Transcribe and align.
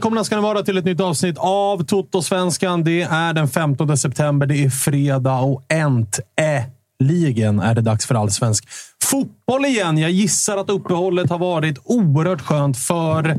Välkomna 0.00 0.24
ska 0.24 0.36
ni 0.36 0.42
vara 0.42 0.62
till 0.62 0.78
ett 0.78 0.84
nytt 0.84 1.00
avsnitt 1.00 1.38
av 1.38 1.84
Toto-svenskan. 1.84 2.84
Det 2.84 3.02
är 3.02 3.32
den 3.32 3.48
15 3.48 3.96
september, 3.96 4.46
det 4.46 4.64
är 4.64 4.70
fredag 4.70 5.38
och 5.38 5.62
äntligen 5.68 7.60
är 7.60 7.74
det 7.74 7.80
dags 7.80 8.06
för 8.06 8.14
allsvensk 8.14 8.68
fotboll 9.04 9.64
igen. 9.64 9.98
Jag 9.98 10.10
gissar 10.10 10.56
att 10.56 10.70
uppehållet 10.70 11.30
har 11.30 11.38
varit 11.38 11.78
oerhört 11.84 12.40
skönt 12.40 12.78
för 12.78 13.36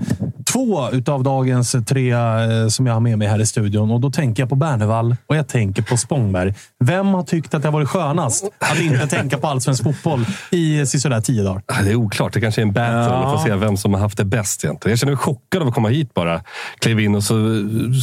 två 0.54 0.90
utav 0.92 1.24
dagens 1.24 1.76
tre 1.88 2.12
eh, 2.12 2.68
som 2.70 2.86
jag 2.88 2.94
har 2.94 3.00
med 3.00 3.18
mig 3.18 3.28
här 3.28 3.42
i 3.42 3.46
studion. 3.46 3.92
Och 3.92 4.00
då 4.00 4.12
tänker 4.12 4.44
jag 4.44 4.50
på 4.50 4.56
Bernevall 4.56 5.16
och 5.28 5.36
jag 5.36 5.48
tänker 5.48 5.82
på 5.82 5.98
Spångberg. 5.98 6.54
Vem 6.84 7.08
har 7.08 7.24
tyckt 7.24 7.54
att 7.54 7.62
det 7.62 7.68
har 7.68 7.74
varit 7.74 7.90
skönast 7.90 8.46
att 8.60 8.80
inte 8.80 9.08
tänka 9.08 9.38
på 9.38 9.48
allsvensk 9.48 9.84
fotboll 9.84 10.26
i 10.52 10.86
sådär 10.86 11.22
tio 11.22 11.44
dagar? 11.44 11.62
Det 11.84 11.92
är 11.92 11.96
oklart. 11.96 12.34
Det 12.34 12.42
kanske 12.42 12.62
är 12.62 12.64
en 12.66 12.74
battle. 12.74 12.96
Ja. 12.98 13.38
Får 13.38 13.46
se 13.48 13.56
vem 13.56 13.78
som 13.78 13.94
har 13.94 14.02
haft 14.02 14.18
det 14.18 14.26
bäst 14.26 14.64
egentligen. 14.64 14.92
Jag 14.92 15.00
känner 15.00 15.12
mig 15.14 15.18
chockad 15.18 15.62
av 15.62 15.68
att 15.68 15.74
komma 15.74 15.90
hit 15.90 16.14
bara. 16.14 16.42
Klev 16.80 17.00
in 17.00 17.16
och 17.16 17.24
så 17.24 17.36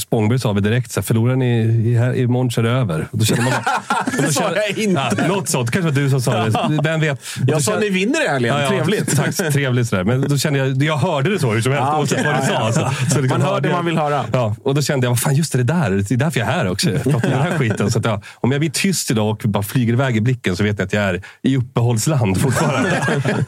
Spångberg 0.07 0.39
sa 0.39 0.53
vi 0.53 0.61
direkt 0.61 0.91
så 0.93 1.01
här, 1.01 1.05
förlorar 1.05 1.37
ni 1.37 1.59
i- 1.61 1.95
här- 1.99 2.17
imorgon 2.17 2.51
så 2.51 2.61
är 2.61 2.65
det 2.65 2.71
över. 2.71 3.09
Och 3.11 3.19
då 3.19 3.25
känner 3.25 3.43
man 3.43 3.53
bara, 3.53 3.77
Det 4.27 4.33
sa 4.33 4.43
jag 4.55 4.79
inte. 4.79 5.15
Ja, 5.19 5.27
något 5.29 5.49
sånt. 5.49 5.71
kanske 5.71 5.91
var 5.91 5.97
du 6.01 6.11
som 6.11 6.21
sa 6.21 6.45
det. 6.45 6.79
Vem 6.85 7.01
vet? 7.01 7.21
Jag 7.53 7.63
sa 7.63 7.71
känner- 7.73 7.83
ni 7.85 7.89
vinner 7.91 8.25
i 8.25 8.29
helgen. 8.29 8.55
Trevligt. 8.69 9.17
Tack, 9.17 9.37
trevligt 9.37 9.89
sådär. 9.89 10.05
Men 10.05 10.29
då 10.29 10.39
kände 10.39 10.59
jag, 10.59 10.83
jag 10.83 10.97
hörde 10.97 11.31
det 11.31 11.39
så 11.39 11.53
hur 11.53 11.61
som 11.61 11.73
helst, 11.73 11.87
Ja, 11.93 11.99
oavsett 11.99 12.19
okej. 12.21 12.33
vad 12.33 12.49
du 12.49 12.53
Ja, 12.53 12.73
sa. 12.73 12.81
ja. 12.81 12.91
Så, 13.09 13.15
så 13.15 13.21
liksom 13.21 13.39
Man 13.39 13.47
hör 13.47 13.55
hörde 13.55 13.69
det 13.69 13.75
man 13.75 13.85
vill 13.87 13.99
höra. 13.99 14.25
Ja, 14.33 14.57
och 14.65 14.75
då 14.75 14.83
kände 14.83 15.07
jag, 15.07 15.11
vad 15.11 15.21
fan, 15.21 15.35
just 15.35 15.53
det, 15.53 15.59
det 15.59 15.65
där. 15.65 15.91
Det 15.91 16.11
är 16.11 16.17
därför 16.17 16.41
jag 16.41 16.49
är 16.49 16.53
här 16.53 16.71
också. 16.71 16.91
Jag 16.91 17.03
pratar 17.03 17.27
om 17.29 17.33
den 17.33 17.43
här 17.43 17.59
skiten. 17.59 17.91
Så 17.91 17.99
att 17.99 18.05
jag, 18.05 18.23
om 18.35 18.53
jag 18.53 18.61
blir 18.61 18.71
tyst 18.71 19.11
idag 19.11 19.29
och 19.31 19.51
bara 19.51 19.63
flyger 19.63 19.93
iväg 19.93 20.17
i 20.17 20.21
blicken 20.21 20.57
så 20.57 20.63
vet 20.65 20.79
jag 20.79 20.87
att 20.87 20.93
jag 20.93 21.03
är 21.05 21.23
i 21.43 21.57
uppehållsland 21.57 22.41
fortfarande. 22.41 22.91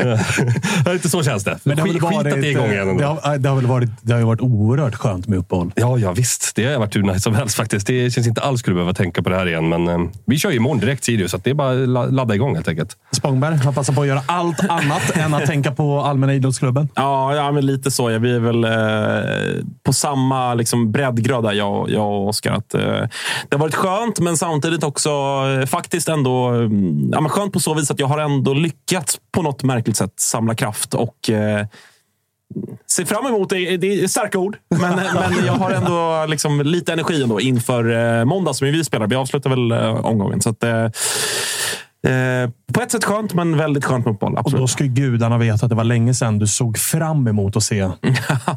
Ja, 0.84 0.92
Lite 0.92 1.08
så 1.08 1.22
känns 1.22 1.44
det. 1.44 1.58
Men 1.62 1.76
det 1.76 1.82
har, 1.82 1.88
väl 1.88 1.96
Skit- 2.00 2.08
skit 2.08 2.18
att 2.18 2.24
varit, 2.24 2.42
det 2.42 2.48
är 2.48 2.50
igång 2.50 2.70
igen. 2.70 2.96
det, 2.96 3.04
har, 3.04 3.38
det, 3.38 3.48
har 3.48 3.56
väl 3.56 3.66
varit, 3.66 3.90
det 4.02 4.12
har 4.14 4.20
varit 4.22 4.40
oerhört 4.40 4.94
skönt 4.94 5.28
med 5.28 5.38
uppehåll. 5.38 5.72
Ja, 5.76 5.98
ja, 5.98 6.12
visst. 6.12 6.52
Det 6.56 6.64
har 6.72 6.78
varit 6.78 6.96
hur 6.96 7.02
nice 7.02 7.20
som 7.20 7.34
helst 7.34 7.56
faktiskt. 7.56 7.86
Det 7.86 8.10
känns 8.10 8.26
inte 8.26 8.40
alls 8.40 8.60
skulle 8.60 8.74
behöva 8.74 8.92
tänka 8.94 9.22
på 9.22 9.28
det 9.30 9.36
här 9.36 9.48
igen. 9.48 9.68
Men 9.68 9.88
eh, 9.88 9.98
vi 10.26 10.38
kör 10.38 10.50
ju 10.50 10.56
imorgon 10.56 10.78
direkt 10.78 11.04
Sirius, 11.04 11.30
så 11.30 11.36
att 11.36 11.44
det 11.44 11.50
är 11.50 11.54
bara 11.54 11.82
att 11.82 11.88
la- 11.88 12.06
ladda 12.06 12.34
igång 12.34 12.54
helt 12.54 12.68
enkelt. 12.68 12.96
Spångberg 13.12 13.56
har 13.56 13.72
passat 13.72 13.89
på 13.92 14.00
att 14.00 14.06
göra 14.06 14.22
allt 14.26 14.60
annat 14.60 15.16
än 15.16 15.34
att 15.34 15.46
tänka 15.46 15.72
på 15.72 16.00
Allmänna 16.00 16.34
idrottsklubben. 16.34 16.88
Ja, 16.94 17.34
ja, 17.34 17.52
men 17.52 17.66
lite 17.66 17.90
så. 17.90 18.10
Ja, 18.10 18.18
Vi 18.18 18.34
är 18.34 18.40
väl 18.40 18.64
eh, 18.64 19.64
på 19.82 19.92
samma 19.92 20.54
liksom, 20.54 20.92
breddgrad 20.92 21.44
där, 21.44 21.52
jag, 21.52 21.90
jag 21.90 22.06
och 22.06 22.28
Oskar. 22.28 22.52
Att, 22.52 22.74
eh, 22.74 22.80
det 23.48 23.56
har 23.56 23.58
varit 23.58 23.74
skönt, 23.74 24.20
men 24.20 24.36
samtidigt 24.36 24.84
också 24.84 25.10
eh, 25.10 25.66
faktiskt 25.66 26.08
ändå 26.08 26.46
mm, 26.46 27.10
ja, 27.12 27.20
men 27.20 27.30
skönt 27.30 27.52
på 27.52 27.60
så 27.60 27.74
vis 27.74 27.90
att 27.90 28.00
jag 28.00 28.06
har 28.06 28.18
ändå 28.18 28.54
lyckats 28.54 29.18
på 29.32 29.42
något 29.42 29.62
märkligt 29.62 29.96
sätt 29.96 30.12
samla 30.16 30.54
kraft 30.54 30.94
och 30.94 31.30
eh, 31.30 31.66
ser 32.90 33.04
fram 33.04 33.26
emot 33.26 33.50
det. 33.50 33.76
Det 33.76 34.02
är 34.02 34.08
starka 34.08 34.38
ord, 34.38 34.56
men, 34.68 34.80
men 35.14 35.46
jag 35.46 35.52
har 35.52 35.70
ändå 35.70 36.26
liksom 36.28 36.60
lite 36.60 36.92
energi 36.92 37.22
ändå 37.22 37.40
inför 37.40 38.18
eh, 38.18 38.24
måndag 38.24 38.54
som 38.54 38.66
vi 38.66 38.84
spelar. 38.84 39.06
Vi 39.06 39.16
avslutar 39.16 39.50
väl 39.50 39.72
eh, 39.72 40.06
omgången. 40.06 40.40
Så 40.40 40.50
att, 40.50 40.64
eh, 42.06 42.50
på 42.74 42.80
ett 42.80 42.90
sätt 42.90 43.04
skönt, 43.04 43.34
men 43.34 43.56
väldigt 43.56 43.84
skönt 43.84 44.06
uppehåll. 44.06 44.32
Och 44.32 44.38
Absolut. 44.38 44.60
då 44.60 44.66
ska 44.66 44.84
ju 44.84 44.90
gudarna 44.90 45.38
veta 45.38 45.66
att 45.66 45.70
det 45.70 45.76
var 45.76 45.84
länge 45.84 46.14
sedan 46.14 46.38
du 46.38 46.46
såg 46.46 46.78
fram 46.78 47.28
emot 47.28 47.56
att 47.56 47.62
se 47.62 47.82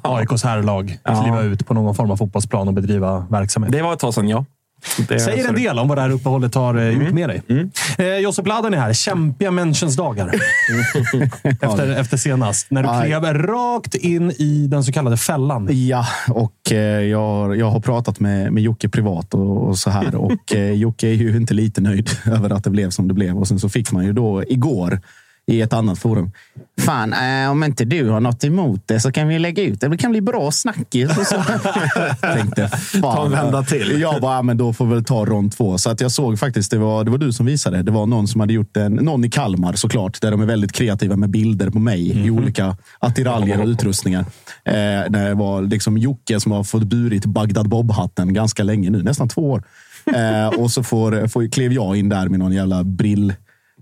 AIKs 0.01 0.43
herrlag 0.43 0.97
kliva 1.21 1.41
ut 1.41 1.67
på 1.67 1.73
någon 1.73 1.95
form 1.95 2.11
av 2.11 2.17
fotbollsplan 2.17 2.67
och 2.67 2.73
bedriva 2.73 3.27
verksamhet. 3.29 3.71
Det 3.71 3.81
var 3.81 3.93
ett 3.93 3.99
tag 3.99 4.13
sedan, 4.13 4.29
ja. 4.29 4.45
Det, 5.07 5.19
Säger 5.19 5.47
en 5.49 5.55
del 5.55 5.79
om 5.79 5.87
vad 5.87 5.97
det 5.97 6.01
här 6.01 6.09
uppehållet 6.09 6.55
har 6.55 6.75
eh, 6.75 6.89
gjort 6.89 7.13
med 7.13 7.29
dig. 7.29 7.41
Eh, 7.97 8.05
Josip 8.17 8.47
Ladan 8.47 8.73
är 8.73 8.77
här. 8.77 8.93
Kämpiga 8.93 9.51
människans 9.51 9.95
dagar. 9.95 10.31
efter, 11.61 11.95
efter 11.99 12.17
senast. 12.17 12.71
När 12.71 12.83
du 12.83 12.89
Aj. 12.89 13.07
klev 13.07 13.23
rakt 13.33 13.95
in 13.95 14.31
i 14.31 14.67
den 14.67 14.83
så 14.83 14.91
kallade 14.91 15.17
fällan. 15.17 15.67
Ja, 15.71 16.05
och 16.29 16.71
eh, 16.71 16.77
jag, 17.01 17.19
har- 17.19 17.55
jag 17.55 17.71
har 17.71 17.79
pratat 17.79 18.19
med, 18.19 18.53
med 18.53 18.63
Jocke 18.63 18.89
privat 18.89 19.33
och, 19.33 19.67
och 19.67 19.77
så 19.77 19.89
här. 19.89 20.15
Och 20.23 20.55
eh, 20.55 20.71
Jocke 20.71 21.07
är 21.07 21.13
ju 21.13 21.37
inte 21.37 21.53
lite 21.53 21.81
nöjd 21.81 22.09
över 22.25 22.49
att 22.49 22.63
det 22.63 22.69
blev 22.69 22.89
som 22.89 23.07
det 23.07 23.13
blev. 23.13 23.37
Och 23.37 23.47
sen 23.47 23.59
så 23.59 23.69
fick 23.69 23.91
man 23.91 24.05
ju 24.05 24.13
då 24.13 24.43
igår 24.47 24.99
i 25.47 25.61
ett 25.61 25.73
annat 25.73 25.99
forum. 25.99 26.31
Fan, 26.81 27.13
eh, 27.13 27.51
om 27.51 27.63
inte 27.63 27.85
du 27.85 28.09
har 28.09 28.19
något 28.19 28.43
emot 28.43 28.81
det 28.85 28.99
så 28.99 29.11
kan 29.11 29.27
vi 29.27 29.39
lägga 29.39 29.63
ut 29.63 29.81
det. 29.81 29.87
Det 29.87 29.97
kan 29.97 30.11
bli 30.11 30.21
bra 30.21 30.51
snackis. 30.51 31.17
Och 31.17 31.25
så. 31.27 31.35
tänkte, 32.21 32.67
fan, 32.67 33.01
Ta 33.01 33.25
en 33.25 33.31
vända 33.31 33.63
till. 33.63 34.01
Jag 34.01 34.21
bara, 34.21 34.41
men 34.41 34.57
då 34.57 34.73
får 34.73 34.85
vi 34.85 34.93
väl 34.93 35.03
ta 35.03 35.25
rond 35.25 35.51
två. 35.51 35.77
Så 35.77 35.89
att 35.89 36.01
jag 36.01 36.11
såg 36.11 36.39
faktiskt, 36.39 36.71
det 36.71 36.77
var, 36.77 37.03
det 37.03 37.11
var 37.11 37.17
du 37.17 37.33
som 37.33 37.45
visade. 37.45 37.83
Det 37.83 37.91
var 37.91 38.05
någon 38.05 38.27
som 38.27 38.41
hade 38.41 38.53
gjort 38.53 38.77
en, 38.77 38.93
någon 38.93 39.25
i 39.25 39.29
Kalmar 39.29 39.73
såklart, 39.73 40.21
där 40.21 40.31
de 40.31 40.41
är 40.41 40.45
väldigt 40.45 40.71
kreativa 40.71 41.15
med 41.15 41.29
bilder 41.29 41.69
på 41.69 41.79
mig 41.79 42.09
i 42.11 42.29
Mhm. 42.29 42.37
olika 42.39 42.77
attiraljer 42.99 43.61
och 43.61 43.67
utrustningar. 43.67 44.25
Eh, 44.65 44.73
när 45.09 45.29
det 45.29 45.33
var 45.33 45.61
liksom 45.61 45.97
Jocke 45.97 46.39
som 46.39 46.51
har 46.51 46.63
fått 46.63 46.83
burit 46.83 47.25
Bagdad 47.25 47.69
Bob-hatten 47.69 48.33
ganska 48.33 48.63
länge 48.63 48.89
nu, 48.89 49.03
nästan 49.03 49.29
två 49.29 49.51
år. 49.51 49.63
Eh, 50.05 50.47
och 50.59 50.71
så 50.71 50.83
får, 50.83 51.27
får, 51.27 51.47
klev 51.51 51.73
jag 51.73 51.95
in 51.97 52.09
där 52.09 52.29
med 52.29 52.39
någon 52.39 52.51
jävla 52.53 52.83
brill 52.83 53.33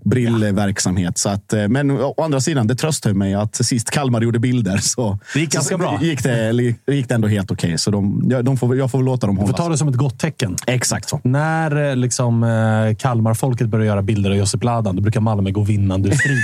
brillverksamhet. 0.04 1.18
Så 1.18 1.28
att, 1.28 1.52
eh, 1.52 1.68
men 1.68 1.90
å 1.90 2.14
andra 2.22 2.40
sidan, 2.40 2.66
det 2.66 2.74
tröstar 2.74 3.12
mig 3.12 3.34
att 3.34 3.54
sist 3.56 3.90
Kalmar 3.90 4.20
gjorde 4.20 4.38
bilder 4.38 4.76
så 4.76 5.18
Det 5.34 5.40
gick 5.40 5.50
ganska 5.52 5.78
bra. 5.78 5.98
Gick 6.02 6.22
det, 6.22 6.52
gick 6.86 7.08
det 7.08 7.14
ändå 7.14 7.28
helt 7.28 7.50
okej. 7.50 7.78
Så 7.78 7.90
de, 7.90 8.28
de 8.42 8.56
får, 8.56 8.76
jag 8.76 8.90
får 8.90 8.98
väl 8.98 9.04
låta 9.06 9.26
dem 9.26 9.36
Du 9.36 9.46
får 9.46 9.52
ta 9.52 9.68
det 9.68 9.78
som 9.78 9.88
ett 9.88 9.94
gott 9.96 10.18
tecken. 10.18 10.56
Exakt 10.66 11.08
så. 11.08 11.20
När 11.24 11.90
eh, 11.90 11.96
liksom, 11.96 12.42
eh, 12.44 12.96
Kalmarfolket 12.96 13.68
börjar 13.68 13.86
göra 13.86 14.02
bilder 14.02 14.30
av 14.30 14.36
Josip 14.36 14.64
Ladan, 14.64 14.96
då 14.96 15.02
brukar 15.02 15.20
Malmö 15.20 15.50
gå 15.50 15.62
vinnande 15.62 16.08
ur 16.08 16.12
striden. 16.14 16.42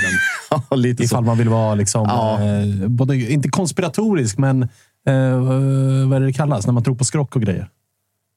Ja, 0.69 0.75
lite 0.75 1.03
Ifall 1.03 1.23
så. 1.23 1.25
man 1.25 1.37
vill 1.37 1.49
vara, 1.49 1.75
liksom, 1.75 2.05
Ja. 2.07 2.39
eh, 2.43 2.87
både, 2.87 3.15
inte 3.31 3.49
konspiratorisk, 3.49 4.37
men 4.37 4.63
eh, 4.63 4.69
vad 6.07 6.13
är 6.15 6.19
det 6.19 6.25
det 6.25 6.33
kallas? 6.33 6.65
När 6.65 6.73
man 6.73 6.83
tror 6.83 6.95
på 6.95 7.03
skrock 7.03 7.35
och 7.35 7.41
grejer. 7.41 7.67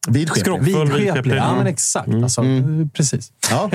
Vidskeplig. 0.09 1.37
Ja, 1.37 1.57
men 1.57 1.67
exakt. 1.67 2.09
Alltså, 2.15 2.43
eh, 2.43 2.65
Precis. 2.93 3.33
Ja, 3.51 3.69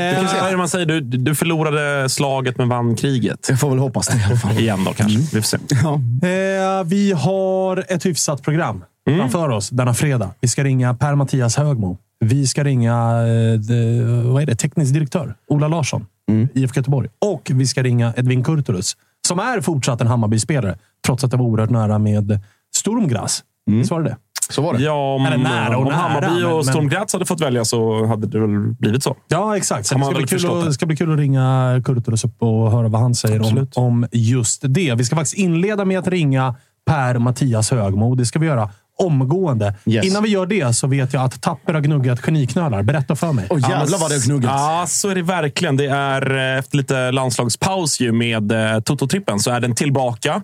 det 0.51 0.57
man 0.57 0.69
säger? 0.69 0.85
Du, 0.85 1.00
du 1.01 1.35
förlorade 1.35 2.09
slaget 2.09 2.57
men 2.57 2.69
vann 2.69 2.95
kriget. 2.95 3.45
Jag 3.50 3.59
får 3.59 3.69
väl 3.69 3.79
hoppas 3.79 4.07
det 4.07 4.18
i 4.18 4.24
alla 4.24 4.35
fall. 4.35 4.51
Igen 4.59 4.83
då 4.83 4.94
kanske. 4.94 5.19
Vi 5.19 5.41
får 5.41 5.41
se. 5.41 5.57
Ja. 5.83 5.94
Eh, 6.29 6.83
vi 6.85 7.12
har 7.12 7.85
ett 7.89 8.06
hyfsat 8.06 8.41
program 8.41 8.83
framför 9.18 9.50
oss 9.50 9.69
denna 9.69 9.94
fredag. 9.94 10.31
Vi 10.41 10.47
ska 10.47 10.63
ringa 10.63 10.94
Per-Mattias 10.94 11.56
Högmo. 11.56 11.97
Vi 12.19 12.47
ska 12.47 12.63
ringa 12.63 12.94
eh, 12.94 13.59
de, 13.59 14.01
vad 14.33 14.41
är 14.41 14.45
det? 14.45 14.56
teknisk 14.56 14.94
direktör 14.94 15.35
Ola 15.47 15.68
Larsson, 15.68 16.06
IFK 16.53 16.77
Göteborg. 16.80 17.09
Och 17.25 17.51
vi 17.53 17.68
ska 17.68 17.83
ringa 17.83 18.13
Edvin 18.18 18.44
Kurtulus, 18.44 18.97
som 19.27 19.39
är 19.39 19.62
fortsatt 19.62 20.01
en 20.01 20.07
Hammarby-spelare, 20.07 20.77
trots 21.06 21.23
att 21.23 21.31
det 21.31 21.38
var 21.38 21.45
oerhört 21.45 21.69
nära 21.69 22.00
med 22.00 22.39
Sturmgras. 22.75 23.44
Visst 23.65 23.91
var 23.91 24.01
det 24.01 24.09
det? 24.09 24.18
Så 24.49 24.61
var 24.61 24.73
det. 24.73 24.83
Ja, 24.83 25.15
om, 25.15 25.25
Eller 25.25 25.38
nära 25.38 25.77
och 25.77 25.83
om 25.83 25.88
nära, 25.88 25.95
Hammarby 25.95 26.27
men- 26.27 26.45
och 26.45 26.65
men- 26.65 26.73
Storm 26.73 26.89
Graz 26.89 27.13
hade 27.13 27.25
fått 27.25 27.41
välja 27.41 27.65
så 27.65 28.05
hade 28.05 28.27
det 28.27 28.39
väl 28.39 28.73
blivit 28.79 29.03
så. 29.03 29.15
Ja, 29.27 29.57
exakt. 29.57 29.88
Så 29.88 29.95
det 29.95 30.05
ska 30.05 30.13
bli, 30.13 30.27
kul 30.27 30.51
att, 30.59 30.65
det. 30.65 30.73
ska 30.73 30.85
bli 30.85 30.95
kul 30.97 31.11
att 31.13 31.19
ringa 31.19 31.81
Kurtulus 31.85 32.23
upp 32.25 32.41
och 32.41 32.71
höra 32.71 32.88
vad 32.88 33.01
han 33.01 33.15
säger 33.15 33.41
om, 33.41 33.67
om 33.75 34.07
just 34.11 34.61
det. 34.65 34.95
Vi 34.95 35.03
ska 35.03 35.15
faktiskt 35.15 35.38
inleda 35.38 35.85
med 35.85 35.99
att 35.99 36.07
ringa 36.07 36.55
Per-Mattias 36.85 37.71
Högmo. 37.71 38.15
Det 38.15 38.25
ska 38.25 38.39
vi 38.39 38.45
göra 38.47 38.69
omgående. 38.99 39.75
Yes. 39.85 40.05
Innan 40.05 40.23
vi 40.23 40.29
gör 40.29 40.45
det 40.45 40.73
så 40.73 40.88
vet 40.88 41.13
jag 41.13 41.23
att 41.23 41.41
Tapper 41.41 41.73
har 41.73 41.81
gnuggat 41.81 42.19
geniknölar. 42.21 42.83
Berätta 42.83 43.15
för 43.15 43.33
mig. 43.33 43.47
Åh 43.49 43.59
jävlar 43.69 43.99
vad 43.99 44.09
det 44.11 44.15
har 44.15 44.25
gnuggat. 44.25 44.51
Ja, 44.51 44.85
så 44.88 45.09
är 45.09 45.15
det 45.15 45.21
verkligen. 45.21 45.77
Det 45.77 45.85
är 45.85 46.38
eh, 46.53 46.59
efter 46.59 46.77
lite 46.77 47.11
landslagspaus 47.11 47.99
ju 47.99 48.11
med 48.11 48.51
eh, 48.51 48.57
Toto-trippen 48.79 49.38
så 49.39 49.51
är 49.51 49.59
den 49.59 49.75
tillbaka. 49.75 50.41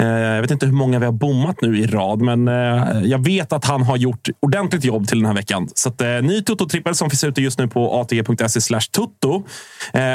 Eh, 0.00 0.06
jag 0.06 0.42
vet 0.42 0.50
inte 0.50 0.66
hur 0.66 0.72
många 0.72 0.98
vi 0.98 1.04
har 1.04 1.12
bommat 1.12 1.60
nu 1.62 1.78
i 1.78 1.86
rad, 1.86 2.20
men 2.20 2.48
eh, 2.48 3.02
jag 3.02 3.24
vet 3.24 3.52
att 3.52 3.64
han 3.64 3.82
har 3.82 3.96
gjort 3.96 4.28
ordentligt 4.40 4.84
jobb 4.84 5.08
till 5.08 5.18
den 5.18 5.26
här 5.26 5.34
veckan. 5.34 5.68
Så 5.74 5.88
att, 5.88 6.00
eh, 6.00 6.08
ny 6.08 6.40
Toto-trippel 6.40 6.94
som 6.94 7.10
finns 7.10 7.24
ute 7.24 7.42
just 7.42 7.58
nu 7.58 7.68
på 7.68 8.00
atg.se 8.00 8.60
slash 8.60 8.80
tutto. 8.80 9.42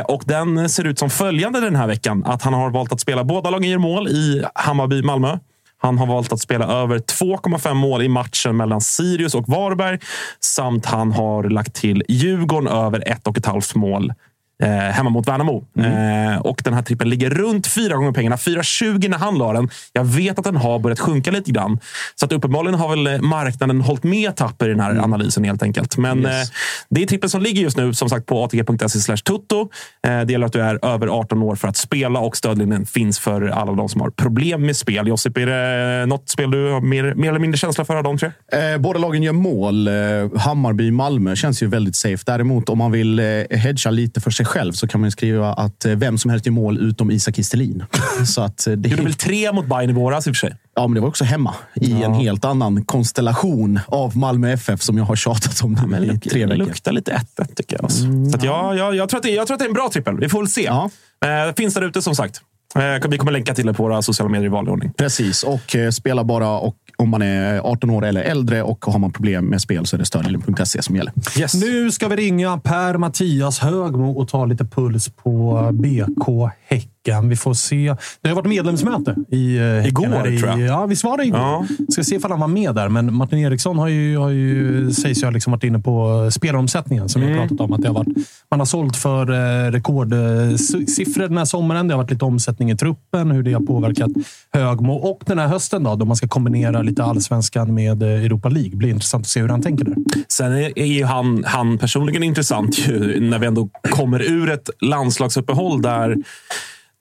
Och 0.06 0.24
den 0.26 0.70
ser 0.70 0.84
ut 0.84 1.00
som 1.00 1.10
följande 1.10 1.60
den 1.62 1.76
här 1.76 1.88
veckan. 1.88 2.24
Att 2.26 2.42
han 2.42 2.54
har 2.54 2.70
valt 2.70 2.94
att 2.94 3.00
spela 3.00 3.24
båda 3.24 3.50
lagen 3.50 3.70
gör 3.70 3.78
mål 3.78 4.08
i 4.08 4.44
Hammarby-Malmö. 4.56 5.40
Han 5.81 5.98
har 5.98 6.06
valt 6.06 6.34
att 6.34 6.40
spela 6.40 6.66
över 6.66 7.00
2,5 7.00 7.74
mål 7.74 8.02
i 8.02 8.10
matchen 8.10 8.58
mellan 8.58 8.81
Sirius 8.81 9.36
och 9.36 9.50
Varberg. 9.50 10.00
Samt 10.40 10.86
han 10.86 11.12
har 11.12 11.44
lagt 11.44 11.74
till 11.74 12.04
Djurgården 12.08 12.68
över 12.68 13.00
1,5 13.00 13.78
mål 13.78 14.14
eh, 14.64 14.70
hemma 14.70 15.10
mot 15.10 15.28
Värnamo. 15.28 15.66
Eh, 15.80 16.40
och 16.42 16.62
den 16.64 16.74
här 16.74 16.82
trippen 16.82 17.10
ligger 17.10 17.30
runt 17.30 17.68
fyra 17.68 17.96
gånger 17.96 18.12
pengarna. 18.12 18.36
4,20 18.36 19.10
när 19.10 19.18
han 19.18 19.38
la 19.38 19.54
den. 19.54 19.70
Jag 19.94 20.04
vet 20.06 20.40
att 20.40 20.46
den 20.46 20.56
har 20.56 20.80
börjat 20.80 21.00
sjunka 21.00 21.32
lite 21.32 21.52
grann. 21.52 21.80
Så 22.16 22.26
att 22.26 22.32
uppenbarligen 22.32 22.80
har 22.80 22.90
väl 22.96 23.22
marknaden 23.22 23.82
hållit 23.82 24.04
med 24.04 24.36
Tapper 24.36 24.66
i 24.66 24.70
den 24.70 24.80
här 24.80 24.98
analysen 24.98 25.44
helt 25.44 25.64
enkelt. 25.64 25.98
Men 25.98 26.20
Yes. 26.20 26.50
eh, 26.50 26.56
det 26.90 27.04
är 27.04 27.08
trippen 27.08 27.30
som 27.30 27.42
ligger 27.42 27.62
just 27.62 27.78
nu 27.78 27.94
som 27.94 28.10
sagt 28.10 28.26
på 28.26 28.44
atg.se 28.44 29.16
tutto. 29.18 29.70
Eh, 30.08 30.22
det 30.22 30.32
gäller 30.32 30.46
att 30.46 30.54
du 30.54 30.62
är 30.62 30.86
över 30.86 31.08
18 31.08 31.44
år 31.44 31.56
för 31.56 31.68
att 31.68 31.78
spela 31.78 32.20
och 32.20 32.38
stödlinjen 32.38 32.86
finns 32.86 33.20
för 33.20 33.42
alla 33.48 33.72
de 33.72 33.90
som 33.90 34.02
har 34.02 34.10
problem 34.10 34.62
med 34.66 34.76
spel. 34.76 35.08
Josip, 35.08 35.38
är 35.38 35.46
det 35.46 36.06
något 36.06 36.30
spel 36.30 36.52
du 36.52 36.72
har 36.72 36.82
mer, 36.82 37.14
mer 37.14 37.30
eller 37.30 37.40
mindre 37.40 37.58
känsla 37.58 37.86
för 37.86 37.96
av 37.96 38.04
de 38.04 38.18
tre? 38.18 38.32
Eh, 38.52 38.78
båda 38.80 39.00
lagen 39.00 39.24
gör 39.24 39.34
mål. 39.34 39.88
Eh, 39.88 39.94
Hammarby, 40.40 40.92
Malmö 40.92 41.36
känns 41.36 41.64
ju 41.64 41.68
väldigt 41.68 41.96
safe. 41.96 42.24
Däremot 42.26 42.70
om 42.70 42.78
man 42.78 42.92
vill 42.92 43.20
eh, 43.20 43.26
hedga 43.58 43.92
lite 43.92 44.22
för 44.22 44.32
sig 44.32 44.46
själv 44.50 44.74
så 44.74 44.88
kan 44.88 45.01
man 45.01 45.12
skriva 45.12 45.54
att 45.54 45.86
eh, 45.86 45.92
vem 45.96 46.18
som 46.18 46.31
helst 46.31 46.46
gör 46.46 46.54
mål 46.54 46.78
utom 46.78 47.12
Isak 47.12 47.36
Kistelin. 47.36 47.84
så 48.28 48.42
att, 48.42 48.68
eh, 48.68 48.74
det, 48.74 48.90
Gjorde 48.90 49.04
väl 49.04 49.13
tre 49.13 49.51
mot 49.51 49.66
Bayern 49.66 49.90
i 49.90 49.94
våras 49.94 50.28
i 50.28 50.31
och 50.31 50.36
för 50.36 50.40
sig. 50.48 50.56
ja, 50.75 50.88
men 50.88 50.96
det 50.96 51.01
var 51.01 51.07
också 51.07 51.24
hemma 51.24 51.56
i 51.75 51.92
en 52.04 52.13
helt 52.13 52.46
annan 52.46 52.86
konstellation 52.86 53.80
av 53.88 54.18
Malmö 54.18 54.51
FF 54.51 54.81
som 54.81 54.98
jag 54.98 55.06
har 55.06 55.16
tjatat 55.16 55.62
om 55.63 55.74
nu 55.74 56.13
i 56.13 56.30
tre 56.30 56.40
Det 56.40 56.46
veckor. 56.46 56.66
luktar 56.66 56.92
lite 56.92 57.12
1 57.12 57.56
tycker 57.56 57.75
jag. 57.75 57.84
Alltså. 57.84 58.01
så 58.31 58.38
att 58.38 58.44
jag, 58.44 58.78
jag, 58.78 58.96
jag, 58.96 59.10
tror 59.10 59.18
att 59.18 59.24
det, 59.24 59.30
jag 59.30 59.48
tror 59.48 59.56
att 59.56 59.60
det 59.60 59.66
är 59.66 59.69
en 59.69 59.74
bra 59.74 59.90
trippel. 59.94 60.18
Vi 60.19 60.30
får 60.30 60.40
väl 60.40 60.50
se. 60.50 60.63
Ja. 60.63 60.90
Eh, 61.25 61.56
finns 61.56 61.74
där 61.74 61.81
ute 61.81 62.02
som 62.02 62.16
sagt. 62.16 62.42
Eh, 62.75 63.10
vi 63.10 63.18
kommer 63.18 63.31
länka 63.31 63.54
till 63.54 63.66
det 63.66 63.74
på 63.74 63.84
våra 63.84 64.02
sociala 64.02 64.30
medier 64.30 64.45
i 64.45 64.50
vanlig 64.50 64.74
ordning. 64.74 64.92
Precis, 64.98 65.44
och 65.44 65.75
spela 65.92 66.24
bara 66.24 66.50
och, 66.50 66.75
om 67.00 67.10
man 67.10 67.22
är 67.22 67.60
18 67.60 67.90
år 67.90 68.06
eller 68.06 68.22
äldre 68.22 68.63
och 68.63 68.86
har 68.86 69.00
man 69.00 69.12
problem 69.12 69.46
med 69.46 69.62
spel 69.62 69.86
så 69.86 69.96
är 69.96 69.98
det 69.98 70.06
stödlinjen.se 70.06 70.81
som 70.81 70.96
gäller. 70.96 71.13
Yes. 71.40 71.54
Nu 71.54 71.92
ska 71.92 72.07
vi 72.07 72.16
ringa 72.16 72.57
Per-Mattias 72.57 73.60
Högmo 73.60 74.12
och 74.12 74.28
ta 74.28 74.46
lite 74.46 74.66
puls 74.66 75.10
på 75.10 75.69
BK 75.74 76.51
Häcken. 77.06 77.30
Vi 77.30 77.36
får 77.36 77.54
se. 77.54 77.96
Det 78.22 78.30
har 78.30 78.36
varit 78.36 78.48
medlemsmöte 78.48 79.16
i 79.31 79.57
eh. 79.57 79.88
Igår, 79.88 80.28
i, 80.28 80.40
tror 80.40 80.50
jag. 80.50 80.60
Ja, 80.60 80.86
visst 80.86 81.04
var 81.04 81.18
det 81.18 81.25
igår? 81.25 81.40
Ja. 81.40 81.66
Ska 81.92 82.04
se 82.04 82.16
ifall 82.16 82.31
han 82.31 82.40
var 82.40 82.48
med 82.48 82.75
där. 82.75 82.90
Men 82.90 83.13
Martin 83.13 83.40
Eriksson 83.40 83.78
har 83.78 83.88
ju, 83.88 84.18
har 84.18 84.30
ju, 84.30 84.92
sägs 84.92 85.22
ju 85.22 85.25
ha 85.25 85.31
liksom 85.31 85.51
varit 85.51 85.63
inne 85.63 85.80
på 85.80 86.30
spelomsättningen 86.31 87.10
som 87.10 87.22
vi 87.22 87.28
Mm. 87.28 87.40
har 87.40 87.48
pratat 87.48 87.62
om. 87.62 87.74
Att 87.74 87.81
det 87.81 87.88
har 87.88 87.96
varit, 87.96 88.07
man 88.51 88.60
har 88.60 88.66
sålt 88.66 88.96
för 88.96 89.31
eh, 89.31 89.72
rekordsiffror 89.72 91.28
den 91.28 91.38
här 91.38 91.46
sommaren. 91.46 91.88
Det 91.88 91.94
har 91.94 92.04
varit 92.04 92.12
lite 92.12 92.25
omsättning 92.25 92.72
i 92.72 92.78
truppen, 92.78 93.31
hur 93.31 93.44
det 93.44 93.54
har 93.54 93.62
påverkat 93.62 94.10
Högmo. 94.54 94.94
Och 94.94 95.24
den 95.25 95.40
här 95.40 95.48
hösten 95.48 95.84
då, 95.84 95.95
då 95.95 96.06
man 96.06 96.16
ska 96.16 96.28
kombinera 96.28 96.81
lite 96.81 97.04
allsvenskan 97.04 97.74
med 97.74 98.04
eh, 98.04 98.10
Europa 98.25 98.50
League. 98.50 98.75
blir 98.75 98.90
intressant 98.90 99.22
att 99.24 99.28
se 99.28 99.42
hur 99.42 99.50
han 99.50 99.62
tänker 99.62 99.86
där. 99.86 99.95
Sen 100.28 100.52
är 100.54 100.80
är 100.80 100.86
ju 100.86 101.04
han, 101.04 101.44
han 101.48 101.78
personligen 101.78 102.24
intressant 102.24 102.88
ju, 102.88 103.19
när 103.30 103.40
vi 103.40 103.48
ändå 103.48 103.69
kommer 103.90 104.21
ur 104.21 104.50
ett 104.50 104.69
landslagsuppehåll 104.81 105.81
där 105.81 106.16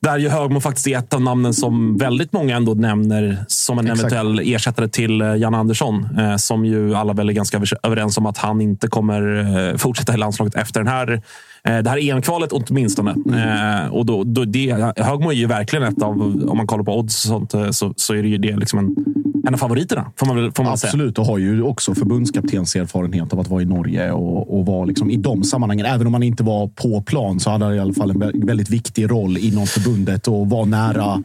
där 0.02 0.18
ju 0.18 0.28
Högmo 0.28 0.60
faktiskt 0.60 0.86
är 0.86 0.98
ett 0.98 1.14
av 1.14 1.22
namnen 1.22 1.54
som 1.54 1.96
väldigt 1.96 2.32
många 2.32 2.56
ändå 2.56 2.74
nämner 2.74 3.44
som 3.48 3.78
en 3.78 3.86
Exakt. 3.86 4.00
eventuell 4.12 4.40
ersättare 4.54 4.88
till 4.88 5.20
eh, 5.20 5.34
Jan 5.34 5.54
Andersson. 5.54 6.08
Eh, 6.18 6.36
som 6.36 6.64
ju 6.64 6.94
alla 6.94 7.12
väl 7.12 7.28
är 7.28 7.32
ganska 7.32 7.56
över- 7.56 7.78
överens 7.86 8.18
om 8.18 8.26
att 8.26 8.38
han 8.38 8.60
inte 8.60 8.88
kommer 8.88 9.22
eh, 9.70 9.76
fortsätta 9.76 10.14
i 10.14 10.16
landslaget 10.16 10.54
efter 10.54 10.80
den 10.80 10.88
här, 10.88 11.22
det 11.62 11.90
här 11.90 12.10
EM-kvalet 12.10 12.52
åtminstone. 12.52 13.10
Eh, 13.10 13.88
och 13.94 14.06
då, 14.06 14.24
då 14.24 14.44
det, 14.44 14.92
Högmo 14.96 15.30
är 15.30 15.34
ju 15.34 15.46
verkligen 15.46 15.82
ett 15.84 16.02
av, 16.02 16.20
om 16.48 16.56
man 16.56 16.66
kollar 16.66 16.84
på 16.84 16.98
odds 16.98 17.24
och 17.24 17.50
sånt, 17.50 17.76
så, 17.76 17.92
så 17.96 18.14
är 18.14 18.22
det 18.22 18.28
ju 18.28 18.38
det 18.38 18.56
liksom 18.56 18.78
en, 18.78 18.94
en 19.48 19.54
av 19.54 19.58
favoriterna. 19.58 20.12
Får 20.16 20.26
man, 20.26 20.36
väl- 20.36 20.52
får 20.52 20.62
man 20.64 20.72
väl 20.72 20.78
säga. 20.78 20.88
Absolut, 20.88 21.18
och 21.18 21.26
har 21.26 21.38
ju 21.38 21.62
också 21.62 21.94
förbundskaptens 21.94 22.76
erfarenhet 22.76 23.32
av 23.32 23.40
att 23.40 23.48
vara 23.48 23.62
i 23.62 23.64
Norge 23.64 24.12
och, 24.12 24.58
och 24.58 24.66
vara 24.66 24.84
liksom 24.84 25.10
i 25.10 25.16
de 25.16 25.44
sammanhangen. 25.44 25.86
Även 25.86 26.06
om 26.06 26.12
han 26.14 26.22
inte 26.22 26.42
var 26.42 26.66
på 26.68 27.02
plan 27.02 27.40
så 27.40 27.50
hade 27.50 27.64
han 27.64 27.74
i 27.74 27.78
alla 27.78 27.92
fall 27.92 28.10
en 28.10 28.22
vä- 28.22 28.46
väldigt 28.46 28.70
viktig 28.70 29.10
roll 29.10 29.38
inom 29.38 29.66
förbundet 29.66 30.28
och 30.28 30.50
var 30.50 30.64
nära, 30.66 31.22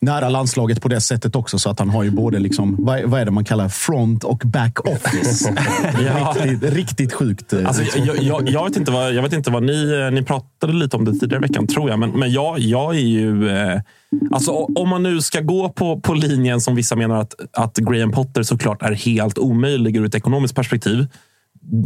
nära 0.00 0.28
landslaget 0.28 0.82
på 0.82 0.88
det 0.88 1.00
sättet 1.00 1.36
också. 1.36 1.58
Så 1.58 1.70
att 1.70 1.78
han 1.78 1.90
har 1.90 2.02
ju 2.02 2.10
både, 2.10 2.38
liksom, 2.38 2.76
vad, 2.78 2.98
är- 2.98 3.06
vad 3.06 3.20
är 3.20 3.24
det 3.24 3.30
man 3.30 3.44
kallar 3.44 3.68
front 3.68 4.24
och 4.24 4.42
back 4.44 4.80
office. 4.88 5.54
Ja. 6.06 6.34
riktigt, 6.42 6.72
riktigt 6.74 7.12
sjukt. 7.12 7.52
eh, 7.52 7.66
Alltså, 7.66 7.82
jag, 7.98 8.22
jag, 8.22 8.48
jag, 8.50 8.64
vet 8.64 8.76
inte 8.76 8.90
vad, 8.92 9.14
jag 9.14 9.22
vet 9.22 9.32
inte 9.32 9.50
vad 9.50 9.62
ni... 9.62 10.10
Ni 10.12 10.22
pratade 10.22 10.72
lite 10.72 10.96
om 10.96 11.04
det 11.04 11.12
tidigare 11.12 11.44
i 11.44 11.48
veckan, 11.48 11.66
tror 11.66 11.90
jag. 11.90 11.98
Men, 11.98 12.10
men 12.10 12.32
jag, 12.32 12.58
jag 12.58 12.94
är 12.96 13.00
ju... 13.00 13.48
Eh, 13.48 13.80
alltså, 14.30 14.50
om 14.52 14.88
man 14.88 15.02
nu 15.02 15.20
ska 15.20 15.40
gå 15.40 15.68
på, 15.68 16.00
på 16.00 16.14
linjen 16.14 16.60
som 16.60 16.74
vissa 16.74 16.96
menar 16.96 17.16
att, 17.16 17.34
att 17.52 17.76
Graham 17.76 18.12
Potter 18.12 18.42
såklart 18.42 18.82
är 18.82 18.92
helt 18.92 19.38
omöjlig 19.38 19.96
ur 19.96 20.04
ett 20.04 20.14
ekonomiskt 20.14 20.54
perspektiv. 20.54 21.06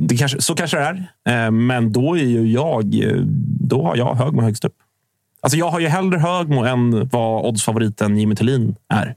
Det 0.09 0.17
kanske, 0.17 0.41
så 0.41 0.55
kanske 0.55 0.77
det 0.79 0.85
är. 1.25 1.47
Eh, 1.47 1.51
men 1.51 1.93
då 1.93 2.15
är 2.19 2.25
ju 2.25 2.53
jag... 2.53 2.95
eh, 3.05 3.17
Då 3.61 3.83
har 3.83 3.97
jag 3.97 4.15
Högmo 4.15 4.43
högst 4.43 4.65
upp. 4.65 4.75
Alltså, 5.41 5.59
jag 5.59 5.71
har 5.71 5.81
ju 5.81 5.87
hellre 5.89 6.19
Högmo 6.19 6.65
än 6.65 7.09
vad 7.09 7.47
oddsfavoriten 7.47 8.19
Jimmy 8.19 8.35
Tillin 8.37 8.77
är. 8.89 9.15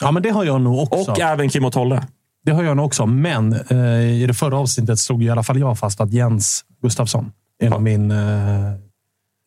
Ja, 0.00 0.10
men 0.10 0.22
det 0.22 0.30
har 0.30 0.44
jag 0.44 0.60
nog 0.60 0.82
också. 0.82 1.10
Och 1.10 1.20
även 1.20 1.48
Kim 1.48 1.64
och 1.64 1.72
Tolle. 1.72 2.02
Det 2.44 2.52
har 2.52 2.62
jag 2.62 2.76
nog 2.76 2.86
också, 2.86 3.06
men 3.06 3.52
eh, 3.52 4.22
i 4.22 4.26
det 4.26 4.34
förra 4.34 4.58
avsnittet 4.58 4.98
slog 4.98 5.22
i 5.24 5.30
alla 5.30 5.42
fall 5.42 5.58
jag 5.58 5.78
fast 5.78 6.00
att 6.00 6.12
Jens 6.12 6.64
Gustafsson 6.82 7.32
är 7.62 7.70
nog 7.70 7.82
min, 7.82 8.10
eh, 8.10 8.16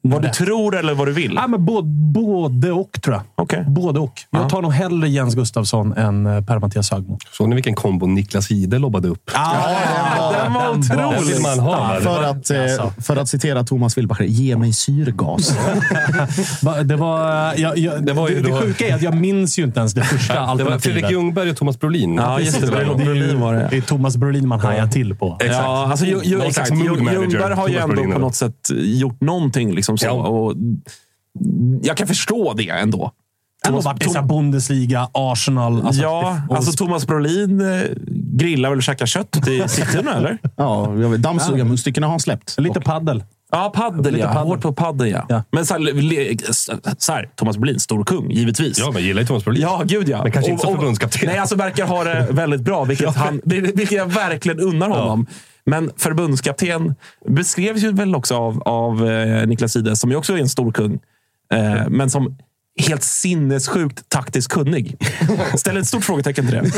Vad 0.02 0.22
du 0.22 0.30
tror 0.30 0.76
eller 0.78 0.94
vad 0.94 1.08
du 1.08 1.14
vill? 1.14 1.34
Ja, 1.36 1.48
men 1.48 1.66
både, 1.66 1.88
både 2.14 2.72
och, 2.72 3.02
tror 3.02 3.16
jag. 3.16 3.24
Okej. 3.36 3.64
Både 3.68 4.00
och. 4.00 4.14
Jag 4.30 4.50
tar 4.50 4.62
nog 4.62 4.72
hellre 4.74 5.10
Jens 5.10 5.36
Gustafsson 5.36 5.94
än 5.94 6.26
eh, 6.26 6.44
Per-Mattias 6.46 6.92
Högmo. 6.92 7.18
Såg 7.32 7.50
ni 7.50 7.56
vilken 7.56 7.76
kombo 7.76 8.06
Niklas 8.06 8.52
Jihde 8.52 8.80
lobbade 8.80 9.08
upp? 9.08 9.32
Den 10.54 10.98
var 10.98 11.18
otrolig. 11.18 11.42
man 11.42 11.60
ha. 11.60 12.00
För 12.02 12.24
att, 12.24 12.50
eh, 12.50 12.92
för 13.02 13.16
att 13.18 13.30
citera 13.30 13.64
Thomas 13.64 13.98
Wilbacher, 13.98 14.24
ge 14.24 14.58
mig 14.58 14.74
syrgas. 14.74 15.56
Det 16.86 16.96
var... 16.96 17.54
Jag, 17.60 17.78
jag, 17.78 18.06
Det 18.06 18.14
var 18.14 18.30
ju 18.30 18.36
det, 18.42 18.50
det 18.52 18.62
sjuka 18.62 18.88
är 18.88 18.96
att 18.96 19.02
jag 19.02 19.14
minns 19.16 19.60
ju 19.60 19.64
inte 19.64 19.80
ens 19.80 19.94
det 19.94 20.04
första 20.04 20.34
Det 20.34 20.40
var 20.40 20.48
alternativet. 20.48 20.84
Fredrik 20.84 21.12
Ljungberg 21.12 21.50
och 21.50 21.58
Thomas 21.58 21.80
Brolin. 21.80 22.16
Ja, 22.16 22.40
just 22.40 22.62
det. 22.62 22.68
Det 22.68 22.78
är 22.78 22.86
ju- 22.86 22.96
Brolin 23.06 23.40
var 23.40 23.54
det. 23.54 23.68
Det 23.72 23.78
är 23.78 23.82
Thomas 23.82 24.18
Brolin 24.18 24.48
man 24.48 24.60
hajar 24.60 24.88
till 24.88 25.16
på. 25.16 25.38
Exakt. 25.40 25.64
Ja, 25.64 25.88
alltså, 25.92 26.06
ju, 26.06 26.20
ju, 26.24 26.42
exakt. 26.42 26.72
Ljungberg 26.72 27.16
har 27.16 27.68
ju 27.68 27.74
Thomas 27.74 27.84
ändå 27.84 27.88
Brolin. 27.96 28.12
på 28.14 28.20
något 28.20 28.36
sätt 28.36 28.70
gjort 28.76 29.22
någonting. 29.22 29.74
Liksom 29.76 29.98
så. 29.98 30.06
Ja. 30.06 30.12
Och 30.12 30.54
jag 31.84 31.98
kan 31.98 32.08
förstå 32.08 32.54
det 32.54 32.70
ändå. 32.70 33.12
Så 33.68 33.74
här 34.14 34.22
Bundesliga, 34.24 35.08
Arsenal. 35.14 35.82
Alltså, 35.86 36.02
ja, 36.02 36.42
och- 36.50 36.56
alltså 36.56 36.72
Thomas 36.72 37.08
Brolin 37.08 37.62
eh, 37.62 37.82
grillar 38.40 38.70
väl 38.70 38.78
och 38.78 38.84
käkar 38.84 39.06
kött 39.06 39.38
ute 39.38 39.52
i 39.52 39.64
Sigtuna, 39.68 40.16
eller? 40.18 40.38
Ja, 40.56 40.94
dammsugarmunstyckena 41.18 42.08
har 42.08 42.12
han 42.12 42.20
släppt. 42.20 42.56
Lite 42.60 42.82
paddel. 42.82 43.24
Ja, 43.52 43.72
paddel 43.76 44.14
Lite 44.14 44.26
ja. 44.26 44.34
paddel. 44.34 44.48
Hårt 44.48 44.62
på 44.62 44.74
paddel 44.74 45.08
ja. 45.12 45.26
Ja. 45.30 45.44
Men 45.52 45.66
så 45.66 45.74
här, 45.74 45.80
le- 45.80 46.38
så 46.98 47.12
här, 47.14 47.30
Thomas 47.36 47.58
Brolin, 47.58 47.80
stor 47.80 48.04
kung, 48.04 48.32
givetvis. 48.32 48.80
Ja, 48.80 48.92
men 48.92 49.04
gillar 49.04 49.22
ju 49.22 49.28
Thomas 49.28 49.44
Brolin. 49.44 49.62
Ja, 49.62 49.82
gud 49.86 50.10
ja. 50.10 50.24
Men 50.24 50.32
kanske 50.32 50.52
inte 50.52 50.64
som 50.66 50.76
förbundskapten. 50.76 51.22
Nej, 51.30 51.38
alltså 51.38 51.56
verkar 51.56 51.86
ha 51.86 52.04
det 52.04 52.28
väldigt 52.32 52.62
bra, 52.62 52.84
vilket, 52.84 53.16
han, 53.16 53.42
vilket 53.44 53.92
jag 53.92 54.06
verkligen 54.06 54.60
unnar 54.60 54.90
honom. 54.90 55.26
Men 55.66 55.92
förbundskapten 55.98 56.96
beskrevs 57.28 57.84
ju 57.84 57.92
väl 57.92 58.16
också 58.16 58.36
av, 58.36 58.62
av 58.64 59.10
eh, 59.10 59.48
Niklas 59.48 59.76
Ide, 59.76 59.96
som 59.96 60.10
ju 60.12 60.16
också 60.16 60.34
är 60.34 60.38
en 60.38 60.50
stor 60.50 60.72
kung. 60.72 61.00
Eh, 61.54 61.90
men 61.90 62.10
som 62.10 62.38
helt 62.88 63.04
sinnessjukt 63.04 64.10
taktiskt 64.10 64.52
kunnig. 64.52 64.98
Ställer 65.56 65.80
ett 65.82 65.88
stort 65.88 66.04
frågetecken 66.04 66.48
till 66.48 66.56
det. 66.56 66.60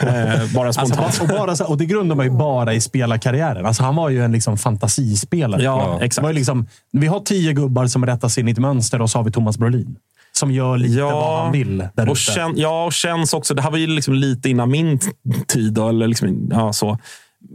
eh, 0.00 0.52
bara 0.54 0.66
Alltså, 0.66 0.86
spontant. 0.86 1.20
och, 1.22 1.28
bara, 1.28 1.56
så- 1.56 1.64
och 1.64 1.78
det 1.78 1.86
grundar 1.86 2.16
man 2.16 2.26
ju 2.26 2.32
bara 2.32 2.74
i 2.74 2.80
spelarkarriären. 2.80 3.66
Alltså, 3.66 3.82
han 3.82 3.96
var 3.96 4.08
ju 4.08 4.24
en 4.24 4.32
liksom 4.32 4.58
fantasispelare. 4.58 5.62
Ja, 5.62 5.96
Det 6.00 6.04
exakt. 6.06 6.22
var 6.22 6.30
ju 6.30 6.34
liksom, 6.34 6.66
vi 6.92 7.06
har 7.06 7.20
tio 7.20 7.52
gubbar 7.52 7.86
som 7.86 8.06
rättas 8.06 8.38
in 8.38 8.48
i 8.48 8.50
ett 8.52 8.58
mönster 8.58 9.02
och 9.02 9.10
så 9.10 9.18
har 9.18 9.24
vi 9.24 9.30
Thomas 9.32 9.58
Brolin. 9.58 9.96
Som 10.32 10.50
gör 10.50 10.78
lite 10.78 11.02
vad 11.02 11.42
han 11.42 11.52
vill 11.52 11.78
där 11.94 12.08
och 12.08 12.12
ute. 12.12 12.20
kän, 12.20 12.52
ja, 12.56 12.84
och 12.84 12.92
känns 12.92 13.34
också... 13.34 13.54
Det 13.54 13.62
här 13.62 13.70
var 13.70 13.78
ju 13.78 13.86
liksom 13.86 14.14
lite 14.14 14.48
innan 14.50 14.70
min 14.70 14.98
tid. 15.48 15.72
Då, 15.72 15.88
eller 15.88 16.06
liksom, 16.08 16.48
ja, 16.52 16.72
så. 16.72 16.98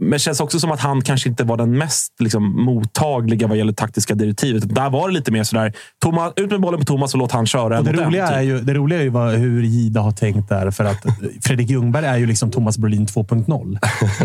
Men 0.00 0.10
det 0.10 0.18
känns 0.18 0.40
också 0.40 0.60
som 0.60 0.70
att 0.70 0.80
han 0.80 1.02
kanske 1.02 1.28
inte 1.28 1.44
var 1.44 1.56
den 1.56 1.78
mest 1.78 2.12
liksom, 2.18 2.64
mottagliga 2.64 3.46
vad 3.46 3.58
gäller 3.58 3.72
taktiska 3.72 4.14
direktivet. 4.14 4.74
Där 4.74 4.90
var 4.90 5.08
det 5.08 5.14
lite 5.14 5.32
mer 5.32 5.44
sådär, 5.44 5.72
Thomas, 6.02 6.32
ut 6.36 6.50
med 6.50 6.60
bollen 6.60 6.80
på 6.80 6.86
Thomas 6.86 7.14
och 7.14 7.18
låt 7.18 7.32
han 7.32 7.46
köra. 7.46 7.78
Och 7.78 7.84
det, 7.84 7.90
mot 7.90 7.96
den, 7.96 8.06
roliga 8.06 8.26
typ. 8.26 8.36
är 8.36 8.40
ju, 8.40 8.60
det 8.60 8.74
roliga 8.74 8.98
är 8.98 9.02
ju 9.02 9.08
vad, 9.10 9.34
hur 9.34 9.62
Gida 9.62 10.00
har 10.00 10.12
tänkt 10.12 10.48
där. 10.48 10.70
För 10.70 10.84
att 10.84 11.04
Fredrik 11.42 11.70
Ljungberg 11.70 12.06
är 12.06 12.16
ju 12.16 12.26
liksom 12.26 12.50
Thomas 12.50 12.78
Brolin 12.78 13.06
2.0. 13.06 13.78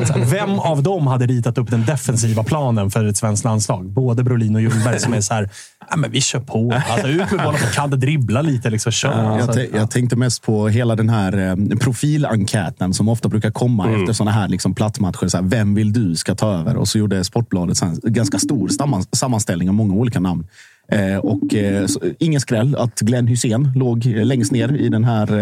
Så 0.06 0.14
här, 0.14 0.26
Vem 0.26 0.60
av 0.60 0.84
dem 0.84 1.08
hade 1.08 1.26
ritat 1.26 1.58
upp 1.58 1.72
den 1.72 1.86
defensiva 1.86 2.44
planen 2.44 2.92
för 2.92 3.06
ett 3.06 3.18
svenskt 3.18 3.46
landslag? 3.46 3.90
Både 3.90 4.24
Brolin 4.24 4.56
och 4.56 4.62
Ljungberg 4.62 5.00
som 5.00 5.14
är 5.14 5.22
så 5.22 5.34
här, 5.34 5.50
ja, 5.90 5.98
men 5.98 6.12
vi 6.12 6.22
kör 6.22 6.40
på. 6.40 6.82
Alltså, 6.90 7.08
ut 7.08 7.32
med 7.32 7.46
bollen, 7.46 7.60
kan 7.74 7.90
det 7.90 7.98
dribbla 7.98 8.42
lite. 8.42 8.70
Liksom, 8.70 8.92
kör. 8.92 9.40
Jag, 9.40 9.54
te- 9.54 9.70
jag 9.74 9.92
tänkte 9.92 10.16
mest 10.16 10.44
på 10.44 10.68
hela 10.68 10.96
den 10.96 11.10
här 11.10 11.38
eh, 11.38 11.78
profilenkäten 11.78 12.94
som 12.94 13.10
ofta 13.10 13.30
brukar 13.30 13.52
komma 13.52 13.92
efter 14.00 14.14
såna 14.14 14.32
här 14.32 14.48
liksom 14.48 14.76
plattmatcher. 14.76 15.28
Så 15.28 15.38
här, 15.38 15.44
vem 15.66 15.76
vill 15.76 15.94
du 15.94 16.16
ska 16.16 16.36
ta 16.36 16.54
över? 16.54 16.76
Och 16.78 16.88
så 16.88 16.98
gjorde 16.98 17.24
Sportbladet 17.24 17.82
en 17.82 18.00
ganska 18.04 18.40
stor 18.40 18.68
samman- 18.68 19.06
sammanställning 19.12 19.70
av 19.70 19.76
många 19.76 19.94
olika 19.94 20.20
namn. 20.20 20.48
Eh, 20.92 21.18
och 21.18 21.56
eh, 21.56 21.88
ingen 22.20 22.42
skräll 22.42 22.76
att 22.76 23.00
Glenn 23.00 23.28
Hussein 23.28 23.72
låg 23.76 24.06
längst 24.06 24.52
ner 24.52 24.78
i 24.78 24.90
den 24.90 25.04
här 25.04 25.38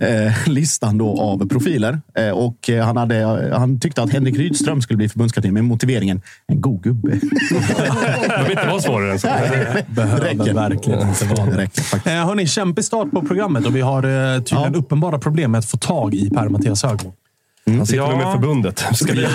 eh, 0.00 0.26
eh, 0.26 0.32
listan 0.46 0.98
då 0.98 1.20
av 1.20 1.48
profiler. 1.48 2.00
Eh, 2.18 2.30
och 2.30 2.70
eh, 2.70 2.84
han, 2.84 2.96
hade, 2.96 3.50
han 3.56 3.80
tyckte 3.80 4.02
att 4.02 4.12
Henrik 4.12 4.36
Rydström 4.38 4.82
skulle 4.82 4.96
bli 4.96 5.08
förbundskapten 5.08 5.54
med 5.54 5.64
motiveringen 5.64 6.22
en 6.46 6.60
god 6.60 6.82
gubbe. 6.82 7.10
Det 8.28 8.42
vill 8.42 8.50
inte 8.50 8.66
vara 8.66 8.80
svårare 8.80 9.12
än 9.12 9.18
så. 9.18 9.26
Behöver 9.88 10.20
verkligen 10.54 11.08
inte 11.08 11.24
vara 11.24 11.46
Det 11.50 11.56
räcker. 11.58 12.10
Eh, 12.10 12.26
hörni, 12.26 12.46
kämpig 12.46 12.84
start 12.84 13.10
på 13.10 13.22
programmet 13.22 13.66
och 13.66 13.76
vi 13.76 13.80
har 13.80 14.02
eh, 14.34 14.38
tydligen 14.42 14.72
Ja. 14.72 14.78
uppenbara 14.78 15.18
problem 15.18 15.50
med 15.50 15.58
att 15.58 15.66
få 15.66 15.76
tag 15.76 16.14
i 16.14 16.30
Per-Mattias 16.30 16.82
Högmo. 16.82 17.12
Han 17.66 17.86
sitter 17.86 18.02
Ja. 18.02 18.16
med 18.16 18.32
förbundet. 18.32 18.78
Ska 18.94 19.12
vi... 19.12 19.22
ja, 19.22 19.28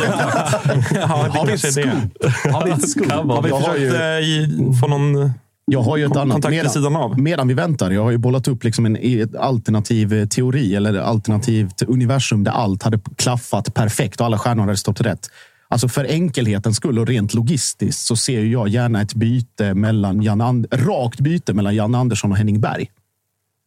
det 0.93 0.99
Har 0.99 1.45
vi 1.45 1.53
ett 1.53 1.59
scoop? 1.73 2.53
Har 2.53 2.65
vi 2.65 2.71
ett 2.71 2.89
scoop? 2.89 3.11
Har 3.11 3.41
vi 3.41 3.49
Jag 3.49 3.55
har 3.55 3.73
försökt 3.73 3.81
ju- 4.19 4.71
i- 4.73 4.73
få 4.81 4.87
någon... 4.87 5.31
Jag 5.65 5.81
har 5.81 5.97
ju 5.97 6.05
ett 6.05 6.15
annat. 6.15 6.33
kontakt 6.33 6.53
vid 6.55 6.71
sidan 6.71 6.95
av. 6.95 7.19
medan 7.19 7.47
vi 7.47 7.53
väntar. 7.53 7.91
Jag 7.91 8.03
har 8.03 8.11
ju 8.11 8.17
bollat 8.17 8.47
upp 8.47 8.63
liksom 8.63 8.85
en 8.85 8.95
ett 9.21 9.35
alternativ 9.35 10.27
teori 10.27 10.75
eller 10.75 10.99
alternativt 10.99 11.81
universum 11.81 12.43
där 12.43 12.51
allt 12.51 12.83
hade 12.83 12.99
klaffat 13.15 13.73
perfekt 13.73 14.19
och 14.19 14.25
alla 14.25 14.37
stjärnor 14.37 14.63
hade 14.63 14.77
stått 14.77 15.01
rätt. 15.01 15.27
Alltså 15.67 15.87
för 15.87 16.05
enkelhetens 16.05 16.77
skull 16.77 16.99
och 16.99 17.07
rent 17.07 17.33
logistiskt 17.33 18.05
så 18.05 18.15
ser 18.15 18.39
ju 18.39 18.51
jag 18.51 18.67
gärna 18.67 19.01
ett 19.01 19.13
byte 19.13 19.73
mellan 19.73 20.21
Jan 20.21 20.41
And- 20.41 20.67
rakt 20.71 21.19
byte 21.19 21.53
mellan 21.53 21.75
Jan 21.75 21.95
Andersson 21.95 22.31
och 22.31 22.37
Henning 22.37 22.61
Berg. 22.61 22.89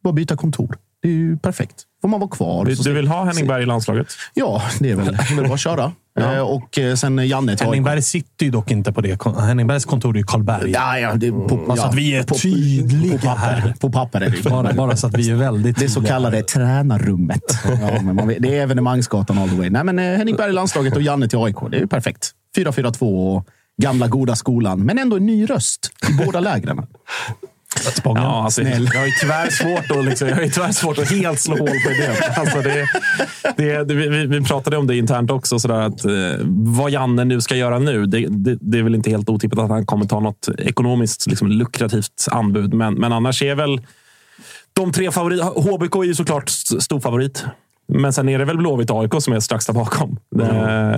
Bara 0.03 0.13
byta 0.13 0.35
kontor. 0.37 0.77
Det 1.01 1.07
är 1.07 1.11
ju 1.13 1.37
perfekt. 1.37 1.75
Får 2.05 2.09
man 2.09 2.19
vara 2.19 2.29
kvar. 2.29 2.65
Du, 2.65 2.75
Så 2.75 2.83
du 2.83 2.93
vill 2.93 3.07
ha 3.07 3.23
Henning 3.23 3.47
Berg 3.47 3.63
i 3.63 3.65
landslaget? 3.65 4.07
Ja, 4.33 4.61
det 4.79 4.91
är 4.91 4.95
väl, 4.95 5.05
det 5.11 5.11
är 5.31 5.35
väl 5.35 5.45
bara 5.45 5.53
att 5.53 5.59
köra. 5.59 5.91
Eh, 6.19 6.39
Och 6.39 6.79
eh, 6.79 6.95
sen 6.95 7.27
Janne 7.27 7.57
till 7.57 7.65
Henning. 7.65 7.83
Berg 7.83 8.01
sitter 8.01 8.45
ju 8.45 8.51
dock 8.51 8.71
inte 8.71 8.93
på 8.93 9.01
det. 9.01 9.25
Henning 9.39 9.67
Bergs 9.67 9.85
kontor 9.85 10.13
är 10.15 10.17
ju 10.17 10.23
Karlberg. 10.23 10.71
Ja, 10.71 10.99
ja, 10.99 11.13
det 11.13 11.27
är 11.27 11.31
på, 11.31 11.55
Bara 11.67 11.77
så 11.77 11.83
ja, 11.83 11.87
att 11.89 11.95
vi 11.95 12.15
är 12.15 12.23
på, 12.23 12.35
tydliga 12.35 13.17
på 13.17 13.25
papper, 13.27 13.41
här. 13.41 13.73
På 13.79 13.91
papper 13.91 14.21
är 14.21 14.29
det. 14.29 14.49
Bara, 14.49 14.73
bara 14.73 14.95
så 14.97 15.07
att 15.07 15.13
vi 15.17 15.29
är 15.29 15.35
väldigt 15.35 15.79
Det 15.79 15.89
så 15.89 15.95
tydliga. 15.95 16.13
kallade 16.13 16.41
tränarrummet. 16.43 17.41
Ja, 17.81 18.01
men 18.01 18.15
man 18.15 18.27
vet, 18.27 18.41
det 18.41 18.57
är 18.57 18.61
evenemangsgatan 18.61 19.37
all 19.37 19.49
the 19.49 19.55
way. 19.55 19.69
Nej, 19.69 19.83
men 19.83 19.99
eh, 19.99 20.17
Henning 20.17 20.35
Berg 20.35 20.49
i 20.49 20.53
landslaget 20.53 20.95
och 20.95 21.01
Janne 21.01 21.27
till 21.27 21.39
AIK. 21.39 21.55
Det 21.71 21.77
är 21.77 21.81
ju 21.81 21.87
perfekt. 21.87 22.31
4-4-2 22.57 23.35
och 23.35 23.47
gamla 23.81 24.07
goda 24.07 24.35
skolan. 24.35 24.79
Men 24.83 24.99
ändå 24.99 25.15
en 25.15 25.25
ny 25.25 25.45
röst 25.45 25.91
i 26.09 26.25
båda 26.25 26.39
lägren. 26.39 26.87
Spången. 27.79 28.23
Ja, 28.23 28.43
alltså, 28.43 28.61
jag 28.61 28.99
har 28.99 29.05
ju 29.05 29.11
tyvärr 29.21 29.49
svårt 29.49 29.91
att, 29.99 30.05
liksom, 30.05 30.27
jag 30.27 30.35
har 30.35 30.43
ju 30.43 30.49
tyvärr 30.49 30.71
svårt 30.71 30.97
att 30.97 31.11
helt 31.11 31.39
slå 31.39 31.57
hål 31.57 31.67
på 31.67 31.91
idén. 31.91 32.15
Alltså 32.35 32.61
det, 32.61 32.87
det, 33.57 33.83
det, 33.83 33.93
vi, 33.93 34.25
vi 34.25 34.41
pratade 34.41 34.77
om 34.77 34.87
det 34.87 34.97
internt 34.97 35.31
också. 35.31 35.59
Sådär 35.59 35.81
att, 35.81 36.05
eh, 36.05 36.11
vad 36.49 36.91
Janne 36.91 37.23
nu 37.25 37.41
ska 37.41 37.55
göra 37.55 37.79
nu. 37.79 38.05
Det, 38.05 38.27
det, 38.29 38.57
det 38.61 38.79
är 38.79 38.83
väl 38.83 38.95
inte 38.95 39.09
helt 39.09 39.29
otippat 39.29 39.59
att 39.59 39.69
han 39.69 39.85
kommer 39.85 40.05
ta 40.05 40.19
något 40.19 40.49
ekonomiskt 40.57 41.27
liksom, 41.27 41.47
lukrativt 41.47 42.27
anbud. 42.31 42.73
Men, 42.73 42.93
men 42.93 43.13
annars 43.13 43.41
är 43.41 43.55
väl 43.55 43.81
de 44.73 44.91
tre 44.91 45.11
favoriter... 45.11 45.43
HBK 45.43 45.95
är 45.95 46.03
ju 46.03 46.15
såklart 46.15 46.49
st- 46.49 46.81
stor 46.81 46.99
favorit. 46.99 47.45
Men 47.87 48.13
sen 48.13 48.29
är 48.29 48.39
det 48.39 48.45
väl 48.45 48.57
Blåvitt 48.57 48.91
AIK 48.91 49.11
som 49.19 49.33
är 49.33 49.39
strax 49.39 49.65
där 49.65 49.73
bakom. 49.73 50.17
Eh, 50.41 50.47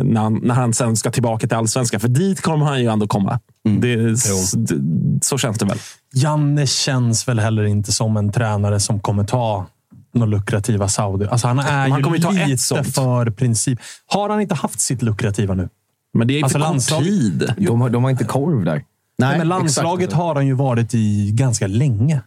när, 0.04 0.20
han, 0.22 0.40
när 0.44 0.56
han 0.56 0.74
sen 0.74 0.96
ska 0.96 1.12
tillbaka 1.12 1.48
till 1.48 1.58
allsvenskan. 1.58 2.00
För 2.00 2.08
dit 2.08 2.42
kommer 2.42 2.66
han 2.66 2.82
ju 2.82 2.88
ändå 2.88 3.08
komma. 3.08 3.40
Det, 3.80 3.94
s- 3.94 4.52
d- 4.52 4.76
så 5.22 5.38
känns 5.38 5.58
det 5.58 5.66
väl. 5.66 5.78
Janne 6.14 6.68
känns 6.68 7.28
väl 7.28 7.40
heller 7.40 7.64
inte 7.64 7.92
som 7.92 8.18
en 8.18 8.32
tränare 8.32 8.80
som 8.80 9.00
kommer 9.00 9.24
ta 9.24 9.66
några 10.14 10.28
lukrativa 10.30 10.88
Saudi. 10.88 11.28
Alltså 11.28 11.48
han 11.48 11.60
är 11.60 11.90
Man 11.90 11.98
ju 12.00 12.04
kommer 12.04 12.18
ju 12.18 12.24
ta 12.24 12.32
lite 12.32 12.84
för 12.84 13.30
princip. 13.30 13.80
Har 14.06 14.30
han 14.30 14.42
inte 14.42 14.56
haft 14.56 14.80
sitt 14.80 15.02
lukrativa 15.02 15.54
nu? 15.54 15.70
Men 16.14 16.28
det 16.28 16.34
är 16.34 16.38
ju 16.38 16.44
Alltså 16.44 16.60
för 16.60 16.66
landslag- 16.66 17.04
tid. 17.04 17.54
De 17.58 17.82
har, 17.82 17.90
de 17.90 18.04
har 18.04 18.12
inte 18.12 18.24
korv 18.24 18.66
där. 18.66 18.84
Nej, 19.20 19.38
men 19.38 19.48
landslaget 19.48 20.04
exakt. 20.04 20.18
har 20.22 20.36
han 20.36 20.48
ju 20.48 20.54
varit 20.54 20.94
i 20.94 21.32
ganska 21.34 21.68
länge. 21.68 22.22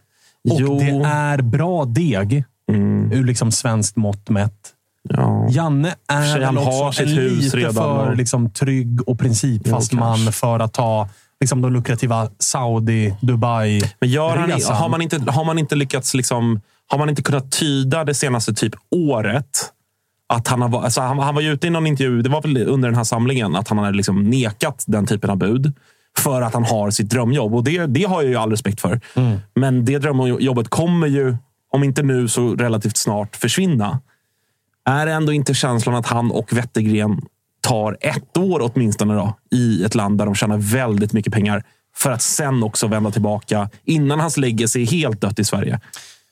Och 0.51 0.59
Jo. 0.61 0.79
det 0.79 0.89
är 1.07 1.41
bra 1.41 1.85
deg 1.85 2.43
Mm. 2.75 3.11
ur 3.11 3.23
liksom 3.25 3.51
svenskt 3.51 3.95
mått 3.95 4.29
mätt. 4.29 4.53
Ja. 5.09 5.47
Janne 5.49 5.95
är 6.07 6.39
väl 6.39 6.57
har 6.57 6.87
också 6.87 7.03
en 7.03 7.15
lite 7.15 7.57
redan 7.57 7.73
för 7.73 8.09
och- 8.09 8.15
liksom, 8.15 8.49
trygg 8.49 9.07
och 9.09 9.19
principfast 9.19 9.93
Jo, 9.93 9.99
man 9.99 10.31
för 10.31 10.59
att 10.59 10.73
ta 10.73 11.09
liksom, 11.39 11.61
de 11.61 11.73
lukrativa 11.73 12.29
Saudi, 12.39 13.15
Dubai 13.21 13.81
Men 13.99 14.09
gör 14.09 14.37
han, 14.37 14.49
resan. 14.49 14.75
har, 14.75 14.89
man 14.89 15.01
inte, 15.01 15.31
har 15.31 15.43
man 15.45 15.59
inte 15.59 15.75
lyckats... 15.75 16.13
Liksom, 16.13 16.61
har 16.87 16.97
man 16.97 17.09
inte 17.09 17.21
kunnat 17.21 17.51
tyda 17.51 18.03
det 18.03 18.13
senaste 18.13 18.53
typ 18.53 18.73
året 18.91 19.71
att 20.33 20.47
han, 20.47 20.61
har, 20.61 20.83
alltså 20.83 21.01
han, 21.01 21.19
han 21.19 21.35
var 21.35 21.41
ju 21.41 21.51
ute 21.53 21.67
i 21.67 21.69
någon 21.69 21.87
intervju, 21.87 22.21
det 22.21 22.29
var 22.29 22.41
väl 22.41 22.57
under 22.67 22.89
den 22.89 22.95
här 22.97 23.03
samlingen, 23.03 23.55
att 23.55 23.67
han 23.67 23.77
hade 23.77 23.97
liksom 23.97 24.23
nekat 24.23 24.83
den 24.87 25.05
typen 25.07 25.29
av 25.29 25.37
bud 25.37 25.73
för 26.17 26.41
att 26.41 26.53
han 26.53 26.63
har 26.65 26.89
sitt 26.91 27.09
drömjobb. 27.09 27.55
Och 27.55 27.63
det, 27.63 27.85
det 27.85 28.03
har 28.03 28.21
jag 28.21 28.29
ju 28.31 28.35
all 28.37 28.49
respekt 28.51 28.81
för. 28.81 29.01
Mm. 29.15 29.39
Men 29.55 29.85
det 29.85 29.97
drömjobbet 29.99 30.69
kommer 30.69 31.07
ju, 31.07 31.37
om 31.71 31.83
inte 31.83 32.03
nu 32.03 32.27
så 32.27 32.55
relativt 32.55 32.97
snart, 32.97 33.35
försvinna. 33.35 33.99
Är 34.85 35.05
det 35.05 35.11
ändå 35.11 35.33
inte 35.33 35.53
känslan 35.53 35.95
att 35.95 36.07
han 36.07 36.31
och 36.31 36.53
Wettergren 36.53 37.21
tar 37.61 37.97
ett 38.01 38.37
år 38.37 38.71
åtminstone 38.73 39.13
då, 39.13 39.37
i 39.51 39.83
ett 39.83 39.95
land 39.95 40.17
där 40.17 40.25
de 40.25 40.35
tjänar 40.35 40.57
väldigt 40.57 41.13
mycket 41.13 41.33
pengar 41.33 41.63
för 41.95 42.11
att 42.11 42.21
sen 42.21 42.63
också 42.63 42.87
vända 42.87 43.11
tillbaka 43.11 43.69
innan 43.85 44.19
hans 44.19 44.37
legacy 44.37 44.81
är 44.81 44.85
helt 44.85 45.21
dött 45.21 45.39
i 45.39 45.43
Sverige? 45.43 45.79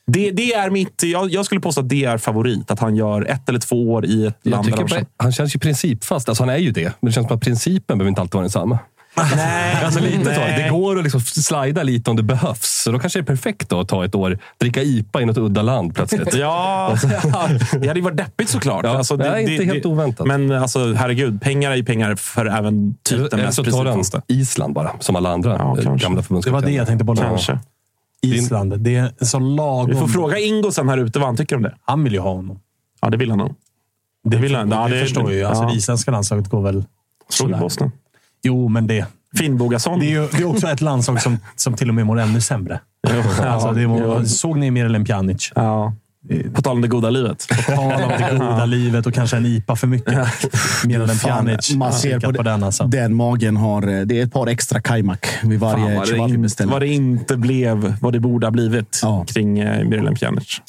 Det, 0.07 0.31
det 0.31 0.53
är 0.53 0.69
mitt, 0.69 1.03
jag, 1.03 1.31
jag 1.31 1.45
skulle 1.45 1.61
påstå 1.61 1.81
att 1.81 1.89
det 1.89 2.05
är 2.05 2.17
favorit. 2.17 2.71
Att 2.71 2.79
han 2.79 2.95
gör 2.95 3.21
ett 3.21 3.49
eller 3.49 3.59
två 3.59 3.91
år 3.91 4.05
i 4.05 4.25
ett 4.25 4.39
Jag 4.43 4.51
land 4.51 4.71
där 4.71 4.99
på, 4.99 5.05
han 5.17 5.31
känns 5.31 5.55
ju 5.55 5.59
principfast. 5.59 6.29
Alltså 6.29 6.43
han 6.43 6.49
är 6.49 6.57
ju 6.57 6.71
det. 6.71 6.93
Men 6.99 7.09
det 7.09 7.11
känns 7.11 7.27
som 7.27 7.35
att 7.35 7.43
principen 7.43 7.97
behöver 7.97 8.09
inte 8.09 8.21
alltid 8.21 8.33
vara 8.33 8.43
densamma. 8.43 8.79
Nej, 9.17 9.75
Alltså 9.85 9.99
lite 9.99 10.23
så. 10.35 10.41
Nej. 10.41 10.63
Det 10.63 10.69
går 10.69 10.97
att 10.97 11.03
liksom 11.03 11.21
slida 11.21 11.83
lite 11.83 12.09
om 12.09 12.15
det 12.17 12.23
behövs. 12.23 12.81
Så 12.83 12.91
då 12.91 12.99
kanske 12.99 13.19
det 13.19 13.23
är 13.23 13.25
perfekt 13.25 13.69
då 13.69 13.79
att 13.79 13.87
ta 13.87 14.05
ett 14.05 14.15
år, 14.15 14.39
dricka 14.57 14.81
IPA 14.83 15.21
i 15.21 15.25
något 15.25 15.37
udda 15.37 15.61
land 15.61 15.95
plötsligt. 15.95 16.33
Ja, 16.35 16.95
det 17.71 17.87
hade 17.87 17.99
ju 17.99 18.01
varit 18.01 18.17
deppigt 18.17 18.49
såklart. 18.49 18.85
Ja, 18.85 18.97
alltså, 18.97 19.17
det 19.17 19.27
är 19.27 19.37
inte 19.37 19.63
helt 19.65 19.85
oväntat. 19.85 20.27
Men 20.27 20.51
alltså, 20.51 20.93
herregud, 20.93 21.41
pengar 21.41 21.71
är 21.71 21.75
ju 21.75 21.83
pengar 21.85 22.15
för 22.15 22.45
även 22.45 22.95
typ 23.03 23.17
den 23.17 23.27
Eller 23.39 23.43
mest 23.45 23.55
så 23.55 23.63
tar 23.63 23.85
han 23.85 23.93
principfaste. 23.93 24.33
Island 24.33 24.73
bara, 24.73 24.91
som 24.99 25.15
alla 25.15 25.29
andra 25.33 25.55
Ja, 25.59 25.77
eh, 25.79 25.83
gamla 25.83 25.95
det 25.95 26.23
förbundskaptener. 26.23 26.51
var 26.51 26.61
det 26.61 26.71
jag 26.71 26.87
tänkte 26.87 27.03
bolla. 27.05 27.21
Kanske. 27.21 27.59
Island. 28.21 28.79
Det 28.79 28.95
är 28.95 29.25
så 29.25 29.39
lagom. 29.39 29.89
Vi 29.89 29.95
får 29.95 30.07
fråga 30.07 30.39
Ingo 30.39 30.71
sen 30.71 30.89
här 30.89 30.97
ute 30.97 31.19
vad 31.19 31.27
han 31.27 31.37
tycker 31.37 31.55
om 31.55 31.61
det. 31.61 31.75
Han 31.81 32.03
vill 32.03 32.13
ju 32.13 32.19
ha 32.19 32.33
honom. 32.33 32.59
Ja, 33.01 33.09
det 33.09 33.17
vill 33.17 33.29
han 33.29 33.39
nog. 33.39 33.55
Det, 34.23 34.37
vill 34.37 34.55
han. 34.55 34.69
Ja, 34.71 34.87
det, 34.87 34.95
det- 34.95 35.01
förstår 35.01 35.23
jag 35.23 35.33
ju. 35.33 35.43
Alltså, 35.43 35.63
ja. 35.63 35.69
Det 35.69 35.75
isländska 35.75 36.11
landslaget 36.11 36.47
går 36.49 36.61
väl... 36.61 36.83
Slog. 37.29 37.59
Bosnien. 37.59 37.91
Jo, 38.43 38.67
men 38.67 38.87
det, 38.87 39.05
Finnbogason. 39.37 39.99
det, 39.99 40.05
är 40.05 40.09
ju, 40.09 40.27
det 40.27 40.37
är 40.37 40.45
också 40.45 40.67
ett 40.67 40.81
landslag 40.81 41.21
som, 41.21 41.37
som 41.55 41.73
till 41.73 41.89
och 41.89 41.95
med 41.95 42.05
mår 42.05 42.19
ännu 42.19 42.41
sämre. 42.41 42.79
Alltså, 43.41 43.71
det 43.71 43.87
mår, 43.87 44.23
såg 44.23 44.57
ni 44.57 44.71
Mirelem 44.71 45.05
Pjanic? 45.05 45.51
Ja. 45.55 45.93
På 46.53 46.61
tal 46.61 46.71
om 46.75 46.81
det 46.81 46.87
goda 46.87 47.09
livet. 47.09 47.47
På 47.49 47.55
tal 47.71 47.91
om 48.03 48.09
det 48.09 48.29
goda 48.31 48.65
livet 48.65 49.05
och 49.05 49.13
kanske 49.13 49.37
en 49.37 49.45
IPA 49.45 49.75
för 49.75 49.87
mycket. 49.87 50.27
Mirelem 50.85 51.15
Fan, 51.15 51.45
Pjanic. 51.45 51.73
man 51.75 51.93
ser 51.93 52.19
på, 52.19 52.33
på 52.33 52.43
den 52.43 52.63
alltså. 52.63 52.83
den 52.83 53.15
magen 53.15 53.57
har... 53.57 53.99
eh, 53.99 54.01
Det 54.05 54.19
är 54.19 54.23
ett 54.23 54.31
par 54.33 54.47
extra 54.47 54.81
kajmak 54.81 55.27
vid 55.43 55.59
varje 55.59 55.95
vad, 55.97 56.07
det 56.09 56.17
inte, 56.17 56.65
vad 56.65 56.81
det 56.81 56.87
inte 56.87 57.37
blev 57.37 57.95
vad 58.01 58.13
det 58.13 58.19
borde 58.19 58.47
ha 58.47 58.51
blivit 58.51 58.99
Ja. 59.01 59.25
kring 59.27 59.59
eh, 59.59 59.85
Mirelem 59.87 60.15
Pjanic. 60.15 60.61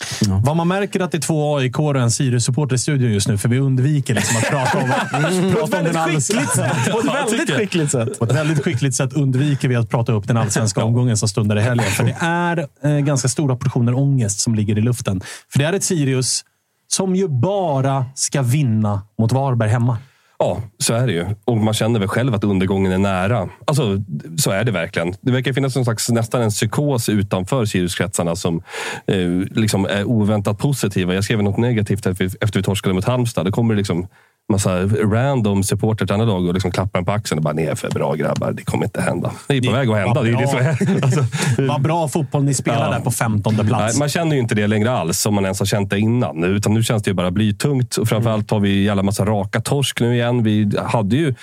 Vad 0.44 0.56
man 0.56 0.68
märker 0.68 1.00
att 1.00 1.12
det 1.12 1.18
är 1.18 1.22
två 1.22 1.56
aik 1.58 1.78
och 1.78 1.96
en 1.96 2.10
Sirius-supporter 2.10 2.74
i 2.74 2.78
studion 2.78 3.12
just 3.12 3.28
nu, 3.28 3.38
för 3.38 3.48
vi 3.48 3.58
undviker 3.58 4.14
liksom 4.14 4.36
att 4.36 4.50
prata 4.50 4.78
om, 4.78 4.88
prata 5.52 5.78
om 5.78 5.84
den 5.84 5.96
allsvenska. 5.96 6.70
På 6.92 6.98
ett 6.98 7.14
väldigt 7.30 7.50
skickligt 7.56 7.90
sätt. 7.90 8.18
På 8.18 8.24
ett 8.24 8.34
väldigt 8.34 8.64
skickligt 8.64 8.94
sätt 8.96 9.12
undviker 9.12 9.68
vi 9.68 9.76
att 9.76 9.90
prata 9.90 10.12
upp 10.12 10.28
den 10.28 10.36
allsvenska 10.36 10.84
omgången 10.84 11.16
som 11.16 11.28
stundar 11.28 11.56
i 11.58 11.60
helgen. 11.60 11.86
För 11.90 12.04
det 12.04 12.16
är 12.20 12.66
eh, 12.84 12.98
ganska 13.04 13.28
stora 13.28 13.56
portioner 13.56 13.94
ångest 13.98 14.40
som 14.40 14.54
ligger 14.54 14.78
i 14.78 14.80
luften. 14.80 15.20
För 15.52 15.58
det 15.58 15.64
är 15.64 15.72
ett 15.72 15.84
Sirius 15.84 16.44
som 16.86 17.16
ju 17.16 17.28
bara 17.28 18.04
ska 18.14 18.42
vinna 18.42 19.02
mot 19.18 19.32
Varberg 19.32 19.70
hemma. 19.70 19.98
Ja, 20.38 20.62
så 20.78 20.94
är 20.94 21.06
det 21.06 21.12
ju. 21.12 21.26
Och 21.44 21.56
man 21.56 21.74
känner 21.74 22.00
väl 22.00 22.08
själv 22.08 22.34
att 22.34 22.44
undergången 22.44 22.92
är 22.92 22.98
nära. 22.98 23.48
Alltså, 23.64 24.04
så 24.38 24.50
är 24.50 24.64
det 24.64 24.72
verkligen. 24.72 25.14
Det 25.20 25.32
verkar 25.32 25.52
finnas 25.52 25.76
någon 25.76 25.84
slags, 25.84 26.08
nästan 26.08 26.42
en 26.42 26.50
psykos 26.50 27.08
utanför 27.08 27.64
Siriuskretsarna 27.64 28.36
som 28.36 28.62
eh, 29.06 29.28
liksom 29.50 29.84
är 29.86 30.04
oväntat 30.04 30.58
positiva. 30.58 31.14
Jag 31.14 31.24
skrev 31.24 31.42
något 31.42 31.58
negativt 31.58 32.06
efter 32.06 32.24
vi, 32.24 32.30
efter 32.40 32.58
vi 32.58 32.62
torskade 32.62 32.94
mot 32.94 33.04
Halmstad. 33.04 33.46
Det 33.46 33.50
kommer 33.52 33.74
liksom 33.74 34.08
massa 34.50 34.82
random 34.86 35.62
supporter 35.62 36.06
till 36.06 36.12
andra 36.14 36.26
lag 36.26 36.46
och 36.46 36.54
liksom 36.54 36.70
klappar 36.70 36.98
en 36.98 37.04
på 37.04 37.12
axeln 37.12 37.38
och 37.38 37.42
bara 37.44 37.54
“Ni 37.54 37.62
är 37.62 37.74
för 37.74 37.90
bra 37.90 38.14
grabbar, 38.14 38.52
det 38.52 38.62
kommer 38.62 38.84
inte 38.84 39.00
hända”. 39.00 39.32
Det 39.48 39.56
är 39.56 39.60
på 39.60 39.66
Ni- 39.66 39.72
väg 39.72 39.90
att 39.90 39.96
hända. 39.96 40.22
Det 40.22 40.30
är 40.30 40.36
det 40.36 40.48
som 40.48 40.58
är. 40.58 41.02
Alltså, 41.04 41.24
Vad 41.68 41.82
bra 41.82 42.08
fotboll 42.08 42.44
ni 42.44 42.54
spelar 42.54 42.86
Ja. 42.86 42.90
där 42.92 43.00
på 43.00 43.10
15 43.10 43.54
Nej, 43.56 43.66
plats. 43.66 43.98
man 43.98 44.08
känner 44.08 44.34
ju 44.36 44.42
inte 44.42 44.54
det 44.54 44.66
längre 44.66 44.90
alls, 44.92 45.26
om 45.26 45.34
man 45.34 45.44
ens 45.44 45.58
har 45.58 45.66
känt 45.66 45.90
det 45.90 45.98
innan. 45.98 46.44
Utan 46.44 46.74
nu 46.74 46.82
känns 46.82 47.02
det 47.02 47.10
ju 47.10 47.14
bara 47.14 47.30
blytungt. 47.30 47.96
Och 47.96 48.08
framförallt 48.08 48.50
har 48.50 48.60
vi 48.60 48.84
jävla 48.84 49.02
massa 49.02 49.24
raka 49.24 49.60
torsk 49.60 50.00
nu 50.00 50.14
igen. 50.14 50.42
Vi 50.42 50.70
hade 50.84 51.16
ju 51.16 51.34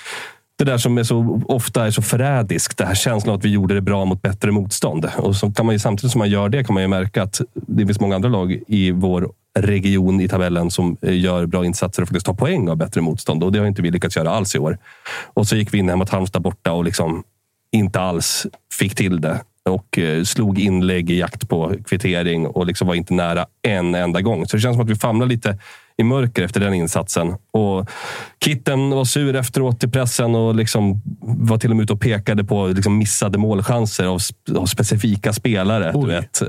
det 0.58 0.64
där 0.64 0.78
som 0.78 0.98
är 0.98 1.02
så, 1.02 1.42
ofta 1.48 1.86
är 1.86 1.90
så 1.90 2.02
förrädiskt. 2.02 2.78
Det 2.78 2.84
här 2.86 2.94
känslan 2.94 3.32
av 3.32 3.38
att 3.38 3.44
vi 3.44 3.48
gjorde 3.48 3.74
det 3.74 3.80
bra 3.80 4.04
mot 4.04 4.22
bättre 4.22 4.50
motstånd. 4.50 5.06
Och 5.16 5.36
så 5.36 5.52
kan 5.52 5.66
man 5.66 5.74
ju, 5.74 5.78
samtidigt 5.78 6.12
som 6.12 6.18
man 6.18 6.30
gör 6.30 6.48
det 6.48 6.64
kan 6.64 6.74
man 6.74 6.82
ju 6.82 6.88
märka 6.88 7.22
att 7.22 7.40
det 7.54 7.86
finns 7.86 8.00
många 8.00 8.14
andra 8.14 8.28
lag 8.28 8.58
i 8.68 8.90
vår 8.90 9.28
region 9.62 10.20
i 10.20 10.28
tabellen 10.28 10.70
som 10.70 10.96
eh, 11.02 11.20
gör 11.20 11.46
bra 11.46 11.64
insatser 11.64 12.02
och 12.02 12.08
faktiskt 12.08 12.26
tar 12.26 12.34
poäng 12.34 12.68
av 12.68 12.76
bättre 12.76 13.00
motstånd. 13.00 13.44
Och 13.44 13.52
det 13.52 13.58
har 13.58 13.66
inte 13.66 13.82
vi 13.82 13.90
lyckats 13.90 14.16
göra 14.16 14.30
alls 14.30 14.54
i 14.54 14.58
år. 14.58 14.78
Och 15.34 15.46
så 15.46 15.56
gick 15.56 15.74
vi 15.74 15.78
in 15.78 15.98
mot 15.98 16.10
Halmstad 16.10 16.42
borta 16.42 16.72
och 16.72 16.84
liksom 16.84 17.24
inte 17.72 18.00
alls 18.00 18.46
fick 18.78 18.94
till 18.94 19.20
det. 19.20 19.40
Och 19.64 19.98
eh, 19.98 20.22
slog 20.22 20.58
inlägg 20.58 21.10
i 21.10 21.18
jakt 21.18 21.48
på 21.48 21.74
kvittering 21.86 22.46
och 22.46 22.66
liksom 22.66 22.88
var 22.88 22.94
inte 22.94 23.14
nära 23.14 23.46
en 23.62 23.94
enda 23.94 24.20
gång. 24.20 24.46
Så 24.46 24.56
det 24.56 24.60
känns 24.60 24.74
som 24.74 24.84
att 24.84 24.90
vi 24.90 24.94
famlar 24.94 25.26
lite 25.26 25.58
i 25.96 26.04
mörker 26.04 26.42
efter 26.42 26.60
den 26.60 26.74
insatsen. 26.74 27.34
Och 27.50 27.90
Kitten 28.44 28.90
var 28.90 29.04
sur 29.04 29.36
efteråt 29.36 29.84
i 29.84 29.88
pressen 29.88 30.34
och 30.34 30.54
liksom 30.54 31.02
var 31.20 31.58
till 31.58 31.70
och 31.70 31.76
med 31.76 31.82
ute 31.82 31.92
och 31.92 32.00
pekade 32.00 32.44
på 32.44 32.66
liksom 32.66 32.98
missade 32.98 33.38
målchanser 33.38 34.06
av, 34.06 34.20
av 34.56 34.66
specifika 34.66 35.32
spelare. 35.32 35.92
Du 35.92 36.06
vet. 36.06 36.42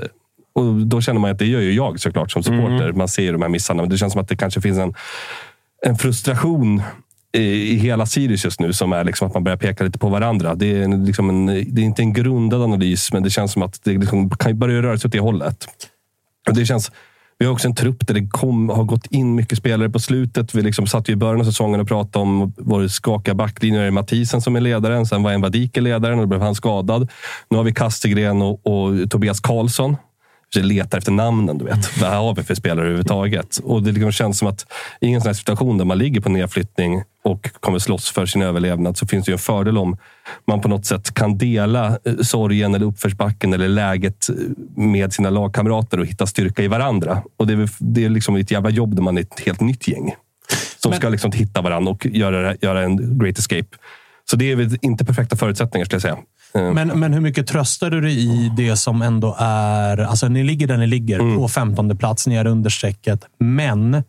Och 0.52 0.74
då 0.74 1.00
känner 1.00 1.20
man 1.20 1.30
att 1.30 1.38
det 1.38 1.46
gör 1.46 1.60
ju 1.60 1.72
jag 1.72 2.00
såklart 2.00 2.32
som 2.32 2.42
supporter. 2.42 2.92
Man 2.92 3.08
ser 3.08 3.22
ju 3.22 3.32
de 3.32 3.42
här 3.42 3.48
missarna. 3.48 3.82
Men 3.82 3.90
det 3.90 3.98
känns 3.98 4.12
som 4.12 4.22
att 4.22 4.28
det 4.28 4.36
kanske 4.36 4.60
finns 4.60 4.78
en, 4.78 4.94
en 5.86 5.96
frustration 5.96 6.82
i, 7.32 7.72
i 7.72 7.76
hela 7.76 8.06
Sirius 8.06 8.44
just 8.44 8.60
nu 8.60 8.72
som 8.72 8.92
är 8.92 9.04
liksom 9.04 9.28
att 9.28 9.34
man 9.34 9.44
börjar 9.44 9.56
peka 9.56 9.84
lite 9.84 9.98
på 9.98 10.08
varandra. 10.08 10.54
Det 10.54 10.82
är, 10.82 11.06
liksom 11.06 11.28
en, 11.28 11.46
det 11.46 11.80
är 11.80 11.84
inte 11.84 12.02
en 12.02 12.12
grundad 12.12 12.62
analys, 12.62 13.12
men 13.12 13.22
det 13.22 13.30
känns 13.30 13.52
som 13.52 13.62
att 13.62 13.84
det 13.84 13.92
liksom 13.92 14.30
kan 14.30 14.58
börja 14.58 14.82
röra 14.82 14.98
sig 14.98 15.08
åt 15.08 15.12
det 15.12 15.20
hållet. 15.20 15.68
Och 16.48 16.54
det 16.54 16.66
känns, 16.66 16.92
vi 17.38 17.46
har 17.46 17.52
också 17.52 17.68
en 17.68 17.74
trupp 17.74 18.06
där 18.06 18.14
det 18.14 18.28
kom, 18.28 18.68
har 18.68 18.84
gått 18.84 19.06
in 19.06 19.34
mycket 19.34 19.58
spelare 19.58 19.90
på 19.90 19.98
slutet. 19.98 20.54
Vi 20.54 20.62
liksom 20.62 20.86
satt 20.86 21.08
ju 21.08 21.12
i 21.12 21.16
början 21.16 21.40
av 21.40 21.44
säsongen 21.44 21.80
och 21.80 21.88
pratade 21.88 22.22
om 22.22 22.54
vår 22.56 22.88
skakiga 22.88 23.34
backlinje. 23.34 23.80
Är 23.80 23.84
det 23.84 23.90
Mathisen 23.90 24.40
som 24.42 24.56
är 24.56 24.60
ledaren. 24.60 25.06
Sen 25.06 25.22
var 25.22 25.32
Envadik 25.32 25.76
ledaren 25.76 26.18
och 26.18 26.24
då 26.24 26.28
blev 26.28 26.42
han 26.42 26.54
skadad. 26.54 27.08
Nu 27.48 27.56
har 27.56 27.64
vi 27.64 27.72
Kastegren 27.72 28.42
och, 28.42 28.66
och 28.66 29.10
Tobias 29.10 29.40
Karlsson. 29.40 29.96
Letar 30.56 30.98
efter 30.98 31.12
namnen, 31.12 31.58
du 31.58 31.64
vet. 31.64 32.00
Vad 32.00 32.10
har 32.10 32.34
vi 32.34 32.42
för 32.42 32.54
spelare 32.54 32.80
överhuvudtaget? 32.80 33.56
Och 33.64 33.82
det 33.82 33.92
liksom 33.92 34.12
känns 34.12 34.38
som 34.38 34.48
att 34.48 34.66
i 35.00 35.12
en 35.12 35.20
sån 35.20 35.28
här 35.28 35.34
situation 35.34 35.78
där 35.78 35.84
man 35.84 35.98
ligger 35.98 36.20
på 36.20 36.28
nedflyttning 36.28 37.02
och 37.24 37.50
kommer 37.60 37.78
slåss 37.78 38.10
för 38.10 38.26
sin 38.26 38.42
överlevnad 38.42 38.96
så 38.98 39.06
finns 39.06 39.24
det 39.24 39.30
ju 39.30 39.32
en 39.32 39.38
fördel 39.38 39.78
om 39.78 39.96
man 40.46 40.60
på 40.60 40.68
något 40.68 40.86
sätt 40.86 41.14
kan 41.14 41.38
dela 41.38 41.86
eh, 42.04 42.16
sorgen 42.22 42.74
eller 42.74 42.86
uppförsbacken 42.86 43.52
eller 43.52 43.68
läget 43.68 44.28
eh, 44.28 44.34
med 44.76 45.12
sina 45.12 45.30
lagkamrater 45.30 46.00
och 46.00 46.06
hitta 46.06 46.26
styrka 46.26 46.62
i 46.62 46.68
varandra. 46.68 47.22
Och 47.36 47.46
det 47.46 47.52
är, 47.52 47.68
det 47.78 48.04
är 48.04 48.08
liksom 48.08 48.36
ett 48.36 48.50
jävla 48.50 48.70
jobb 48.70 48.94
när 48.94 49.02
man 49.02 49.16
är 49.18 49.22
ett 49.22 49.40
helt 49.40 49.60
nytt 49.60 49.88
gäng. 49.88 50.14
Som 50.78 50.90
Men- 50.90 50.98
ska 50.98 51.08
liksom 51.08 51.32
hitta 51.32 51.62
varandra 51.62 51.92
och 51.92 52.06
göra, 52.06 52.56
göra 52.60 52.82
en 52.82 53.18
great 53.18 53.38
escape. 53.38 53.68
Så 54.30 54.36
det 54.36 54.50
är 54.52 54.56
väl 54.56 54.78
inte 54.82 55.04
perfekta 55.04 55.36
förutsättningar 55.36 55.84
skulle 55.84 55.94
jag 55.96 56.02
säga. 56.02 56.18
Eh, 56.54 56.72
Men, 56.72 56.88
men 57.00 57.12
hur 57.12 57.20
mycket 57.20 57.46
tröstar 57.46 57.90
du 57.90 58.00
dig 58.00 58.18
i 58.46 58.52
det 58.56 58.76
som 58.76 59.02
ändå 59.02 59.36
är... 59.38 59.98
Alltså, 59.98 60.28
ni 60.28 60.42
ligger 60.44 60.66
där 60.66 60.76
ni 60.76 60.86
ligger, 60.86 61.18
Mm. 61.18 61.36
på 61.36 61.48
15 61.48 61.96
plats. 61.98 62.26
Ni 62.26 62.34
är 62.34 62.46
under 62.46 62.70
strecket. 62.70 63.24
Men 63.38 64.02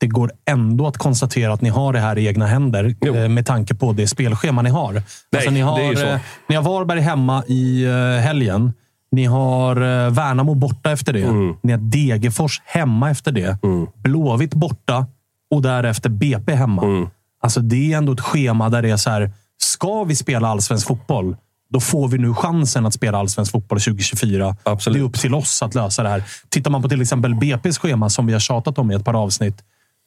det 0.00 0.06
går 0.06 0.32
ändå 0.50 0.86
att 0.86 0.96
konstatera 0.98 1.52
att 1.52 1.60
ni 1.60 1.68
har 1.68 1.92
det 1.92 2.00
här 2.00 2.18
i 2.18 2.26
egna 2.26 2.46
händer 2.46 2.94
Jo. 3.00 3.14
eh, 3.14 3.28
med 3.28 3.46
tanke 3.46 3.74
på 3.74 3.92
det 3.92 4.06
spelschema 4.08 4.62
ni 4.62 4.70
har. 4.70 5.02
alltså, 5.36 5.50
ni, 5.50 5.60
har 5.60 5.78
det 5.78 5.84
är 5.86 5.90
ju 5.90 5.96
så. 5.96 6.06
eh, 6.06 6.18
ni 6.48 6.54
har 6.54 6.62
Varberg 6.62 7.00
hemma 7.00 7.44
i 7.46 7.84
eh, 7.84 8.22
helgen. 8.22 8.72
Ni 9.10 9.24
har 9.24 9.76
eh, 9.76 10.10
Värnamo 10.10 10.54
borta 10.54 10.90
efter 10.90 11.12
det. 11.12 11.22
Mm. 11.22 11.54
Ni 11.62 11.72
har 11.72 11.78
Degerfors 11.78 12.62
hemma 12.64 13.10
efter 13.10 13.32
det. 13.32 13.58
Blåvitt 13.94 14.54
borta 14.54 15.06
och 15.50 15.62
därefter 15.62 16.10
BP 16.10 16.54
hemma. 16.54 16.82
Mm. 16.82 17.08
Alltså, 17.40 17.60
det 17.60 17.92
är 17.92 17.96
ändå 17.98 18.12
ett 18.12 18.20
schema 18.20 18.68
där 18.68 18.82
det 18.82 18.90
är 18.90 18.96
så 18.96 19.10
här. 19.10 19.30
Ska 19.58 20.04
vi 20.04 20.16
spela 20.16 20.48
allsvensk 20.48 20.86
fotboll, 20.86 21.36
då 21.72 21.80
får 21.80 22.08
vi 22.08 22.18
nu 22.18 22.34
chansen 22.34 22.86
att 22.86 22.94
spela 22.94 23.18
allsvensk 23.18 23.52
fotboll 23.52 23.80
2024. 23.80 24.56
Absolut. 24.62 24.96
Det 24.98 25.00
är 25.02 25.04
upp 25.08 25.18
till 25.20 25.34
oss 25.34 25.62
att 25.62 25.74
lösa 25.74 26.02
det 26.02 26.08
här. 26.08 26.22
Tittar 26.48 26.70
man 26.70 26.82
på 26.82 26.88
till 26.88 27.00
exempel 27.02 27.34
BP's 27.34 27.78
schema, 27.80 28.10
som 28.10 28.26
vi 28.26 28.32
har 28.32 28.40
tjatat 28.40 28.78
om 28.78 28.90
i 28.90 28.94
ett 28.94 29.04
par 29.04 29.14
avsnitt. 29.14 29.56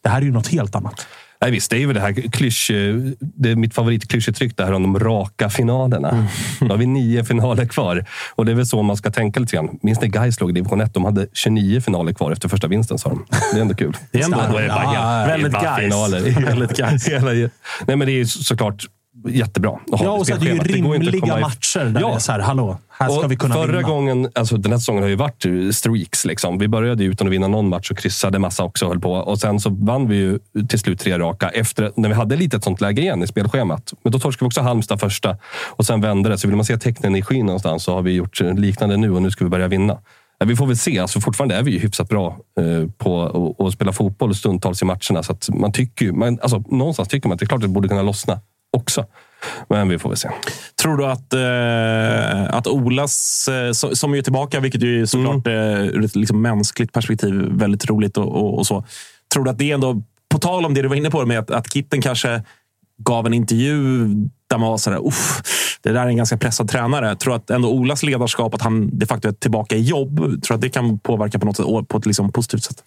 Det 0.04 0.10
här 0.10 0.18
är 0.22 0.26
ju 0.26 0.32
något 0.32 0.48
helt 0.48 0.76
annat. 0.76 1.08
Nej, 1.42 1.52
visst, 1.52 1.70
det 1.72 1.76
är 1.78 1.80
ju 1.80 1.94
det 1.94 2.00
här 2.00 2.14
klysch, 2.32 2.72
det 3.20 3.52
är 3.52 3.56
mitt 3.56 3.74
favoritklyschetryck 3.74 4.58
det 4.58 4.66
här 4.66 4.74
om 4.74 4.84
de 4.84 5.00
raka 5.00 5.50
finalerna. 5.50 6.28
Då 6.60 6.68
har 6.68 6.78
vi 6.78 6.86
nio 6.86 7.24
finaler 7.24 7.66
kvar. 7.66 8.06
Och 8.36 8.46
det 8.46 8.52
är 8.52 8.56
väl 8.56 8.68
så 8.68 8.82
man 8.82 8.98
ska 8.98 9.12
tänka 9.12 9.40
lite 9.40 9.56
grann. 9.56 9.80
Minns 9.82 10.02
ni 10.02 10.08
Gais 10.08 10.40
låg 10.42 10.50
i 10.50 10.54
division 10.54 10.82
1? 10.82 10.94
De 10.94 11.06
hade 11.06 11.28
29 11.34 11.82
finaler 11.82 12.14
kvar 12.14 12.32
efter 12.32 12.50
första 12.50 12.68
vinsten, 12.68 12.98
sa 13.00 13.10
de. 13.10 13.26
Det 13.54 13.58
är 13.58 13.62
ändå 13.62 13.76
kul. 13.76 13.98
Det 14.12 14.20
är 14.20 14.26
ändå- 14.26 14.38
bara, 14.38 14.66
Ja, 14.66 14.76
helt- 14.76 15.32
väldigt 15.44 15.54
Gais. 15.62 15.80
finaler. 15.80 16.42
Väldigt 16.46 16.78
Gais. 16.78 17.08
Nej, 17.88 17.96
men 17.96 18.00
det 18.00 18.12
är 18.12 18.18
ju 18.18 18.26
såklart 18.28 18.86
jättebra. 19.28 19.70
att 19.92 20.00
ha 20.00 20.06
Ja, 20.06 20.12
och 20.12 20.28
så 20.28 20.34
är 20.34 20.38
det 20.40 20.46
ju 20.46 20.58
rimliga 20.60 21.12
if- 21.36 21.42
matcher 21.42 21.86
där 21.94 22.02
Ja. 22.02 22.08
det 22.08 22.14
är 22.16 22.20
så 22.20 22.32
här, 22.32 22.40
hallå, 22.40 22.78
här 22.90 23.10
ska 23.10 23.28
vi 23.28 23.36
kunna 23.36 23.54
förra 23.56 23.68
vinna. 23.78 23.82
gången, 23.82 24.30
alltså 24.36 24.58
den 24.58 24.72
här 24.72 24.80
säsongen 24.80 25.04
har 25.04 25.10
ju 25.10 25.16
varit 25.16 25.46
streaks. 25.76 26.26
Liksom. 26.26 26.58
Vi 26.58 26.68
började 26.68 27.04
utan 27.04 27.28
att 27.28 27.34
vinna 27.34 27.48
någon 27.48 27.70
match 27.70 27.92
och 27.92 27.98
kryssade 27.98 28.40
massa 28.40 28.64
också. 28.64 28.86
och 28.86 28.92
Höll 28.92 29.00
på. 29.02 29.12
Och 29.14 29.40
sen 29.40 29.60
så 29.60 29.70
vann 29.70 30.08
vi 30.08 30.16
ju 30.16 30.40
till 30.68 30.80
slut 30.80 31.00
tre 31.00 31.20
raka 31.20 31.50
efter, 31.50 31.92
när 31.96 32.10
vi 32.10 32.16
hade 32.16 32.36
lite 32.36 32.58
ett 32.58 32.64
sånt 32.64 32.82
läge 32.82 33.02
igen 33.02 33.24
i 33.24 33.28
spelschemat. 33.28 33.94
Men 34.04 34.12
då 34.12 34.20
torskade 34.20 34.46
vi 34.46 34.48
också 34.48 34.62
Halmstad 34.62 35.00
första 35.00 35.38
och 35.70 35.86
sen 35.86 36.02
vände 36.02 36.30
det. 36.30 36.38
Så 36.38 36.48
vill 36.48 36.56
man 36.58 36.66
se 36.66 36.78
tecknen 36.78 37.16
i 37.16 37.22
skyn 37.22 37.46
någonstans 37.46 37.84
så 37.84 37.94
har 37.94 38.02
vi 38.02 38.12
gjort 38.12 38.40
liknande 38.42 38.98
nu 38.98 39.12
och 39.12 39.22
nu 39.22 39.32
ska 39.32 39.46
vi 39.46 39.50
börja 39.50 39.68
vinna. 39.68 39.98
Ja, 40.40 40.46
Vi 40.46 40.56
får 40.56 40.68
väl 40.68 40.78
se. 40.78 41.00
Alltså 41.00 41.20
fortfarande 41.22 41.56
är 41.56 41.64
vi 41.64 41.72
ju 41.72 41.80
hyfsat 41.80 42.10
bra 42.10 42.38
eh, 42.60 42.90
på 42.98 43.56
att- 43.68 43.74
spela 43.74 43.94
fotboll 43.94 44.36
stundtals 44.36 44.82
i 44.82 44.86
matcherna. 44.86 45.24
Så 45.24 45.32
att 45.32 45.50
man 45.54 45.72
tycker 45.72 46.12
man, 46.12 46.40
alltså, 46.42 46.64
någonstans 46.68 47.10
tycker 47.10 47.28
man 47.30 47.34
att 47.34 47.40
det 47.40 47.46
är 47.46 47.48
klart 47.48 47.58
att 47.58 47.62
det 47.62 47.68
borde 47.68 47.88
kunna 47.88 48.02
lossna 48.02 48.40
också. 48.78 49.06
Men 49.70 49.90
vi 49.90 50.00
får 50.00 50.10
väl 50.10 50.18
se. 50.18 50.30
Tror 50.82 50.98
du 50.98 51.06
att, 51.06 51.34
eh, 51.34 52.56
att 52.58 52.68
Olas, 52.68 53.48
eh, 53.48 53.70
so- 53.70 53.94
som 53.96 54.14
är 54.14 54.22
tillbaka, 54.22 54.60
vilket 54.60 54.84
ju 54.84 55.02
är 55.02 55.06
såklart 55.06 55.48
eh, 55.48 55.84
ur 55.84 56.06
ett 56.06 56.16
liksom 56.16 56.42
mänskligt 56.42 56.94
perspektiv 56.94 57.34
väldigt 57.52 57.90
roligt 57.90 58.18
och, 58.18 58.36
och, 58.36 58.58
och 58.58 58.68
så. 58.68 58.86
Tror 59.34 59.44
du 59.44 59.50
att 59.50 59.58
det 59.58 59.72
ändå, 59.72 60.04
på 60.30 60.40
tal 60.40 60.66
om 60.66 60.74
det 60.74 60.82
du 60.82 60.88
var 60.88 60.96
inne 60.96 61.10
på, 61.10 61.26
med 61.26 61.40
att, 61.40 61.52
att 61.52 61.74
Kitten 61.74 62.02
kanske 62.02 62.44
gav 62.98 63.26
en 63.26 63.34
intervju 63.34 64.08
där 64.50 64.58
man 64.58 64.70
var 64.70 64.78
sådär, 64.78 65.08
uff, 65.08 65.42
det 65.82 65.92
där 65.92 66.02
är 66.02 66.08
en 66.08 66.18
ganska 66.18 66.38
pressad 66.38 66.70
tränare. 66.70 67.16
Tror 67.16 67.36
att 67.36 67.50
ändå 67.50 67.70
Olas 67.70 68.04
ledarskap, 68.04 68.54
att 68.54 68.62
han 68.62 69.00
de 69.00 69.06
facto 69.06 69.28
är 69.28 69.32
tillbaka 69.32 69.76
i 69.76 69.82
jobb, 69.82 70.44
tror 70.44 70.56
att 70.56 70.62
det 70.62 70.70
kan 70.70 71.00
påverka 71.00 71.40
på 71.40 71.46
något 71.46 71.58
sätt, 71.58 71.66
på 71.88 71.98
ett 71.98 72.06
liksom 72.06 72.32
positivt 72.32 72.64
sätt. 72.64 72.84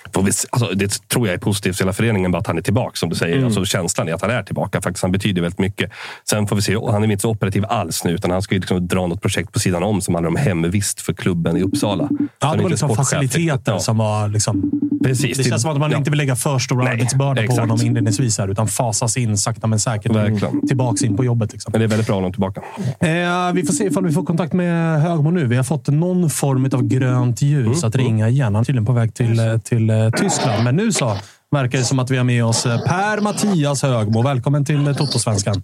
Alltså, 0.50 0.72
det 0.74 1.08
tror 1.08 1.26
jag 1.26 1.34
är 1.34 1.38
positivt 1.38 1.76
för 1.76 1.84
hela 1.84 1.92
föreningen, 1.92 2.32
bara 2.32 2.38
att 2.38 2.46
han 2.46 2.58
är 2.58 2.62
tillbaka. 2.62 2.96
Som 2.96 3.08
du 3.08 3.16
säger. 3.16 3.34
Mm. 3.34 3.46
Alltså, 3.46 3.64
känslan 3.64 4.08
är 4.08 4.14
att 4.14 4.22
han 4.22 4.30
är 4.30 4.42
tillbaka. 4.42 4.80
Faktiskt, 4.80 5.02
han 5.02 5.12
betyder 5.12 5.42
väldigt 5.42 5.58
mycket. 5.58 5.90
Sen 6.30 6.46
får 6.46 6.56
vi 6.56 6.62
se. 6.62 6.76
Han 6.90 7.02
är 7.02 7.10
inte 7.10 7.22
så 7.22 7.30
operativ 7.30 7.64
alls 7.68 8.04
nu, 8.04 8.10
utan 8.10 8.30
han 8.30 8.42
ska 8.42 8.54
ju 8.54 8.60
liksom 8.60 8.88
dra 8.88 9.06
något 9.06 9.22
projekt 9.22 9.52
på 9.52 9.58
sidan 9.58 9.82
om 9.82 10.00
som 10.00 10.14
handlar 10.14 10.28
om 10.28 10.36
hemvist 10.36 11.00
för 11.00 11.12
klubben 11.12 11.56
i 11.56 11.62
Uppsala. 11.62 12.08
Ja, 12.40 12.54
det 12.54 12.62
var 12.62 12.70
liksom 12.70 12.96
faciliteter 12.96 13.78
som 13.78 13.98
var... 13.98 14.28
Liksom, 14.28 14.70
Precis, 15.04 15.38
det 15.38 15.44
känns 15.44 15.62
som 15.62 15.70
att 15.70 15.78
man 15.78 15.90
ja. 15.90 15.98
inte 15.98 16.10
vill 16.10 16.18
lägga 16.18 16.36
för 16.36 16.58
stor 16.58 16.88
arbetsbörda 16.88 17.46
på 17.46 17.52
honom 17.52 17.78
inledningsvis, 17.82 18.38
här, 18.38 18.48
utan 18.48 18.68
fasas 18.68 19.16
in 19.16 19.38
sakta 19.38 19.66
men 19.66 19.78
säkert 19.78 20.14
Verkligen. 20.14 20.66
tillbaka 20.66 21.06
in 21.06 21.16
på 21.16 21.24
jobbet. 21.24 21.51
Liksom. 21.52 21.70
Men 21.72 21.80
det 21.80 21.84
är 21.84 21.88
väldigt 21.88 22.06
bra 22.06 22.14
att 22.14 22.18
honom 22.18 22.32
tillbaka. 22.32 22.60
Eh, 23.00 23.52
vi 23.52 23.62
får 23.62 23.72
se 23.72 23.84
ifall 23.84 24.04
vi 24.04 24.12
får 24.12 24.24
kontakt 24.24 24.52
med 24.52 25.02
Högmo 25.02 25.30
nu. 25.30 25.46
Vi 25.46 25.56
har 25.56 25.64
fått 25.64 25.88
någon 25.88 26.30
form 26.30 26.70
av 26.72 26.82
grönt 26.82 27.42
ljus 27.42 27.66
mm. 27.66 27.88
att 27.88 27.96
ringa 27.96 28.28
igen. 28.28 28.54
Han 28.54 28.60
är 28.60 28.64
tydligen 28.64 28.86
på 28.86 28.92
väg 28.92 29.14
till, 29.14 29.38
eh, 29.38 29.58
till 29.58 29.90
uh, 29.90 30.10
Tyskland. 30.10 30.64
Men 30.64 30.76
nu 30.76 30.92
så 30.92 31.16
verkar 31.50 31.78
det 31.78 31.84
som 31.84 31.98
att 31.98 32.10
vi 32.10 32.16
har 32.16 32.24
med 32.24 32.44
oss 32.44 32.66
eh, 32.66 32.84
Per-Mattias 32.84 33.82
Högmo. 33.82 34.22
Välkommen 34.22 34.64
till 34.64 34.94
Toto-svenskan. 34.94 35.62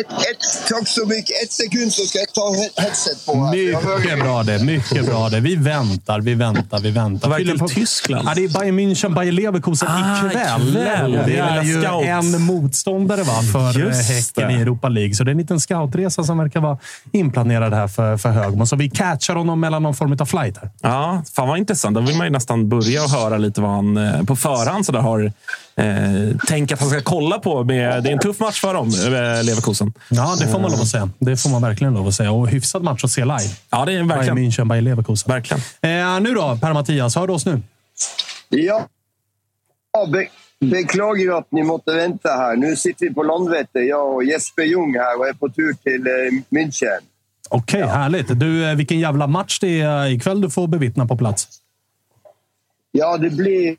Ett, 0.00 0.12
ett, 0.12 0.68
tack 0.68 0.88
så 0.88 1.06
mycket. 1.06 1.42
Ett 1.44 1.52
sekund 1.52 1.92
så 1.92 2.02
ska 2.02 2.18
jag 2.18 2.32
ta 2.32 2.54
headset 2.82 3.26
på. 3.26 3.44
Här. 3.44 3.52
Mycket 3.52 4.18
bra 4.18 4.42
det. 4.42 4.64
Mycket 4.64 5.06
bra 5.06 5.28
det. 5.28 5.40
Vi 5.40 5.56
väntar, 5.56 6.20
vi 6.20 6.34
väntar, 6.34 6.78
vi 6.78 6.90
väntar. 6.90 7.28
Verkligen 7.28 7.58
på 7.58 7.68
Tyskland? 7.68 8.28
Ja, 8.28 8.34
det 8.34 8.44
är 8.44 8.48
Bayern 8.48 8.80
München, 8.80 9.14
Bayer 9.14 9.32
Leverkusen 9.32 9.88
ah, 9.90 10.26
ikväll. 10.26 10.68
ikväll. 10.68 11.12
Det 11.12 11.38
är 11.38 11.62
ju 11.62 11.82
scout. 11.82 12.04
en 12.06 12.42
motståndare 12.42 13.22
va, 13.22 13.42
för 13.52 13.80
Just 13.80 14.10
Häcken 14.10 14.48
det. 14.48 14.58
i 14.58 14.62
Europa 14.62 14.88
League. 14.88 15.14
Så 15.14 15.24
det 15.24 15.30
är 15.30 15.32
en 15.32 15.38
liten 15.38 15.60
scoutresa 15.60 16.24
som 16.24 16.38
verkar 16.38 16.60
vara 16.60 16.78
inplanerad 17.12 17.74
här 17.74 17.88
för, 17.88 18.16
för 18.16 18.28
Högmo. 18.28 18.66
Så 18.66 18.76
vi 18.76 18.90
catchar 18.90 19.34
honom 19.34 19.60
mellan 19.60 19.82
någon 19.82 19.94
form 19.94 20.16
av 20.20 20.26
flight 20.26 20.56
här. 20.58 20.70
Ja, 20.82 21.22
fan 21.34 21.48
vad 21.48 21.58
intressant. 21.58 21.94
Då 21.94 22.00
vill 22.00 22.16
man 22.16 22.26
ju 22.26 22.30
nästan 22.32 22.68
börja 22.68 23.04
och 23.04 23.10
höra 23.10 23.38
lite 23.38 23.60
vad 23.60 23.70
han 23.70 23.96
eh, 23.96 24.22
på 24.22 24.36
förhand 24.36 24.86
så 24.86 24.92
där 24.92 25.00
har 25.00 25.32
eh, 25.76 26.36
tänk 26.46 26.72
att 26.72 26.80
han 26.80 26.88
ska 26.88 27.00
kolla 27.00 27.38
på. 27.38 27.64
Med, 27.64 28.02
det 28.02 28.08
är 28.08 28.12
en 28.12 28.18
tuff 28.18 28.40
match 28.40 28.60
för 28.60 28.74
dem, 28.74 28.88
eh, 28.88 29.44
Leverkusen. 29.44 29.92
Ja, 30.10 30.36
det 30.40 30.48
får 30.48 30.58
man 30.58 30.70
lov 30.70 30.80
att 30.80 30.88
säga. 30.88 31.10
Det 31.18 31.36
får 31.36 31.50
man 31.50 31.62
verkligen 31.62 31.94
lov 31.94 32.08
att 32.08 32.14
säga. 32.14 32.32
Och 32.32 32.48
hyfsad 32.48 32.82
match 32.82 33.04
att 33.04 33.10
se 33.10 33.24
live. 33.24 33.50
Ja, 33.70 33.84
det 33.84 33.92
är 33.92 34.02
verkligen. 34.02 34.34
Bayern 34.34 34.50
München, 34.50 34.68
Bayern 34.68 34.84
Leverkusen. 34.84 35.32
Verkligen. 35.32 35.62
Eh, 35.80 36.20
nu 36.20 36.34
då, 36.34 36.58
Per-Mattias. 36.60 37.16
Hör 37.16 37.26
du 37.26 37.32
oss 37.32 37.46
nu? 37.46 37.62
Ja. 38.48 38.86
ja 39.92 40.06
be 40.06 40.26
beklagar 40.60 41.38
att 41.38 41.52
ni 41.52 41.62
måste 41.62 41.92
vänta 41.92 42.28
här. 42.28 42.56
Nu 42.56 42.76
sitter 42.76 43.06
vi 43.06 43.14
på 43.14 43.22
Landvetter, 43.22 43.80
jag 43.80 44.14
och 44.14 44.24
Jesper 44.24 44.62
Ljung 44.62 44.94
här 44.94 45.18
och 45.18 45.28
är 45.28 45.32
på 45.32 45.48
tur 45.48 45.72
till 45.72 46.06
eh, 46.06 46.12
München. 46.58 47.00
Okej, 47.48 47.58
okay, 47.58 47.80
ja. 47.80 47.86
härligt. 47.86 48.40
Du, 48.40 48.70
eh, 48.70 48.74
vilken 48.74 49.00
jävla 49.00 49.26
match 49.26 49.58
det 49.60 49.80
är 49.80 50.06
ikväll 50.06 50.40
du 50.40 50.50
får 50.50 50.68
bevittna 50.68 51.06
på 51.06 51.16
plats. 51.16 51.48
Ja, 52.92 53.16
det 53.16 53.30
blir 53.30 53.76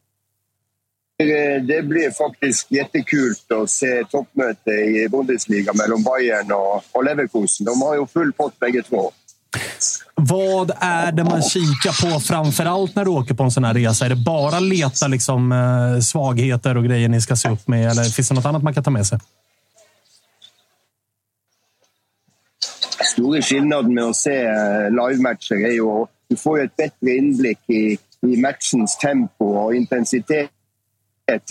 det 1.68 1.86
blir 1.86 2.12
faktiskt 2.12 2.72
jättekul 2.72 3.34
att 3.64 3.70
se 3.70 4.04
toppmöte 4.04 4.70
i 4.72 5.08
Bundesliga 5.10 5.74
mellan 5.74 6.04
Bayern 6.04 6.52
och, 6.92 7.04
Leverkusen. 7.04 7.66
De 7.66 7.82
har 7.82 7.96
ju 7.96 8.08
full 8.08 8.34
pott 8.34 8.60
bägge 8.60 8.84
två. 8.84 9.12
Vad 10.16 10.72
är 10.80 11.12
det 11.12 11.24
man 11.24 11.42
kikar 11.42 12.14
på 12.14 12.20
framför 12.20 12.66
allt 12.66 12.96
när 12.96 13.06
du 13.06 13.12
åker 13.12 13.34
på 13.34 13.44
en 13.44 13.52
sån 13.52 13.64
här 13.64 13.74
resa? 13.74 14.06
Är 14.06 14.10
det 14.10 14.16
bara 14.16 14.60
leta 14.60 15.08
liksom, 15.08 15.52
eh, 15.52 16.02
svagheter 16.02 16.78
och 16.78 16.84
grejer 16.84 17.10
ni 17.10 17.22
ska 17.22 17.36
se 17.36 17.50
upp 17.50 17.68
med? 17.68 17.92
Eller 17.92 18.04
finns 18.04 18.30
det 18.30 18.36
något 18.36 18.46
annat 18.46 18.64
man 18.64 18.74
kan 18.74 18.84
ta 18.84 18.92
med 18.92 19.08
sig? 19.08 19.20
Stora 23.14 23.42
skillnaden 23.42 23.94
med 23.94 24.04
att 24.04 24.16
se 24.16 24.46
eh, 24.46 24.90
livematcher 24.90 25.56
är 25.56 25.72
ju 25.72 25.90
att 25.90 26.10
du 26.30 26.36
får 26.36 26.64
ett 26.64 26.76
bättre 26.76 27.16
inblick 27.16 27.60
i, 27.68 27.98
i 28.22 28.38
matchens 28.38 28.98
tempo 28.98 29.46
och 29.46 29.76
intensitet 29.76 30.50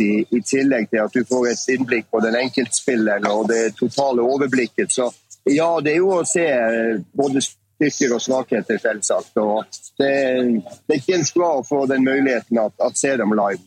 i, 0.00 0.24
i 0.30 0.42
tillägg 0.42 0.90
till 0.90 1.00
att 1.00 1.12
du 1.12 1.24
får 1.24 1.48
ett 1.48 1.68
inblick 1.68 2.10
på 2.10 2.20
den 2.20 2.36
enkeltspilleren 2.36 3.26
och 3.26 3.48
det 3.48 3.70
totala 3.76 4.22
överblicket. 4.22 4.92
Så 4.92 5.12
ja, 5.44 5.80
det 5.80 5.90
är 5.90 5.94
ju 5.94 6.12
att 6.12 6.28
se 6.28 6.50
eh, 6.50 7.00
både 7.12 7.40
styrkor 7.40 8.14
och 8.14 8.22
svagheter 8.22 8.78
självsagt. 8.78 9.32
Det, 9.98 10.62
det 10.86 11.04
känns 11.06 11.34
bra 11.34 11.60
att 11.60 11.68
få 11.68 11.86
den 11.86 12.04
möjligheten 12.04 12.58
att, 12.58 12.80
att 12.80 12.96
se 12.96 13.16
dem 13.16 13.30
live. 13.30 13.62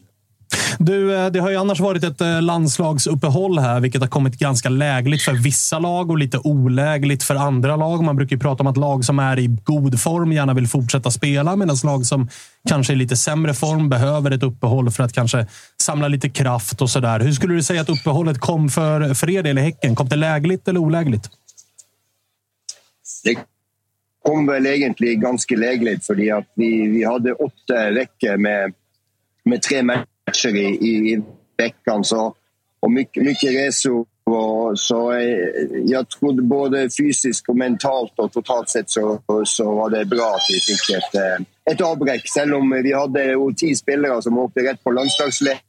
Du, 0.79 1.15
eh, 1.15 1.31
det 1.31 1.39
har 1.39 1.49
ju 1.49 1.55
annars 1.55 1.79
varit 1.79 2.03
ett 2.03 2.21
eh, 2.21 2.41
landslagsuppehåll 2.41 3.59
här, 3.59 3.79
vilket 3.79 4.01
har 4.01 4.07
kommit 4.07 4.39
ganska 4.39 4.69
lägligt 4.69 5.21
för 5.21 5.33
vissa 5.33 5.79
lag 5.79 6.09
och 6.09 6.17
lite 6.17 6.37
olägligt 6.37 7.23
för 7.23 7.35
andra 7.35 7.75
lag. 7.75 8.03
Man 8.03 8.15
brukar 8.15 8.35
ju 8.35 8.39
prata 8.39 8.63
om 8.63 8.67
att 8.67 8.77
lag 8.77 9.05
som 9.05 9.19
är 9.19 9.39
i 9.39 9.47
god 9.47 9.99
form 9.99 10.31
gärna 10.31 10.53
vill 10.53 10.67
fortsätta 10.67 11.11
spela, 11.11 11.55
medan 11.55 11.75
lag 11.83 12.05
som 12.05 12.29
kanske 12.69 12.93
är 12.93 12.95
i 12.95 12.97
lite 12.97 13.17
sämre 13.17 13.53
form 13.53 13.89
behöver 13.89 14.31
ett 14.31 14.43
uppehåll 14.43 14.91
för 14.91 15.03
att 15.03 15.13
kanske 15.13 15.47
samla 15.77 16.07
lite 16.07 16.29
kraft 16.29 16.81
och 16.81 16.89
sådär. 16.89 17.19
Hur 17.19 17.31
skulle 17.31 17.53
du 17.53 17.63
säga 17.63 17.81
att 17.81 17.89
uppehållet 17.89 18.39
kom 18.39 18.69
för, 18.69 19.13
för 19.13 19.29
er 19.29 19.43
del 19.43 19.57
i 19.57 19.61
Häcken? 19.61 19.95
Kom 19.95 20.09
det 20.09 20.15
lägligt 20.15 20.67
eller 20.67 20.79
olägligt? 20.79 21.29
Det 23.23 23.35
kom 24.25 24.47
väl 24.47 24.65
egentligen 24.65 25.21
ganska 25.21 25.55
lägligt 25.55 26.05
för 26.05 26.37
att 26.37 26.51
vi, 26.55 26.87
vi 26.87 27.05
hade 27.05 27.33
åtta 27.33 27.91
veckor 27.91 28.37
med, 28.37 28.73
med 29.43 29.61
tre 29.61 29.83
matcher 29.83 30.08
matcher 30.29 30.55
i, 30.55 30.65
i, 30.65 31.13
i 31.13 31.21
veckan. 31.57 32.03
Så, 32.03 32.35
och 32.79 32.91
mycket, 32.91 33.23
mycket 33.23 33.53
resor. 33.53 34.05
Och, 34.23 34.79
så 34.79 35.11
eh, 35.11 35.37
jag 35.85 36.09
trodde 36.09 36.41
både 36.41 36.89
fysiskt 36.99 37.49
och 37.49 37.57
mentalt 37.57 38.13
och 38.15 38.31
totalt 38.31 38.69
sett 38.69 38.89
så, 38.89 39.21
så 39.45 39.75
var 39.75 39.89
det 39.89 40.05
bra 40.05 40.35
att 40.35 40.47
vi 40.49 40.59
fick 40.59 40.97
ett, 40.97 41.15
eh, 41.15 41.73
ett 41.73 41.81
avbräck. 41.81 42.21
Även 42.39 42.53
om 42.53 42.81
vi 42.83 42.93
hade 42.93 43.37
tio 43.57 43.75
spelare 43.75 44.21
som 44.21 44.37
åkte 44.37 44.59
rätt 44.59 44.83
på 44.83 44.91
landslagsläger 44.91 45.59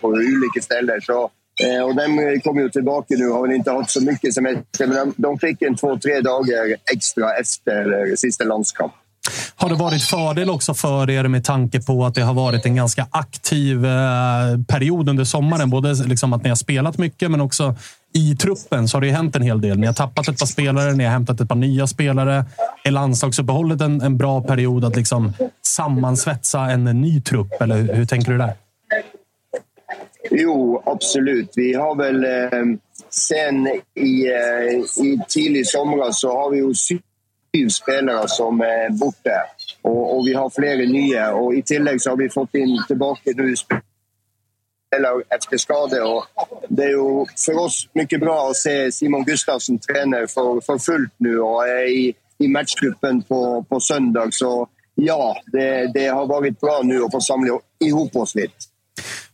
på 0.00 0.08
olika 0.08 0.60
ställen. 0.62 1.00
Så, 1.00 1.30
eh, 1.64 1.82
och 1.82 1.96
de 1.96 2.40
kommer 2.40 2.62
ju 2.62 2.68
tillbaka 2.68 3.14
nu 3.18 3.28
och 3.28 3.36
har 3.36 3.52
inte 3.52 3.70
haft 3.70 3.90
så 3.90 4.04
mycket 4.04 4.34
semester. 4.34 4.86
Men 4.86 4.96
de, 4.96 5.14
de 5.16 5.38
fick 5.38 5.62
en 5.62 5.76
två, 5.76 5.98
tre 5.98 6.20
dagar 6.20 6.76
extra 6.94 7.34
efter 7.34 8.16
sista 8.16 8.44
landskamp. 8.44 8.92
Har 9.56 9.68
det 9.68 9.74
varit 9.74 10.02
fördel 10.02 10.50
också 10.50 10.74
för 10.74 11.10
er 11.10 11.28
med 11.28 11.44
tanke 11.44 11.80
på 11.80 12.06
att 12.06 12.14
det 12.14 12.22
har 12.22 12.34
varit 12.34 12.66
en 12.66 12.76
ganska 12.76 13.06
aktiv 13.10 13.86
eh, 13.86 14.60
period 14.68 15.08
under 15.08 15.24
sommaren? 15.24 15.70
Både 15.70 15.94
liksom 15.94 16.32
att 16.32 16.42
ni 16.42 16.48
har 16.48 16.56
spelat 16.56 16.98
mycket, 16.98 17.30
men 17.30 17.40
också 17.40 17.74
i 18.12 18.36
truppen 18.36 18.88
så 18.88 18.96
har 18.96 19.00
det 19.00 19.10
hänt 19.10 19.36
en 19.36 19.42
hel 19.42 19.60
del. 19.60 19.78
Ni 19.78 19.86
har 19.86 19.94
tappat 19.94 20.28
ett 20.28 20.38
par 20.38 20.46
spelare, 20.46 20.92
ni 20.92 21.04
har 21.04 21.10
hämtat 21.10 21.40
ett 21.40 21.48
par 21.48 21.56
nya 21.56 21.86
spelare. 21.86 22.44
Är 22.84 22.90
landslagsuppehållet 22.90 23.80
en, 23.80 24.00
en 24.00 24.18
bra 24.18 24.42
period 24.42 24.84
att 24.84 24.96
liksom 24.96 25.32
sammansvetsa 25.66 26.60
en 26.60 26.84
ny 26.84 27.20
trupp? 27.20 27.60
Eller 27.60 27.94
hur 27.94 28.04
tänker 28.04 28.32
du 28.32 28.38
där? 28.38 28.54
Jo, 30.30 30.82
absolut. 30.86 31.52
Vi 31.56 31.74
har 31.74 31.94
väl 31.94 32.24
eh, 32.24 32.78
sen 33.10 33.66
i, 33.94 34.26
eh, 34.26 35.04
i 35.04 35.20
tidig 35.28 35.66
somras 35.66 36.20
så 36.20 36.32
har 36.32 36.50
vi 36.50 36.56
ju 36.56 36.74
sju 37.56 37.70
spelare 37.70 38.28
som 38.28 38.60
är 38.60 38.90
borta. 38.90 39.42
Och, 39.82 40.16
och, 40.16 40.26
vi 40.26 40.34
har 40.34 40.50
flera 40.50 40.76
nya. 40.76 41.34
Och 41.34 41.54
I 41.54 41.62
tillägg 41.62 42.02
så 42.02 42.10
har 42.10 42.16
vi 42.16 42.28
fått 42.28 42.54
in 42.54 42.84
tillbaka 42.86 43.30
nu 43.36 43.54
spelare 43.56 45.22
efter 45.28 45.56
skador. 45.56 46.24
det 46.68 46.84
är 46.84 46.88
ju 46.88 47.26
för 47.46 47.58
oss 47.58 47.88
mycket 47.92 48.20
bra 48.20 48.50
att 48.50 48.56
se 48.56 48.92
Simon 48.92 49.24
Gustafsson 49.24 49.78
träna 49.78 50.16
för, 50.16 50.60
för 50.60 50.78
fullt 50.78 51.14
nu 51.16 51.38
och 51.38 51.68
är 51.68 51.88
i, 51.88 52.14
i 52.38 52.48
matchgruppen 52.48 53.22
på, 53.22 53.64
på 53.68 53.80
söndag. 53.80 54.28
Så 54.30 54.68
ja, 54.94 55.36
det, 55.46 55.90
det 55.94 56.06
har 56.06 56.26
varit 56.26 56.60
bra 56.60 56.80
nu 56.84 57.04
att 57.04 57.12
få 57.12 57.20
samla 57.20 57.58
ihop 57.84 58.16
oss 58.16 58.34
lite. 58.34 58.54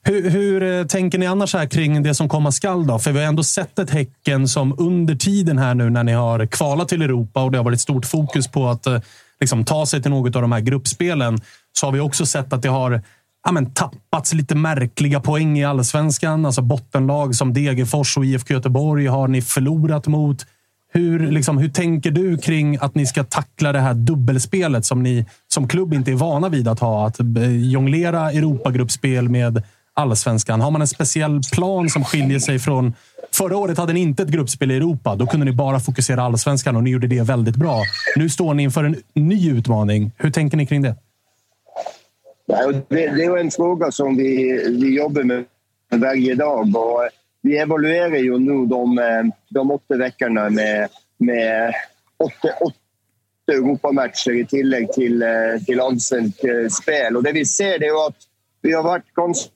Hur, 0.04 0.30
hur, 0.30 0.62
eh, 0.62 0.86
tänker 0.86 1.18
ni 1.18 1.26
annars 1.26 1.54
här 1.54 1.66
kring 1.66 2.02
det 2.02 2.14
som 2.14 2.28
komma 2.28 2.52
skall? 2.52 2.86
Då? 2.86 2.98
För 2.98 3.12
vi 3.12 3.18
har 3.18 3.26
ändå 3.26 3.42
sett 3.42 3.78
ett 3.78 3.90
Häcken 3.90 4.48
som 4.48 4.74
under 4.78 5.14
tiden 5.14 5.58
här 5.58 5.74
nu 5.74 5.90
när 5.90 6.04
ni 6.04 6.12
har 6.12 6.46
kvalat 6.46 6.88
till 6.88 7.02
Europa 7.02 7.42
och 7.42 7.52
det 7.52 7.58
har 7.58 7.64
varit 7.64 7.80
stort 7.80 8.06
fokus 8.06 8.48
på 8.48 8.68
att 8.68 8.86
eh, 8.86 9.00
liksom, 9.40 9.64
ta 9.64 9.86
sig 9.86 10.02
till 10.02 10.10
något 10.10 10.36
av 10.36 10.42
de 10.42 10.52
här 10.52 10.60
gruppspelen. 10.60 11.38
Så 11.72 11.86
har 11.86 11.92
vi 11.92 12.00
också 12.00 12.26
sett 12.26 12.52
att 12.52 12.62
det 12.62 12.68
har 12.68 13.02
ja, 13.44 13.52
men, 13.52 13.72
tappats 13.72 14.32
lite 14.32 14.54
märkliga 14.54 15.20
poäng 15.20 15.58
i 15.58 15.64
allsvenskan. 15.64 16.46
Alltså 16.46 16.62
bottenlag 16.62 17.34
som 17.34 17.52
Degerfors 17.54 18.16
och 18.16 18.24
IFK 18.24 18.54
Göteborg 18.54 19.06
har 19.06 19.28
ni 19.28 19.42
förlorat 19.42 20.06
mot. 20.06 20.46
Hur, 20.94 21.30
liksom, 21.30 21.58
hur 21.58 21.68
tänker 21.68 22.10
du 22.10 22.38
kring 22.38 22.78
att 22.80 22.94
ni 22.94 23.06
ska 23.06 23.24
tackla 23.24 23.72
det 23.72 23.80
här 23.80 23.94
dubbelspelet 23.94 24.84
som 24.84 25.02
ni 25.02 25.26
som 25.48 25.68
klubb 25.68 25.94
inte 25.94 26.10
är 26.10 26.14
vana 26.14 26.48
vid 26.48 26.68
att 26.68 26.80
ha? 26.80 27.06
Att 27.06 27.20
eh, 27.20 27.70
jonglera 27.70 28.32
Europagruppspel 28.32 29.28
med 29.28 29.62
allsvenskan? 29.94 30.60
Har 30.60 30.70
man 30.70 30.80
en 30.80 30.88
speciell 30.88 31.40
plan 31.52 31.88
som 31.88 32.04
skiljer 32.04 32.38
sig 32.38 32.58
från... 32.58 32.94
Förra 33.32 33.56
året 33.56 33.78
hade 33.78 33.92
ni 33.92 34.00
inte 34.00 34.22
ett 34.22 34.28
gruppspel 34.28 34.70
i 34.70 34.76
Europa. 34.76 35.16
Då 35.16 35.26
kunde 35.26 35.46
ni 35.46 35.52
bara 35.52 35.80
fokusera 35.80 36.22
allsvenskan 36.22 36.76
och 36.76 36.82
ni 36.82 36.90
gjorde 36.90 37.06
det 37.06 37.22
väldigt 37.22 37.56
bra. 37.56 37.82
Nu 38.16 38.28
står 38.28 38.54
ni 38.54 38.62
inför 38.62 38.84
en 38.84 38.96
ny 39.14 39.50
utmaning. 39.50 40.12
Hur 40.16 40.30
tänker 40.30 40.56
ni 40.56 40.66
kring 40.66 40.82
det? 40.82 40.94
Det 42.88 43.04
är 43.04 43.38
en 43.38 43.50
fråga 43.50 43.90
som 43.90 44.16
vi, 44.16 44.52
vi 44.80 44.96
jobbar 44.96 45.22
med 45.22 45.44
varje 45.90 46.34
dag. 46.34 46.76
Och 46.76 47.08
vi 47.42 47.58
evaluerar 47.58 48.16
ju 48.16 48.38
nu 48.38 48.66
de, 48.66 48.98
eh, 48.98 49.24
de 49.48 49.70
åtta 49.70 49.96
veckorna 49.96 50.50
med, 50.50 50.88
med 51.18 51.74
åtta, 52.16 52.48
åtta 52.60 52.76
Europamatcher 53.52 54.40
i 54.40 54.46
tillägg 54.46 54.92
till, 54.92 55.22
eh, 55.22 55.28
till 55.66 55.80
allsvenskt 55.80 56.44
eh, 56.44 56.68
spel. 56.68 57.16
Och 57.16 57.22
det 57.22 57.32
vi 57.32 57.44
ser 57.44 57.78
det 57.78 57.86
är 57.86 58.06
att 58.06 58.16
vi 58.62 58.72
har 58.72 58.82
varit 58.82 59.14
ganska 59.14 59.50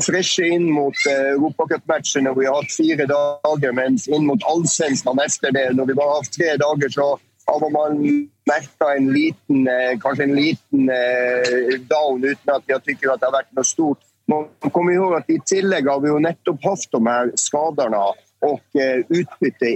fräscha 0.00 0.42
in 0.42 0.72
mot 0.72 0.94
eh, 1.08 1.12
Europacupmatcherna. 1.12 2.34
Vi 2.34 2.46
har 2.46 2.56
haft 2.56 2.76
fyra 2.76 3.06
dagar, 3.06 3.72
men 3.72 3.98
in 4.06 4.26
mot 4.26 4.44
allsvenskan 4.44 5.18
efter 5.26 5.52
det, 5.52 5.72
när 5.72 5.84
vi 5.84 5.94
bara 5.94 6.16
haft 6.16 6.32
tre 6.32 6.56
dagar, 6.56 6.88
så 6.88 7.18
har 7.46 7.70
man 7.70 8.02
märkt 8.46 8.82
en 8.98 9.12
liten, 9.12 9.68
eh, 9.68 10.00
kanske 10.00 10.22
en 10.22 10.36
liten 10.36 10.88
eh, 10.88 11.80
down 11.80 12.24
utan 12.24 12.56
att 12.56 12.62
jag 12.66 12.84
tycker 12.84 13.10
att 13.10 13.20
det 13.20 13.26
har 13.26 13.32
varit 13.32 13.52
något 13.52 13.66
stort. 13.66 13.98
Man 14.26 14.70
kommer 14.70 14.92
ihåg 14.92 15.14
att 15.14 15.30
i 15.30 15.38
tillägg 15.44 15.88
har 15.88 16.00
vi 16.00 16.08
ju 16.08 16.18
nettopp 16.18 16.64
haft 16.64 16.92
de 16.92 17.06
här 17.06 17.32
skadorna 17.34 18.04
och 18.40 18.62
utbyte 19.08 19.66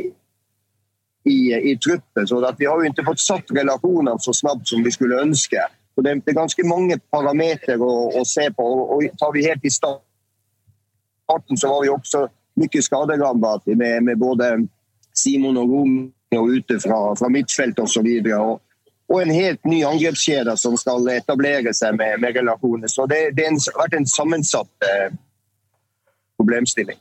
i, 1.24 1.54
i 1.72 1.78
truppen. 1.78 2.26
Så 2.26 2.44
att 2.44 2.54
vi 2.58 2.66
har 2.66 2.82
ju 2.82 2.88
inte 2.88 3.02
fått 3.02 3.20
satt 3.20 3.44
relationen 3.50 4.18
så 4.18 4.32
snabbt 4.32 4.68
som 4.68 4.82
vi 4.82 4.90
skulle 4.90 5.20
önska. 5.20 5.68
Så 5.94 6.00
det, 6.00 6.10
är 6.10 6.32
ganska 6.32 6.66
många 6.66 6.98
parametrar 7.10 7.74
att, 7.74 8.16
att 8.16 8.26
se 8.26 8.52
på. 8.52 8.64
Och 8.64 9.02
tar 9.18 9.32
vi 9.32 9.46
helt 9.46 9.64
i 9.64 9.70
starten 9.70 11.56
så 11.56 11.68
var 11.68 11.82
vi 11.82 11.88
också 11.88 12.28
mycket 12.54 12.84
skadedrabbat 12.84 13.66
med, 13.66 14.02
med 14.02 14.18
både 14.18 14.66
Simon 15.12 15.56
och 15.56 15.68
Romeo 15.68 16.50
ute 16.50 16.78
från, 16.78 17.16
från 17.16 17.32
mittfält 17.32 17.78
och 17.78 17.90
så 17.90 18.02
vidare. 18.02 18.40
Och, 18.40 18.60
och 19.08 19.22
en 19.22 19.30
helt 19.30 19.64
ny 19.64 19.84
angreppskedja 19.84 20.56
som 20.56 20.76
ska 20.76 21.12
etablera 21.12 21.72
sig 21.72 21.92
med, 21.92 22.20
med 22.20 22.34
relationer. 22.34 22.86
Så 22.86 23.06
det, 23.06 23.30
det 23.30 23.42
har 23.42 23.78
varit 23.78 23.94
en 23.94 24.06
sammansatt 24.06 24.68
eh, 24.80 25.16
problemställning. 26.36 26.96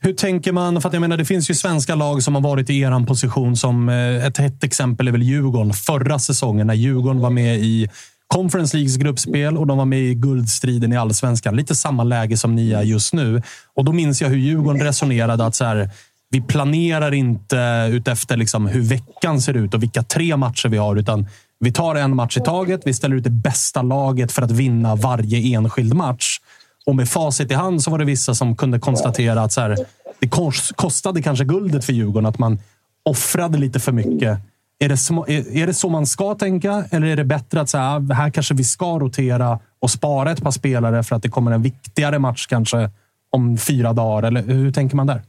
Hur 0.00 0.12
tänker 0.12 0.52
man? 0.52 0.82
För 0.82 0.88
att 0.88 0.92
jag 0.92 1.00
menar, 1.00 1.16
det 1.16 1.24
finns 1.24 1.50
ju 1.50 1.54
svenska 1.54 1.94
lag 1.94 2.22
som 2.22 2.34
har 2.34 2.42
varit 2.42 2.70
i 2.70 2.80
er 2.80 3.06
position. 3.06 3.56
Som 3.56 3.88
eh, 3.88 4.26
ett 4.26 4.38
hett 4.38 4.64
exempel 4.64 5.08
är 5.08 5.12
väl 5.12 5.22
Djurgården. 5.22 5.72
Förra 5.72 6.18
säsongen 6.18 6.66
när 6.66 6.74
Djurgården 6.74 7.20
var 7.20 7.30
med 7.30 7.58
i 7.58 7.88
Conference 8.34 8.76
Leagues 8.76 8.96
gruppspel 8.96 9.56
och 9.56 9.66
de 9.66 9.78
var 9.78 9.84
med 9.84 10.00
i 10.00 10.14
guldstriden 10.14 10.92
i 10.92 10.96
allsvenskan. 10.96 11.56
Lite 11.56 11.74
samma 11.74 12.04
läge 12.04 12.36
som 12.36 12.54
ni 12.54 12.72
är 12.72 12.82
just 12.82 13.12
nu. 13.12 13.42
Och 13.74 13.84
då 13.84 13.92
minns 13.92 14.22
jag 14.22 14.28
hur 14.28 14.36
Djurgården 14.36 14.82
resonerade 14.82 15.44
att 15.44 15.54
så 15.54 15.64
här, 15.64 15.90
vi 16.30 16.40
planerar 16.40 17.14
inte 17.14 17.88
utefter 17.92 18.36
liksom 18.36 18.66
hur 18.66 18.80
veckan 18.80 19.40
ser 19.40 19.54
ut 19.54 19.74
och 19.74 19.82
vilka 19.82 20.02
tre 20.02 20.36
matcher 20.36 20.68
vi 20.68 20.76
har, 20.76 20.96
utan 20.96 21.26
vi 21.60 21.72
tar 21.72 21.94
en 21.94 22.16
match 22.16 22.36
i 22.36 22.40
taget. 22.40 22.80
Vi 22.84 22.94
ställer 22.94 23.16
ut 23.16 23.24
det 23.24 23.30
bästa 23.30 23.82
laget 23.82 24.32
för 24.32 24.42
att 24.42 24.50
vinna 24.50 24.94
varje 24.94 25.56
enskild 25.56 25.94
match. 25.94 26.40
Och 26.86 26.96
med 26.96 27.08
facit 27.08 27.50
i 27.50 27.54
hand 27.54 27.82
så 27.82 27.90
var 27.90 27.98
det 27.98 28.04
vissa 28.04 28.34
som 28.34 28.56
kunde 28.56 28.78
konstatera 28.78 29.42
att 29.42 29.52
så 29.52 29.60
här, 29.60 29.76
det 30.20 30.28
kostade 30.76 31.22
kanske 31.22 31.44
guldet 31.44 31.84
för 31.84 31.92
Djurgården 31.92 32.26
att 32.26 32.38
man 32.38 32.58
offrade 33.02 33.58
lite 33.58 33.80
för 33.80 33.92
mycket. 33.92 34.38
Är 34.84 34.88
det, 34.88 34.96
så, 34.96 35.26
är, 35.28 35.56
är 35.56 35.66
det 35.66 35.74
så 35.74 35.88
man 35.88 36.06
ska 36.06 36.34
tänka? 36.34 36.84
Eller 36.90 37.06
är 37.06 37.16
det 37.16 37.24
bättre 37.24 37.60
att 37.60 37.68
säga 37.68 37.84
ah, 37.84 38.14
här 38.14 38.30
kanske 38.30 38.54
vi 38.54 38.64
ska 38.64 38.98
rotera 38.98 39.58
och 39.78 39.90
spara 39.90 40.32
ett 40.32 40.42
par 40.42 40.50
spelare 40.50 41.02
för 41.02 41.16
att 41.16 41.22
det 41.22 41.28
kommer 41.28 41.50
en 41.50 41.62
viktigare 41.62 42.18
match 42.18 42.46
kanske 42.46 42.90
om 43.30 43.58
fyra 43.58 43.92
dagar? 43.92 44.28
Eller 44.28 44.42
hur 44.42 44.72
tänker 44.72 44.96
man 44.96 45.06
där? 45.06 45.22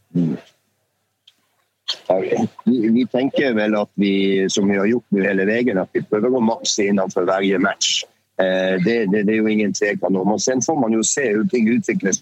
Vi, 2.64 2.90
vi, 2.90 3.08
tänker 3.08 3.54
väl 3.54 3.76
att 3.76 3.92
vi, 3.94 4.46
som 4.50 4.70
vi 4.70 4.78
har 4.78 4.86
gjort 4.86 5.06
nu 5.10 5.24
hela 5.24 5.46
vägen, 5.46 5.78
att 5.78 5.90
vi 5.92 6.02
behöver 6.02 6.30
gå 6.30 6.40
max 6.40 6.80
innanför 6.80 7.24
varje 7.24 7.60
match. 7.60 8.04
Eh, 8.42 8.84
det, 8.86 9.06
det, 9.06 9.24
det, 9.24 9.32
är 9.32 9.36
ju 9.36 9.52
ingen 9.52 9.74
tvekan 9.74 10.16
om. 10.16 10.32
Och 10.32 10.42
sen 10.42 10.62
får 10.62 10.80
man 10.80 10.92
ju 10.92 11.04
se 11.04 11.30
hur 11.30 11.44
ting 11.44 11.68
utvecklas. 11.68 12.16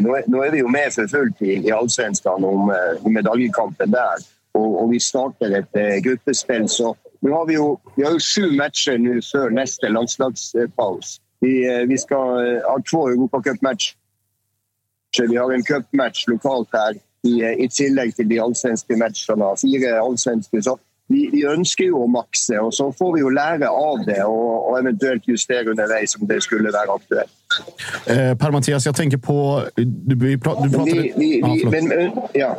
Nu 0.00 0.08
är, 0.08 0.22
nu 0.26 0.38
är 0.38 0.50
vi 0.50 0.58
ju 0.58 0.68
med 0.68 0.92
för 0.92 1.08
fullt 1.08 1.42
i, 1.42 1.68
i 1.68 1.72
allsvenskan 1.72 2.44
om 2.44 2.70
eh, 2.70 3.06
om 3.06 3.14
medaljkampen 3.14 3.90
där. 3.90 4.16
Och, 4.52 4.82
och, 4.82 4.92
vi 4.92 5.00
startar 5.00 5.50
ett 5.50 5.76
eh, 5.76 5.96
gruppspel. 5.96 6.68
Så 6.68 6.96
nu 7.20 7.30
har 7.30 7.46
vi 7.46 7.52
ju 7.52 7.76
vi 7.96 8.04
har 8.04 8.12
ju 8.12 8.20
sju 8.20 8.56
matcher 8.56 8.98
nu 8.98 9.20
för 9.22 9.50
nästa 9.50 9.88
landslagspaus. 9.88 11.20
Vi, 11.40 11.74
eh, 11.74 11.86
vi 11.86 11.98
ska 11.98 12.14
eh, 12.14 12.70
ha 12.70 12.78
två 12.90 13.08
Europacupmatcher. 13.08 13.96
Vi 15.28 15.36
har 15.36 15.52
en 15.52 15.62
cupmatch 15.62 16.28
lokalt 16.28 16.68
här 16.72 16.94
i, 17.22 17.42
eh, 17.42 17.64
i 17.64 17.68
tillägg 17.68 18.16
till 18.16 18.28
de 18.28 18.40
allsvenska 18.40 18.96
matcherna. 18.96 19.56
Fyra 19.62 20.00
allsvenska. 20.00 20.62
Så 20.62 20.78
vi, 21.06 21.30
vi 21.32 21.44
önskar 21.46 21.84
ju 21.84 21.94
att 21.94 22.10
maxa 22.10 22.62
och 22.62 22.74
så 22.74 22.92
får 22.92 23.14
vi 23.14 23.20
ju 23.20 23.30
lära 23.30 23.70
av 23.70 23.98
det 24.06 24.24
och, 24.24 24.70
och 24.70 24.78
eventuellt 24.78 25.28
justera 25.28 25.70
underveis 25.70 26.16
om 26.16 26.26
det 26.26 26.40
skulle 26.40 26.70
vara 26.70 26.94
aktuellt. 26.94 27.41
Eh, 28.06 28.36
Per-Mattias, 28.36 28.86
jag 28.86 28.96
tänker 28.96 29.16
på... 29.16 29.64
Du, 29.74 30.14
du 30.14 30.38
pratade... 30.38 30.84
Vi, 30.84 31.12
vi, 31.16 31.40
ja, 31.40 31.70
men, 31.70 31.92
eh, 31.92 32.12
ja. 32.32 32.56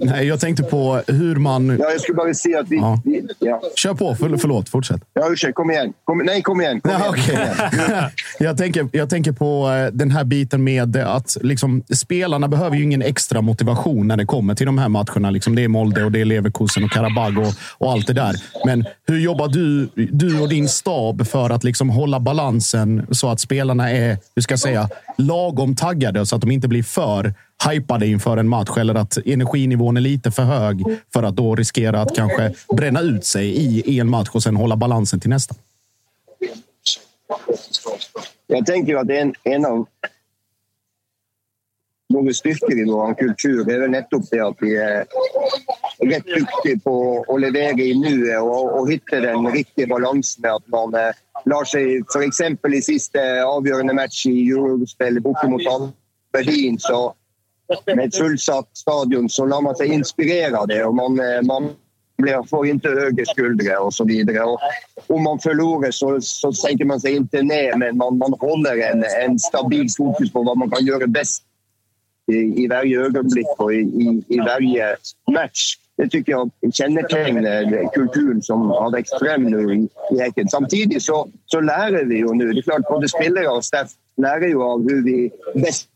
Nej, 0.00 0.26
jag 0.26 0.40
tänkte 0.40 0.62
på 0.62 1.02
hur 1.06 1.36
man... 1.36 1.78
Ja, 1.80 1.90
jag 1.90 2.00
skulle 2.00 2.16
bara 2.16 2.34
säga 2.34 2.60
att 2.60 2.68
vi... 2.68 2.76
Ja. 2.76 3.02
vi 3.04 3.22
ja. 3.38 3.62
Kör 3.76 3.94
på. 3.94 4.14
För, 4.14 4.36
förlåt, 4.36 4.68
fortsätt. 4.68 5.00
Ja, 5.14 5.32
ursäkta. 5.32 5.52
Kom 5.52 5.70
igen. 5.70 5.92
Kom, 6.04 6.18
nej, 6.18 6.42
kom 6.42 6.60
igen. 6.60 6.80
Kom 6.80 6.92
ja, 6.92 7.16
igen. 7.16 7.48
Okay. 7.50 8.10
jag, 8.38 8.58
tänker, 8.58 8.88
jag 8.92 9.10
tänker 9.10 9.32
på 9.32 9.70
eh, 9.70 9.92
den 9.92 10.10
här 10.10 10.24
biten 10.24 10.64
med 10.64 10.96
att 10.96 11.36
liksom, 11.40 11.82
spelarna 11.94 12.48
behöver 12.48 12.76
ju 12.76 12.82
ingen 12.82 13.02
extra 13.02 13.40
motivation 13.40 14.08
när 14.08 14.16
det 14.16 14.26
kommer 14.26 14.54
till 14.54 14.66
de 14.66 14.78
här 14.78 14.88
matcherna. 14.88 15.30
Liksom, 15.30 15.54
det 15.54 15.64
är 15.64 15.68
Molde 15.68 16.04
och 16.04 16.12
det 16.12 16.20
är 16.20 16.24
Leverkusen 16.24 16.84
och 16.84 16.90
Karabag 16.90 17.38
och, 17.38 17.52
och 17.78 17.92
allt 17.92 18.06
det 18.06 18.12
där. 18.12 18.34
Men 18.66 18.84
hur 19.06 19.18
jobbar 19.18 19.48
du, 19.48 19.88
du 19.94 20.40
och 20.40 20.48
din 20.48 20.68
stab 20.68 21.26
för 21.26 21.50
att 21.50 21.64
liksom, 21.64 21.90
hålla 21.90 22.20
balansen 22.20 23.06
så 23.10 23.28
att 23.30 23.40
spelarna 23.40 23.90
är 23.90 24.09
hur 24.34 24.42
ska 24.42 24.52
jag 24.52 24.60
säga, 24.60 24.88
lagom 25.18 25.76
taggade 25.76 26.26
så 26.26 26.36
att 26.36 26.42
de 26.42 26.50
inte 26.50 26.68
blir 26.68 26.82
för 26.82 27.34
hypade 27.70 28.06
inför 28.06 28.36
en 28.36 28.48
match 28.48 28.78
eller 28.78 28.94
att 28.94 29.18
energinivån 29.26 29.96
är 29.96 30.00
lite 30.00 30.30
för 30.30 30.42
hög 30.42 30.84
för 31.12 31.22
att 31.22 31.36
då 31.36 31.54
riskera 31.54 32.00
att 32.00 32.16
kanske 32.16 32.54
bränna 32.76 33.00
ut 33.00 33.24
sig 33.24 33.46
i, 33.48 33.80
i 33.80 34.00
en 34.00 34.08
match 34.08 34.28
och 34.32 34.42
sen 34.42 34.56
hålla 34.56 34.76
balansen 34.76 35.20
till 35.20 35.30
nästa. 35.30 35.54
Jag 38.46 38.66
tänker 38.66 38.96
att 38.96 39.10
en, 39.10 39.34
en 39.44 39.66
av 39.66 39.86
våra 42.14 42.32
styrkor 42.32 42.78
i 42.78 42.84
vår 42.84 43.14
kultur 43.14 43.70
är 43.70 43.80
väl 43.80 43.90
nettopp 43.90 44.24
det 44.30 44.40
att 44.40 44.56
vi 44.60 44.76
är 44.76 45.06
rätt 45.98 46.26
duktiga 46.26 46.78
på 46.84 47.24
att 47.28 47.40
leverera 47.40 47.80
i 47.80 47.94
nuet 47.94 48.42
och, 48.42 48.80
og 48.80 48.90
hitta 48.90 49.20
den 49.20 49.52
riktiga 49.52 49.86
balansen. 49.86 50.44
Att 50.44 50.68
man 50.68 50.94
eh, 50.94 51.12
lar 51.44 51.64
seg 51.64 52.00
f.eks. 52.00 52.26
exempel 52.26 52.74
i 52.74 52.82
sista 52.82 53.20
avgörande 53.44 53.94
match 53.94 54.26
i 54.26 54.50
Eurospel 54.50 55.20
borte 55.20 55.48
mot 55.48 55.62
Berlin, 56.32 56.78
så 56.78 57.14
med 57.86 58.04
ett 58.04 58.16
fullsatt 58.16 58.76
stadion 58.76 59.28
så 59.28 59.46
lär 59.46 59.60
man 59.60 59.76
sig 59.76 59.88
inspirera 59.88 60.66
det 60.66 60.84
og 60.84 60.94
man, 60.94 61.20
eh, 61.20 61.42
man 61.42 61.70
blir, 62.18 62.42
får 62.48 62.66
inte 62.66 62.88
höga 62.88 63.24
skuldre 63.24 63.76
och 63.76 63.94
så 63.94 64.04
vidare. 64.04 64.44
Och 64.44 64.60
om 65.06 65.22
man 65.22 65.38
förlorar 65.38 65.90
så, 65.90 66.20
så 66.20 66.52
sänker 66.52 66.84
man 66.84 67.00
sig 67.00 67.16
inte 67.16 67.42
ner 67.42 67.76
men 67.76 67.96
man, 67.96 68.18
man 68.18 68.34
håller 68.40 68.76
en, 68.90 69.04
en 69.24 69.38
stabil 69.38 69.86
fokus 69.96 70.32
på 70.32 70.42
vad 70.42 70.58
man 70.58 70.70
kan 70.70 70.84
göra 70.86 71.06
bäst 71.06 71.44
i, 72.32 72.64
i 72.64 72.68
varje 72.68 73.00
ögonblick 73.00 73.46
och 73.58 73.74
i, 73.74 73.76
i, 73.76 74.24
i 74.28 74.38
varje 74.38 74.96
match. 75.30 75.76
Det 75.96 76.08
tycker 76.08 76.32
jag 76.32 76.50
kännetecknar 76.72 77.92
kulturen 77.94 78.42
som 78.42 78.70
har 78.70 78.90
växt 78.90 79.18
fram 79.18 79.42
nu 79.42 79.74
i, 79.74 79.88
i 80.14 80.20
Häcken. 80.20 80.48
Samtidigt 80.48 81.02
så, 81.02 81.28
så 81.46 81.60
lär 81.60 82.04
vi 82.04 82.16
ju 82.16 82.34
nu. 82.34 82.52
Det 82.52 82.60
är 82.60 82.62
klart, 82.62 82.88
både 82.88 83.08
spelare 83.08 83.48
och 83.48 83.64
staff 83.64 83.90
lär 84.16 84.40
ju 84.40 84.62
av 84.62 84.88
hur 84.88 85.04
vi 85.04 85.30
bäst 85.54 85.88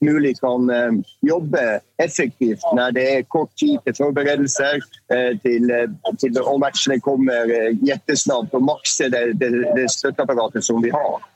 möjligt 0.00 0.40
kan 0.40 0.70
eh, 0.70 0.92
jobba 1.20 1.58
effektivt 1.96 2.60
när 2.74 2.92
det 2.92 3.16
är 3.16 3.22
kort 3.22 3.56
tid 3.56 3.84
till 3.84 3.94
förberedelser 3.94 4.80
eh, 5.12 5.38
till, 5.38 5.70
eh, 5.70 6.16
till 6.18 6.38
och 6.38 6.60
matcherna 6.60 7.00
kommer 7.00 7.50
eh, 7.50 7.76
jättesnabbt 7.82 8.54
och 8.54 8.62
maxa 8.62 9.08
det, 9.08 9.32
det, 9.32 9.74
det 9.74 9.90
stöttapparatet 9.90 10.64
som 10.64 10.82
vi 10.82 10.90
har. 10.90 11.33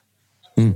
Mm. 0.59 0.75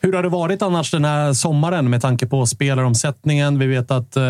Hur 0.00 0.12
har 0.12 0.22
det 0.22 0.28
varit 0.28 0.62
annars 0.62 0.90
den 0.90 1.04
här 1.04 1.32
sommaren 1.32 1.90
med 1.90 2.02
tanke 2.02 2.26
på 2.26 2.46
spelaromsättningen? 2.46 3.58
Vi 3.58 3.66
vet 3.66 3.90
att 3.90 4.16
eh, 4.16 4.22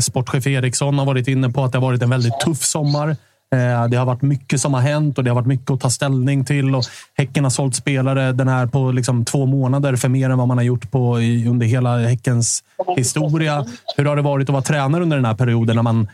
sportchef 0.00 0.46
Eriksson 0.46 0.98
har 0.98 1.06
varit 1.06 1.28
inne 1.28 1.50
på 1.50 1.64
att 1.64 1.72
det 1.72 1.78
har 1.78 1.86
varit 1.86 2.02
en 2.02 2.10
väldigt 2.10 2.40
tuff 2.40 2.62
sommar. 2.62 3.16
Eh, 3.54 3.88
det 3.88 3.96
har 3.96 4.04
varit 4.04 4.22
mycket 4.22 4.60
som 4.60 4.74
har 4.74 4.80
hänt 4.80 5.18
och 5.18 5.24
det 5.24 5.30
har 5.30 5.34
varit 5.34 5.46
mycket 5.46 5.70
att 5.70 5.80
ta 5.80 5.90
ställning 5.90 6.44
till. 6.44 6.74
Och 6.74 6.84
häcken 7.14 7.44
har 7.44 7.50
sålt 7.50 7.74
spelare 7.74 8.32
den 8.32 8.48
här 8.48 8.66
på 8.66 8.92
liksom 8.92 9.24
två 9.24 9.46
månader 9.46 9.96
för 9.96 10.08
mer 10.08 10.30
än 10.30 10.38
vad 10.38 10.48
man 10.48 10.58
har 10.58 10.64
gjort 10.64 10.90
på, 10.90 11.20
i, 11.20 11.48
under 11.48 11.66
hela 11.66 11.98
Häckens 11.98 12.64
historia. 12.96 13.66
Hur 13.96 14.04
har 14.04 14.16
det 14.16 14.22
varit 14.22 14.48
att 14.48 14.52
vara 14.52 14.62
tränare 14.62 15.02
under 15.02 15.16
den 15.16 15.26
här 15.26 15.34
perioden 15.34 15.76
när 15.76 15.82
man 15.82 16.08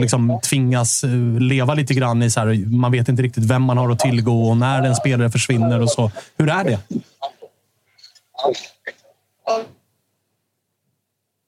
liksom 0.00 0.40
tvingas 0.50 1.04
eh, 1.04 1.40
leva 1.40 1.74
lite 1.74 1.94
grann 1.94 2.22
i 2.22 2.30
så 2.30 2.40
här, 2.40 2.76
man 2.76 2.92
vet 2.92 3.08
inte 3.08 3.22
riktigt 3.22 3.44
vem 3.44 3.62
man 3.62 3.78
har 3.78 3.90
att 3.90 3.98
tillgå 3.98 4.48
och 4.48 4.56
när 4.56 4.82
en 4.82 4.94
spelare 4.94 5.30
försvinner 5.30 5.80
och 5.80 5.90
så. 5.90 6.10
Hur 6.38 6.50
är 6.50 6.64
det? 6.64 6.78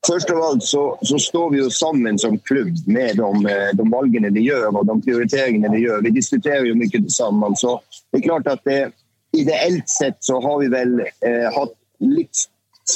Först 0.07 0.30
av 0.30 0.42
allt 0.42 0.64
så, 0.64 0.98
så 1.02 1.18
står 1.18 1.50
vi 1.50 1.59
ju 1.59 1.70
samman 1.70 2.18
som 2.18 2.38
klubb 2.38 2.74
med 2.87 3.16
de, 3.16 3.46
eh, 3.46 3.68
de 3.74 3.90
valgene 3.90 4.30
vi 4.30 4.40
gör 4.40 4.76
och 4.76 4.87
de 4.87 5.02
prioriteringarna 5.02 5.74
vi 5.74 5.80
gör. 5.80 6.02
Vi 6.02 6.11
diskuterar 6.11 6.64
ju 6.64 6.74
mycket 6.74 7.02
tillsammans. 7.02 7.61
Så 7.61 7.80
det 8.11 8.18
är 8.18 8.22
klart 8.22 8.46
att 8.46 8.64
det, 8.64 8.90
ideellt 9.33 9.88
sett 9.88 10.16
så 10.20 10.40
har 10.40 10.59
vi 10.59 10.68
väl 10.68 11.00
eh, 11.00 11.54
haft 11.54 11.72
lite 11.98 12.38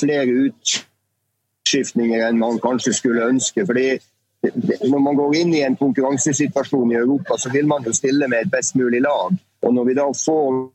fler 0.01 0.27
utskiftningar 0.27 2.29
än 2.29 2.39
man 2.39 2.59
kanske 2.59 2.93
skulle 2.93 3.23
önska. 3.23 3.67
För 3.67 3.75
det, 3.75 3.99
det, 4.41 4.91
när 4.91 4.99
man 4.99 5.17
går 5.17 5.37
in 5.37 5.55
i 5.55 5.61
en 5.61 5.77
konkurrenssituation 5.77 6.93
i 6.93 6.95
Europa 6.95 7.35
så 7.39 7.51
vill 7.51 7.67
man 7.67 7.83
ju 7.83 7.93
ställa 7.93 8.29
med 8.29 8.41
ett 8.41 8.51
bäst 8.51 8.75
möjliga 8.75 9.01
lag. 9.01 9.37
Och 9.61 9.75
när 9.75 9.85
vi 9.85 9.95
då 9.95 10.15
får 10.15 10.69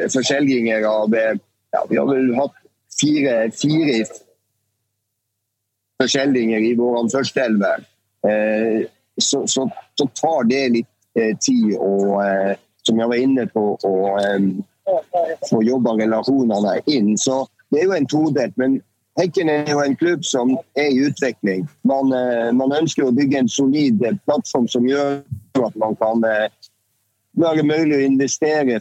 eh, 0.00 0.08
försäljningar 0.08 0.82
av... 0.82 1.14
Ja, 1.70 1.86
vi 1.88 1.96
har 1.96 2.14
väl 2.14 2.34
haft 2.34 2.54
fyra, 3.02 3.50
fire 3.50 4.04
försäljningar 6.02 6.58
i 6.58 6.74
vår 6.74 7.08
första 7.08 7.40
elva. 7.40 7.74
Eh, 8.28 8.86
så, 9.20 9.46
så, 9.46 9.70
så 9.94 10.06
tar 10.06 10.44
det 10.44 10.68
lite 10.68 10.88
eh, 11.14 11.36
tid 11.36 11.76
och 11.76 12.24
eh, 12.24 12.56
som 12.82 12.98
jag 12.98 13.08
var 13.08 13.14
inne 13.14 13.46
på 13.46 13.78
å 13.82 14.18
eh, 14.18 14.40
få 15.50 15.62
jobba 15.62 15.90
relasjonene 15.90 16.80
in. 16.86 17.18
Så 17.18 17.46
det 17.68 17.80
är 17.80 17.84
ju 17.84 17.96
en 17.96 18.06
todelt, 18.06 18.56
men 18.56 18.80
Häcken 19.18 19.48
är 19.48 19.66
ju 19.66 19.84
en 19.84 19.96
klubb 19.96 20.24
som 20.24 20.58
är 20.74 20.92
i 20.92 21.06
utveckling. 21.06 21.68
Man, 21.82 22.12
eh, 22.12 22.52
man 22.52 22.72
ønsker 22.72 23.02
å 23.02 23.10
bygga 23.10 23.38
en 23.38 23.48
solid 23.48 23.98
plattform 24.24 24.68
som 24.68 24.88
gör 24.88 25.22
att 25.64 25.74
man 25.74 25.96
kan 25.96 26.24
eh, 26.24 26.46
göra 27.32 27.62
möjligt 27.62 27.96
att 27.96 28.02
investera 28.02 28.80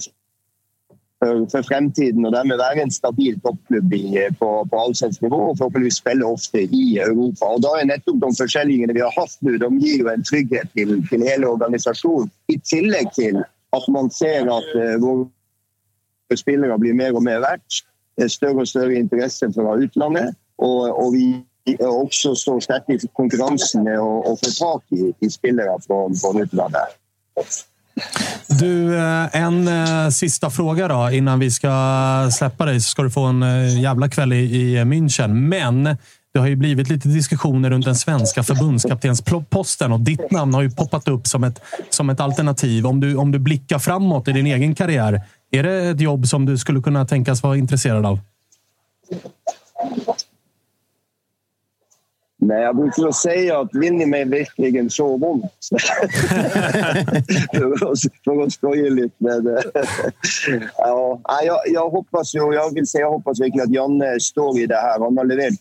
för, 1.20 1.46
för 1.46 1.64
framtiden 1.64 2.26
och 2.26 2.32
därmed 2.32 2.58
vara 2.58 2.74
en 2.74 2.92
stabil 2.92 3.42
toppklubb 3.42 3.94
i, 3.94 4.18
eh, 4.18 4.34
på, 4.34 4.68
på 4.72 4.80
allsvensk 4.80 5.22
nivå 5.22 5.38
och 5.38 5.58
förhoppningsvis 5.58 5.96
spela 5.96 6.26
ofta 6.26 6.58
i 6.58 7.00
Europa. 7.00 7.46
Och 7.46 7.62
då 7.62 7.76
är 7.76 7.86
nettopp 7.86 8.20
de 8.20 8.34
försäljningarna 8.34 8.94
vi 8.94 9.02
har 9.02 9.22
haft 9.22 9.42
nu, 9.42 9.58
de 9.58 9.80
ger 9.80 9.98
ju 9.98 10.10
en 10.10 10.24
trygghet 10.24 10.74
till, 10.74 11.08
till 11.08 11.22
hela 11.22 11.48
organisationen. 11.48 12.30
I 12.48 12.60
tillägg 12.60 13.14
till 13.14 13.44
att 13.70 13.88
man 13.88 14.10
ser 14.10 14.58
att 14.58 14.76
eh, 14.76 14.98
våra 15.00 15.28
spelare 16.38 16.78
blir 16.78 16.94
mer 16.94 17.16
och 17.16 17.24
mer 17.24 17.40
värt. 17.40 17.62
Eh, 18.22 18.28
Större 18.28 18.52
och 18.52 18.68
större 18.68 18.96
intresse 18.96 19.52
från 19.54 19.84
utlandet 19.84 20.36
och, 20.56 21.06
och 21.06 21.16
vi 21.16 21.44
också 21.80 22.36
står 22.36 22.60
starkt 22.60 22.90
i 22.90 23.00
konkurrensen 23.14 23.84
med 23.84 24.00
att 24.00 24.40
få 24.40 24.52
tag 24.60 24.82
i, 24.90 25.14
i 25.20 25.30
spelare 25.30 25.82
från, 25.88 26.16
från 26.16 26.42
utlandet. 26.42 26.82
Du, 28.48 28.98
eh, 28.98 29.36
en 29.36 29.68
eh, 29.68 30.10
sista 30.10 30.50
fråga 30.50 30.88
då 30.88 31.10
innan 31.12 31.40
vi 31.40 31.52
ska 31.52 32.30
släppa 32.32 32.66
dig. 32.66 32.82
Så 32.82 32.90
ska 32.90 33.04
du 33.04 33.10
få 33.10 33.24
en 33.24 33.44
eh, 33.44 33.82
jävla 33.82 34.10
kväll 34.10 34.34
i, 34.34 34.38
i 34.38 34.78
München. 34.78 35.34
Men 35.34 35.98
det 36.34 36.40
har 36.40 36.48
ju 36.48 36.56
blivit 36.56 36.90
lite 36.90 37.08
diskussioner 37.08 37.70
runt 37.70 37.86
den 37.86 37.96
svenska 37.96 38.44
förbundskaptensposten 38.44 39.92
och 39.92 40.00
ditt 40.00 40.32
namn 40.32 40.54
har 40.54 40.62
ju 40.62 40.72
poppat 40.72 41.08
upp 41.08 41.28
som 41.28 41.44
ett, 41.44 41.62
som 41.90 42.10
ett 42.10 42.20
alternativ. 42.20 42.88
Om 42.88 43.00
du, 43.00 43.16
om 43.16 43.32
du 43.32 43.40
blickar 43.40 43.80
framåt 43.80 44.28
i 44.28 44.32
din 44.32 44.48
egen 44.48 44.76
karriär, 44.76 45.22
är 45.52 45.64
det 45.64 45.90
ett 45.90 46.02
jobb 46.02 46.28
som 46.28 46.46
du 46.46 46.58
skulle 46.58 46.82
kunna 46.82 47.06
tänkas 47.06 47.44
vara 47.44 47.58
intresserad 47.58 48.06
av? 48.06 48.20
Nej, 52.40 52.62
jag 52.62 52.76
brukar 52.76 53.12
säga 53.12 53.60
att 53.60 53.76
vinner 53.76 54.06
mig 54.06 54.26
verkligen 54.26 54.90
så 54.90 55.18
skoja 58.52 58.90
lite. 58.90 59.16
Men, 59.18 59.48
eh, 59.48 59.64
ja, 60.78 61.22
jag, 61.46 61.60
jag 61.66 61.90
hoppas 61.90 62.36
ju, 62.36 62.54
jag 62.54 62.74
vill 62.74 62.88
säga 62.88 63.02
jag 63.02 63.12
hoppas 63.12 63.40
verkligen 63.42 63.68
att 63.68 63.74
Janne 63.74 64.20
står 64.20 64.60
i 64.60 64.66
det 64.66 64.76
här. 64.76 65.00
Han 65.00 65.18
har 65.18 65.26
levererat 65.26 65.54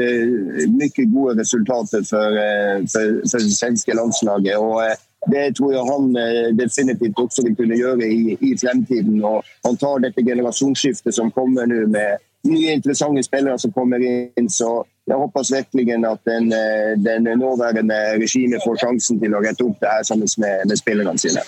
eh, 0.00 0.70
mycket 0.70 1.12
goda 1.12 1.40
resultat 1.40 1.90
för, 1.90 2.30
eh, 2.32 2.78
för, 2.92 3.28
för 3.30 3.38
svenska 3.38 3.94
landslaget. 3.94 4.58
Och, 4.58 4.80
det 5.28 5.52
tror 5.52 5.74
jag 5.74 5.84
han 5.84 6.12
definitivt 6.56 7.18
också 7.18 7.42
vill 7.42 7.56
kunna 7.56 7.74
göra 7.74 8.02
i, 8.02 8.36
i 8.40 8.58
framtiden. 8.58 9.24
Och 9.24 9.42
han 9.62 9.76
tar 9.76 9.98
detta 9.98 10.20
generationsskifte 10.22 11.12
som 11.12 11.30
kommer 11.30 11.66
nu 11.66 11.86
med 11.86 12.18
nya 12.46 12.72
intressanta 12.72 13.22
spelare 13.22 13.58
som 13.58 13.72
kommer 13.72 14.00
in. 14.38 14.50
Så 14.50 14.84
jag 15.04 15.18
hoppas 15.18 15.52
verkligen 15.52 16.04
att 16.04 16.24
den, 16.24 16.52
eh, 16.52 16.58
den 16.96 17.22
nuvarande 17.24 18.18
regimen 18.18 18.60
får 18.64 18.76
chansen 18.76 19.20
till 19.20 19.34
att 19.34 19.44
rätta 19.44 19.64
upp 19.64 19.76
det 19.80 19.86
här 19.86 19.98
tillsammans 19.98 20.38
med, 20.38 20.66
med 20.68 20.78
spelarna 20.78 21.18
sina. 21.18 21.40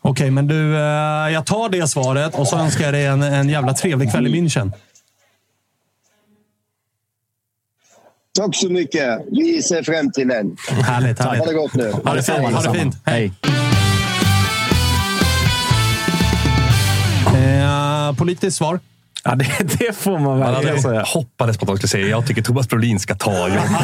Okej, 0.00 0.30
men 0.30 0.46
du, 0.46 0.74
eh, 0.76 1.32
jag 1.32 1.46
tar 1.46 1.68
det 1.68 1.88
svaret 1.88 2.38
och 2.38 2.48
så 2.48 2.56
önskar 2.58 2.84
jag 2.84 2.94
dig 2.94 3.06
en, 3.06 3.22
en 3.22 3.48
jävla 3.48 3.74
trevlig 3.74 4.12
kväll 4.12 4.26
i 4.26 4.30
München. 4.30 4.72
Tack 8.38 8.56
så 8.56 8.70
mycket. 8.70 9.20
Vi 9.30 9.62
ser 9.62 9.82
fram 9.82 10.12
till 10.12 10.28
den. 10.28 10.56
Härligt, 10.68 11.18
härligt. 11.18 11.44
Ha 11.44 11.46
det 11.46 11.54
gott 11.54 11.74
nu. 11.74 11.92
Ha 12.04 12.14
det 12.14 12.22
fint. 12.22 12.38
Ha 12.38 12.72
det 12.72 12.78
fint. 12.78 12.96
Hej. 13.04 13.32
Eh, 17.34 18.16
politiskt 18.16 18.56
svar? 18.56 18.80
Ja, 19.26 19.34
det, 19.34 19.78
det 19.78 19.96
får 19.96 20.18
man 20.18 20.38
verkligen 20.40 20.82
säga. 20.82 21.02
hoppades 21.06 21.58
på 21.58 21.62
att 21.62 21.66
de 21.66 21.76
skulle 21.76 21.88
säga 21.88 22.06
jag 22.08 22.26
tycker 22.26 22.42
Thomas 22.42 22.68
Brolin 22.68 23.00
ska 23.00 23.14
ta 23.14 23.48
jobbet. 23.48 23.70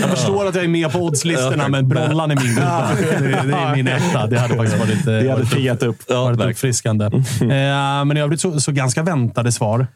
Jag 0.00 0.10
förstår 0.10 0.46
att 0.46 0.54
jag 0.54 0.64
är 0.64 0.68
med 0.68 0.92
på 0.92 0.98
oddslistorna, 0.98 1.68
men 1.68 1.88
Brollan 1.88 2.30
är 2.30 2.36
min 2.36 2.54
gubbe. 2.54 3.20
Det, 3.20 3.48
det 3.48 3.56
är 3.56 3.76
min 3.76 3.88
etta. 3.88 4.26
Det 4.26 4.38
hade 4.38 4.56
faktiskt 4.56 4.78
varit, 4.78 5.04
Det 5.04 5.12
hade 5.12 5.28
varit, 5.28 5.54
piggat 5.54 5.82
upp. 5.82 6.10
varit 6.10 6.40
uppfriskande. 6.40 7.04
Eh, 7.04 8.04
men 8.04 8.16
i 8.16 8.20
övrigt 8.20 8.40
så, 8.40 8.60
så 8.60 8.72
ganska 8.72 9.02
väntade 9.02 9.52
svar. 9.52 9.86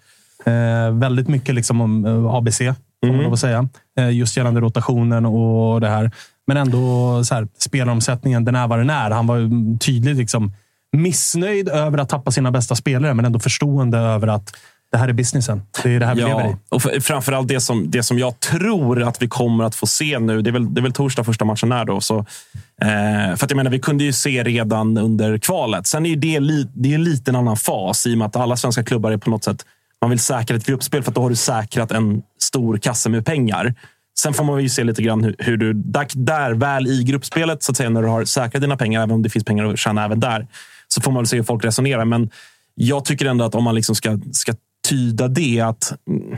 Eh, 0.46 0.90
väldigt 0.92 1.28
mycket 1.28 1.54
liksom 1.54 1.80
om 1.80 2.04
eh, 2.04 2.34
ABC, 2.34 2.58
får 3.06 3.28
man 3.28 3.36
säga. 3.36 3.68
Eh, 3.98 4.10
just 4.10 4.36
gällande 4.36 4.60
rotationen 4.60 5.26
och 5.26 5.80
det 5.80 5.88
här. 5.88 6.10
Men 6.46 6.56
ändå 6.56 7.24
så 7.24 7.34
här, 7.34 7.48
spelaromsättningen, 7.58 8.44
den 8.44 8.54
är 8.56 8.66
vad 8.66 8.78
den 8.78 8.90
är. 8.90 9.10
Han 9.10 9.26
var 9.26 9.36
ju 9.36 9.50
tydligt 9.78 10.16
liksom, 10.16 10.52
missnöjd 10.92 11.68
över 11.68 11.98
att 11.98 12.08
tappa 12.08 12.30
sina 12.30 12.50
bästa 12.50 12.74
spelare, 12.74 13.14
men 13.14 13.24
ändå 13.24 13.38
förstående 13.38 13.98
över 13.98 14.28
att 14.28 14.56
det 14.92 14.98
här 14.98 15.08
är 15.08 15.12
businessen. 15.12 15.62
Det 15.82 15.90
är 15.94 16.00
det 16.00 16.06
här 16.06 16.14
vi 16.14 16.20
lever 16.22 16.40
i. 16.40 16.50
Ja, 16.50 16.56
och 16.68 16.82
för- 16.82 17.00
framförallt 17.00 17.48
det 17.48 17.60
som, 17.60 17.90
det 17.90 18.02
som 18.02 18.18
jag 18.18 18.40
tror 18.40 19.02
att 19.02 19.22
vi 19.22 19.28
kommer 19.28 19.64
att 19.64 19.74
få 19.74 19.86
se 19.86 20.18
nu. 20.18 20.42
Det 20.42 20.50
är 20.50 20.52
väl, 20.52 20.74
det 20.74 20.80
är 20.80 20.82
väl 20.82 20.92
torsdag 20.92 21.24
första 21.24 21.44
matchen 21.44 21.72
är 21.72 21.84
då. 21.84 22.00
Så, 22.00 22.18
eh, 22.18 23.36
för 23.36 23.44
att 23.44 23.50
jag 23.50 23.56
menar, 23.56 23.70
vi 23.70 23.78
kunde 23.78 24.04
ju 24.04 24.12
se 24.12 24.44
redan 24.44 24.98
under 24.98 25.38
kvalet. 25.38 25.86
Sen 25.86 26.06
är 26.06 26.16
det, 26.16 26.40
li, 26.40 26.66
det 26.74 26.90
är 26.90 26.94
en 26.94 27.04
liten 27.04 27.36
annan 27.36 27.56
fas 27.56 28.06
i 28.06 28.14
och 28.14 28.18
med 28.18 28.26
att 28.26 28.36
alla 28.36 28.56
svenska 28.56 28.84
klubbar 28.84 29.10
är 29.12 29.16
på 29.16 29.30
något 29.30 29.44
sätt 29.44 29.64
man 30.00 30.10
vill 30.10 30.18
säkra 30.20 30.56
ett 30.56 30.66
gruppspel 30.66 31.02
för 31.02 31.10
att 31.10 31.14
då 31.14 31.22
har 31.22 31.30
du 31.30 31.36
säkrat 31.36 31.92
en 31.92 32.22
stor 32.38 32.78
kasse 32.78 33.08
med 33.08 33.26
pengar. 33.26 33.74
Sen 34.18 34.34
får 34.34 34.44
man 34.44 34.62
ju 34.62 34.68
se 34.68 34.84
lite 34.84 35.02
grann 35.02 35.24
hur, 35.24 35.36
hur 35.38 35.56
du, 35.56 35.72
där, 35.72 36.06
där 36.14 36.52
väl 36.52 36.86
i 36.86 37.04
gruppspelet, 37.04 37.62
så 37.62 37.72
att 37.72 37.76
säga, 37.76 37.90
när 37.90 38.02
du 38.02 38.08
har 38.08 38.24
säkrat 38.24 38.60
dina 38.62 38.76
pengar, 38.76 39.02
även 39.02 39.14
om 39.14 39.22
det 39.22 39.28
finns 39.30 39.44
pengar 39.44 39.64
att 39.64 39.78
tjäna 39.78 40.04
även 40.04 40.20
där, 40.20 40.46
så 40.94 41.00
får 41.00 41.12
man 41.12 41.22
väl 41.22 41.26
se 41.26 41.36
hur 41.36 41.44
folk 41.44 41.64
resonerar. 41.64 42.04
Men 42.04 42.30
jag 42.74 43.04
tycker 43.04 43.26
ändå 43.26 43.44
att 43.44 43.54
om 43.54 43.64
man 43.64 43.74
liksom 43.74 43.94
ska, 43.94 44.18
ska 44.32 44.52
tyda 44.88 45.28
det 45.28 45.60
att 45.60 45.92
mm, 46.08 46.36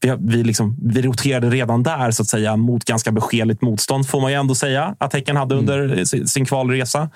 vi, 0.00 0.16
vi, 0.18 0.44
liksom, 0.44 0.76
vi 0.82 1.02
roterade 1.02 1.50
redan 1.50 1.82
där 1.82 2.10
så 2.10 2.22
att 2.22 2.28
säga 2.28 2.56
mot 2.56 2.84
ganska 2.84 3.12
beskedligt 3.12 3.62
motstånd, 3.62 4.08
får 4.08 4.20
man 4.20 4.30
ju 4.30 4.36
ändå 4.36 4.54
säga, 4.54 4.94
att 4.98 5.12
Häcken 5.12 5.36
hade 5.36 5.54
under 5.54 6.04
sin, 6.04 6.26
sin 6.26 6.46
kvalresa. 6.46 7.10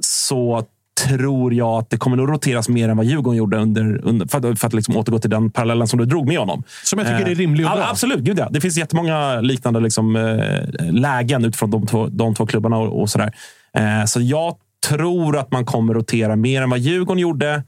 Så 0.00 0.66
tror 1.06 1.54
jag 1.54 1.78
att 1.78 1.90
det 1.90 1.96
kommer 1.96 2.16
nog 2.16 2.28
roteras 2.28 2.68
mer 2.68 2.88
än 2.88 2.96
vad 2.96 3.06
Djurgården 3.06 3.36
gjorde 3.36 3.56
under, 3.56 4.00
under 4.04 4.26
för 4.26 4.50
att, 4.50 4.60
för 4.60 4.66
att 4.66 4.72
liksom 4.72 4.96
återgå 4.96 5.18
till 5.18 5.30
den 5.30 5.50
parallellen 5.50 5.86
som 5.88 5.98
du 5.98 6.04
drog 6.04 6.26
med 6.26 6.38
honom. 6.38 6.62
Som 6.84 6.98
jag 6.98 7.08
tycker 7.08 7.30
är 7.30 7.34
rimlig 7.34 7.66
och 7.66 7.72
bra. 7.72 7.86
Absolut, 7.90 8.20
gud 8.20 8.38
ja. 8.38 8.48
Det 8.50 8.60
finns 8.60 8.76
jättemånga 8.76 9.40
liknande 9.40 9.80
liksom, 9.80 10.16
eh, 10.16 10.92
lägen 10.92 11.44
utifrån 11.44 11.70
de 11.70 11.86
två, 11.86 12.06
de 12.06 12.34
två 12.34 12.46
klubbarna. 12.46 12.76
och, 12.76 13.00
och 13.00 13.10
sådär. 13.10 13.32
Eh, 13.74 14.04
så 14.04 14.20
jag 14.20 14.56
tror 14.88 15.36
att 15.36 15.52
man 15.52 15.64
kommer 15.64 15.94
rotera 15.94 16.36
mer 16.36 16.62
än 16.62 16.70
vad 16.70 16.78
Djurgården 16.78 17.18
gjorde. 17.18 17.62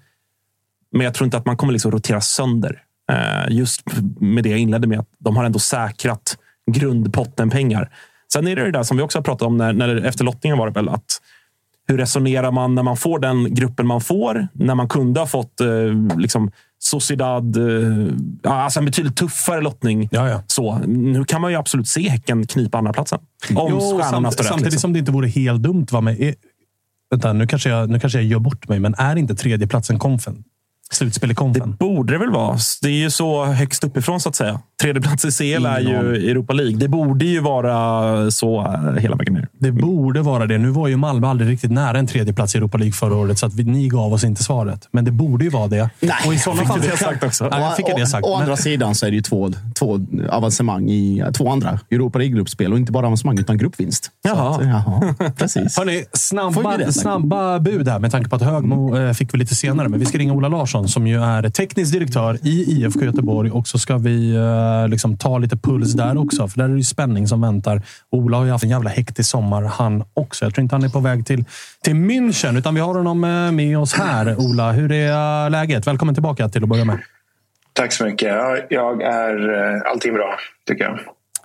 Men 0.92 1.04
jag 1.04 1.14
tror 1.14 1.24
inte 1.24 1.36
att 1.36 1.46
man 1.46 1.56
kommer 1.56 1.72
liksom 1.72 1.90
rotera 1.90 2.20
sönder. 2.20 2.82
Eh, 3.12 3.56
just 3.56 3.82
med 4.20 4.44
det 4.44 4.50
jag 4.50 4.58
inledde 4.58 4.86
med. 4.86 4.98
att 4.98 5.08
De 5.18 5.36
har 5.36 5.44
ändå 5.44 5.58
säkrat 5.58 6.38
grundpotten 6.70 7.50
pengar. 7.50 7.90
Sen 8.32 8.46
är 8.48 8.56
det 8.56 8.64
det 8.64 8.70
där 8.70 8.82
som 8.82 8.96
vi 8.96 9.02
också 9.02 9.18
har 9.18 9.22
pratat 9.22 9.46
om 9.46 9.56
när, 9.56 9.72
när 9.72 9.96
efter 9.96 10.24
lottningen 10.24 10.58
var 10.58 10.66
det 10.66 10.72
väl 10.72 10.88
att 10.88 11.20
hur 11.88 11.98
resonerar 11.98 12.50
man 12.50 12.74
när 12.74 12.82
man 12.82 12.96
får 12.96 13.18
den 13.18 13.54
gruppen 13.54 13.86
man 13.86 14.00
får? 14.00 14.48
När 14.52 14.74
man 14.74 14.88
kunde 14.88 15.20
ha 15.20 15.26
fått 15.26 15.60
eh, 15.60 15.68
liksom, 16.16 16.50
Sociedad, 16.78 17.56
eh, 17.56 18.52
alltså 18.52 18.78
en 18.78 18.84
betydligt 18.84 19.16
tuffare 19.16 19.60
lottning. 19.60 20.08
Ja, 20.12 20.28
ja. 20.28 20.42
Så, 20.46 20.78
nu 20.86 21.24
kan 21.24 21.40
man 21.40 21.50
ju 21.50 21.56
absolut 21.56 21.88
se 21.88 22.08
Häcken 22.08 22.46
knipa 22.46 22.78
andra 22.78 22.92
platsen. 22.92 23.18
Om 23.54 23.70
Jo, 23.70 23.78
stjärnorna 23.80 24.10
samt, 24.10 24.32
står 24.32 24.44
rätt. 24.44 24.48
samtidigt 24.48 24.72
Liksom. 24.72 24.80
som 24.80 24.92
det 24.92 24.98
inte 24.98 25.12
vore 25.12 25.28
helt 25.28 25.62
dumt. 25.62 25.86
Va, 25.90 25.98
är, 25.98 26.34
vänta, 27.12 27.32
nu 27.32 27.46
kanske, 27.46 27.68
jag, 27.68 27.90
nu 27.90 28.00
kanske 28.00 28.18
jag 28.18 28.26
gör 28.26 28.38
bort 28.38 28.68
mig, 28.68 28.80
men 28.80 28.94
är 28.94 29.16
inte 29.16 29.34
tredjeplatsen 29.34 29.98
konfen? 29.98 30.44
Slutspel 30.92 31.30
i 31.30 31.34
konfen? 31.34 31.70
Det 31.70 31.76
Borde 31.76 32.12
det 32.12 32.18
väl 32.18 32.30
vara. 32.30 32.58
Det 32.82 32.88
är 32.88 32.92
ju 32.92 33.10
så 33.10 33.44
högst 33.44 33.84
uppifrån 33.84 34.20
så 34.20 34.28
att 34.28 34.36
säga. 34.36 34.60
Tredje 34.82 35.02
plats 35.02 35.24
i 35.24 35.30
CL 35.30 35.66
är 35.66 35.80
ju 35.80 36.30
Europa 36.30 36.52
League. 36.52 36.76
Det 36.76 36.88
borde 36.88 37.24
ju 37.24 37.40
vara 37.40 38.30
så 38.30 38.60
eh, 38.60 39.00
hela 39.00 39.16
vägen 39.16 39.34
ner. 39.34 39.48
Det 39.58 39.72
borde 39.72 40.22
vara 40.22 40.46
det. 40.46 40.58
Nu 40.58 40.70
var 40.70 40.88
ju 40.88 40.96
Malmö 40.96 41.26
aldrig 41.26 41.50
riktigt 41.50 41.70
nära 41.70 41.98
en 41.98 42.06
tredje 42.06 42.32
plats 42.32 42.54
i 42.54 42.58
Europa 42.58 42.78
League 42.78 42.92
förra 42.92 43.16
året, 43.16 43.38
så 43.38 43.46
att 43.46 43.54
vi, 43.54 43.64
ni 43.64 43.88
gav 43.88 44.12
oss 44.12 44.24
inte 44.24 44.44
svaret. 44.44 44.88
Men 44.90 45.04
det 45.04 45.10
borde 45.10 45.44
ju 45.44 45.50
vara 45.50 45.68
det. 45.68 45.90
Nej, 46.00 46.12
och 46.26 46.34
i 46.34 46.38
sådana 46.38 46.60
fick 46.60 46.68
fall 46.68 46.80
du 46.80 46.88
det 46.88 46.96
sagt 46.96 47.24
också? 47.24 47.48
Ja, 47.50 47.60
jag 47.60 47.76
fick 47.76 47.86
det 47.96 48.06
sagt. 48.06 48.26
Å, 48.26 48.34
andra 48.34 48.56
sidan 48.56 48.94
så 48.94 49.06
är 49.06 49.10
det 49.10 49.16
ju 49.16 49.22
två, 49.22 49.50
två 49.74 50.00
avancemang 50.30 50.90
i 50.90 51.24
två 51.34 51.50
andra 51.50 51.78
Europa 51.90 52.18
League-gruppspel. 52.18 52.72
Och 52.72 52.78
inte 52.78 52.92
bara 52.92 53.06
avancemang, 53.06 53.38
utan 53.38 53.58
gruppvinst. 53.58 54.10
Jaha. 54.22 54.56
Att, 54.56 54.66
jaha 54.66 55.14
precis. 55.36 55.76
Hörrni, 55.78 56.04
snabba, 56.12 56.76
det? 56.76 56.92
snabba 56.92 57.58
bud 57.58 57.88
här 57.88 57.98
med 57.98 58.10
tanke 58.10 58.30
på 58.30 58.36
att 58.36 58.42
Högmo 58.42 58.96
eh, 58.96 59.12
fick 59.12 59.34
vi 59.34 59.38
lite 59.38 59.54
senare. 59.54 59.88
Men 59.88 60.00
vi 60.00 60.06
ska 60.06 60.18
ringa 60.18 60.32
Ola 60.32 60.48
Larsson 60.48 60.88
som 60.88 61.06
ju 61.06 61.22
är 61.22 61.50
teknisk 61.50 61.92
direktör 61.92 62.38
i 62.42 62.82
IFK 62.82 63.04
Göteborg 63.04 63.50
och 63.50 63.68
så 63.68 63.78
ska 63.78 63.96
vi 63.98 64.36
liksom 64.88 65.16
ta 65.16 65.38
lite 65.38 65.56
puls 65.56 65.92
där 65.92 66.18
också. 66.18 66.48
För 66.48 66.58
där 66.58 66.64
är 66.64 66.68
det 66.68 66.76
ju 66.76 66.84
spänning 66.84 67.28
som 67.28 67.40
väntar. 67.40 67.82
Ola 68.10 68.36
har 68.36 68.44
ju 68.44 68.50
haft 68.50 68.64
en 68.64 68.70
jävla 68.70 68.90
hektisk 68.90 69.30
sommar 69.30 69.62
han 69.62 70.04
också. 70.14 70.44
Jag 70.44 70.54
tror 70.54 70.62
inte 70.62 70.74
han 70.74 70.84
är 70.84 70.88
på 70.88 71.00
väg 71.00 71.26
till, 71.26 71.44
till 71.82 71.94
München 71.94 72.58
utan 72.58 72.74
vi 72.74 72.80
har 72.80 72.94
honom 72.94 73.24
eh, 73.24 73.52
med 73.52 73.78
oss 73.78 73.94
här. 73.94 74.36
Ola, 74.38 74.72
hur 74.72 74.92
är 74.92 75.44
eh, 75.44 75.50
läget? 75.50 75.86
Välkommen 75.86 76.14
tillbaka 76.14 76.48
till 76.48 76.62
att 76.62 76.68
börja 76.68 76.84
med. 76.84 76.98
Tack 77.72 77.92
så 77.92 78.04
mycket. 78.04 78.28
Ja, 78.28 78.58
Jag 78.70 79.02
är 79.02 79.74
eh, 79.74 79.90
allting 79.90 80.14
bra, 80.14 80.36
tycker 80.68 80.84
jag. 80.84 80.98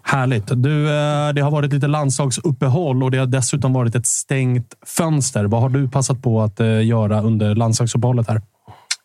Härligt. 0.04 0.48
Du, 0.48 0.86
det 1.34 1.42
har 1.42 1.52
varit 1.52 1.74
lite 1.74 1.88
landslagsuppehåll 1.88 3.04
och 3.04 3.12
det 3.12 3.18
har 3.18 3.26
dessutom 3.26 3.74
varit 3.74 3.96
ett 3.96 4.06
stängt 4.06 4.74
fönster. 4.86 5.46
Vad 5.46 5.62
har 5.62 5.70
du 5.70 5.90
passat 5.90 6.22
på 6.22 6.42
att 6.42 6.60
göra 6.84 7.22
under 7.22 7.56
landslagsuppehållet 7.56 8.28
här? 8.28 8.42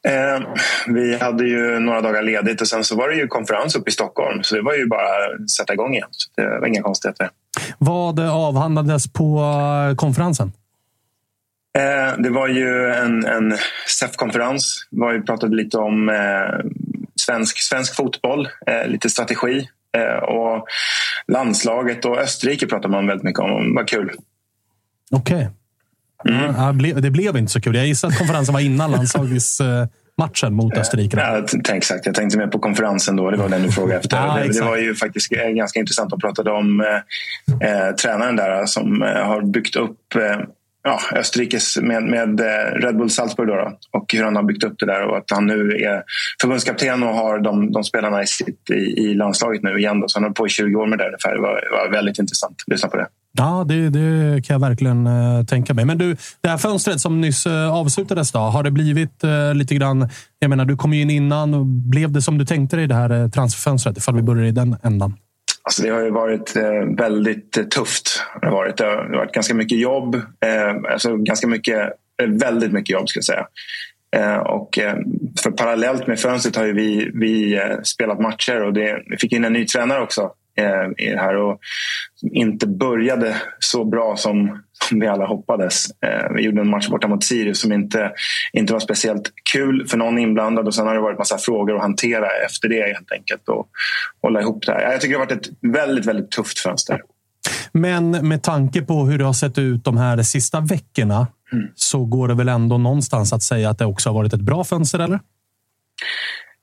Eh, 0.08 0.40
vi 0.86 1.18
hade 1.18 1.44
ju 1.44 1.78
några 1.78 2.00
dagar 2.00 2.22
ledigt 2.22 2.60
och 2.60 2.68
sen 2.68 2.84
så 2.84 2.96
var 2.96 3.08
det 3.08 3.14
ju 3.14 3.28
konferens 3.28 3.76
uppe 3.76 3.90
i 3.90 3.92
Stockholm. 3.92 4.42
Så 4.42 4.54
det 4.54 4.62
var 4.62 4.74
ju 4.74 4.86
bara 4.86 5.00
att 5.00 5.50
sätta 5.50 5.72
igång 5.72 5.94
igen. 5.94 6.08
Så 6.10 6.30
det 6.36 6.60
var 6.60 6.66
inga 6.66 6.82
konstigheter. 6.82 7.30
Vad 7.78 8.20
avhandlades 8.20 9.12
på 9.12 9.38
eh, 9.90 9.96
konferensen? 9.96 10.52
Eh, 11.78 12.18
det 12.18 12.30
var 12.30 12.48
ju 12.48 12.92
en, 12.92 13.24
en 13.24 13.58
SEF-konferens. 13.86 14.86
Vi 14.90 15.22
pratade 15.22 15.56
lite 15.56 15.78
om 15.78 16.08
eh, 16.08 16.70
svensk, 17.16 17.58
svensk 17.58 17.96
fotboll, 17.96 18.48
eh, 18.66 18.88
lite 18.88 19.10
strategi. 19.10 19.68
Eh, 19.96 20.22
och 20.24 20.66
landslaget 21.26 22.04
och 22.04 22.18
Österrike 22.18 22.66
pratade 22.66 22.92
man 22.92 23.06
väldigt 23.06 23.24
mycket 23.24 23.40
om. 23.40 23.74
Vad 23.74 23.88
kul. 23.88 24.10
Okej. 25.10 25.50
Ja, 26.24 26.72
ble- 26.72 27.00
det 27.00 27.10
blev 27.10 27.36
inte 27.36 27.52
så 27.52 27.60
kul. 27.60 27.76
Jag 27.76 27.86
gissar 27.86 28.08
att 28.08 28.18
konferensen 28.18 28.52
var 28.52 28.60
innan 28.60 28.90
landslagsmatchen 28.90 30.54
mot 30.54 30.78
Österrike. 30.78 31.16
Ja, 31.20 31.42
t- 31.42 31.72
exakt, 31.76 32.06
jag 32.06 32.14
tänkte 32.14 32.38
mer 32.38 32.46
på 32.46 32.58
konferensen 32.58 33.16
då. 33.16 33.30
Det 33.30 33.36
var 33.36 33.48
den 33.48 33.62
du 33.62 33.72
frågade 33.72 34.00
efter. 34.00 34.16
Ja, 34.26 34.38
det, 34.42 34.52
det 34.58 34.64
var 34.64 34.76
ju 34.76 34.94
faktiskt 34.94 35.32
eh, 35.32 35.48
ganska 35.48 35.80
intressant. 35.80 36.10
De 36.10 36.20
pratade 36.20 36.50
om 36.50 36.80
eh, 36.80 37.68
eh, 37.70 37.94
tränaren 37.94 38.36
där 38.36 38.58
eh, 38.58 38.64
som 38.64 39.02
eh, 39.02 39.08
har 39.08 39.42
byggt 39.42 39.76
upp 39.76 40.14
eh, 40.16 40.40
ja, 40.84 41.00
Österrikes 41.14 41.78
med, 41.80 42.02
med 42.02 42.40
Red 42.84 42.96
Bull 42.96 43.10
Salzburg 43.10 43.48
då, 43.48 43.54
då, 43.54 43.78
och 43.98 44.12
hur 44.12 44.24
han 44.24 44.36
har 44.36 44.42
byggt 44.42 44.64
upp 44.64 44.74
det 44.78 44.86
där 44.86 45.02
och 45.06 45.16
att 45.16 45.30
han 45.30 45.46
nu 45.46 45.70
är 45.76 46.02
förbundskapten 46.40 47.02
och 47.02 47.14
har 47.14 47.38
de, 47.38 47.72
de 47.72 47.84
spelarna 47.84 48.22
i, 48.22 48.26
sitt, 48.26 48.70
i, 48.70 48.74
i 48.74 49.14
landslaget 49.14 49.62
nu 49.62 49.78
igen. 49.78 50.00
Då. 50.00 50.08
Så 50.08 50.18
han 50.18 50.24
har 50.24 50.30
på 50.30 50.46
i 50.46 50.50
20 50.50 50.76
år 50.76 50.86
med 50.86 50.98
det 50.98 51.06
ungefär. 51.06 51.34
Det 51.34 51.40
var, 51.40 51.60
var 51.72 51.90
väldigt 51.92 52.18
intressant 52.18 52.56
lyssna 52.66 52.88
på 52.88 52.96
det. 52.96 53.06
Ja, 53.38 53.64
det, 53.68 53.90
det 53.90 54.44
kan 54.44 54.54
jag 54.54 54.60
verkligen 54.68 55.06
eh, 55.06 55.44
tänka 55.44 55.74
mig. 55.74 55.84
Men 55.84 55.98
du, 55.98 56.16
det 56.40 56.48
här 56.48 56.58
fönstret 56.58 57.00
som 57.00 57.20
nyss 57.20 57.46
eh, 57.46 57.72
avslutades, 57.72 58.32
då, 58.32 58.38
har 58.38 58.62
det 58.62 58.70
blivit 58.70 59.24
eh, 59.24 59.54
lite 59.54 59.74
grann... 59.74 60.08
Jag 60.38 60.48
menar, 60.48 60.64
du 60.64 60.76
kom 60.76 60.92
ju 60.92 61.00
in 61.00 61.10
innan. 61.10 61.54
Och 61.54 61.66
blev 61.66 62.12
det 62.12 62.22
som 62.22 62.38
du 62.38 62.44
tänkte 62.44 62.76
dig, 62.76 62.86
det 62.86 62.94
här 62.94 63.10
eh, 63.10 63.28
transferfönstret? 63.28 63.98
Ifall 63.98 64.16
vi 64.16 64.22
börjar 64.22 64.44
i 64.44 64.50
den 64.50 64.76
ändan. 64.82 65.16
Alltså 65.62 65.82
det 65.82 65.88
har 65.88 66.00
ju 66.00 66.10
varit 66.10 66.56
eh, 66.56 66.96
väldigt 66.96 67.56
eh, 67.56 67.64
tufft. 67.64 68.22
Det 68.40 68.46
har, 68.46 68.52
varit, 68.52 68.76
det 68.76 68.84
har 68.84 69.16
varit 69.16 69.32
ganska 69.32 69.54
mycket 69.54 69.78
jobb. 69.78 70.20
Alltså 70.92 71.16
ganska 71.16 71.46
mycket, 71.46 71.92
väldigt 72.28 72.72
mycket 72.72 72.90
jobb 72.92 73.08
ska 73.08 73.18
jag 73.18 73.24
säga. 73.24 73.46
Och, 74.40 74.78
för 75.42 75.50
parallellt 75.50 76.06
med 76.06 76.20
fönstret 76.20 76.56
har 76.56 76.64
ju 76.64 76.72
vi, 76.72 77.10
vi 77.14 77.60
spelat 77.82 78.20
matcher 78.20 78.62
och 78.62 78.72
det, 78.72 79.02
vi 79.06 79.16
fick 79.16 79.32
in 79.32 79.44
en 79.44 79.52
ny 79.52 79.66
tränare 79.66 80.02
också 80.02 80.30
eh, 80.56 81.18
här 81.18 81.36
och 81.36 81.58
som 82.14 82.34
inte 82.34 82.66
började 82.66 83.36
så 83.58 83.84
bra 83.84 84.16
som, 84.16 84.62
som 84.72 85.00
vi 85.00 85.06
alla 85.06 85.26
hoppades. 85.26 85.86
Eh, 86.00 86.32
vi 86.34 86.42
gjorde 86.42 86.60
en 86.60 86.70
match 86.70 86.88
borta 86.88 87.08
mot 87.08 87.24
Sirius 87.24 87.60
som 87.60 87.72
inte, 87.72 88.12
inte 88.52 88.72
var 88.72 88.80
speciellt 88.80 89.32
kul 89.52 89.86
för 89.88 89.96
någon 89.96 90.18
inblandad 90.18 90.66
och 90.66 90.74
sen 90.74 90.86
har 90.86 90.94
det 90.94 91.00
varit 91.00 91.18
massa 91.18 91.38
frågor 91.38 91.76
att 91.76 91.82
hantera 91.82 92.26
efter 92.46 92.68
det 92.68 92.94
helt 92.94 93.12
enkelt 93.12 93.48
och 93.48 93.68
hålla 94.22 94.40
ihop 94.40 94.66
det 94.66 94.72
här. 94.72 94.92
Jag 94.92 95.00
tycker 95.00 95.14
det 95.14 95.20
har 95.20 95.26
varit 95.26 95.46
ett 95.46 95.72
väldigt, 95.72 96.06
väldigt 96.06 96.30
tufft 96.30 96.58
fönster. 96.58 97.00
Men 97.72 98.28
med 98.28 98.42
tanke 98.42 98.82
på 98.82 99.04
hur 99.04 99.18
det 99.18 99.24
har 99.24 99.32
sett 99.32 99.58
ut 99.58 99.84
de 99.84 99.96
här 99.96 100.22
sista 100.22 100.60
veckorna 100.60 101.26
så 101.74 102.04
går 102.04 102.28
det 102.28 102.34
väl 102.34 102.48
ändå 102.48 102.78
någonstans 102.78 103.32
att 103.32 103.42
säga 103.42 103.70
att 103.70 103.78
det 103.78 103.84
också 103.84 104.08
har 104.08 104.14
varit 104.14 104.32
ett 104.32 104.40
bra 104.40 104.64
fönster, 104.64 104.98
eller? 104.98 105.20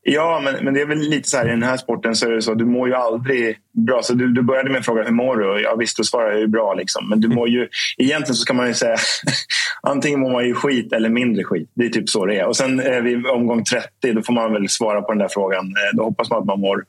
Ja, 0.01 0.41
men, 0.43 0.65
men 0.65 0.73
det 0.73 0.81
är 0.81 0.85
väl 0.85 0.97
lite 0.97 1.29
så 1.29 1.37
här 1.37 1.47
i 1.47 1.49
den 1.49 1.63
här 1.63 1.77
sporten 1.77 2.15
så 2.15 2.27
är 2.27 2.31
det 2.31 2.41
så. 2.41 2.53
Du 2.53 2.65
mår 2.65 2.87
ju 2.87 2.93
aldrig 2.93 3.57
bra. 3.87 4.01
Så 4.03 4.13
du, 4.13 4.33
du 4.33 4.41
började 4.41 4.69
med 4.69 4.77
en 4.77 4.83
fråga 4.83 5.03
hur 5.03 5.11
mår 5.11 5.37
du? 5.37 5.49
Och 5.49 5.61
Ja, 5.61 5.75
visst, 5.75 5.97
då 5.97 6.03
svarar 6.03 6.31
jag 6.31 6.39
ju 6.39 6.47
bra. 6.47 6.73
Liksom. 6.73 7.09
Men 7.09 7.21
du 7.21 7.27
mår 7.27 7.49
ju, 7.49 7.67
egentligen 7.97 8.35
så 8.35 8.41
ska 8.41 8.53
man 8.53 8.67
ju 8.67 8.73
säga 8.73 8.95
antingen 9.81 10.19
mår 10.19 10.31
man 10.31 10.45
ju 10.45 10.53
skit 10.53 10.93
eller 10.93 11.09
mindre 11.09 11.43
skit. 11.43 11.71
Det 11.73 11.85
är 11.85 11.89
typ 11.89 12.09
så 12.09 12.25
det 12.25 12.39
är. 12.39 12.45
Och 12.45 12.57
sen 12.57 12.79
eh, 12.79 13.01
vid 13.01 13.27
omgång 13.27 13.63
30 13.63 14.13
då 14.13 14.21
får 14.21 14.33
man 14.33 14.53
väl 14.53 14.69
svara 14.69 15.01
på 15.01 15.11
den 15.11 15.19
där 15.19 15.27
frågan. 15.27 15.65
Eh, 15.65 15.97
då 15.97 16.03
hoppas 16.03 16.29
man 16.29 16.39
att 16.39 16.45
man 16.45 16.59
mår 16.59 16.85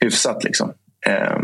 hyfsat. 0.00 0.44
Liksom. 0.44 0.72
Eh, 1.06 1.38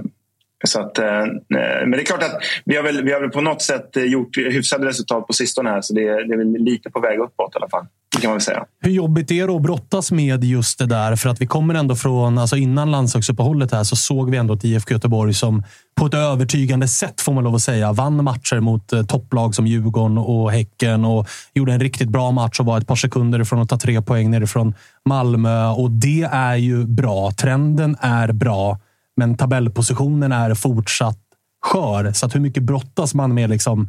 så 0.65 0.81
att, 0.81 0.99
eh, 0.99 1.27
men 1.49 1.91
det 1.91 2.01
är 2.01 2.05
klart 2.05 2.23
att 2.23 2.43
vi 2.65 2.77
har, 2.77 2.83
väl, 2.83 3.05
vi 3.05 3.13
har 3.13 3.21
väl 3.21 3.31
på 3.31 3.41
något 3.41 3.63
sätt 3.63 3.97
eh, 3.97 4.05
gjort 4.05 4.37
hyfsade 4.37 4.87
resultat 4.87 5.27
på 5.27 5.33
sistone 5.33 5.71
här. 5.71 5.81
Så 5.81 5.95
det, 5.95 6.03
det 6.03 6.35
är 6.35 6.39
väl 6.39 6.65
lite 6.65 6.91
på 6.91 7.01
väg 7.01 7.19
uppåt 7.19 7.55
i 7.55 7.57
alla 7.57 7.69
fall. 7.69 7.87
Det 8.17 8.21
kan 8.21 8.29
man 8.29 8.35
väl 8.35 8.43
säga. 8.43 8.65
Hur 8.81 8.91
jobbigt 8.91 9.31
är 9.31 9.47
det 9.47 9.53
att 9.53 9.63
brottas 9.63 10.13
med 10.13 10.45
just 10.45 10.79
det 10.79 10.87
där? 10.87 11.17
För 11.17 11.29
att 11.29 11.41
vi 11.41 11.47
kommer 11.47 11.75
ändå 11.75 11.97
från, 11.97 12.39
alltså 12.39 12.57
innan 12.57 12.91
landslagsuppehållet 12.91 13.73
här 13.73 13.85
så 13.85 13.97
såg 13.97 14.31
vi 14.31 14.37
ändå 14.37 14.55
ett 14.55 14.65
IFK 14.65 14.93
Göteborg 14.95 15.35
som 15.35 15.63
på 15.95 16.07
ett 16.07 16.15
övertygande 16.15 16.89
sätt, 16.89 17.21
får 17.21 17.33
man 17.33 17.45
lov 17.45 17.55
att 17.55 17.63
säga, 17.63 17.93
vann 17.93 18.25
matcher 18.25 18.61
mot 18.61 18.93
eh, 18.93 19.03
topplag 19.03 19.55
som 19.55 19.67
Djurgården 19.67 20.19
och 20.19 20.53
Häcken 20.53 21.05
och 21.05 21.29
gjorde 21.55 21.73
en 21.73 21.81
riktigt 21.81 22.09
bra 22.09 22.31
match 22.31 22.61
och 22.61 22.67
var 22.67 22.79
ett 22.79 22.87
par 22.87 22.97
sekunder 22.97 23.41
ifrån 23.41 23.61
att 23.61 23.69
ta 23.69 23.79
tre 23.79 24.03
poäng 24.03 24.31
nerifrån 24.31 24.75
Malmö. 25.05 25.67
Och 25.67 25.91
det 25.91 26.29
är 26.33 26.57
ju 26.57 26.85
bra. 26.85 27.31
Trenden 27.31 27.97
är 28.01 28.33
bra, 28.33 28.79
men 29.17 29.37
tabellpositionen 29.37 30.33
är 30.33 30.55
fortsatt 30.55 31.19
skör. 31.63 32.13
Så 32.13 32.27
att 32.27 32.35
hur 32.35 32.41
mycket 32.41 32.63
brottas 32.63 33.15
man 33.15 33.35
med 33.35 33.51
liksom 33.51 33.89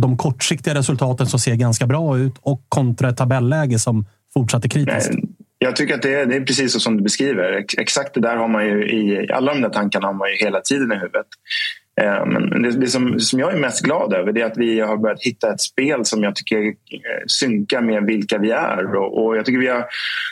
de 0.00 0.16
kortsiktiga 0.16 0.74
resultaten 0.74 1.26
som 1.26 1.40
ser 1.40 1.54
ganska 1.54 1.86
bra 1.86 2.18
ut 2.18 2.34
och 2.40 2.64
kontra 2.68 3.08
ett 3.08 3.16
tabelläge 3.16 3.78
som 3.78 4.06
fortsatt 4.34 4.64
är 4.64 4.68
kritiskt. 4.68 5.10
Nej, 5.12 5.24
Jag 5.58 5.76
tycker 5.76 5.94
att 5.94 6.02
det 6.02 6.14
är, 6.14 6.26
det 6.26 6.36
är 6.36 6.40
precis 6.40 6.82
som 6.82 6.96
du 6.96 7.02
beskriver. 7.02 7.64
Exakt 7.78 8.14
det 8.14 8.20
där 8.20 8.36
har 8.36 8.48
man 8.48 8.66
ju 8.66 8.90
i 8.90 9.32
alla 9.32 9.54
de 9.54 9.60
där 9.60 9.70
tankarna 9.70 10.06
har 10.06 10.14
man 10.14 10.28
ju 10.30 10.36
hela 10.44 10.60
tiden 10.60 10.92
i 10.92 10.94
huvudet. 10.94 11.26
Eh, 12.00 12.26
men 12.26 12.62
det, 12.62 12.70
det 12.70 12.86
som, 12.86 13.20
som 13.20 13.40
jag 13.40 13.54
är 13.54 13.58
mest 13.58 13.84
glad 13.84 14.12
över 14.12 14.32
det 14.32 14.40
är 14.40 14.46
att 14.46 14.56
vi 14.56 14.80
har 14.80 14.96
börjat 14.96 15.22
hitta 15.22 15.52
ett 15.52 15.60
spel 15.60 16.04
som 16.04 16.22
jag 16.22 16.36
tycker 16.36 16.66
eh, 16.66 16.72
synkar 17.26 17.80
med 17.80 18.04
vilka 18.04 18.38
vi 18.38 18.50
är. 18.50 18.96
Och, 18.96 19.24
och 19.24 19.36
jag 19.36 19.44
tycker 19.44 19.58
vi 19.58 19.68
har, 19.68 19.84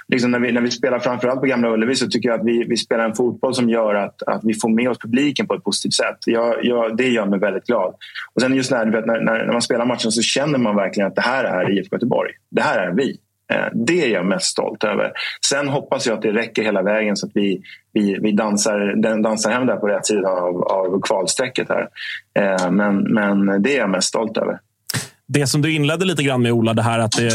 liksom 0.08 0.30
när, 0.30 0.38
vi, 0.38 0.52
när 0.52 0.60
vi 0.60 0.70
spelar 0.70 0.98
framförallt 0.98 1.40
på 1.40 1.46
Gamla 1.46 1.72
Ullevi 1.72 1.94
så 1.94 2.06
tycker 2.06 2.28
jag 2.28 2.40
att 2.40 2.46
vi, 2.46 2.64
vi 2.68 2.76
spelar 2.76 3.04
en 3.04 3.14
fotboll 3.14 3.54
som 3.54 3.70
gör 3.70 3.94
att, 3.94 4.22
att 4.22 4.40
vi 4.44 4.54
får 4.54 4.68
med 4.68 4.90
oss 4.90 4.98
publiken 4.98 5.46
på 5.46 5.54
ett 5.54 5.64
positivt 5.64 5.94
sätt. 5.94 6.18
Jag, 6.26 6.64
jag, 6.64 6.96
det 6.96 7.08
gör 7.08 7.26
mig 7.26 7.38
väldigt 7.38 7.66
glad. 7.66 7.94
Och 8.34 8.42
sen 8.42 8.54
just 8.54 8.70
när, 8.70 8.86
när, 8.86 9.02
när, 9.02 9.44
när 9.46 9.52
man 9.52 9.62
spelar 9.62 9.86
matchen 9.86 10.12
så 10.12 10.22
känner 10.22 10.58
man 10.58 10.76
verkligen 10.76 11.06
att 11.06 11.16
det 11.16 11.22
här 11.22 11.44
är 11.44 11.78
IFK 11.78 11.96
Göteborg. 11.96 12.32
Det 12.50 12.62
här 12.62 12.78
är 12.78 12.92
vi. 12.92 13.18
Eh, 13.52 13.66
det 13.74 14.04
är 14.04 14.08
jag 14.08 14.26
mest 14.26 14.46
stolt 14.46 14.84
över. 14.84 15.12
Sen 15.46 15.68
hoppas 15.68 16.06
jag 16.06 16.16
att 16.16 16.22
det 16.22 16.32
räcker 16.32 16.62
hela 16.62 16.82
vägen 16.82 17.16
så 17.16 17.26
att 17.26 17.32
vi, 17.34 17.62
vi, 17.92 18.18
vi 18.22 18.32
dansar, 18.32 19.02
dansar 19.22 19.50
hem 19.50 19.66
där 19.66 19.76
på 19.76 19.86
rätt 19.86 20.06
sida 20.06 20.28
av, 20.28 20.62
av 20.62 21.00
kvalstrecket. 21.00 21.68
Här. 21.68 21.88
Eh, 22.38 22.70
men, 22.70 22.98
men 23.14 23.62
det 23.62 23.76
är 23.76 23.78
jag 23.78 23.90
mest 23.90 24.08
stolt 24.08 24.36
över. 24.36 24.58
Det 25.28 25.46
som 25.46 25.62
du 25.62 25.72
inledde 25.72 26.04
lite 26.04 26.22
grann 26.22 26.42
med, 26.42 26.52
Ola, 26.52 26.74
det 26.74 26.82
här 26.82 26.98
att 26.98 27.16
det 27.16 27.30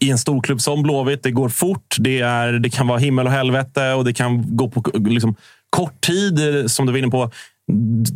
i 0.00 0.10
en 0.10 0.18
storklubb 0.18 0.60
som 0.60 0.82
Blåvitt, 0.82 1.22
det 1.22 1.30
går 1.30 1.48
fort. 1.48 1.96
Det, 1.98 2.20
är, 2.20 2.52
det 2.52 2.70
kan 2.70 2.86
vara 2.86 2.98
himmel 2.98 3.26
och 3.26 3.32
helvete 3.32 3.92
och 3.92 4.04
det 4.04 4.12
kan 4.12 4.56
gå 4.56 4.68
på 4.70 4.82
liksom, 4.98 5.34
kort 5.70 6.00
tid, 6.00 6.56
eh, 6.56 6.66
som 6.66 6.86
du 6.86 6.92
var 6.92 6.98
inne 6.98 7.10
på. 7.10 7.30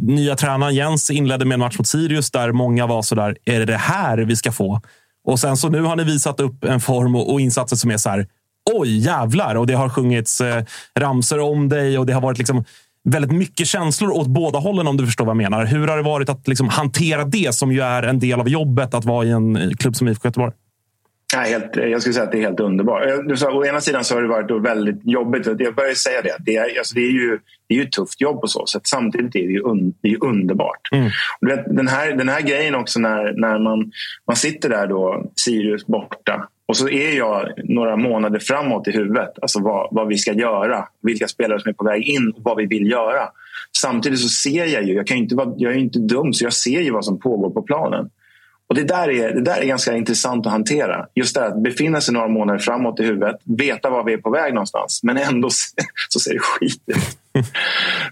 Nya 0.01 0.37
tränaren 0.37 0.75
Jens 0.75 1.11
inledde 1.11 1.45
med 1.45 1.55
en 1.55 1.61
match 1.61 1.79
mot 1.79 1.87
Sirius 1.87 2.31
där 2.31 2.53
många 2.53 2.87
var 2.87 3.03
sådär, 3.03 3.37
är 3.45 3.59
det 3.59 3.65
det 3.65 3.77
här 3.77 4.19
vi 4.19 4.37
ska 4.37 4.53
få? 4.53 4.81
Och 5.27 5.41
sen 5.41 5.57
så 5.57 5.69
nu 5.69 5.83
har 5.83 5.97
ni 5.97 6.05
visat 6.05 6.41
upp 6.41 6.65
en 6.65 6.81
form 6.81 7.17
och, 7.17 7.33
och 7.33 7.41
insatser 7.41 7.77
som 7.77 7.91
är 7.91 7.97
så 7.97 8.11
här, 8.11 8.27
oj 8.75 8.99
jävlar! 8.99 9.55
Och 9.55 9.67
det 9.67 9.75
har 9.75 9.89
sjungits 9.89 10.41
eh, 10.41 10.65
ramser 10.99 11.41
om 11.41 11.69
dig 11.69 11.99
och 11.99 12.07
det 12.07 12.13
har 12.13 12.21
varit 12.21 12.39
liksom 12.39 12.65
väldigt 13.05 13.33
mycket 13.33 13.67
känslor 13.67 14.11
åt 14.11 14.27
båda 14.27 14.59
hållen 14.59 14.87
om 14.87 14.97
du 14.97 15.07
förstår 15.07 15.25
vad 15.25 15.33
jag 15.33 15.51
menar. 15.51 15.65
Hur 15.65 15.89
har 15.89 15.97
det 15.97 16.03
varit 16.03 16.29
att 16.29 16.49
liksom 16.49 16.69
hantera 16.69 17.25
det 17.25 17.55
som 17.55 17.73
ju 17.73 17.81
är 17.81 18.03
en 18.03 18.19
del 18.19 18.41
av 18.41 18.49
jobbet 18.49 18.95
att 18.95 19.05
vara 19.05 19.25
i 19.25 19.31
en 19.31 19.77
klubb 19.77 19.97
som 19.97 20.09
IFK 20.09 20.29
Göteborg? 20.29 20.53
Nej, 21.35 21.51
helt, 21.51 21.77
jag 21.77 22.01
skulle 22.01 22.13
säga 22.13 22.25
att 22.25 22.33
det 22.33 22.39
är 22.39 22.43
helt 22.43 22.61
underbart. 22.61 23.03
Du 23.29 23.37
sa, 23.37 23.53
å 23.53 23.65
ena 23.65 23.81
sidan 23.81 24.05
så 24.05 24.15
har 24.15 24.23
det 24.23 24.29
varit 24.29 24.65
väldigt 24.65 25.01
jobbigt. 25.05 25.47
Jag 25.59 25.75
börjar 25.75 25.95
säga 25.95 26.23
det. 26.23 26.37
Det 26.39 26.57
är, 26.57 26.79
alltså 26.79 26.95
det 26.95 27.01
är, 27.01 27.11
ju, 27.11 27.39
det 27.69 27.75
är 27.75 27.79
ju 27.79 27.85
ett 27.85 27.93
tufft 27.93 28.21
jobb 28.21 28.41
på 28.41 28.47
så 28.47 28.67
sätt. 28.67 28.87
Samtidigt 28.87 29.37
är 29.37 29.47
det 29.47 29.53
ju, 29.53 29.63
un, 29.63 29.95
det 30.01 30.09
är 30.09 30.25
underbart. 30.25 30.89
Mm. 30.93 31.11
Du 31.41 31.49
vet, 31.49 31.77
den, 31.77 31.89
här, 31.89 32.13
den 32.13 32.29
här 32.29 32.41
grejen 32.41 32.75
också 32.75 33.01
när, 33.01 33.33
när 33.33 33.59
man, 33.59 33.93
man 34.27 34.37
sitter 34.37 34.69
där 34.69 34.87
då, 34.87 35.31
Sirius 35.37 35.87
borta. 35.87 36.49
Och 36.69 36.77
så 36.77 36.89
är 36.89 37.17
jag 37.17 37.53
några 37.65 37.97
månader 37.97 38.39
framåt 38.39 38.89
i 38.89 38.91
huvudet. 38.91 39.33
Alltså 39.43 39.61
vad, 39.61 39.89
vad 39.91 40.09
vi 40.09 40.19
ska 40.19 40.33
göra. 40.33 40.89
Vilka 41.03 41.29
spelare 41.29 41.61
som 41.61 41.69
är 41.69 41.75
på 41.75 41.85
väg 41.85 42.03
in 42.03 42.33
och 42.37 42.43
vad 42.43 42.57
vi 42.57 42.67
vill 42.67 42.91
göra. 42.91 43.29
Samtidigt 43.79 44.21
så 44.21 44.29
ser 44.29 44.67
jag 44.67 44.85
ju, 44.85 44.95
jag, 44.95 45.07
kan 45.07 45.17
inte 45.17 45.35
vara, 45.35 45.55
jag 45.57 45.73
är 45.73 45.77
inte 45.77 45.99
dum, 45.99 46.33
så 46.33 46.45
jag 46.45 46.53
ser 46.53 46.81
ju 46.81 46.91
vad 46.91 47.05
som 47.05 47.21
pågår 47.21 47.51
på 47.51 47.63
planen. 47.63 48.11
Och 48.69 48.75
det 48.75 48.85
där, 48.85 49.11
är, 49.11 49.35
det 49.35 49.41
där 49.41 49.61
är 49.61 49.65
ganska 49.65 49.97
intressant 49.97 50.47
att 50.47 50.53
hantera. 50.53 51.07
Just 51.15 51.35
det 51.35 51.47
att 51.47 51.63
befinna 51.63 52.01
sig 52.01 52.15
några 52.15 52.29
månader 52.29 52.59
framåt 52.59 53.01
i 53.01 53.03
huvudet, 53.03 53.37
veta 53.45 53.91
var 53.91 54.05
vi 54.05 54.13
är 54.13 54.19
på 54.19 54.31
väg 54.31 54.55
någonstans, 54.55 55.01
men 55.03 55.17
ändå 55.17 55.49
så 56.09 56.21
ser 56.21 56.33
det 56.33 56.41
skit 56.41 56.83
ut. 56.87 57.45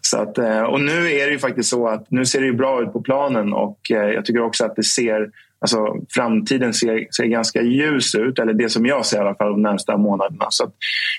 så 0.00 0.18
att, 0.18 0.38
eh, 0.38 0.62
och 0.62 0.80
nu 0.80 1.12
är 1.12 1.26
det 1.26 1.32
ju 1.32 1.38
faktiskt 1.38 1.70
så 1.70 1.88
att 1.88 2.10
nu 2.10 2.26
ser 2.26 2.40
det 2.40 2.52
bra 2.52 2.82
ut 2.82 2.92
på 2.92 3.02
planen 3.02 3.52
och 3.52 3.90
eh, 3.90 3.96
jag 3.96 4.24
tycker 4.24 4.42
också 4.42 4.64
att 4.64 4.76
det 4.76 4.84
ser 4.84 5.30
Alltså, 5.64 5.96
framtiden 6.10 6.74
ser, 6.74 7.06
ser 7.10 7.24
ganska 7.24 7.62
ljus 7.62 8.14
ut, 8.14 8.38
eller 8.38 8.52
det 8.52 8.68
som 8.68 8.86
jag 8.86 9.06
ser 9.06 9.16
i 9.16 9.20
alla 9.20 9.34
fall 9.34 9.50
de 9.50 9.62
närmsta 9.62 9.96
månaderna. 9.96 10.46
Så 10.50 10.70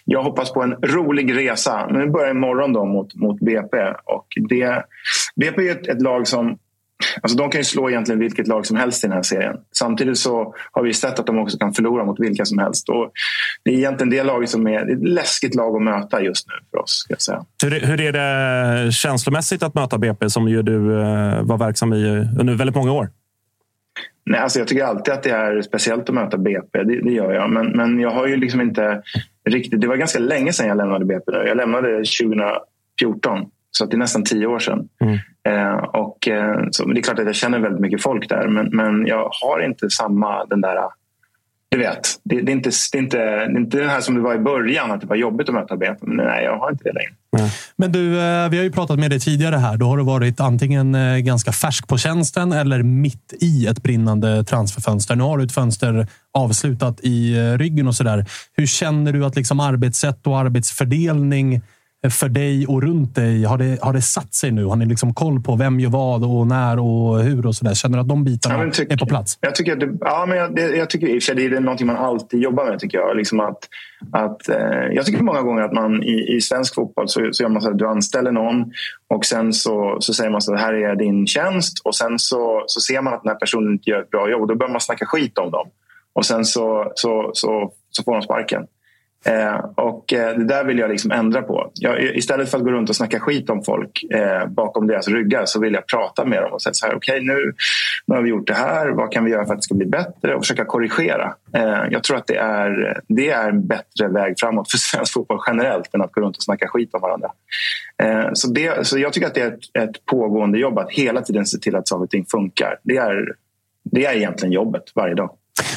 jag 0.05 0.23
hoppas 0.23 0.53
på 0.53 0.61
en 0.61 0.71
rolig 0.71 1.37
resa. 1.37 1.89
Vi 1.93 2.07
börjar 2.07 2.31
imorgon 2.31 2.73
då 2.73 2.85
mot, 2.85 3.15
mot 3.15 3.39
BP. 3.39 3.77
Och 4.03 4.27
det, 4.49 4.83
BP 5.35 5.67
är 5.67 5.71
ett, 5.71 5.87
ett 5.87 6.01
lag 6.01 6.27
som 6.27 6.57
Alltså 7.21 7.37
de 7.37 7.49
kan 7.49 7.61
ju 7.61 7.65
slå 7.65 7.89
egentligen 7.89 8.19
vilket 8.19 8.47
lag 8.47 8.65
som 8.65 8.77
helst 8.77 9.03
i 9.03 9.07
den 9.07 9.15
här 9.15 9.23
serien. 9.23 9.57
Samtidigt 9.71 10.17
så 10.17 10.55
har 10.71 10.83
vi 10.83 10.93
sett 10.93 11.19
att 11.19 11.25
de 11.25 11.39
också 11.39 11.57
kan 11.57 11.73
förlora 11.73 12.05
mot 12.05 12.19
vilka 12.19 12.45
som 12.45 12.57
helst. 12.57 12.89
Och 12.89 13.11
det 13.63 13.71
är 13.71 13.75
egentligen 13.75 14.09
det 14.09 14.23
laget 14.23 14.49
som 14.49 14.67
är 14.67 14.91
ett 14.91 15.07
läskigt 15.07 15.55
lag 15.55 15.75
att 15.75 15.81
möta 15.81 16.21
just 16.21 16.47
nu 16.47 16.53
för 16.71 16.77
oss. 16.77 16.91
Ska 16.91 17.13
jag 17.13 17.21
säga. 17.21 17.45
Hur, 17.63 17.71
hur 17.71 18.01
är 18.01 18.11
det 18.11 18.91
känslomässigt 18.91 19.63
att 19.63 19.75
möta 19.75 19.97
BP 19.97 20.29
som 20.29 20.47
ju 20.47 20.61
du 20.61 21.01
eh, 21.01 21.43
var 21.43 21.57
verksam 21.57 21.93
i 21.93 22.27
under 22.39 22.53
väldigt 22.53 22.75
många 22.75 22.91
år? 22.91 23.09
Nej, 24.25 24.39
alltså 24.39 24.59
jag 24.59 24.67
tycker 24.67 24.83
alltid 24.83 25.13
att 25.13 25.23
det 25.23 25.29
är 25.29 25.61
speciellt 25.61 26.09
att 26.09 26.15
möta 26.15 26.37
BP. 26.37 26.83
Det, 26.83 27.01
det 27.01 27.11
gör 27.11 27.33
jag. 27.33 27.49
Men, 27.49 27.67
men 27.67 27.99
jag 27.99 28.11
har 28.11 28.27
ju 28.27 28.35
liksom 28.35 28.61
inte 28.61 29.01
riktigt... 29.49 29.81
Det 29.81 29.87
var 29.87 29.95
ganska 29.95 30.19
länge 30.19 30.53
sedan 30.53 30.67
jag 30.67 30.77
lämnade 30.77 31.05
BP. 31.05 31.31
Jag 31.31 31.57
lämnade 31.57 31.89
2014. 31.89 33.49
Så 33.77 33.85
det 33.85 33.95
är 33.95 33.97
nästan 33.97 34.23
tio 34.23 34.47
år 34.47 34.59
sedan. 34.59 34.87
Mm. 35.01 35.17
Eh, 35.47 35.77
och, 35.77 36.27
eh, 36.27 36.67
så, 36.71 36.85
det 36.85 36.99
är 36.99 37.03
klart 37.03 37.19
att 37.19 37.25
jag 37.25 37.35
känner 37.35 37.59
väldigt 37.59 37.81
mycket 37.81 38.03
folk 38.03 38.29
där 38.29 38.47
men, 38.47 38.69
men 38.71 39.07
jag 39.07 39.29
har 39.41 39.65
inte 39.65 39.89
samma 39.89 40.45
den 40.45 40.61
där 40.61 40.77
du 41.69 41.77
vet, 41.77 42.19
det, 42.23 42.41
det, 42.41 42.51
är 42.51 42.53
inte, 42.53 42.69
det, 42.91 42.97
är 42.97 43.01
inte, 43.01 43.17
det 43.17 43.23
är 43.23 43.57
inte 43.57 43.77
den 43.77 43.89
här 43.89 44.01
som 44.01 44.15
det 44.15 44.21
var 44.21 44.35
i 44.35 44.39
början, 44.39 44.91
att 44.91 45.01
det 45.01 45.07
var 45.07 45.15
jobbigt 45.15 45.49
att 45.49 45.55
möta 45.55 45.77
BP. 45.77 45.97
Men 46.01 46.25
nej, 46.25 46.43
jag 46.43 46.57
har 46.57 46.71
inte 46.71 46.83
det 46.83 46.93
längre. 46.93 47.51
Men 47.75 47.91
du, 47.91 48.19
eh, 48.21 48.49
vi 48.49 48.57
har 48.57 48.63
ju 48.63 48.71
pratat 48.71 48.99
med 48.99 49.11
dig 49.11 49.19
tidigare 49.19 49.55
här. 49.55 49.77
Då 49.77 49.85
har 49.85 49.97
du 49.97 50.03
varit 50.03 50.39
antingen 50.39 50.95
eh, 50.95 51.17
ganska 51.17 51.51
färsk 51.51 51.87
på 51.87 51.97
tjänsten 51.97 52.51
eller 52.51 52.83
mitt 52.83 53.33
i 53.41 53.67
ett 53.67 53.83
brinnande 53.83 54.43
transferfönster. 54.43 55.15
Nu 55.15 55.23
har 55.23 55.37
du 55.37 55.43
ett 55.43 55.51
fönster 55.51 56.07
avslutat 56.33 56.99
i 57.01 57.35
ryggen 57.57 57.87
och 57.87 57.95
sådär. 57.95 58.25
Hur 58.57 58.65
känner 58.65 59.13
du 59.13 59.25
att 59.25 59.35
liksom 59.35 59.59
arbetssätt 59.59 60.27
och 60.27 60.39
arbetsfördelning 60.39 61.61
för 62.09 62.29
dig 62.29 62.67
och 62.67 62.83
runt 62.83 63.15
dig? 63.15 63.43
Har 63.43 63.57
det, 63.57 63.81
har 63.81 63.93
det 63.93 64.01
satt 64.01 64.33
sig 64.33 64.51
nu? 64.51 64.65
Har 64.65 64.75
ni 64.75 64.85
liksom 64.85 65.13
koll 65.13 65.41
på 65.41 65.55
vem 65.55 65.79
gör 65.79 65.89
vad 65.89 66.23
och 66.23 66.47
när 66.47 66.79
och 66.79 67.19
hur? 67.19 67.45
och 67.45 67.55
så 67.55 67.65
där? 67.65 67.73
Känner 67.73 67.97
du 67.97 68.01
att 68.01 68.09
de 68.09 68.23
bitarna 68.23 68.63
ja, 68.63 68.71
tyck, 68.71 68.91
är 68.91 68.97
på 68.97 69.05
plats? 69.05 69.37
Jag 69.41 69.55
tycker, 69.55 69.75
det, 69.75 69.97
ja, 69.99 70.25
men 70.27 70.37
jag, 70.37 70.55
det, 70.55 70.61
jag 70.61 70.89
tycker 70.89 71.35
det 71.35 71.45
är 71.45 71.59
någonting 71.59 71.87
man 71.87 71.97
alltid 71.97 72.41
jobbar 72.41 72.65
med. 72.65 72.79
tycker 72.79 72.97
Jag 72.97 73.17
liksom 73.17 73.39
att, 73.39 73.59
att, 74.11 74.49
eh, 74.49 74.57
jag 74.93 75.05
tycker 75.05 75.23
många 75.23 75.41
gånger 75.41 75.61
att 75.61 75.73
man 75.73 76.03
i, 76.03 76.35
i 76.37 76.41
svensk 76.41 76.75
fotboll 76.75 77.09
så, 77.09 77.29
så 77.31 77.43
gör 77.43 77.49
man 77.49 77.61
så 77.61 77.69
att 77.69 77.77
du 77.77 77.87
anställer 77.87 78.31
någon 78.31 78.71
och 79.07 79.25
sen 79.25 79.53
så, 79.53 79.97
så 79.99 80.13
säger 80.13 80.29
man 80.29 80.41
så 80.41 80.53
att 80.53 80.59
här 80.59 80.73
är 80.73 80.95
din 80.95 81.27
tjänst 81.27 81.81
och 81.83 81.95
sen 81.95 82.19
så, 82.19 82.63
så 82.67 82.81
ser 82.81 83.01
man 83.01 83.13
att 83.13 83.23
den 83.23 83.29
här 83.29 83.39
personen 83.39 83.71
inte 83.73 83.89
gör 83.89 84.01
ett 84.01 84.09
bra 84.09 84.29
jobb 84.29 84.41
och 84.41 84.47
då 84.47 84.55
börjar 84.55 84.71
man 84.71 84.81
snacka 84.81 85.05
skit 85.05 85.37
om 85.37 85.51
dem. 85.51 85.67
Och 86.13 86.25
sen 86.25 86.45
så, 86.45 86.91
så, 86.95 87.29
så, 87.33 87.71
så 87.89 88.03
får 88.03 88.13
de 88.13 88.21
sparken. 88.21 88.67
Eh, 89.27 89.55
och 89.75 90.13
eh, 90.13 90.37
det 90.37 90.45
där 90.45 90.63
vill 90.63 90.79
jag 90.79 90.89
liksom 90.89 91.11
ändra 91.11 91.41
på. 91.41 91.71
Jag, 91.73 92.15
istället 92.15 92.51
för 92.51 92.57
att 92.57 92.63
gå 92.63 92.71
runt 92.71 92.89
och 92.89 92.95
snacka 92.95 93.19
skit 93.19 93.49
om 93.49 93.63
folk 93.63 94.03
eh, 94.03 94.47
bakom 94.47 94.87
deras 94.87 95.07
ryggar 95.07 95.45
så 95.45 95.59
vill 95.59 95.73
jag 95.73 95.87
prata 95.87 96.25
med 96.25 96.41
dem 96.43 96.53
och 96.53 96.61
säga 96.61 96.73
så 96.73 96.85
här, 96.85 96.95
okej 96.95 97.15
okay, 97.15 97.27
nu, 97.27 97.53
nu 98.05 98.15
har 98.15 98.21
vi 98.21 98.29
gjort 98.29 98.47
det 98.47 98.53
här, 98.53 98.89
vad 98.89 99.11
kan 99.11 99.25
vi 99.25 99.31
göra 99.31 99.45
för 99.45 99.53
att 99.53 99.59
det 99.59 99.63
ska 99.63 99.75
bli 99.75 99.85
bättre 99.85 100.35
och 100.35 100.41
försöka 100.41 100.65
korrigera. 100.65 101.35
Eh, 101.53 101.83
jag 101.89 102.03
tror 102.03 102.17
att 102.17 102.27
det 102.27 102.37
är, 102.37 103.01
det 103.07 103.29
är 103.29 103.49
en 103.49 103.67
bättre 103.67 104.07
väg 104.07 104.35
framåt 104.39 104.71
för 104.71 104.77
svensk 104.91 105.13
fotboll 105.13 105.39
generellt 105.47 105.93
än 105.93 106.01
att 106.01 106.11
gå 106.11 106.21
runt 106.21 106.37
och 106.37 106.43
snacka 106.43 106.67
skit 106.67 106.93
om 106.93 107.01
varandra. 107.01 107.31
Eh, 108.03 108.29
så, 108.33 108.51
det, 108.51 108.87
så 108.87 108.99
jag 108.99 109.13
tycker 109.13 109.27
att 109.27 109.35
det 109.35 109.41
är 109.41 109.47
ett, 109.47 109.89
ett 109.89 110.05
pågående 110.05 110.59
jobb 110.59 110.79
att 110.79 110.91
hela 110.91 111.21
tiden 111.21 111.45
se 111.45 111.57
till 111.57 111.75
att 111.75 111.87
saker 111.87 112.03
och 112.03 112.09
ting 112.09 112.25
funkar. 112.25 112.79
Det 112.83 112.97
är, 112.97 113.35
det 113.83 114.05
är 114.05 114.15
egentligen 114.15 114.53
jobbet 114.53 114.83
varje 114.95 115.15
dag. 115.15 115.29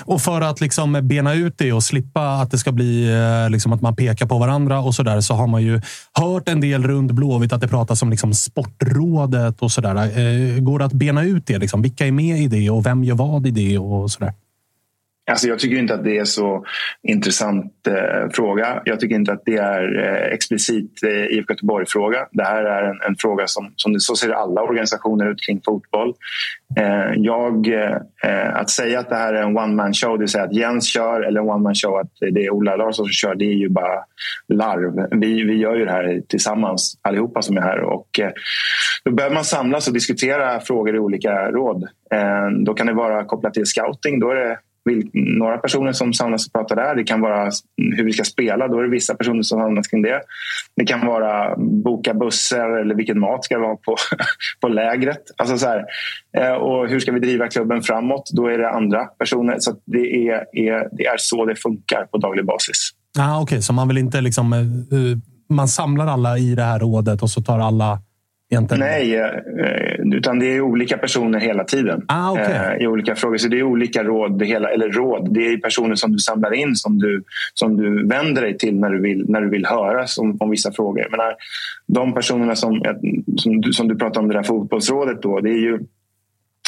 Och 0.05 0.21
för 0.21 0.41
att 0.41 0.61
liksom 0.61 1.01
bena 1.03 1.35
ut 1.35 1.55
det 1.59 1.73
och 1.73 1.83
slippa 1.83 2.33
att 2.33 2.51
det 2.51 2.59
ska 2.59 2.73
bli 2.73 3.13
eh, 3.13 3.51
liksom 3.51 3.73
att 3.73 3.83
man 3.83 3.97
pekar 3.97 4.27
på 4.27 4.39
varandra 4.39 4.81
och 4.81 4.95
så 4.95 5.03
där 5.03 5.21
så 5.21 5.35
har 5.35 5.47
man 5.47 5.63
ju 5.63 5.81
hört 6.15 6.49
en 6.49 6.61
del 6.61 6.83
runt 6.83 7.13
Blåvitt 7.13 7.53
att 7.53 7.61
det 7.61 7.69
pratas 7.69 8.03
om 8.03 8.11
liksom 8.11 8.35
Sportrådet 8.35 9.63
och 9.63 9.73
så 9.73 9.81
där. 9.81 9.95
Eh, 9.97 10.61
går 10.61 10.79
det 10.79 10.85
att 10.85 10.93
bena 10.93 11.23
ut 11.23 11.47
det? 11.47 11.59
Liksom? 11.59 11.83
Vilka 11.83 12.07
är 12.07 12.13
med 12.13 12.39
i 12.39 12.49
det 12.49 12.71
och 12.71 12.87
vem 12.87 13.05
gör 13.05 13.15
vad 13.15 13.47
i 13.47 13.51
det 13.51 13.79
och 13.79 14.11
så 14.11 14.21
där? 14.21 14.33
Alltså 15.29 15.49
jag 15.49 15.59
tycker 15.59 15.77
inte 15.77 15.95
att 15.95 16.05
det 16.05 16.19
är 16.19 16.25
så 16.25 16.65
intressant 17.03 17.87
eh, 17.87 18.31
fråga. 18.33 18.83
Jag 18.85 19.01
tycker 19.01 19.15
inte 19.15 19.33
att 19.33 19.43
det 19.45 19.57
är 19.57 19.99
eh, 19.99 20.33
explicit 20.33 21.03
eh, 21.03 21.39
IFK 21.39 21.53
Göteborg-fråga. 21.53 22.29
Det 22.33 22.45
här 22.45 22.65
är 22.65 22.83
en, 22.83 23.01
en, 23.09 23.17
fråga 23.17 23.47
som, 23.47 23.73
som 23.77 24.01
så 24.01 24.17
ser 24.17 24.31
alla 24.31 24.63
organisationer 24.63 25.31
ut 25.31 25.47
kring 25.47 25.61
fotboll. 25.65 26.15
Eh, 26.77 27.13
jag, 27.17 27.67
eh, 28.25 28.55
att 28.55 28.71
säga 28.71 29.01
att 29.01 29.09
det 29.09 29.17
här 29.17 29.35
är 29.35 29.43
en 29.43 29.57
one 29.57 29.75
man 29.75 29.95
show, 29.95 30.13
det 30.13 30.19
vill 30.19 30.29
säga 30.29 30.45
att 30.45 30.55
Jens 30.55 30.89
kör 30.89 31.21
eller 31.21 31.41
en 31.41 31.49
one 31.49 31.63
man 31.63 31.75
show 31.75 31.99
att 31.99 32.13
det 32.21 32.45
är 32.45 32.51
Ola 32.51 32.77
Larsson 32.77 33.05
som 33.05 33.13
kör, 33.13 33.35
det 33.35 33.45
är 33.45 33.55
ju 33.55 33.69
bara 33.69 34.05
larv. 34.49 35.21
Vi, 35.21 35.45
vi 35.45 35.57
gör 35.57 35.77
ju 35.77 35.85
det 35.85 35.91
här 35.91 36.23
tillsammans 36.29 36.99
allihopa 37.03 37.43
som 37.43 37.57
är 37.57 37.61
här 37.61 37.81
och 37.81 38.21
eh, 38.21 38.31
då 39.05 39.11
behöver 39.11 39.35
man 39.35 39.45
samlas 39.45 39.89
och 39.89 39.95
diskutera 39.95 40.61
frågor 40.61 40.97
i 40.97 40.99
olika 40.99 41.51
råd. 41.51 41.83
Eh, 42.11 42.49
då 42.65 42.75
kan 42.75 42.87
det 42.87 42.93
vara 42.93 43.25
kopplat 43.25 43.55
till 43.55 43.67
scouting, 43.67 44.21
då 44.21 44.31
är 44.31 44.35
det 44.35 44.59
några 45.13 45.59
personer 45.59 45.93
som 45.93 46.13
samlas 46.13 46.47
och 46.47 46.53
pratar 46.53 46.77
där. 46.77 46.95
Det 46.95 47.05
kan 47.05 47.21
vara 47.21 47.51
hur 47.97 48.05
vi 48.05 48.13
ska 48.13 48.25
spela. 48.25 48.69
Då 48.69 48.79
är 48.79 48.83
det 48.83 48.91
vissa 48.91 49.15
personer 49.15 49.43
som 49.43 49.61
samlas 49.61 49.89
kring 49.89 50.03
det. 50.03 50.21
Det 50.77 50.85
kan 50.85 51.07
vara 51.07 51.57
boka 51.57 52.15
bussar 52.15 52.81
eller 52.81 52.95
vilken 52.95 53.21
mat 53.21 53.45
ska 53.45 53.59
vara 53.59 53.77
på, 53.77 53.97
på 54.61 54.69
lägret. 54.69 55.23
Alltså 55.37 55.59
så 55.59 55.67
här, 55.67 55.85
eh, 56.39 56.53
och 56.53 56.89
hur 56.89 57.01
ska 57.01 57.13
vi 57.13 57.21
driva 57.21 57.49
klubben 57.49 57.83
framåt? 57.83 58.31
Då 58.37 58.47
är 58.47 58.59
det 58.59 58.71
andra 58.71 59.05
personer. 59.05 59.57
Så 59.59 59.75
det 59.85 60.29
är, 60.29 60.45
är, 60.53 60.89
det 60.93 61.07
är 61.07 61.17
så 61.17 61.45
det 61.45 61.57
funkar 61.57 62.05
på 62.05 62.19
daglig 62.19 62.47
basis. 62.47 62.91
Ah, 63.19 63.35
Okej, 63.35 63.43
okay. 63.43 63.63
så 63.63 63.73
man 63.73 63.89
vill 63.89 63.99
inte 63.99 64.21
liksom... 64.21 64.53
Eh, 64.53 64.59
eh, 64.59 65.19
man 65.51 65.69
samlar 65.69 66.07
alla 66.07 66.39
i 66.39 66.55
det 66.55 66.63
här 66.63 66.79
rådet 66.79 67.23
och 67.23 67.31
så 67.31 67.43
tar 67.43 67.59
alla 67.59 68.03
Egentligen. 68.51 68.81
Nej, 68.81 69.17
eh, 69.17 70.17
utan 70.17 70.39
det 70.39 70.47
är 70.47 70.61
olika 70.61 70.99
personer 70.99 71.41
hela 71.41 71.65
tiden 71.65 72.05
ah, 72.09 72.33
okay. 72.33 72.77
Eh, 72.77 72.83
i 72.83 72.87
olika 72.87 73.15
frågor. 73.15 73.37
Så 73.37 73.49
det 73.49 73.59
är 73.59 73.63
olika 73.63 74.05
råd, 74.05 74.43
hela, 74.43 74.71
eller 74.71 74.89
råd. 74.89 75.35
Det 75.35 75.47
är 75.47 75.57
personer 75.57 75.95
som 75.95 76.13
du 76.13 76.19
samlar 76.19 76.55
in 76.55 76.77
som 76.77 76.99
du, 76.99 77.23
som 77.55 77.77
du 77.77 78.07
vänder 78.07 78.43
dig 78.43 78.59
till 78.59 78.81
när 78.81 78.91
du 78.91 79.03
vill, 79.03 79.25
när 79.29 79.41
du 79.41 79.51
vill 79.51 79.67
höra 79.67 80.07
om, 80.21 80.37
om 80.41 80.51
vissa 80.51 80.73
frågor. 80.73 81.03
Jag 81.03 81.11
menar, 81.11 81.35
de 81.87 82.15
personerna 82.15 82.57
som, 82.57 82.83
som, 83.37 83.61
du, 83.61 83.73
som 83.73 83.89
du 83.89 83.97
pratar 83.97 84.21
om, 84.21 84.29
det 84.29 84.35
där 84.35 84.43
fotbollsrådet, 84.43 85.23
då, 85.23 85.41
det 85.41 85.51
är 85.51 85.61
ju 85.61 85.79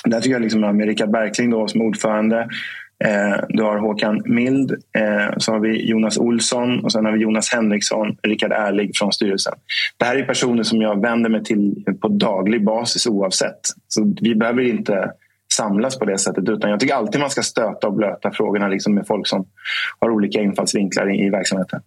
där 0.04 0.20
tycker 0.20 0.34
jag 0.34 0.42
liksom 0.42 0.60
med 0.60 0.86
Rickard 0.86 1.10
Berkling 1.10 1.50
då, 1.50 1.68
som 1.68 1.82
ordförande 1.82 2.36
Eh, 2.38 2.48
Eh, 3.04 3.44
du 3.48 3.62
har 3.62 3.78
Håkan 3.78 4.22
Mild, 4.24 4.70
eh, 4.70 5.36
så 5.38 5.52
har 5.52 5.60
vi 5.60 5.90
Jonas 5.90 6.18
Olsson 6.18 6.84
och 6.84 6.92
sen 6.92 7.04
har 7.04 7.12
vi 7.12 7.18
Jonas 7.18 7.52
Henriksson, 7.52 8.16
Rickard 8.22 8.52
Ärlig 8.52 8.96
från 8.96 9.12
styrelsen. 9.12 9.52
Det 9.96 10.04
här 10.04 10.16
är 10.16 10.22
personer 10.22 10.62
som 10.62 10.82
jag 10.82 11.02
vänder 11.02 11.30
mig 11.30 11.44
till 11.44 11.84
på 12.00 12.08
daglig 12.08 12.64
basis 12.64 13.06
oavsett. 13.06 13.60
Så 13.88 14.14
vi 14.20 14.34
behöver 14.34 14.62
inte 14.62 15.10
samlas 15.52 15.98
på 15.98 16.04
det 16.04 16.18
sättet 16.18 16.48
utan 16.48 16.70
jag 16.70 16.80
tycker 16.80 16.94
alltid 16.94 17.20
man 17.20 17.30
ska 17.30 17.42
stöta 17.42 17.86
och 17.86 17.94
blöta 17.94 18.30
frågorna 18.30 18.68
liksom 18.68 18.94
med 18.94 19.06
folk 19.06 19.26
som 19.26 19.44
har 19.98 20.10
olika 20.10 20.40
infallsvinklar 20.40 21.14
i, 21.14 21.26
i 21.26 21.30
verksamheten. 21.30 21.80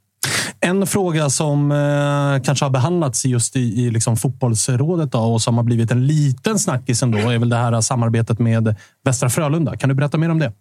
En 0.59 0.87
fråga 0.87 1.29
som 1.29 1.71
eh, 1.71 2.43
kanske 2.43 2.65
har 2.65 2.69
behandlats 2.69 3.25
just 3.25 3.55
i, 3.55 3.59
i 3.59 3.91
liksom 3.91 4.17
fotbollsrådet 4.17 5.11
då, 5.11 5.19
och 5.19 5.41
som 5.41 5.57
har 5.57 5.63
blivit 5.63 5.91
en 5.91 6.07
liten 6.07 6.59
snackis 6.59 7.03
ändå 7.03 7.17
är 7.17 7.39
väl 7.39 7.49
det 7.49 7.55
här 7.55 7.81
samarbetet 7.81 8.39
med 8.39 8.75
Västra 9.05 9.29
Frölunda. 9.29 9.77
Kan 9.77 9.89
du 9.89 9.95
berätta 9.95 10.17
mer 10.17 10.29
om 10.29 10.39
det? 10.39 10.51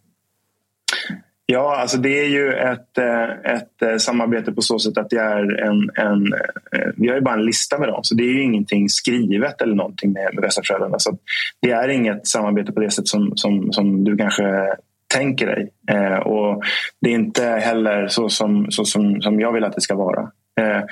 Ja, 1.46 1.76
alltså 1.76 1.98
det 1.98 2.20
är 2.24 2.28
ju 2.28 2.52
ett, 2.52 2.98
eh, 2.98 3.54
ett 3.54 3.82
eh, 3.82 3.96
samarbete 3.96 4.52
på 4.52 4.62
så 4.62 4.78
sätt 4.78 4.98
att 4.98 5.10
det 5.10 5.18
är 5.18 5.60
en, 5.62 5.90
en... 5.94 6.32
Eh, 6.72 6.90
vi 6.96 7.08
har 7.08 7.14
ju 7.14 7.20
bara 7.20 7.34
en 7.34 7.44
lista 7.44 7.78
med 7.78 7.88
dem, 7.88 8.00
så 8.04 8.14
det 8.14 8.22
är 8.22 8.32
ju 8.32 8.42
ingenting 8.42 8.88
skrivet 8.88 9.62
eller 9.62 9.74
någonting 9.74 10.12
med, 10.12 10.34
med 10.34 10.42
Västra 10.42 10.62
Frölunda. 10.64 10.98
Så 10.98 11.18
det 11.60 11.70
är 11.70 11.88
inget 11.88 12.26
samarbete 12.26 12.72
på 12.72 12.80
det 12.80 12.90
sätt 12.90 13.08
som, 13.08 13.36
som, 13.36 13.72
som 13.72 14.04
du 14.04 14.16
kanske 14.16 14.76
tänker 15.14 15.46
dig. 15.46 15.70
Eh, 15.90 16.16
och 16.16 16.62
Det 17.00 17.10
är 17.10 17.14
inte 17.14 17.44
heller 17.44 18.08
så 18.08 18.28
som, 18.28 18.70
så 18.70 18.84
som, 18.84 19.20
som 19.22 19.40
jag 19.40 19.52
vill 19.52 19.64
att 19.64 19.74
det 19.74 19.80
ska 19.80 19.94
vara. 19.94 20.30
Eh, 20.60 20.82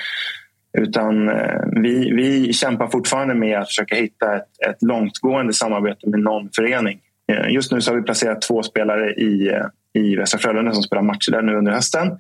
utan 0.78 1.28
eh, 1.28 1.61
vi, 1.82 2.12
vi 2.12 2.53
kämpar 2.53 2.86
fortfarande 2.86 3.34
med 3.34 3.59
att 3.59 3.68
försöka 3.68 3.94
hitta 3.94 4.36
ett, 4.36 4.68
ett 4.68 4.82
långtgående 4.82 5.53
samarbete 5.53 6.09
med 6.09 6.20
någon 6.20 6.48
förening. 6.57 7.01
Just 7.48 7.72
nu 7.72 7.80
så 7.80 7.90
har 7.90 7.96
vi 7.96 8.03
placerat 8.03 8.42
två 8.42 8.62
spelare 8.62 9.12
i, 9.12 9.61
i 9.93 10.16
Västra 10.16 10.38
Frölunda 10.38 10.72
som 10.72 10.82
spelar 10.82 11.03
matcher 11.03 11.30
där 11.30 11.43
nu 11.43 11.57
under 11.57 11.72
hösten. 11.72 12.18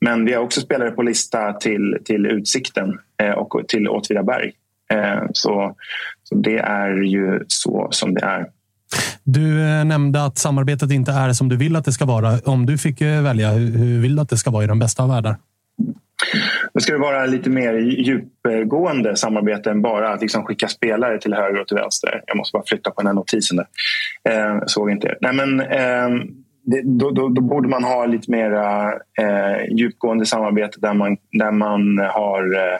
Men 0.00 0.24
vi 0.24 0.32
har 0.32 0.42
också 0.42 0.60
spelare 0.60 0.90
på 0.90 1.02
lista 1.02 1.52
till, 1.52 1.98
till 2.04 2.26
Utsikten 2.26 2.98
och 3.36 3.68
till 3.68 3.88
Åtvidaberg. 3.88 4.52
Så, 5.32 5.76
så 6.24 6.34
det 6.34 6.58
är 6.58 7.02
ju 7.02 7.44
så 7.48 7.88
som 7.90 8.14
det 8.14 8.24
är. 8.24 8.46
Du 9.24 9.54
nämnde 9.84 10.24
att 10.24 10.38
samarbetet 10.38 10.90
inte 10.90 11.12
är 11.12 11.32
som 11.32 11.48
du 11.48 11.56
vill 11.56 11.76
att 11.76 11.84
det 11.84 11.92
ska 11.92 12.04
vara. 12.04 12.38
Om 12.44 12.66
du 12.66 12.78
fick 12.78 13.02
välja, 13.02 13.50
hur 13.50 14.00
vill 14.00 14.16
du 14.16 14.22
att 14.22 14.28
det 14.28 14.36
ska 14.36 14.50
vara 14.50 14.64
i 14.64 14.66
de 14.66 14.78
bästa 14.78 15.02
av 15.02 15.08
världar? 15.08 15.36
Då 16.74 16.80
ska 16.80 16.92
det 16.92 16.98
vara 16.98 17.26
lite 17.26 17.50
mer 17.50 17.74
djupgående 17.74 19.16
samarbete 19.16 19.70
än 19.70 19.82
bara 19.82 20.12
att 20.12 20.20
liksom 20.20 20.44
skicka 20.44 20.68
spelare 20.68 21.18
till 21.18 21.34
höger 21.34 21.60
och 21.60 21.68
till 21.68 21.76
vänster. 21.76 22.22
Jag 22.26 22.36
måste 22.36 22.52
bara 22.52 22.62
flytta 22.66 22.90
på 22.90 23.00
den 23.00 23.06
här 23.06 23.14
notisen 23.14 23.56
där. 23.56 23.66
Eh, 24.24 24.62
såg 24.66 24.90
inte 24.90 25.14
Nej, 25.20 25.32
men, 25.32 25.60
eh, 25.60 26.24
det, 26.70 26.82
då, 26.84 27.10
då, 27.10 27.28
då, 27.28 27.42
borde 27.42 27.68
man 27.68 27.84
ha 27.84 28.06
lite 28.06 28.30
mer 28.30 28.52
eh, 29.20 29.76
djupgående 29.76 30.26
samarbete 30.26 30.80
där 30.80 30.94
man, 30.94 31.16
där 31.32 31.50
man 31.50 31.98
har 31.98 32.54
eh, 32.54 32.78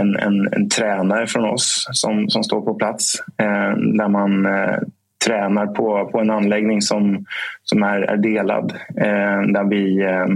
en, 0.00 0.16
en, 0.16 0.52
en, 0.52 0.68
tränare 0.68 1.26
från 1.26 1.44
oss 1.44 1.88
som, 1.92 2.28
som 2.28 2.44
står 2.44 2.60
på 2.60 2.74
plats. 2.74 3.14
Eh, 3.38 3.76
där 3.76 4.08
man 4.08 4.46
eh, 4.46 4.78
tränar 5.26 5.66
på, 5.66 6.08
på 6.12 6.20
en 6.20 6.30
anläggning 6.30 6.82
som, 6.82 7.24
som 7.62 7.82
är, 7.82 8.00
är 8.00 8.16
delad. 8.16 8.72
Eh, 8.96 9.42
där 9.52 9.70
vi 9.70 10.02
Eh, 10.02 10.26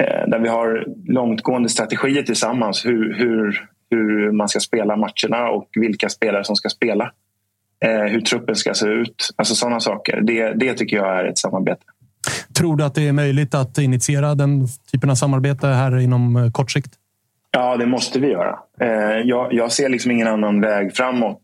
eh 0.00 0.28
där 0.28 0.38
vi 0.38 0.48
har 0.48 0.84
långtgående 1.06 1.68
strategier 1.68 2.22
tillsammans 2.22 2.86
hur, 2.86 3.14
hur, 3.14 3.68
hur 3.90 4.32
man 4.32 4.48
ska 4.48 4.60
spela 4.60 4.96
matcherna 4.96 5.48
och 5.48 5.68
vilka 5.80 6.08
spelare 6.08 6.44
som 6.44 6.56
ska 6.56 6.68
spela. 6.68 7.12
Eh, 7.84 8.12
hur 8.12 8.20
truppen 8.20 8.56
ska 8.56 8.74
se 8.74 8.86
ut. 8.86 9.30
Alltså 9.36 9.54
sådana 9.54 9.80
saker. 9.80 10.20
Det, 10.20 10.52
det 10.52 10.74
tycker 10.74 10.96
jag 10.96 11.20
är 11.20 11.24
ett 11.24 11.38
samarbete. 11.38 11.82
Tror 12.58 12.76
du 12.76 12.84
att 12.84 12.94
det 12.94 13.08
är 13.08 13.12
möjligt 13.12 13.54
att 13.54 13.78
initiera 13.78 14.34
den 14.34 14.66
typen 14.92 15.10
av 15.10 15.14
samarbete 15.14 15.66
här 15.66 15.98
inom 15.98 16.36
eh, 16.36 16.50
kort 16.50 16.70
sikt? 16.70 16.92
Ja, 17.50 17.76
det 17.76 17.86
måste 17.86 18.20
vi 18.20 18.28
göra. 18.28 18.58
Jag, 19.24 19.52
jag 19.52 19.72
ser 19.72 19.88
liksom 19.88 20.10
ingen 20.10 20.28
annan 20.28 20.60
väg 20.60 20.96
framåt 20.96 21.40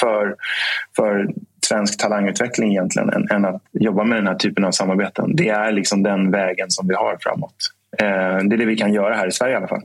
för, 0.00 0.36
för 0.96 1.26
svensk 1.66 2.00
talangutveckling 2.00 2.70
egentligen 2.70 3.10
än, 3.10 3.30
än, 3.30 3.44
att 3.44 3.62
jobba 3.72 4.04
med 4.04 4.18
den 4.18 4.26
här 4.26 4.34
typen 4.34 4.64
av 4.64 4.70
samarbeten. 4.70 5.36
Det 5.36 5.48
är 5.48 5.72
liksom 5.72 6.02
den 6.02 6.30
vägen 6.30 6.70
som 6.70 6.88
vi 6.88 6.94
har 6.94 7.16
framåt. 7.20 7.56
Eh, 7.98 8.48
det 8.48 8.54
är 8.54 8.58
det 8.58 8.64
vi 8.64 8.76
kan 8.76 8.92
göra 8.92 9.14
här 9.14 9.28
i 9.28 9.32
Sverige 9.32 9.52
i 9.52 9.56
alla 9.56 9.68
fall. 9.68 9.82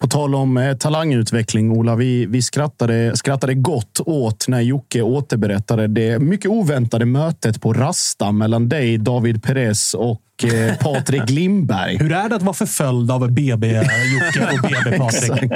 På 0.00 0.08
tal 0.08 0.34
om 0.34 0.56
eh, 0.56 0.76
talangutveckling, 0.76 1.70
Ola. 1.70 1.96
Vi, 1.96 2.26
vi 2.26 2.42
skrattade, 2.42 3.16
skrattade 3.16 3.54
gott 3.54 4.00
åt 4.06 4.48
när 4.48 4.60
Jocke 4.60 5.02
återberättade 5.02 5.86
det 5.86 6.18
mycket 6.18 6.50
oväntade 6.50 7.06
mötet 7.06 7.60
på 7.60 7.72
Rasta 7.72 8.32
mellan 8.32 8.68
dig, 8.68 8.98
David 8.98 9.42
Perez 9.42 9.94
och 9.94 10.20
eh, 10.44 10.76
Patrik 10.80 11.30
Lindberg. 11.30 11.96
Hur 11.96 12.12
är 12.12 12.28
det 12.28 12.36
att 12.36 12.42
vara 12.42 12.54
förföljd 12.54 13.10
av 13.10 13.30
BB-Jocke 13.30 14.48
och 14.52 14.70
BB-Patrik? 14.70 15.52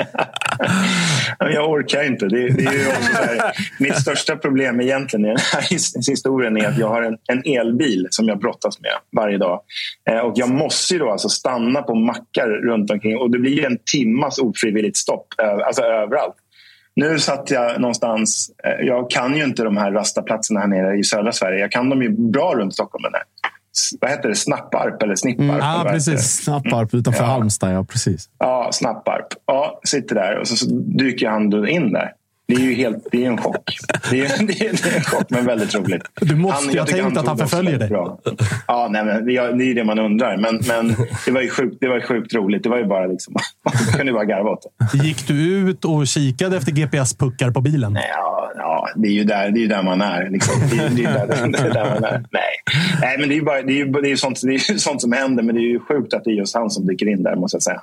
jag 1.54 1.70
orkar 1.70 2.02
inte. 2.02 2.26
Det, 2.26 2.48
det 2.48 2.64
är 2.64 3.14
här, 3.14 3.52
mitt 3.78 3.96
största 3.96 4.36
problem 4.36 4.80
egentligen 4.80 5.24
i 5.24 5.28
den 5.28 5.38
här 5.52 5.62
historien 6.10 6.56
är 6.56 6.68
att 6.68 6.78
jag 6.78 6.88
har 6.88 7.02
en, 7.02 7.16
en 7.28 7.42
elbil 7.58 8.06
som 8.10 8.28
jag 8.28 8.38
brottas 8.38 8.80
med 8.80 8.92
varje 9.16 9.38
dag. 9.38 9.60
Eh, 10.10 10.18
och 10.18 10.32
Jag 10.36 10.48
måste 10.48 10.98
då 10.98 11.10
alltså 11.10 11.28
stanna 11.28 11.82
på 11.82 11.94
mackar 11.94 12.48
runt 12.48 12.90
omkring 12.90 13.18
och 13.18 13.30
det 13.30 13.38
blir 13.38 13.66
en 13.66 13.78
timmas 13.92 14.38
ofrivilligt 14.38 14.96
stopp 14.96 15.26
alltså 15.64 15.82
överallt. 15.82 16.34
Nu 16.96 17.18
satt 17.18 17.50
jag 17.50 17.80
någonstans, 17.80 18.50
eh, 18.64 18.86
jag 18.86 19.10
kan 19.10 19.36
ju 19.36 19.44
inte 19.44 19.62
de 19.62 19.76
här 19.76 19.92
rastaplatserna 19.92 20.60
här 20.60 20.66
nere 20.66 20.96
i 20.96 21.04
södra 21.04 21.32
Sverige. 21.32 21.60
Jag 21.60 21.72
kan 21.72 21.90
dem 21.90 22.02
ju 22.02 22.10
bra 22.10 22.54
runt 22.56 22.74
Stockholm. 22.74 23.02
Men 23.02 23.12
vad 24.00 24.10
heter 24.10 24.28
det? 24.28 24.34
Snapparp 24.34 25.02
eller 25.02 25.16
Snipparp? 25.16 25.48
Mm, 25.48 25.58
ja, 25.58 25.86
precis. 25.88 26.44
Snapparp 26.44 26.94
utanför 26.94 27.22
ja. 27.22 27.26
Halmstad. 27.26 27.74
Ja, 27.74 27.84
precis. 27.84 28.28
Ja, 28.38 28.68
Snapparp. 28.72 29.26
Ja, 29.46 29.80
sitter 29.84 30.14
där 30.14 30.38
och 30.38 30.48
så, 30.48 30.56
så 30.56 30.66
dyker 30.98 31.28
han 31.28 31.68
in 31.68 31.92
där. 31.92 32.12
Det 32.46 32.54
är 32.54 32.60
ju 32.60 32.74
helt, 32.74 33.06
det 33.12 33.24
är 33.24 33.28
en 33.28 33.38
chock. 33.38 33.76
Det 34.10 34.20
är, 34.20 34.46
det 34.46 34.52
är, 34.52 34.82
det 34.82 34.90
är 34.90 34.96
en 34.96 35.04
chock, 35.04 35.30
men 35.30 35.46
väldigt 35.46 35.74
roligt. 35.74 36.02
Du 36.20 36.36
måste 36.36 36.72
ju 36.72 36.78
ha 36.78 36.86
tänkt 36.86 37.16
att 37.16 37.26
han 37.26 37.38
förföljer 37.38 37.78
dig. 37.78 37.88
Bra. 37.88 38.18
Ja, 38.66 38.88
nej, 38.90 39.04
men 39.04 39.26
det 39.26 39.34
är 39.36 39.74
det 39.74 39.84
man 39.84 39.98
undrar. 39.98 40.36
Men, 40.36 40.60
men 40.68 40.96
det, 41.24 41.30
var 41.30 41.40
ju 41.40 41.50
sjukt, 41.50 41.76
det 41.80 41.88
var 41.88 42.00
sjukt 42.00 42.34
roligt. 42.34 42.62
Det 42.62 42.68
var 42.68 42.78
ju 42.78 42.84
bara 42.84 43.06
liksom, 43.06 43.34
man 43.64 43.74
kunde 43.96 44.12
bara 44.12 44.24
garva 44.24 44.50
åt 44.50 44.66
det. 44.92 44.98
Gick 44.98 45.28
du 45.28 45.54
ut 45.54 45.84
och 45.84 46.06
kikade 46.06 46.56
efter 46.56 46.72
GPS-puckar 46.72 47.50
på 47.50 47.60
bilen? 47.60 47.94
Ja, 47.94 48.52
ja 48.56 48.88
det, 48.96 49.08
är 49.08 49.12
ju 49.12 49.24
där, 49.24 49.50
det 49.50 49.64
är 49.64 49.68
där 49.68 49.82
man 49.82 50.00
är. 50.00 50.30
Liksom. 50.30 50.54
Det, 50.70 50.84
är, 50.84 50.90
det, 50.90 51.04
är 51.04 51.26
där, 51.26 51.48
det 51.48 51.58
är 51.58 51.74
där 51.74 51.90
man 51.94 52.04
är. 52.04 52.24
Nej, 52.30 52.42
nej 53.00 53.18
men 53.18 53.28
det 53.28 53.34
är 53.34 53.36
ju 53.36 53.44
bara, 53.44 53.62
det 53.62 53.80
är, 53.80 54.02
det 54.02 54.10
är 54.10 54.16
sånt, 54.16 54.40
det 54.42 54.54
är 54.54 54.78
sånt 54.78 55.00
som 55.00 55.12
händer. 55.12 55.42
Men 55.42 55.54
det 55.54 55.60
är 55.60 55.70
ju 55.70 55.80
sjukt 55.80 56.14
att 56.14 56.24
det 56.24 56.30
är 56.30 56.34
just 56.34 56.54
han 56.54 56.70
som 56.70 56.86
dyker 56.86 57.08
in 57.08 57.22
där, 57.22 57.36
måste 57.36 57.54
jag 57.56 57.62
säga. 57.62 57.82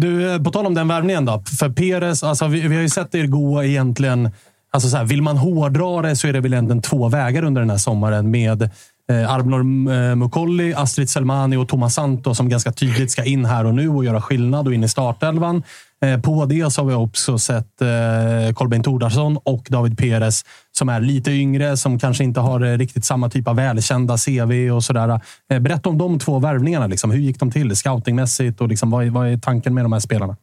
Du, 0.00 0.34
eh, 0.34 0.42
på 0.42 0.50
tal 0.50 0.66
om 0.66 0.74
den 0.74 0.88
värvningen 0.88 1.24
då. 1.24 1.42
För 1.58 1.68
Peres, 1.68 2.22
alltså 2.22 2.46
vi, 2.46 2.60
vi 2.60 2.74
har 2.74 2.82
ju 2.82 2.88
sett 2.88 3.14
er 3.14 3.26
gå 3.26 3.64
egentligen... 3.64 4.30
Alltså 4.70 4.88
så 4.88 4.96
här, 4.96 5.04
vill 5.04 5.22
man 5.22 5.36
hårdra 5.36 6.02
det 6.02 6.16
så 6.16 6.28
är 6.28 6.32
det 6.32 6.40
väl 6.40 6.52
egentligen 6.52 6.82
två 6.82 7.08
vägar 7.08 7.44
under 7.44 7.60
den 7.60 7.70
här 7.70 7.78
sommaren 7.78 8.30
med 8.30 8.62
eh, 9.10 9.32
Arbnor 9.32 9.60
eh, 9.92 10.14
Mukolli, 10.14 10.74
Astrid 10.74 11.10
Selmani 11.10 11.56
och 11.56 11.68
Thomas 11.68 11.94
Santo 11.94 12.34
som 12.34 12.48
ganska 12.48 12.72
tydligt 12.72 13.10
ska 13.10 13.24
in 13.24 13.44
här 13.44 13.64
och 13.64 13.74
nu 13.74 13.88
och 13.88 14.04
göra 14.04 14.20
skillnad 14.20 14.68
och 14.68 14.74
in 14.74 14.84
i 14.84 14.88
startelvan. 14.88 15.62
Eh, 16.04 16.20
på 16.20 16.44
det 16.44 16.72
så 16.72 16.80
har 16.82 16.88
vi 16.88 16.94
också 16.94 17.38
sett 17.38 17.82
eh, 17.82 18.54
Kolbeinn 18.54 18.82
Tordarsson 18.82 19.38
och 19.44 19.66
David 19.70 19.98
Perez 19.98 20.44
som 20.78 20.88
är 20.88 21.00
lite 21.00 21.30
yngre, 21.30 21.76
som 21.76 21.98
kanske 21.98 22.24
inte 22.24 22.40
har 22.40 22.60
eh, 22.60 22.78
riktigt 22.78 23.04
samma 23.04 23.30
typ 23.30 23.48
av 23.48 23.56
välkända 23.56 24.16
CV 24.16 24.70
och 24.70 24.84
sådär. 24.84 25.20
Eh, 25.50 25.58
berätta 25.60 25.88
om 25.88 25.98
de 25.98 26.18
två 26.18 26.38
värvningarna. 26.38 26.86
Liksom. 26.86 27.10
Hur 27.10 27.20
gick 27.20 27.40
de 27.40 27.50
till 27.50 27.76
scoutingmässigt 27.76 28.60
och 28.60 28.68
liksom, 28.68 28.90
vad, 28.90 29.06
är, 29.06 29.10
vad 29.10 29.28
är 29.28 29.38
tanken 29.38 29.74
med 29.74 29.84
de 29.84 29.92
här 29.92 30.00
spelarna? 30.00 30.36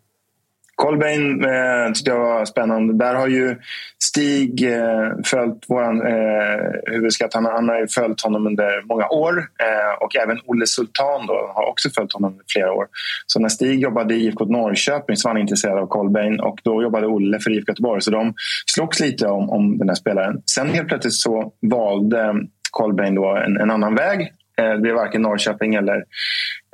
Colbain 0.76 1.46
eh, 1.46 1.94
tyckte 1.94 2.12
jag 2.12 2.20
var 2.20 2.46
spännande. 2.46 2.94
Där 2.94 3.16
har 3.16 3.28
ju 3.28 3.56
Stig 4.04 4.74
eh, 4.74 5.10
följt 5.26 5.66
vår 5.68 6.08
eh, 6.08 6.94
huvudskatt. 6.94 7.34
Han, 7.34 7.46
han 7.46 7.70
har 7.70 7.80
ju 7.80 7.88
följt 7.88 8.22
honom 8.22 8.48
under 8.48 8.88
många 8.88 9.08
år. 9.08 9.38
Eh, 9.38 10.04
och 10.04 10.16
även 10.16 10.40
Olle 10.46 10.68
Sultan 10.68 11.28
då, 11.28 11.52
har 11.56 11.70
också 11.70 11.90
följt 11.90 12.14
honom 12.14 12.32
under 12.32 12.46
flera 12.54 12.74
år. 12.74 12.88
Så 13.26 13.40
när 13.40 13.50
Stig 13.50 13.80
jobbade 13.80 14.16
i 14.16 14.26
IFK 14.26 14.46
Norrköping 14.46 15.16
så 15.16 15.28
var 15.28 15.34
han 15.34 15.42
intresserad 15.42 15.78
av 15.78 15.88
Colbain 15.88 16.40
och 16.40 16.60
då 16.64 16.84
jobbade 16.84 17.08
Olle 17.08 17.40
för 17.40 17.52
IFK 17.52 17.72
Göteborg. 17.72 18.02
Så 18.02 18.12
de 18.12 18.34
slogs 18.76 19.00
lite 19.00 19.28
om, 19.28 19.50
om 19.50 19.78
den 19.78 19.90
här 19.90 19.96
spelaren. 19.96 20.42
Sen 20.56 20.70
helt 20.70 20.88
plötsligt 20.88 21.14
så 21.14 21.52
valde 21.62 22.34
Colbain 22.72 23.16
då 23.16 23.36
en, 23.36 23.58
en 23.58 23.72
annan 23.72 23.96
väg. 23.96 24.34
Eh, 24.58 24.70
det 24.70 24.82
blev 24.82 24.96
varken 24.96 25.22
Norrköping 25.22 25.76
eller, 25.76 26.04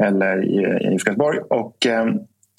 eller 0.03 0.45
IFK 0.93 1.09
Göteborg. 1.09 1.39
Och, 1.49 1.85
eh, 1.85 2.05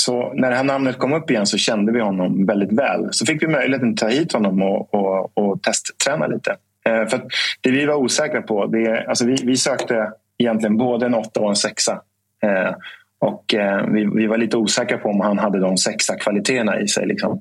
så 0.03 0.33
när 0.35 0.51
det 0.51 0.57
här 0.57 0.65
namnet 0.65 0.99
kom 0.99 1.13
upp 1.13 1.31
igen 1.31 1.47
så 1.47 1.59
kände 1.59 1.93
vi 1.93 2.01
honom 2.01 2.47
väldigt 2.47 2.73
väl. 2.73 3.09
Så 3.11 3.27
fick 3.27 3.43
vi 3.43 3.47
möjligheten 3.47 3.91
att 3.91 3.97
ta 3.97 4.09
hit 4.09 4.33
honom 4.33 4.63
och, 4.63 4.95
och, 4.95 5.39
och 5.39 5.63
testträna 5.63 6.27
lite. 6.27 6.57
Eh, 6.85 7.07
för 7.07 7.23
det 7.61 7.71
vi 7.71 7.87
var 7.87 7.95
osäkra 7.95 8.43
på, 8.43 8.67
det, 8.67 9.07
alltså 9.09 9.27
vi, 9.27 9.37
vi 9.45 9.57
sökte 9.57 10.13
egentligen 10.39 10.77
både 10.77 11.07
en 11.07 11.15
åtta 11.15 11.41
och 11.41 11.49
en 11.49 11.57
sexa. 11.57 12.01
Eh, 12.43 12.75
och 13.19 13.55
eh, 13.55 13.87
vi, 13.87 14.11
vi, 14.15 14.27
var 14.27 14.39
lite 14.39 14.57
osäkra 14.57 14.99
på 14.99 15.09
om 15.09 15.21
han 15.21 15.39
hade 15.39 15.59
de 15.59 15.77
sexa 15.77 16.17
kvaliteterna 16.17 16.81
i 16.81 16.89
sig. 16.89 17.07
Liksom. 17.07 17.41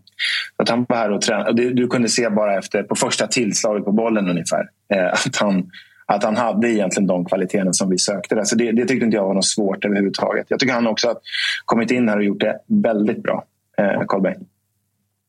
att 0.57 0.69
han 0.69 0.85
var 0.89 0.97
här 0.97 1.11
och 1.11 1.21
tränade. 1.21 1.53
Du, 1.53 1.73
du 1.73 1.87
kunde 1.87 2.09
se 2.09 2.29
bara 2.29 2.57
efter, 2.57 2.83
på 2.83 2.95
första 2.95 3.27
tillslaget 3.27 3.85
på 3.85 3.91
bollen 3.91 4.29
ungefär 4.29 4.69
eh, 4.93 5.07
att 5.07 5.35
han 5.35 5.71
att 6.15 6.23
han 6.23 6.37
hade 6.37 6.69
egentligen 6.69 7.07
de 7.07 7.25
kvaliteterna 7.25 7.73
som 7.73 7.89
vi 7.89 7.97
sökte. 7.97 8.35
Där. 8.35 8.43
Så 8.43 8.55
det, 8.55 8.71
det 8.71 8.85
tyckte 8.85 9.05
inte 9.05 9.17
jag 9.17 9.27
var 9.27 9.33
något 9.33 9.45
svårt 9.45 9.85
överhuvudtaget. 9.85 10.45
Jag 10.49 10.59
tycker 10.59 10.73
han 10.73 10.87
också 10.87 11.07
har 11.07 11.17
kommit 11.65 11.91
in 11.91 12.09
här 12.09 12.17
och 12.17 12.23
gjort 12.23 12.39
det 12.39 12.59
väldigt 12.67 13.23
bra, 13.23 13.43
eh, 13.77 14.01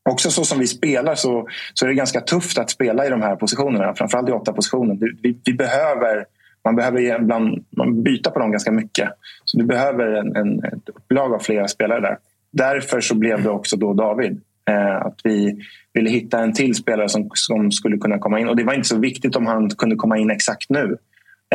Också 0.09 0.29
så 0.29 0.43
som 0.43 0.59
vi 0.59 0.67
spelar 0.67 1.15
så, 1.15 1.47
så 1.73 1.85
är 1.85 1.89
det 1.89 1.95
ganska 1.95 2.21
tufft 2.21 2.57
att 2.57 2.69
spela 2.69 3.05
i 3.05 3.09
de 3.09 3.21
här 3.21 3.35
positionerna. 3.35 3.93
Framförallt 3.95 4.29
i 4.29 4.31
åtta 4.31 4.53
positionen. 4.53 4.99
Vi, 5.21 5.39
vi 5.45 5.53
behöver, 5.53 6.25
man 6.63 6.75
behöver 6.75 7.21
ibland, 7.21 7.65
man 7.69 8.03
byta 8.03 8.31
på 8.31 8.39
dem 8.39 8.51
ganska 8.51 8.71
mycket. 8.71 9.09
Så 9.45 9.57
du 9.57 9.65
behöver 9.65 10.07
en, 10.07 10.35
en, 10.35 10.63
ett 10.63 10.89
upplag 10.89 11.33
av 11.33 11.39
flera 11.39 11.67
spelare 11.67 12.01
där. 12.01 12.17
Därför 12.51 13.01
så 13.01 13.15
blev 13.15 13.43
det 13.43 13.49
också 13.49 13.77
då 13.77 13.93
David. 13.93 14.41
Eh, 14.69 14.95
att 14.95 15.19
vi 15.23 15.61
ville 15.93 16.09
hitta 16.09 16.39
en 16.39 16.53
till 16.53 16.75
spelare 16.75 17.09
som, 17.09 17.29
som 17.33 17.71
skulle 17.71 17.97
kunna 17.97 18.19
komma 18.19 18.39
in. 18.39 18.49
Och 18.49 18.55
Det 18.55 18.63
var 18.63 18.73
inte 18.73 18.87
så 18.87 18.99
viktigt 18.99 19.35
om 19.35 19.45
han 19.45 19.69
kunde 19.69 19.95
komma 19.95 20.17
in 20.17 20.31
exakt 20.31 20.69
nu. 20.69 20.97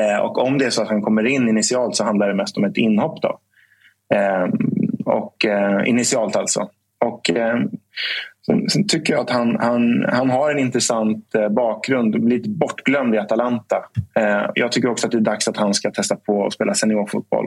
Eh, 0.00 0.18
och 0.18 0.38
Om 0.38 0.58
det 0.58 0.64
är 0.64 0.70
så 0.70 0.82
att 0.82 0.88
han 0.88 1.02
kommer 1.02 1.26
in 1.26 1.48
initialt 1.48 1.96
så 1.96 2.04
handlar 2.04 2.28
det 2.28 2.34
mest 2.34 2.56
om 2.56 2.64
ett 2.64 2.76
inhopp. 2.76 3.22
Då. 3.22 3.38
Ehm, 4.14 4.50
eh, 5.06 5.12
och 5.12 5.44
Initialt 5.86 6.36
alltså. 6.36 6.68
Och, 6.98 7.30
eh, 7.30 7.56
sen, 8.46 8.68
sen, 8.68 8.86
tycker 8.86 9.12
jag 9.12 9.20
att 9.20 9.30
han, 9.30 9.56
han, 9.60 10.04
han 10.08 10.30
har 10.30 10.50
en 10.50 10.58
intressant 10.58 11.34
eh, 11.34 11.48
bakgrund. 11.48 12.28
Lite 12.28 12.48
bortglömd 12.48 13.14
i 13.14 13.18
Atalanta. 13.18 13.76
Eh, 14.14 14.50
jag 14.54 14.72
tycker 14.72 14.90
också 14.90 15.06
att 15.06 15.12
det 15.12 15.18
är 15.18 15.22
dags 15.22 15.48
att 15.48 15.56
han 15.56 15.74
ska 15.74 15.90
testa 15.90 16.16
på 16.16 16.46
att 16.46 16.52
spela 16.52 16.74
seniorfotboll. 16.74 17.46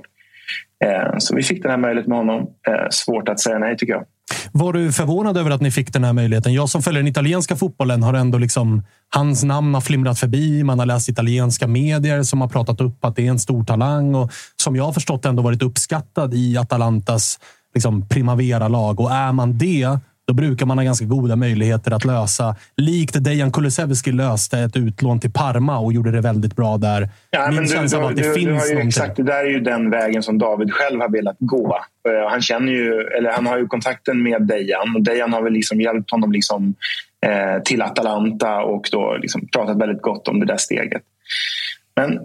Ehm, 0.86 1.20
så 1.20 1.36
vi 1.36 1.44
fick 1.44 1.62
den 1.62 1.72
här 1.72 1.78
möjligheten 1.78 2.10
med 2.10 2.18
honom. 2.18 2.50
Eh, 2.68 2.90
svårt 2.90 3.30
att 3.30 3.40
säga 3.40 3.60
nej 3.60 3.78
tycker 3.78 3.94
jag. 3.94 4.06
Var 4.52 4.74
du 4.74 4.92
förvånad 4.92 5.38
över 5.38 5.52
att 5.52 5.62
ni 5.62 5.72
fick 5.72 5.94
den 5.94 6.04
här 6.04 6.14
möjligheten? 6.14 6.54
Jag 6.54 6.70
som 6.70 6.82
följer 6.82 7.02
den 7.02 7.12
italienska 7.12 7.56
fotbollen 7.56 8.04
har 8.04 8.14
ändå 8.14 8.38
liksom... 8.38 8.84
Hans 9.14 9.44
namn 9.44 9.74
har 9.74 9.82
flimrat 9.82 10.20
förbi. 10.20 10.64
Man 10.64 10.80
har 10.80 10.86
läst 10.86 11.10
italienska 11.10 11.68
medier 11.68 12.24
som 12.24 12.42
har 12.42 12.48
pratat 12.48 12.82
upp 12.82 13.06
att 13.06 13.16
det 13.16 13.28
är 13.28 13.32
en 13.32 13.40
stor 13.40 13.64
talang 13.64 14.16
och 14.16 14.32
som 14.56 14.76
jag 14.76 14.84
har 14.84 14.94
förstått 14.94 15.26
ändå 15.26 15.44
varit 15.44 15.62
uppskattad 15.62 16.34
i 16.34 16.58
Atalantas 16.58 17.40
liksom, 17.74 18.08
primavera-lag. 18.08 19.00
Och 19.00 19.12
är 19.12 19.32
man 19.32 19.58
det, 19.58 20.00
då 20.32 20.36
brukar 20.36 20.66
man 20.66 20.78
ha 20.78 20.86
ganska 20.86 21.06
goda 21.06 21.36
möjligheter 21.36 21.92
att 21.92 22.06
lösa. 22.06 22.56
Likt 22.78 23.24
Dejan 23.24 23.52
Kulusevski 23.52 24.12
löste 24.12 24.60
ett 24.60 24.78
utlån 24.78 25.20
till 25.20 25.32
Parma 25.32 25.80
och 25.80 25.94
gjorde 25.94 26.12
det 26.12 26.22
väldigt 26.22 26.56
bra 26.56 26.78
där. 26.78 27.10
Ja, 27.32 27.52
Min 27.52 27.68
känsla 27.68 28.00
var 28.00 28.10
att 28.10 28.16
det 28.16 28.28
du, 28.28 28.34
finns 28.34 28.70
du 28.70 28.80
Exakt, 28.80 29.16
det 29.16 29.24
där 29.24 29.46
är 29.46 29.50
ju 29.50 29.60
den 29.60 29.90
vägen 29.90 30.24
som 30.24 30.38
David 30.38 30.74
själv 30.74 31.02
har 31.02 31.10
velat 31.10 31.36
gå. 31.40 31.80
Eh, 32.10 32.30
han, 32.30 32.42
känner 32.42 32.72
ju, 32.72 33.02
eller 33.18 33.32
han 33.32 33.48
har 33.48 33.58
ju 33.58 33.68
kontakten 33.68 34.24
med 34.24 34.42
Dejan 34.42 34.96
och 34.96 35.02
Dejan 35.02 35.34
har 35.34 35.42
väl 35.42 35.54
liksom 35.54 35.82
hjälpt 35.82 36.12
honom 36.12 36.32
liksom, 36.32 36.76
eh, 37.26 37.64
till 37.64 37.82
Atalanta 37.82 38.62
och 38.62 38.90
då 38.92 39.18
liksom 39.22 39.48
pratat 39.48 39.78
väldigt 39.78 40.02
gott 40.02 40.28
om 40.28 40.40
det 40.40 40.46
där 40.46 40.58
steget. 40.58 41.02
Men 41.96 42.20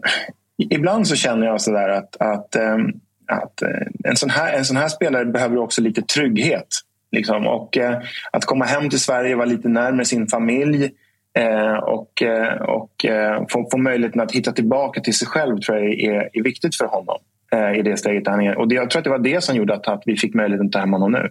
ibland 0.70 1.08
så 1.08 1.16
känner 1.16 1.46
jag 1.46 1.60
sådär 1.60 1.88
att, 1.88 2.16
att, 2.16 2.56
eh, 2.56 2.78
att 3.26 3.62
eh, 3.62 4.10
en, 4.10 4.16
sån 4.16 4.30
här, 4.30 4.52
en 4.52 4.64
sån 4.64 4.76
här 4.76 4.88
spelare 4.88 5.24
behöver 5.24 5.58
också 5.58 5.82
lite 5.82 6.02
trygghet. 6.02 6.68
Liksom. 7.16 7.46
Och 7.46 7.76
eh, 7.76 7.98
att 8.30 8.44
komma 8.44 8.64
hem 8.64 8.90
till 8.90 9.00
Sverige, 9.00 9.36
vara 9.36 9.46
lite 9.46 9.68
närmare 9.68 10.04
sin 10.04 10.26
familj 10.26 10.90
eh, 11.38 11.76
och, 11.76 12.22
eh, 12.22 12.54
och 12.62 13.04
eh, 13.04 13.44
få, 13.50 13.68
få 13.70 13.78
möjligheten 13.78 14.20
att 14.20 14.32
hitta 14.32 14.52
tillbaka 14.52 15.00
till 15.00 15.14
sig 15.14 15.28
själv 15.28 15.58
tror 15.58 15.78
jag 15.78 15.86
är, 15.86 16.30
är 16.32 16.42
viktigt 16.42 16.76
för 16.76 16.86
honom 16.86 17.18
eh, 17.52 17.78
i 17.78 17.82
det 17.82 17.96
steget 17.96 18.26
han 18.26 18.40
är. 18.40 18.58
Och 18.58 18.68
det, 18.68 18.74
jag 18.74 18.90
tror 18.90 19.00
att 19.00 19.04
det 19.04 19.10
var 19.10 19.18
det 19.18 19.44
som 19.44 19.56
gjorde 19.56 19.74
att, 19.74 19.88
att 19.88 20.02
vi 20.06 20.16
fick 20.16 20.34
möjligheten 20.34 20.66
att 20.66 20.72
ta 20.72 20.78
hem 20.78 20.92
honom 20.92 21.12
nu. 21.12 21.30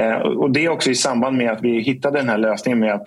Eh, 0.00 0.16
och 0.16 0.50
det 0.50 0.64
är 0.64 0.68
också 0.68 0.90
i 0.90 0.94
samband 0.94 1.36
med 1.36 1.50
att 1.50 1.62
vi 1.62 1.80
hittade 1.80 2.18
den 2.18 2.28
här 2.28 2.38
lösningen 2.38 2.78
med 2.78 2.94
att 2.94 3.06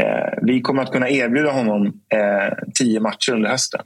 eh, 0.00 0.38
vi 0.42 0.60
kommer 0.60 0.82
att 0.82 0.92
kunna 0.92 1.10
erbjuda 1.10 1.50
honom 1.50 1.86
eh, 1.86 2.58
tio 2.74 3.00
matcher 3.00 3.32
under 3.32 3.50
hösten. 3.50 3.80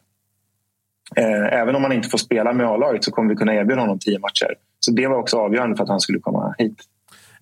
Eh, 1.16 1.60
även 1.60 1.74
om 1.74 1.82
han 1.82 1.92
inte 1.92 2.08
får 2.08 2.18
spela 2.18 2.52
med 2.52 2.66
A-laget 2.66 3.04
så 3.04 3.10
kommer 3.10 3.28
vi 3.30 3.36
kunna 3.36 3.54
erbjuda 3.54 3.80
honom 3.80 3.98
tio 3.98 4.18
matcher. 4.18 4.54
Så 4.80 4.90
det 4.90 5.06
var 5.06 5.16
också 5.16 5.38
avgörande 5.38 5.76
för 5.76 5.82
att 5.82 5.88
han 5.88 6.00
skulle 6.00 6.18
komma 6.18 6.54
hit. 6.58 6.78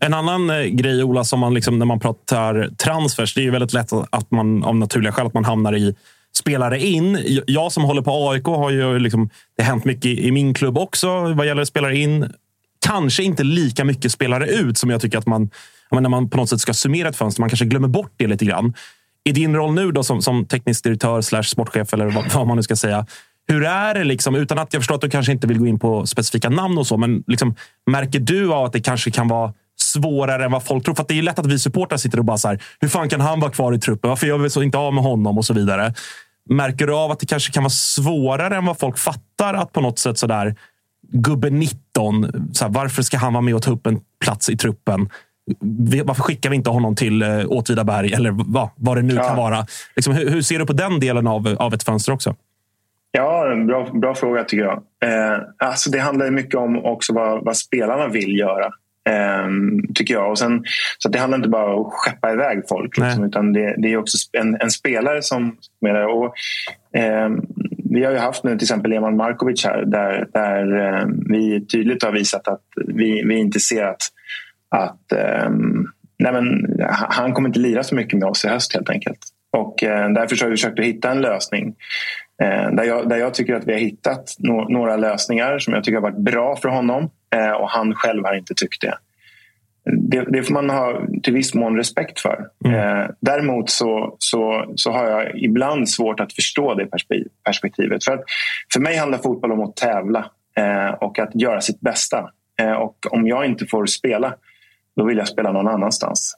En 0.05 0.14
annan 0.14 0.50
eh, 0.50 0.64
grej, 0.64 1.05
Ola, 1.05 1.24
som 1.24 1.40
man 1.40 1.55
liksom, 1.55 1.78
när 1.78 1.86
man 1.86 2.00
pratar 2.00 2.68
transfers, 2.76 3.34
det 3.34 3.40
är 3.40 3.42
ju 3.42 3.50
väldigt 3.50 3.72
lätt 3.72 3.92
att 4.11 4.30
man 4.30 4.64
av 4.64 4.76
naturliga 4.76 5.12
skäl 5.12 5.26
att 5.26 5.34
man 5.34 5.44
hamnar 5.44 5.76
i 5.76 5.94
spelare 6.36 6.80
in. 6.80 7.18
Jag 7.46 7.72
som 7.72 7.82
håller 7.82 8.03
på 8.03 8.30
AIK 8.30 8.44
har 8.44 8.70
ju 8.70 8.98
liksom, 8.98 9.30
det 9.57 9.62
har 9.62 9.70
hänt 9.70 9.84
mycket 9.84 10.05
i 10.05 10.30
min 10.32 10.55
klubb 10.55 10.78
också 10.78 11.34
vad 11.34 11.46
gäller 11.46 11.64
spelare 11.64 11.96
in. 11.96 12.32
Kanske 12.86 13.22
inte 13.22 13.44
lika 13.44 13.84
mycket 13.84 14.12
spelare 14.12 14.46
ut 14.46 14.78
som 14.78 14.90
jag 14.90 15.00
tycker 15.00 15.18
att 15.18 15.26
man, 15.26 15.50
när 15.90 16.09
man 16.09 16.30
på 16.30 16.36
något 16.36 16.48
sätt 16.48 16.61
ska 16.61 16.74
summera 16.74 17.09
ett 17.09 17.16
fönster, 17.16 17.40
man 17.40 17.50
kanske 17.50 17.64
glömmer 17.64 17.88
bort 17.88 18.12
det 18.16 18.26
lite 18.26 18.44
grann. 18.44 18.74
I 19.24 19.32
din 19.32 19.57
roll 19.57 19.74
nu 19.74 19.92
då 19.92 20.03
som, 20.03 20.22
som 20.22 20.46
teknisk 20.46 20.84
direktör 20.84 21.20
slash 21.20 21.42
sportchef 21.42 21.92
eller 21.92 22.07
vad, 22.07 22.32
vad, 22.32 22.46
man 22.46 22.57
nu 22.57 22.62
ska 22.62 22.76
säga. 22.76 23.07
Hur 23.48 23.64
är 23.64 23.94
det, 23.94 24.05
liksom, 24.05 24.34
utan 24.34 24.59
att 24.59 24.72
jag 24.72 24.82
förstår 24.82 24.94
att 24.94 25.00
du 25.00 25.11
kanske 25.11 25.32
inte 25.32 25.46
vill 25.46 25.59
gå 25.59 25.66
in 25.66 25.78
på 25.78 26.07
specifika 26.07 26.48
namn 26.48 26.78
och 26.78 26.86
så, 26.86 26.96
men 26.96 27.24
liksom, 27.26 27.55
märker 27.90 28.20
du 28.20 28.53
av 28.53 28.64
att 28.64 28.72
det 28.72 28.80
kanske 28.80 29.11
kan 29.11 29.28
vara 29.28 29.53
svårare 29.93 30.45
än 30.45 30.53
vad 30.53 30.64
folk 30.64 30.84
tror. 30.84 30.95
För 30.95 31.05
det 31.09 31.18
är 31.18 31.22
lätt 31.22 31.38
att 31.38 31.47
vi 31.47 31.59
supportrar 31.59 31.99
sitter 31.99 32.18
och 32.18 32.24
bara 32.24 32.38
så 32.38 32.49
här, 32.49 32.62
hur 32.80 32.88
fan 32.88 33.09
kan 33.09 33.20
han 33.20 33.40
vara 33.40 33.51
kvar 33.51 33.74
i 33.74 33.78
truppen? 33.78 34.09
Varför 34.09 34.26
gör 34.26 34.38
vi 34.38 34.51
så 34.51 34.62
inte 34.62 34.78
av 34.78 34.95
med 34.95 35.05
honom? 35.05 35.38
Och 35.38 35.45
så 35.45 35.55
vidare. 35.55 35.95
Märker 36.51 36.86
du 36.86 36.95
av 36.95 37.11
att 37.11 37.20
det 37.20 37.26
kanske 37.26 37.53
kan 37.53 37.62
vara 37.62 37.70
svårare 37.70 38.57
än 38.57 38.66
vad 38.66 38.78
folk 38.78 38.99
fattar 38.99 39.55
att 39.55 39.72
på 39.72 39.80
något 39.80 39.99
sätt 39.99 40.18
sådär 40.18 40.57
gubbe 41.12 41.51
19, 41.51 42.53
så 42.53 42.64
här, 42.64 42.72
varför 42.72 43.03
ska 43.03 43.16
han 43.16 43.32
vara 43.32 43.40
med 43.40 43.55
och 43.55 43.62
ta 43.62 43.70
upp 43.70 43.86
en 43.86 44.01
plats 44.24 44.49
i 44.49 44.57
truppen? 44.57 45.09
Varför 46.05 46.22
skickar 46.22 46.51
vi 46.51 46.57
inte 46.57 46.70
honom 46.70 46.97
till 46.97 47.22
eh, 47.22 47.45
Åtvidaberg 47.47 48.12
eller 48.12 48.30
vad, 48.30 48.68
vad 48.76 48.97
det 48.97 49.03
nu 49.03 49.14
ja. 49.14 49.28
kan 49.28 49.36
vara? 49.36 49.66
Liksom, 49.97 50.14
hur, 50.14 50.30
hur, 50.30 50.43
ser 50.43 50.59
du 50.59 50.66
på 50.66 50.72
den 50.72 51.01
delen 51.01 51.26
av, 51.26 51.57
av 51.59 51.74
ett 51.74 51.82
fönster 51.82 52.12
också? 52.12 52.34
Ja, 53.11 53.55
bra, 53.66 53.90
bra 53.93 54.14
fråga 54.14 54.45
tycker 54.45 54.64
jag. 54.64 54.82
Eh, 55.05 55.40
alltså 55.59 55.90
det 55.90 55.99
handlar 55.99 56.30
mycket 56.30 56.55
om 56.55 56.84
också 56.84 57.14
vad, 57.14 57.45
vad 57.45 57.57
spelarna 57.57 58.09
vill 58.09 58.38
göra. 58.38 58.72
Um, 59.11 59.94
tycker 59.94 60.14
jag. 60.14 60.30
Och 60.30 60.38
sen, 60.38 60.64
så 60.98 61.09
det 61.09 61.18
handlar 61.18 61.38
inte 61.38 61.48
bara 61.48 61.74
om 61.74 61.86
att 61.86 61.92
skeppa 61.92 62.32
iväg 62.32 62.62
folk. 62.68 62.98
Liksom, 62.98 63.24
utan 63.24 63.53
det, 63.53 63.74
det, 63.78 63.92
är 63.92 63.96
också 63.96 64.18
en, 64.32 64.57
en 64.61 64.70
spelare 64.70 65.22
som 65.22 65.57
spelar. 65.78 66.07
Och, 66.07 66.34
um, 67.26 67.46
vi 67.90 68.05
har 68.05 68.12
ju 68.12 68.18
haft 68.18 68.44
nu 68.44 68.50
till 68.50 68.64
exempel 68.64 68.92
Eman 68.92 69.16
Markovic 69.16 69.64
här 69.64 69.84
där, 69.84 70.26
där 70.32 71.00
um, 71.03 71.24
vi 71.28 71.66
tydligt 71.66 72.03
har 72.03 72.12
visat 72.12 72.48
att 72.48 72.62
vi, 72.86 73.22
vi 73.26 73.38
inte 73.38 73.61
ser 73.61 73.84
att, 73.84 74.03
att 74.68 75.12
nej 76.18 76.32
men, 76.32 76.80
han 76.90 77.32
kommer 77.32 77.48
inte 77.48 77.61
lira 77.61 77.82
så 77.82 77.94
mycket 77.94 78.18
med 78.18 78.28
oss 78.28 78.44
i 78.44 78.48
höst 78.48 78.74
helt 78.74 78.90
enkelt. 78.90 79.18
Och 79.57 79.82
uh, 79.82 80.12
därför 80.12 80.44
har 80.44 80.50
vi 80.50 80.57
försökt 80.57 80.78
att 80.78 80.84
hitta 80.84 81.11
en 81.11 81.20
lösning 81.20 81.68
uh, 82.42 82.74
där, 82.76 82.84
jag, 82.84 83.09
där 83.09 83.16
jag 83.16 83.34
tycker 83.34 83.55
att 83.55 83.66
vi 83.66 83.72
har 83.72 83.80
hittat 83.80 84.34
no 84.38 84.68
några 84.68 84.96
lösningar 84.96 85.59
som 85.59 85.74
jag 85.74 85.84
tycker 85.84 85.96
har 85.96 86.11
varit 86.11 86.24
bra 86.24 86.57
för 86.57 86.68
honom 86.68 87.11
Eh, 87.21 87.21
och 87.60 87.70
han 87.70 87.94
själv 87.94 88.24
har 88.24 88.34
inte 88.34 88.54
tyckt 88.54 88.80
det. 88.80 88.98
Det, 89.84 90.24
det 90.28 90.42
får 90.42 90.54
man 90.54 90.70
ha 90.70 91.02
till 91.22 91.32
viss 91.32 91.54
mån 91.54 91.76
respekt 91.76 92.20
för. 92.20 92.46
Mm. 92.64 93.00
Eh, 93.00 93.06
däremot 93.20 93.70
så, 93.70 94.16
så, 94.18 94.72
så 94.76 94.90
har 94.90 95.06
jag 95.06 95.38
ibland 95.38 95.88
svårt 95.88 96.20
att 96.20 96.32
förstå 96.32 96.74
det 96.74 96.86
perspektivet. 97.44 98.04
För, 98.04 98.12
att, 98.12 98.24
för 98.72 98.80
mig 98.80 98.96
handlar 98.96 99.18
fotboll 99.18 99.52
om 99.52 99.60
att 99.60 99.76
tävla 99.76 100.30
eh, 100.56 100.88
och 100.88 101.18
att 101.18 101.34
göra 101.34 101.60
sitt 101.60 101.80
bästa. 101.80 102.30
och 102.78 102.96
om 103.10 103.26
jag 103.26 103.46
inte 103.46 103.66
får 103.66 103.86
spela, 103.86 104.34
då 104.96 105.04
vill 105.04 105.18
jag 105.18 105.28
spela 105.28 105.52
någon 105.52 105.68
annanstans. 105.68 106.36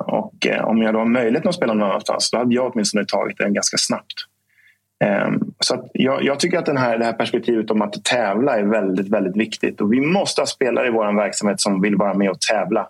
och 0.00 0.46
om 0.62 0.82
jag 0.82 0.94
då 0.94 0.98
har 0.98 1.06
möjlighet 1.06 1.46
att 1.46 1.54
spela 1.54 1.74
någon 1.74 1.88
annanstans, 1.88 2.30
då 2.30 2.38
hade 2.38 2.54
jag 2.54 2.72
åtminstone 2.72 3.04
tagit 3.04 3.38
den 3.38 3.54
ganska 3.54 3.76
snabbt. 3.76 4.14
Ehm, 5.02 5.40
så 5.60 5.88
jag, 5.92 6.24
jag, 6.24 6.40
tycker 6.40 6.58
att 6.58 6.66
den 6.66 6.76
här, 6.76 6.98
det 6.98 7.04
här 7.04 7.12
perspektivet 7.12 7.70
om 7.70 7.82
att 7.82 8.04
tävla 8.04 8.56
är 8.56 8.62
väldigt, 8.62 9.08
väldigt 9.08 9.36
viktigt. 9.36 9.80
Och 9.80 9.92
vi 9.92 10.00
måste 10.00 10.40
ha 10.40 10.46
spelare 10.46 10.86
i 10.86 10.90
vår 10.90 11.16
verksamhet 11.16 11.60
som 11.60 11.80
vill 11.80 11.96
vara 11.96 12.14
med 12.14 12.30
och 12.30 12.40
tävla. 12.40 12.88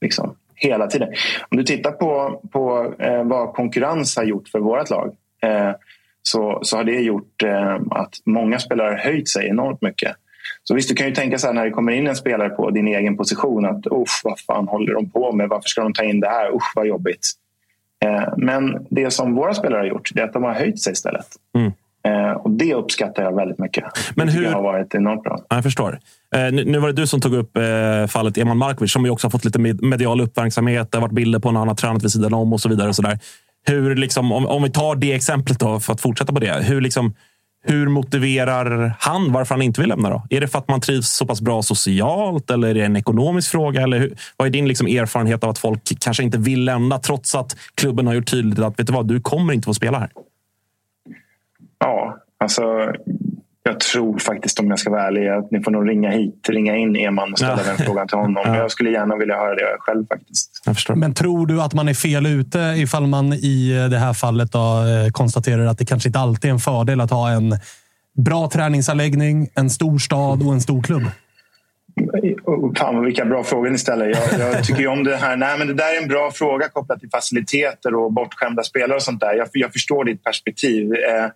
Liksom, 0.00 0.34
hela 0.54 0.86
tiden. 0.86 1.08
Om 1.48 1.56
du 1.56 1.64
tittar 1.64 1.92
på, 1.92 2.40
på 2.52 2.94
eh, 2.98 3.24
vad 3.24 3.52
konkurrens 3.54 4.16
har 4.16 4.24
gjort 4.24 4.48
för 4.48 4.58
vårt 4.58 4.90
lag 4.90 5.16
eh, 5.42 5.70
så, 6.22 6.58
så 6.62 6.76
har 6.76 6.84
det 6.84 7.00
gjort 7.00 7.42
eh, 7.42 7.74
att 7.90 8.14
många 8.24 8.58
spelare 8.58 8.90
har 8.90 8.98
höjt 8.98 9.28
sig 9.28 9.48
enormt 9.48 9.82
mycket. 9.82 10.16
Så 10.64 10.74
visst, 10.74 10.88
du 10.88 10.94
kan 10.94 11.06
ju 11.06 11.14
tänka 11.14 11.38
så 11.38 11.46
här 11.46 11.54
när 11.54 11.64
det 11.64 11.70
kommer 11.70 11.92
in 11.92 12.06
en 12.06 12.16
spelare 12.16 12.48
på 12.48 12.70
din 12.70 12.88
egen 12.88 13.16
position 13.16 13.64
att 13.64 13.86
usch, 13.86 14.20
vad 14.24 14.40
fan 14.40 14.68
håller 14.68 14.94
de 14.94 15.10
på 15.10 15.32
med? 15.32 15.48
Varför 15.48 15.68
ska 15.68 15.82
de 15.82 15.92
ta 15.92 16.04
in 16.04 16.20
det 16.20 16.28
här? 16.28 16.54
Usch, 16.54 16.72
vad 16.74 16.86
jobbigt. 16.86 17.32
Eh, 18.04 18.22
men 18.36 18.86
det 18.90 19.10
som 19.10 19.34
våra 19.34 19.54
spelare 19.54 19.78
har 19.78 19.86
gjort 19.86 20.10
är 20.14 20.22
att 20.22 20.32
de 20.32 20.42
har 20.42 20.52
höjt 20.52 20.80
sig 20.80 20.92
istället. 20.92 21.26
Mm. 21.56 21.72
Eh, 22.04 22.32
och 22.32 22.50
Det 22.50 22.74
uppskattar 22.74 23.22
jag 23.22 23.36
väldigt 23.36 23.58
mycket. 23.58 23.84
Men 24.14 24.28
hur... 24.28 24.42
Det 24.42 24.50
har 24.50 24.62
varit 24.62 24.94
enormt 24.94 25.22
bra. 25.22 25.38
Jag 25.48 25.62
förstår. 25.62 25.98
Eh, 26.34 26.52
nu 26.52 26.78
var 26.78 26.88
det 26.88 26.94
du 26.94 27.06
som 27.06 27.20
tog 27.20 27.34
upp 27.34 27.58
fallet 28.08 28.38
Eman 28.38 28.58
Markovic 28.58 28.92
som 28.92 29.04
ju 29.04 29.10
också 29.10 29.26
har 29.26 29.30
fått 29.30 29.44
lite 29.44 29.58
medial 29.58 30.20
uppmärksamhet. 30.20 30.92
Det 30.92 30.98
har 30.98 31.02
varit 31.02 31.14
bilder 31.14 31.38
på 31.38 31.50
när 31.50 31.58
han 31.58 31.68
har 31.68 31.74
tränat 31.74 32.04
vid 32.04 32.12
sidan 32.12 32.34
om 32.34 32.52
och 32.52 32.60
så 32.60 32.68
vidare. 32.68 32.88
Och 32.88 32.96
så 32.96 33.02
där. 33.02 33.18
Hur, 33.66 33.96
liksom, 33.96 34.32
om, 34.32 34.46
om 34.46 34.62
vi 34.62 34.70
tar 34.70 34.96
det 34.96 35.12
exemplet 35.12 35.58
då, 35.60 35.80
för 35.80 35.92
att 35.92 36.00
fortsätta 36.00 36.32
på 36.32 36.40
det. 36.40 36.64
Hur, 36.64 36.80
liksom, 36.80 37.14
hur 37.62 37.88
motiverar 37.88 38.94
han 38.98 39.32
varför 39.32 39.54
han 39.54 39.62
inte 39.62 39.80
vill 39.80 39.88
lämna? 39.88 40.10
Då? 40.10 40.22
Är 40.30 40.40
det 40.40 40.48
för 40.48 40.58
att 40.58 40.68
man 40.68 40.80
trivs 40.80 41.08
så 41.08 41.26
pass 41.26 41.40
bra 41.40 41.62
socialt 41.62 42.50
eller 42.50 42.68
är 42.68 42.74
det 42.74 42.84
en 42.84 42.96
ekonomisk 42.96 43.50
fråga? 43.50 43.82
Eller 43.82 43.98
hur, 43.98 44.14
vad 44.36 44.48
är 44.48 44.52
din 44.52 44.68
liksom 44.68 44.86
erfarenhet 44.86 45.44
av 45.44 45.50
att 45.50 45.58
folk 45.58 45.98
kanske 46.00 46.22
inte 46.22 46.38
vill 46.38 46.64
lämna 46.64 46.98
trots 46.98 47.34
att 47.34 47.56
klubben 47.74 48.06
har 48.06 48.14
gjort 48.14 48.30
tydligt 48.30 48.58
att 48.58 48.80
vet 48.80 48.86
du 48.86 48.92
vad, 48.92 49.08
du 49.08 49.20
kommer 49.20 49.52
inte 49.52 49.66
få 49.66 49.74
spela 49.74 49.98
här? 49.98 50.10
Ja, 51.78 52.18
alltså 52.38 52.92
jag 53.64 53.80
tror 53.80 54.18
faktiskt 54.18 54.60
om 54.60 54.70
jag 54.70 54.78
ska 54.78 54.90
vara 54.90 55.02
ärlig 55.02 55.28
att 55.28 55.50
ni 55.50 55.62
får 55.62 55.70
nog 55.70 55.88
ringa 55.88 56.10
hit, 56.10 56.48
ringa 56.48 56.76
in 56.76 56.96
Eman 56.96 57.32
och 57.32 57.38
ställa 57.38 57.58
ja. 57.66 57.74
den 57.76 57.86
frågan 57.86 58.08
till 58.08 58.18
honom. 58.18 58.42
Ja. 58.52 58.56
Jag 58.56 58.70
skulle 58.70 58.90
gärna 58.90 59.16
vilja 59.16 59.36
höra 59.36 59.54
det 59.54 59.76
själv 59.78 60.06
faktiskt. 60.06 60.50
Men 60.94 61.14
tror 61.14 61.46
du 61.46 61.62
att 61.62 61.74
man 61.74 61.88
är 61.88 61.94
fel 61.94 62.26
ute 62.26 62.58
ifall 62.58 63.06
man 63.06 63.32
i 63.32 63.88
det 63.90 63.98
här 63.98 64.12
fallet 64.12 64.52
då, 64.52 64.58
eh, 64.58 65.10
konstaterar 65.10 65.66
att 65.66 65.78
det 65.78 65.84
kanske 65.84 66.08
inte 66.08 66.18
alltid 66.18 66.48
är 66.48 66.52
en 66.52 66.60
fördel 66.60 67.00
att 67.00 67.10
ha 67.10 67.30
en 67.30 67.58
bra 68.24 68.50
träningsanläggning, 68.50 69.48
en 69.54 69.70
stor 69.70 69.98
stad 69.98 70.42
och 70.46 70.52
en 70.52 70.60
stor 70.60 70.82
klubb? 70.82 71.02
Fan 72.78 73.04
vilka 73.04 73.24
bra 73.24 73.44
frågor 73.44 73.70
ni 73.70 73.78
ställer. 73.78 74.06
Jag, 74.06 74.54
jag 74.54 74.64
tycker 74.64 74.88
om 74.88 75.04
det 75.04 75.16
här. 75.16 75.36
Nej, 75.36 75.58
men 75.58 75.66
det 75.66 75.74
där 75.74 75.96
är 75.96 76.02
en 76.02 76.08
bra 76.08 76.30
fråga 76.30 76.68
kopplat 76.68 77.00
till 77.00 77.10
faciliteter 77.10 77.94
och 77.94 78.12
bortskämda 78.12 78.62
spelare 78.62 78.96
och 78.96 79.02
sånt 79.02 79.20
där. 79.20 79.34
Jag, 79.34 79.48
jag 79.52 79.72
förstår 79.72 80.04
ditt 80.04 80.24
perspektiv. 80.24 80.92
Eh, 80.92 81.26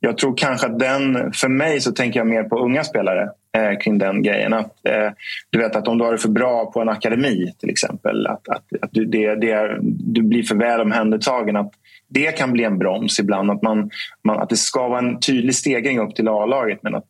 jag 0.00 0.18
tror 0.18 0.36
kanske 0.36 0.66
att 0.66 0.78
den, 0.78 1.32
för 1.32 1.48
mig 1.48 1.80
så 1.80 1.92
tänker 1.92 2.20
jag 2.20 2.26
mer 2.26 2.42
på 2.42 2.58
unga 2.58 2.84
spelare 2.84 3.28
eh, 3.56 3.78
kring 3.78 3.98
den 3.98 4.22
grejen. 4.22 4.52
Att, 4.52 4.86
eh, 4.86 5.10
du 5.50 5.58
vet 5.58 5.76
att 5.76 5.88
om 5.88 5.98
du 5.98 6.04
har 6.04 6.12
det 6.12 6.18
för 6.18 6.28
bra 6.28 6.70
på 6.72 6.80
en 6.80 6.88
akademi 6.88 7.52
till 7.58 7.70
exempel, 7.70 8.26
att, 8.26 8.48
att, 8.48 8.64
att 8.82 8.90
du, 8.92 9.04
det, 9.04 9.34
det 9.34 9.50
är, 9.50 9.78
du 9.82 10.22
blir 10.22 10.42
för 10.42 10.54
väl 10.54 10.80
omhändertagen. 10.80 11.56
Att 11.56 11.72
det 12.08 12.36
kan 12.36 12.52
bli 12.52 12.64
en 12.64 12.78
broms 12.78 13.20
ibland. 13.20 13.50
Att, 13.50 13.62
man, 13.62 13.90
man, 14.24 14.38
att 14.38 14.48
det 14.48 14.56
ska 14.56 14.88
vara 14.88 14.98
en 14.98 15.20
tydlig 15.20 15.54
stegring 15.54 15.98
upp 15.98 16.14
till 16.14 16.28
A-laget 16.28 16.78
men 16.82 16.94
att 16.94 17.06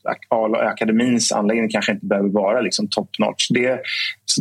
akademins 0.61 1.33
anläggning 1.33 1.69
kanske 1.69 1.93
inte 1.93 2.07
behöver 2.07 2.29
vara 2.29 2.61
liksom 2.61 2.89
top 2.89 3.11
notch. 3.19 3.49
Det, 3.51 3.81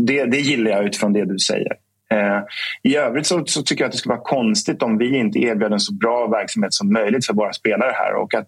det, 0.02 0.26
det 0.26 0.38
gillar 0.38 0.72
jag 0.72 0.86
utifrån 0.86 1.14
det 1.14 1.26
du 1.26 1.40
säger. 1.40 1.74
Eh, 2.12 2.44
I 2.84 2.96
övrigt 2.96 3.28
så, 3.28 3.44
så, 3.46 3.64
tycker 3.64 3.84
jag 3.84 3.88
att 3.88 3.92
det 3.92 3.98
skulle 3.98 4.16
vara 4.16 4.24
konstigt 4.24 4.84
om 4.84 4.98
vi 4.98 5.18
inte 5.18 5.40
erbjöd 5.40 5.74
en 5.74 5.80
så 5.80 5.94
bra 5.94 6.28
verksamhet 6.28 6.74
som 6.74 6.94
möjligt 6.94 7.26
för 7.26 7.34
våra 7.34 7.54
spelare 7.54 7.92
här. 7.96 8.14
Och 8.16 8.34
att, 8.34 8.48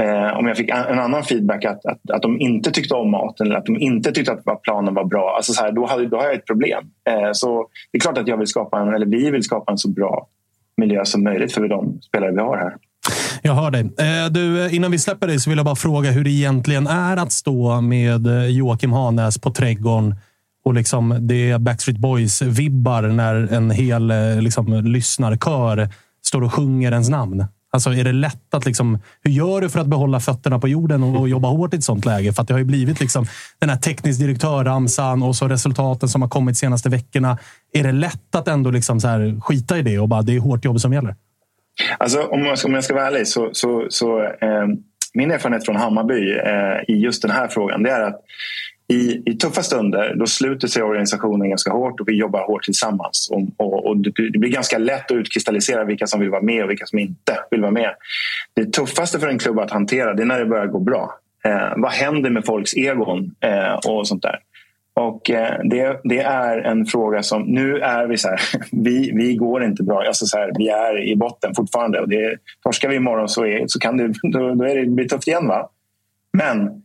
eh, 0.00 0.38
om 0.38 0.46
jag 0.46 0.56
fick 0.56 0.68
en, 0.70 0.98
annan 0.98 1.24
feedback 1.24 1.64
att, 1.64 1.86
att, 1.86 2.10
att 2.10 2.22
de 2.22 2.40
inte 2.40 2.70
tyckte 2.70 2.94
om 2.94 3.10
maten 3.10 3.46
eller 3.46 3.56
att 3.56 3.66
de 3.66 3.76
inte 3.76 4.12
tyckte 4.12 4.32
att 4.32 4.62
planen 4.62 4.94
var 4.94 5.04
bra, 5.04 5.34
alltså 5.36 5.52
så 5.52 5.62
här, 5.62 5.72
då, 5.72 5.86
hade, 5.86 6.08
då 6.08 6.16
har 6.16 6.24
jag 6.24 6.34
ett 6.34 6.46
problem. 6.46 6.84
Eh, 7.08 7.30
så 7.32 7.68
det 7.92 7.98
är 7.98 8.00
klart 8.00 8.18
att 8.18 8.28
jag 8.28 8.36
vill 8.36 8.46
skapa 8.46 8.78
en, 8.78 8.94
eller 8.94 9.06
vi 9.06 9.30
vill 9.30 9.42
skapa 9.42 9.72
en 9.72 9.78
så 9.78 9.90
bra 9.90 10.28
miljö 10.76 11.04
som 11.04 11.24
möjligt 11.24 11.52
för 11.52 11.68
de 11.68 12.00
spelare 12.02 12.30
vi 12.30 12.40
har 12.40 12.56
här. 12.56 12.74
Jag 13.42 13.54
hör 13.54 13.70
dig. 13.70 13.80
Eh, 13.80 14.30
du, 14.30 14.66
eh, 14.66 14.74
innan 14.74 14.90
vi 14.90 14.98
släpper 14.98 15.26
dig 15.26 15.40
så 15.40 15.50
vill 15.50 15.56
jag 15.56 15.64
bara 15.64 15.76
fråga 15.76 16.10
hur 16.10 16.24
det 16.24 16.30
egentligen 16.30 16.86
är 16.86 17.16
att 17.16 17.32
stå 17.32 17.80
med 17.80 18.26
eh, 18.26 18.46
Joakim 18.46 18.92
Hanäs 18.92 19.38
på 19.38 19.50
Trädgården 19.50 20.14
och 20.64 20.74
liksom 20.74 21.16
det 21.20 21.50
är 21.50 21.58
Backstreet 21.58 21.98
Boys-vibbar 21.98 23.02
när 23.02 23.34
en 23.34 23.70
hel 23.70 24.10
eh, 24.10 24.40
liksom, 24.40 24.84
lyssnarkör 24.84 25.88
står 26.22 26.42
och 26.42 26.52
sjunger 26.52 26.92
ens 26.92 27.08
namn. 27.08 27.46
Alltså, 27.74 27.94
är 27.94 28.04
det 28.04 28.12
lätt 28.12 28.54
att 28.54 28.66
liksom, 28.66 28.98
hur 29.22 29.30
gör 29.30 29.60
du 29.60 29.68
för 29.68 29.80
att 29.80 29.86
behålla 29.86 30.20
fötterna 30.20 30.58
på 30.58 30.68
jorden 30.68 31.02
och, 31.02 31.20
och 31.20 31.28
jobba 31.28 31.48
hårt 31.48 31.74
i 31.74 31.76
ett 31.76 31.84
sånt 31.84 32.04
läge? 32.04 32.32
För 32.32 32.42
att 32.42 32.48
det 32.48 32.54
har 32.54 32.58
ju 32.58 32.64
blivit 32.64 33.00
liksom, 33.00 33.26
den 33.58 33.70
här 33.70 33.76
teknisk 33.76 34.20
direktör-ramsan 34.20 35.22
och 35.22 35.36
så 35.36 35.48
resultaten 35.48 36.08
som 36.08 36.22
har 36.22 36.28
kommit 36.28 36.54
de 36.54 36.58
senaste 36.58 36.88
veckorna. 36.88 37.38
Är 37.72 37.82
det 37.82 37.92
lätt 37.92 38.34
att 38.34 38.48
ändå 38.48 38.70
liksom 38.70 39.00
så 39.00 39.08
här, 39.08 39.40
skita 39.40 39.78
i 39.78 39.82
det 39.82 39.98
och 39.98 40.08
bara 40.08 40.22
det 40.22 40.36
är 40.36 40.40
hårt 40.40 40.64
jobb 40.64 40.80
som 40.80 40.92
gäller? 40.92 41.14
Alltså, 41.98 42.22
om, 42.22 42.44
jag 42.44 42.58
ska, 42.58 42.68
om 42.68 42.74
jag 42.74 42.84
ska 42.84 42.94
vara 42.94 43.06
ärlig 43.06 43.28
så, 43.28 43.50
så, 43.52 43.86
så 43.90 44.22
eh, 44.22 44.66
min 45.14 45.30
erfarenhet 45.30 45.64
från 45.64 45.76
Hammarby 45.76 46.32
eh, 46.32 46.94
i 46.94 46.98
just 46.98 47.22
den 47.22 47.30
här 47.30 47.48
frågan 47.48 47.82
det 47.82 47.90
är 47.90 48.00
att 48.00 48.20
i, 48.88 49.22
i 49.30 49.34
tuffa 49.34 49.62
stunder 49.62 50.14
då 50.14 50.26
sluter 50.26 50.68
sig 50.68 50.82
organisationen 50.82 51.48
ganska 51.48 51.72
hårt 51.72 52.00
och 52.00 52.08
vi 52.08 52.12
jobbar 52.12 52.46
hårt 52.46 52.62
tillsammans. 52.62 53.30
Och, 53.32 53.66
och, 53.66 53.86
och, 53.86 53.96
det 53.96 54.38
blir 54.38 54.50
ganska 54.50 54.78
lätt 54.78 55.10
att 55.10 55.16
utkristallisera 55.16 55.84
vilka 55.84 56.06
som 56.06 56.20
vill 56.20 56.30
vara 56.30 56.42
med 56.42 56.64
och 56.64 56.70
vilka 56.70 56.86
som 56.86 56.98
inte 56.98 57.38
vill 57.50 57.60
vara 57.60 57.70
med. 57.70 57.94
Det 58.54 58.72
tuffaste 58.72 59.18
för 59.18 59.28
en 59.28 59.38
klubb 59.38 59.58
att 59.58 59.70
hantera 59.70 60.14
det 60.14 60.22
är 60.22 60.26
när 60.26 60.38
det 60.38 60.46
börjar 60.46 60.66
gå 60.66 60.78
bra. 60.78 61.18
Eh, 61.44 61.72
vad 61.76 61.92
händer 61.92 62.30
med 62.30 62.44
folks 62.44 62.74
egon 62.74 63.34
eh, 63.40 63.90
och 63.90 64.08
sånt 64.08 64.22
där? 64.22 64.38
Och 64.94 65.30
eh, 65.30 65.60
det, 65.64 66.00
det, 66.04 66.20
är 66.20 66.58
en 66.58 66.86
fråga 66.86 67.22
som... 67.22 67.42
Nu 67.42 67.78
är 67.78 68.06
vi 68.06 68.16
så 68.16 68.28
här, 68.28 68.40
vi, 68.72 69.12
vi 69.14 69.34
går 69.34 69.64
inte 69.64 69.82
bra. 69.82 70.02
Alltså 70.06 70.26
så 70.26 70.38
här, 70.38 70.52
vi 70.58 70.68
är 70.68 71.02
i 71.02 71.16
botten 71.16 71.54
fortfarande. 71.54 72.00
Och 72.00 72.08
det, 72.08 72.36
torskar 72.62 72.88
vi 72.88 72.96
imorgon 72.96 73.28
så, 73.28 73.46
är, 73.46 73.64
så 73.66 73.78
kan 73.78 73.96
det, 73.96 74.08
då, 74.22 74.54
då 74.54 74.64
är 74.64 74.76
det, 74.76 74.86
blir 74.86 75.08
tufft 75.08 75.28
igen. 75.28 75.46
Va? 75.46 75.68
Men 76.32 76.82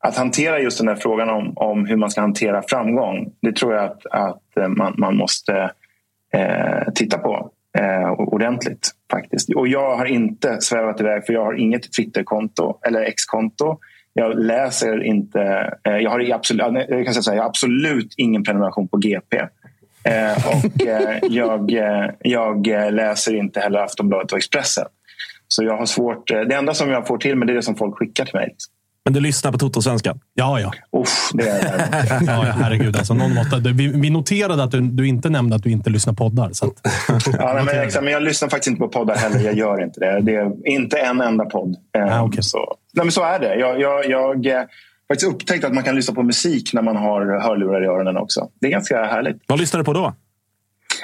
att 0.00 0.16
hantera 0.16 0.60
just 0.60 0.78
den 0.78 0.88
här 0.88 0.96
frågan 0.96 1.30
om, 1.30 1.52
om 1.56 1.86
hur 1.86 1.96
man 1.96 2.10
ska 2.10 2.20
hantera 2.20 2.62
framgång, 2.68 3.32
det 3.42 3.56
tror 3.56 3.74
jag 3.74 3.84
att, 3.84 4.06
att 4.06 4.56
eh, 4.60 4.68
man, 4.68 4.94
man 4.98 5.16
måste 5.16 5.70
eh, 6.32 6.92
titta 6.94 7.18
på 7.18 7.50
eh, 7.78 8.12
ordentligt. 8.12 8.90
faktiskt. 9.10 9.54
Och 9.54 9.68
jag 9.68 9.96
har 9.96 10.06
inte 10.06 10.60
svävat 10.60 11.00
iväg 11.00 11.26
för 11.26 11.32
jag 11.32 11.44
har 11.44 11.54
inget 11.54 11.92
Twitterkonto 11.92 12.78
eller 12.86 13.02
X-konto. 13.02 13.78
Jag 14.12 14.38
läser 14.38 15.04
inte... 15.04 15.40
Eh, 15.84 15.96
jag, 15.96 16.10
har 16.10 16.32
absolut, 16.32 16.66
jag, 16.88 17.04
kan 17.04 17.14
säga 17.14 17.36
jag 17.36 17.42
har 17.42 17.48
absolut 17.48 18.14
ingen 18.16 18.44
prenumeration 18.44 18.88
på 18.88 18.96
GP. 18.96 19.36
Eh, 20.04 20.46
och 20.46 20.86
eh, 20.86 21.18
jag, 21.22 21.72
eh, 21.72 22.10
jag 22.20 22.66
läser 22.92 23.34
inte 23.34 23.60
heller 23.60 23.78
Aftonbladet 23.78 24.32
och 24.32 24.38
Expressen. 24.38 24.86
Så 25.48 25.64
jag 25.64 25.76
har 25.76 25.86
svårt... 25.86 26.30
Eh, 26.30 26.40
det 26.40 26.54
enda 26.54 26.74
som 26.74 26.90
jag 26.90 27.06
får 27.06 27.18
till 27.18 27.36
mig 27.36 27.46
det 27.46 27.52
är 27.52 27.54
det 27.54 27.62
som 27.62 27.76
folk 27.76 27.96
skickar 27.96 28.24
till 28.24 28.34
mig. 28.34 28.46
Liksom. 28.48 28.72
Men 29.08 29.12
du 29.12 29.20
lyssnar 29.20 29.52
på 29.52 29.58
Toto-svenskan? 29.58 30.20
Ja, 30.34 30.60
ja. 30.60 30.72
Uff, 31.00 31.30
det 31.34 31.48
är 31.48 31.88
ja, 32.26 32.42
herregud. 32.42 32.96
Alltså, 32.96 33.14
någon 33.14 33.34
måste, 33.34 33.56
vi, 33.58 33.88
vi 33.88 34.10
noterade 34.10 34.62
att 34.62 34.70
du, 34.70 34.80
du, 34.80 35.08
inte 35.08 35.30
nämnde 35.30 35.56
att 35.56 35.62
du 35.62 35.70
inte 35.70 35.90
lyssnar 35.90 36.12
på 36.12 36.24
poddar. 36.24 36.50
Så 36.52 36.66
att, 36.66 36.82
ja, 37.38 37.62
men, 37.64 37.80
exakt, 37.80 38.04
men 38.04 38.12
jag 38.12 38.22
lyssnar 38.22 38.48
faktiskt 38.48 38.68
inte 38.68 38.78
på 38.78 38.88
poddar 38.88 39.16
heller. 39.16 39.40
Jag 39.40 39.54
gör 39.54 39.82
inte 39.82 40.00
det. 40.00 40.20
Det 40.20 40.34
är 40.34 40.68
inte 40.68 40.98
en 40.98 41.20
enda 41.20 41.44
podd. 41.44 41.76
Ah, 41.98 42.22
okay. 42.22 42.42
så, 42.42 42.76
nej, 42.92 43.04
men 43.04 43.12
så 43.12 43.22
är 43.22 43.38
det. 43.38 43.54
Jag, 43.54 43.80
jag, 43.80 44.10
jag 44.10 44.28
har 44.28 44.66
faktiskt 45.08 45.32
upptäckt 45.32 45.64
att 45.64 45.74
man 45.74 45.84
kan 45.84 45.94
lyssna 45.94 46.14
på 46.14 46.22
musik 46.22 46.72
när 46.72 46.82
man 46.82 46.96
har 46.96 47.40
hörlurar 47.40 47.84
i 47.84 47.86
öronen 47.86 48.16
också. 48.16 48.48
Det 48.60 48.66
är 48.66 48.70
ganska 48.70 49.04
härligt. 49.04 49.42
Vad 49.46 49.60
lyssnar 49.60 49.78
du 49.78 49.84
på 49.84 49.92
då? 49.92 50.14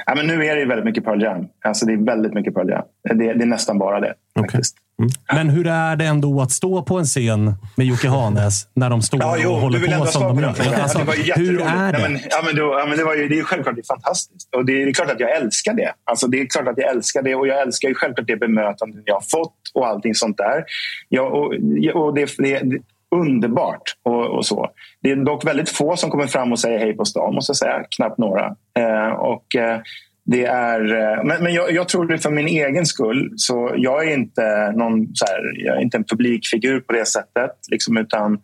Ja, 0.07 0.15
men 0.15 0.27
nu 0.27 0.47
är 0.47 0.57
det 0.57 0.65
väldigt 0.65 0.85
mycket 0.85 1.05
Pearl 1.05 1.23
Jam. 1.23 1.47
Alltså, 1.65 1.87
det 1.87 1.93
är 1.93 2.07
väldigt 2.07 2.35
mycket 2.35 2.55
Pearl 2.55 2.71
Jam. 2.71 2.85
Det, 3.03 3.15
det 3.15 3.45
är 3.45 3.47
nästan 3.47 3.79
bara 3.79 4.01
det. 4.01 4.15
Okay. 4.35 4.43
Faktiskt. 4.43 4.77
Mm. 4.99 5.11
Men 5.33 5.51
hur 5.51 5.67
är 5.67 5.97
det 5.97 6.05
ändå 6.05 6.41
att 6.41 6.51
stå 6.51 6.83
på 6.83 6.99
en 6.99 7.05
scen 7.05 7.55
med 7.77 7.87
Jocke 7.87 8.09
Hanes 8.09 8.69
när 8.75 8.91
de 8.91 9.03
står 9.03 9.21
ja, 9.21 9.37
jo, 9.39 9.51
och 9.51 9.61
håller 9.61 9.99
på 9.99 10.07
som 10.07 10.23
de 10.23 10.43
gör? 10.43 10.49
Alltså, 10.83 10.99
hur 11.37 11.61
är 11.61 11.93
det? 11.93 11.99
Nej, 11.99 12.11
men, 12.11 12.21
ja, 12.31 12.43
men 12.45 12.57
då, 12.57 12.63
ja, 12.63 12.87
men 12.89 12.99
det, 12.99 13.05
var 13.05 13.15
ju, 13.15 13.29
det 13.29 13.39
är 13.39 13.43
självklart 13.43 13.75
det 13.75 13.81
är 13.81 13.95
fantastiskt. 13.95 14.55
Och 14.55 14.65
det 14.65 14.73
är, 14.73 14.85
det 14.85 14.91
är 14.91 14.95
klart 14.95 15.11
att 15.11 15.21
jag 15.21 15.37
älskar 15.37 15.75
det. 15.75 15.93
Alltså, 16.05 16.27
det 16.27 16.41
är 16.41 16.47
klart 16.47 16.69
att 16.69 16.79
jag 16.79 16.91
älskar 16.91 17.23
det. 17.23 17.35
Och 17.35 17.47
jag 17.47 17.63
älskar 17.63 17.89
ju 17.89 17.95
självklart 17.95 18.27
det 18.27 18.37
bemötande 18.37 19.03
jag 19.05 19.15
har 19.15 19.21
fått 19.21 19.57
och 19.75 19.87
allting 19.87 20.15
sånt 20.15 20.37
där. 20.37 20.65
Ja, 21.09 21.23
och, 21.23 21.55
och 21.95 22.15
det, 22.15 22.31
det, 22.39 22.59
det 22.59 22.79
underbart. 23.15 23.83
Och, 24.03 24.27
och, 24.27 24.47
så. 24.47 24.71
Det 25.03 25.11
är 25.11 25.17
dock 25.17 25.47
väldigt 25.47 25.71
få 25.71 25.97
som 25.97 26.11
kommer 26.11 26.27
fram 26.27 26.53
och 26.53 26.59
säger 26.59 26.79
hej 26.79 26.97
på 26.97 27.05
stan, 27.05 27.35
måste 27.35 27.51
jag 27.51 27.57
säga. 27.57 27.85
Knappt 27.97 28.19
några. 28.19 28.57
Eh, 28.79 29.13
och, 29.13 29.57
eh, 29.57 29.81
det 30.27 30.45
är, 30.45 30.81
eh, 30.95 31.25
men 31.25 31.43
men 31.43 31.55
jag, 31.55 31.73
jag, 31.73 31.89
tror 31.89 32.07
det 32.07 32.19
för 32.19 32.31
min 32.31 32.47
egen 32.47 32.87
skull. 32.87 33.33
Så 33.37 33.75
jag 33.77 34.09
är 34.09 34.15
inte 34.15 34.73
någon 34.77 35.15
så 35.15 35.25
här, 35.27 35.65
jag 35.65 35.77
är 35.77 35.81
inte 35.81 35.97
en 35.97 36.05
publikfigur 36.05 36.81
på 36.81 36.93
det 36.93 37.07
sättet. 37.07 37.51
Liksom, 37.71 37.97
utan 37.97 38.39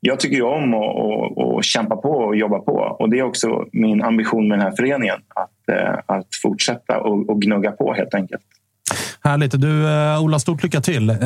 jag 0.00 0.20
tycker 0.20 0.42
om 0.42 0.74
att 0.74 1.64
kämpa 1.64 1.96
på 1.96 2.10
och 2.10 2.36
jobba 2.36 2.58
på. 2.58 2.72
Och 2.72 3.10
Det 3.10 3.18
är 3.18 3.22
också 3.22 3.64
min 3.72 4.02
ambition 4.02 4.48
med 4.48 4.58
den 4.58 4.66
här 4.66 4.76
föreningen. 4.76 5.16
Att, 5.34 5.76
eh, 5.76 6.16
att 6.16 6.26
fortsätta 6.42 7.00
och, 7.00 7.30
och 7.30 7.42
gnugga 7.42 7.70
på 7.70 7.94
helt 7.94 8.14
enkelt. 8.14 8.42
Härligt. 9.20 9.60
Du, 9.60 9.68
uh, 9.68 10.22
Ola, 10.22 10.38
stort 10.38 10.62
lycka 10.62 10.80
till. 10.80 11.16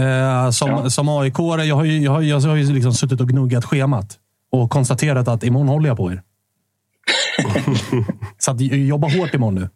Som, 0.53 0.71
ja. 0.71 0.91
som 0.91 1.09
aik 1.09 1.35
jag 1.39 1.77
har 1.77 1.85
ju, 1.85 1.99
jag 1.99 2.13
har, 2.13 2.21
jag 2.21 2.41
har 2.41 2.57
ju 2.57 2.73
liksom 2.73 2.93
suttit 2.93 3.21
och 3.21 3.29
gnuggat 3.29 3.65
schemat 3.65 4.19
och 4.53 4.71
konstaterat 4.71 5.29
att 5.29 5.45
imorgon 5.45 5.69
håller 5.69 5.89
jag 5.89 5.97
på 5.97 6.13
er. 6.13 6.23
Så 8.39 8.51
att, 8.51 8.61
jobba 8.61 9.09
hårt 9.09 9.35
imorgon 9.35 9.55
nu. 9.55 9.69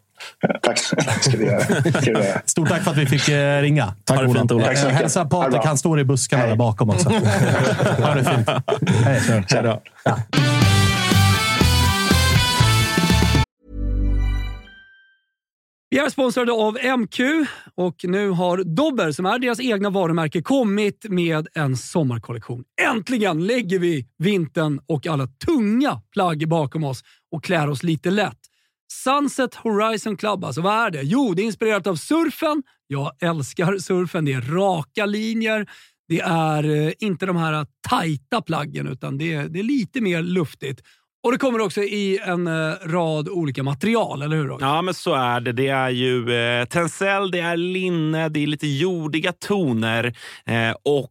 Tack, 0.63 0.79
ska 0.79 1.37
vi 1.39 1.45
göra. 1.45 1.61
Ska 1.61 2.01
vi 2.01 2.11
göra. 2.11 2.41
Stort 2.45 2.69
tack 2.69 2.83
för 2.83 2.91
att 2.91 2.97
vi 2.97 3.07
fick 3.07 3.29
eh, 3.29 3.61
ringa. 3.61 3.95
Tack, 4.05 4.21
Ola. 4.21 4.41
Fint, 4.41 4.53
Ola. 4.53 4.73
Eh, 4.73 4.89
hälsa 4.89 5.25
Patrik, 5.25 5.65
han 5.65 5.79
står 5.79 6.01
i 6.01 6.05
buskarna 6.05 6.43
Hej. 6.43 6.51
där 6.51 6.57
bakom 6.57 6.91
också. 6.91 7.09
ha 7.99 8.15
det 8.15 8.25
fint. 8.25 8.49
Hej. 9.05 9.21
Kör, 9.27 9.43
kör. 9.43 9.81
Ja. 10.05 10.19
Vi 15.91 15.99
är 15.99 16.09
sponsrade 16.09 16.53
av 16.53 16.79
MQ 16.99 17.21
och 17.75 17.97
nu 18.03 18.31
har 18.31 18.65
Dobber, 18.65 19.13
som 19.13 19.27
är 19.27 19.39
deras 19.39 19.61
egna 19.61 19.91
varumärke, 19.91 20.43
kommit 20.43 21.07
med 21.09 21.49
en 21.55 21.77
sommarkollektion. 21.77 22.65
Äntligen 22.83 23.47
lägger 23.47 23.79
vi 23.79 24.07
vintern 24.19 24.81
och 24.87 25.07
alla 25.07 25.27
tunga 25.27 26.01
plagg 26.13 26.49
bakom 26.49 26.85
oss 26.85 27.03
och 27.33 27.45
klär 27.45 27.71
oss 27.71 27.83
lite 27.83 28.11
lätt. 28.11 28.39
Sunset 28.93 29.55
Horizon 29.55 30.17
Club, 30.17 30.45
alltså 30.45 30.61
vad 30.61 30.87
är 30.87 30.91
det? 30.91 31.03
Jo, 31.03 31.35
det 31.35 31.43
är 31.43 31.47
inspirerat 31.47 31.87
av 31.87 31.97
surfen. 31.97 32.63
Jag 32.87 33.13
älskar 33.23 33.79
surfen. 33.79 34.25
Det 34.25 34.33
är 34.33 34.41
raka 34.41 35.07
linjer. 35.07 35.67
Det 36.09 36.21
är 36.21 36.87
eh, 36.87 36.93
inte 36.99 37.27
de 37.27 37.37
här 37.37 37.67
tajta 37.89 38.43
plaggen, 38.43 38.87
utan 38.87 39.19
det 39.19 39.35
är, 39.35 39.49
det 39.49 39.59
är 39.59 39.63
lite 39.63 40.01
mer 40.01 40.23
luftigt. 40.23 40.83
Och 41.27 41.33
Det 41.33 41.39
kommer 41.39 41.61
också 41.61 41.83
i 41.83 42.19
en 42.23 42.47
eh, 42.47 42.73
rad 42.85 43.29
olika 43.29 43.63
material, 43.63 44.23
eller 44.23 44.37
hur? 44.37 44.57
Ja, 44.61 44.83
men 44.83 44.95
så 44.95 45.15
är 45.15 45.41
det. 45.41 45.53
Det 45.53 45.69
är 45.69 45.91
ju 45.91 46.33
eh, 46.35 46.65
tencel, 46.65 47.31
det 47.31 47.41
är 47.41 47.57
linne, 47.57 48.29
det 48.29 48.43
är 48.43 48.47
lite 48.47 48.67
jordiga 48.67 49.33
toner 49.33 50.05
eh, 50.47 50.75
och 50.85 51.11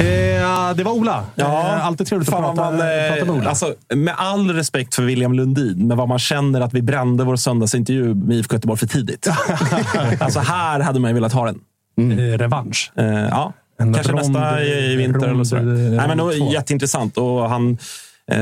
Eh, 0.00 0.76
det 0.76 0.84
var 0.84 0.92
Ola. 0.92 1.24
Eh, 1.36 1.86
alltid 1.86 2.06
trevligt 2.06 2.28
att 2.28 2.34
Fan, 2.34 2.56
prata, 2.56 2.70
man, 2.70 2.80
eh, 2.80 3.12
prata 3.12 3.24
med 3.24 3.34
Ola. 3.40 3.48
Alltså, 3.48 3.74
med 3.94 4.14
all 4.18 4.50
respekt 4.50 4.94
för 4.94 5.02
William 5.02 5.32
Lundin, 5.32 5.88
men 5.88 5.96
vad 5.96 6.08
man 6.08 6.18
känner 6.18 6.60
att 6.60 6.72
vi 6.74 6.82
brände 6.82 7.24
vår 7.24 7.36
söndagsintervju 7.36 8.14
med 8.14 8.36
IFK 8.36 8.54
Göteborg 8.56 8.78
för 8.78 8.86
tidigt. 8.86 9.28
alltså 10.20 10.40
här 10.40 10.80
hade 10.80 11.00
man 11.00 11.10
ju 11.10 11.14
velat 11.14 11.32
ha 11.32 11.46
den. 11.46 11.60
Eh, 12.18 12.38
revansch. 12.38 12.92
Eh, 12.96 13.04
ja, 13.06 13.52
En 13.78 13.94
kanske 13.94 14.12
rond- 14.12 14.16
nästa 14.32 14.62
i, 14.62 14.92
i 14.92 14.96
vinter 14.96 15.20
rond- 15.20 15.30
eller 15.34 15.44
så. 15.44 15.56
Nej, 15.56 16.08
men 16.08 16.18
två. 16.18 16.30
jätteintressant. 16.52 17.16
Och 17.18 17.48
han, 17.50 17.70
eh, 18.32 18.38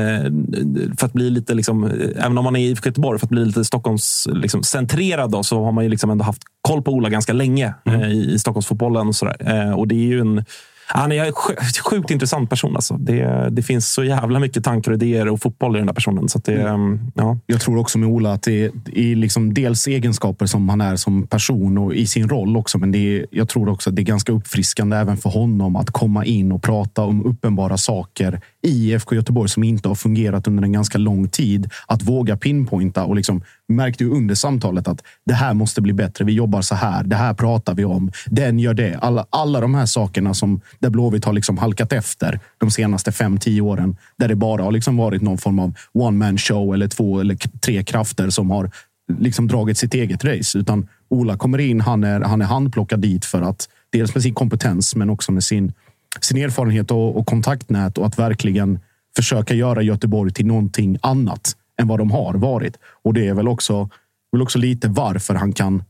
för 0.97 1.05
att 1.05 1.13
bli 1.13 1.29
lite, 1.29 1.53
liksom, 1.53 1.83
eh, 1.83 1.91
även 2.25 2.37
om 2.37 2.43
man 2.43 2.55
är 2.55 2.59
i 2.59 2.69
IFK 2.69 2.89
Göteborg, 2.89 3.19
för 3.19 3.25
att 3.25 3.29
bli 3.31 3.45
lite 3.45 3.65
Stockholms 3.65 4.27
liksom, 4.33 4.63
centrerad 4.63 5.31
då, 5.31 5.43
så 5.43 5.63
har 5.65 5.71
man 5.71 5.83
ju 5.83 5.89
liksom 5.89 6.09
ändå 6.09 6.23
haft 6.25 6.41
koll 6.61 6.81
på 6.81 6.91
Ola 6.91 7.09
ganska 7.09 7.33
länge 7.33 7.73
Mm. 7.85 8.01
eh, 8.01 8.09
i, 8.09 8.33
i 8.33 8.39
Stockholmsfotbollen. 8.39 9.07
Och, 9.07 9.15
sådär. 9.15 9.35
Eh, 9.39 9.71
och 9.71 9.87
det 9.87 9.95
är 9.95 10.07
ju 10.07 10.19
en 10.19 10.45
han 10.93 11.11
är 11.11 11.25
en 11.25 11.31
sj- 11.31 11.81
sjukt 11.89 12.11
intressant 12.11 12.49
person. 12.49 12.75
Alltså. 12.75 12.93
Det, 12.97 13.47
det 13.51 13.61
finns 13.63 13.93
så 13.93 14.03
jävla 14.03 14.39
mycket 14.39 14.63
tankar 14.63 14.91
och 14.91 14.95
idéer 14.97 15.27
och 15.27 15.41
fotboll 15.41 15.75
i 15.75 15.79
den 15.79 15.87
där 15.87 15.93
personen. 15.93 16.29
Så 16.29 16.39
det, 16.39 16.61
Mm. 16.61 16.99
ja. 17.15 17.37
Jag 17.45 17.61
tror 17.61 17.77
också 17.77 17.97
med 17.97 18.09
Ola 18.09 18.33
att 18.33 18.43
det 18.43 18.65
är, 18.95 19.15
liksom 19.15 19.53
dels 19.53 19.87
egenskaper 19.87 20.45
som 20.45 20.69
han 20.69 20.81
är 20.81 20.95
som 20.95 21.27
person 21.27 21.77
och 21.77 21.93
i 21.93 22.07
sin 22.07 22.29
roll 22.29 22.57
också. 22.57 22.77
Men 22.77 22.91
det 22.91 22.97
är, 23.17 23.25
jag 23.31 23.49
tror 23.49 23.69
också 23.69 23.89
att 23.89 23.95
det 23.95 24.01
är 24.01 24.03
ganska 24.03 24.31
uppfriskande 24.31 24.97
även 24.97 25.17
för 25.17 25.29
honom 25.29 25.75
att 25.75 25.91
komma 25.91 26.25
in 26.25 26.51
och 26.51 26.61
prata 26.63 27.01
om 27.01 27.25
uppenbara 27.25 27.77
saker 27.77 28.41
IFK 28.61 29.15
Göteborg 29.15 29.49
som 29.49 29.63
inte 29.63 29.87
har 29.87 29.95
fungerat 29.95 30.47
under 30.47 30.63
en 30.63 30.71
ganska 30.71 30.97
lång 30.97 31.29
tid. 31.29 31.69
Att 31.87 32.03
våga 32.03 32.37
pinpointa 32.37 33.03
och 33.03 33.15
liksom 33.15 33.43
märkte 33.67 34.03
ju 34.03 34.09
under 34.09 34.35
samtalet 34.35 34.87
att 34.87 35.03
det 35.25 35.33
här 35.33 35.53
måste 35.53 35.81
bli 35.81 35.93
bättre. 35.93 36.25
Vi 36.25 36.33
jobbar 36.33 36.61
så 36.61 36.75
här. 36.75 37.03
Det 37.03 37.15
här 37.15 37.33
pratar 37.33 37.73
vi 37.73 37.85
om. 37.85 38.11
Den 38.25 38.59
gör 38.59 38.73
det. 38.73 38.97
Alla, 39.01 39.25
alla 39.29 39.61
de 39.61 39.75
här 39.75 39.85
sakerna 39.85 40.33
som 40.33 40.61
där 40.79 40.89
Blåvitt 40.89 41.25
har 41.25 41.33
liksom 41.33 41.57
halkat 41.57 41.93
efter 41.93 42.39
de 42.57 42.71
senaste 42.71 43.11
fem, 43.11 43.37
tio 43.37 43.61
åren. 43.61 43.97
Där 44.17 44.27
det 44.27 44.35
bara 44.35 44.63
har 44.63 44.71
liksom 44.71 44.97
varit 44.97 45.21
någon 45.21 45.37
form 45.37 45.59
av 45.59 45.73
one 45.93 46.17
man 46.17 46.37
show 46.37 46.73
eller 46.73 46.87
två 46.87 47.19
eller 47.19 47.35
tre 47.59 47.83
krafter 47.83 48.29
som 48.29 48.51
har 48.51 48.71
liksom 49.17 49.47
dragit 49.47 49.77
sitt 49.77 49.93
eget 49.93 50.23
race. 50.23 50.57
Utan 50.57 50.87
Ola 51.09 51.37
kommer 51.37 51.57
in. 51.57 51.81
Han 51.81 52.03
är, 52.03 52.21
han 52.21 52.41
är 52.41 52.45
handplockad 52.45 52.99
dit 52.99 53.25
för 53.25 53.41
att 53.41 53.69
dels 53.91 54.15
med 54.15 54.23
sin 54.23 54.33
kompetens, 54.33 54.95
men 54.95 55.09
också 55.09 55.31
med 55.31 55.43
sin, 55.43 55.73
sin 56.21 56.37
erfarenhet 56.37 56.91
och, 56.91 57.17
och 57.17 57.25
kontaktnät 57.25 57.97
och 57.97 58.05
att 58.05 58.19
verkligen 58.19 58.79
försöka 59.15 59.53
göra 59.53 59.81
Göteborg 59.81 60.33
till 60.33 60.45
någonting 60.45 60.97
annat 61.01 61.55
än 61.81 61.87
vad 61.87 61.99
de 61.99 62.11
har 62.11 62.33
varit. 62.33 62.77
Och 63.03 63.13
det 63.13 63.27
är 63.27 63.33
väl 63.33 63.47
också, 63.47 63.89
väl 64.31 64.41
också 64.41 64.59
lite 64.59 64.87
varför 64.87 65.35
han 65.35 65.53
kan. 65.53 65.83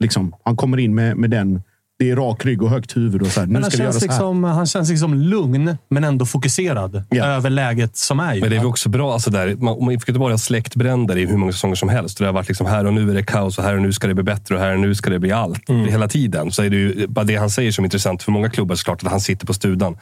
Liksom, 0.00 0.34
han 0.44 0.56
kommer 0.56 0.78
in 0.78 0.94
med, 0.94 1.16
med 1.16 1.30
den. 1.30 1.62
Det 2.00 2.10
är 2.10 2.16
rak 2.16 2.44
rygg 2.44 2.62
och 2.62 2.70
högt 2.70 2.96
huvud. 2.96 3.22
Och 3.22 3.28
så 3.28 3.40
här, 3.40 3.46
nu 3.46 3.54
han, 3.54 3.70
ska 3.70 3.76
vi 3.76 3.82
göra 3.82 3.92
känns 3.92 4.04
så 4.04 4.10
här. 4.10 4.18
liksom, 4.18 4.44
han 4.44 4.66
känns 4.66 4.90
liksom 4.90 5.14
lugn, 5.14 5.76
men 5.88 6.04
ändå 6.04 6.26
fokuserad 6.26 7.04
över 7.14 7.50
läget 7.50 7.96
som 7.96 8.20
är. 8.20 8.34
Ju. 8.34 8.40
Men 8.40 8.50
det 8.50 8.56
är 8.56 8.58
väl 8.58 8.66
också 8.66 8.88
bra, 8.88 9.12
alltså 9.12 9.30
där, 9.30 9.56
man, 9.56 9.74
om 9.74 9.90
IFK 9.90 10.10
Göteborg 10.10 10.32
har 10.32 10.38
släckt 10.38 10.74
bränder 10.74 11.18
i 11.18 11.26
hur 11.26 11.36
många 11.36 11.52
säsonger 11.52 11.74
som 11.74 11.88
helst. 11.88 12.18
Det 12.18 12.26
har 12.26 12.32
varit 12.32 12.48
liksom 12.48 12.66
här 12.66 12.86
och 12.86 12.94
nu 12.94 13.10
är 13.10 13.14
det 13.14 13.22
kaos 13.22 13.58
och 13.58 13.64
här 13.64 13.74
och 13.74 13.82
nu 13.82 13.92
ska 13.92 14.06
det 14.06 14.14
bli 14.14 14.24
bättre 14.24 14.54
och 14.54 14.60
här 14.60 14.72
och 14.74 14.80
nu 14.80 14.94
ska 14.94 15.10
det 15.10 15.18
bli 15.18 15.32
allt. 15.32 15.68
Mm. 15.68 15.88
Hela 15.88 16.08
tiden. 16.08 16.50
Så 16.50 16.62
är 16.62 16.70
det 16.70 16.76
ju 16.76 17.06
bara 17.06 17.24
det 17.24 17.36
han 17.36 17.50
säger 17.50 17.72
som 17.72 17.84
är 17.84 17.86
intressant 17.86 18.22
för 18.22 18.32
många 18.32 18.50
klubbar 18.50 18.74
såklart, 18.74 19.02
att 19.04 19.10
han 19.10 19.20
sitter 19.20 19.46
på 19.46 19.54
studan. 19.54 19.96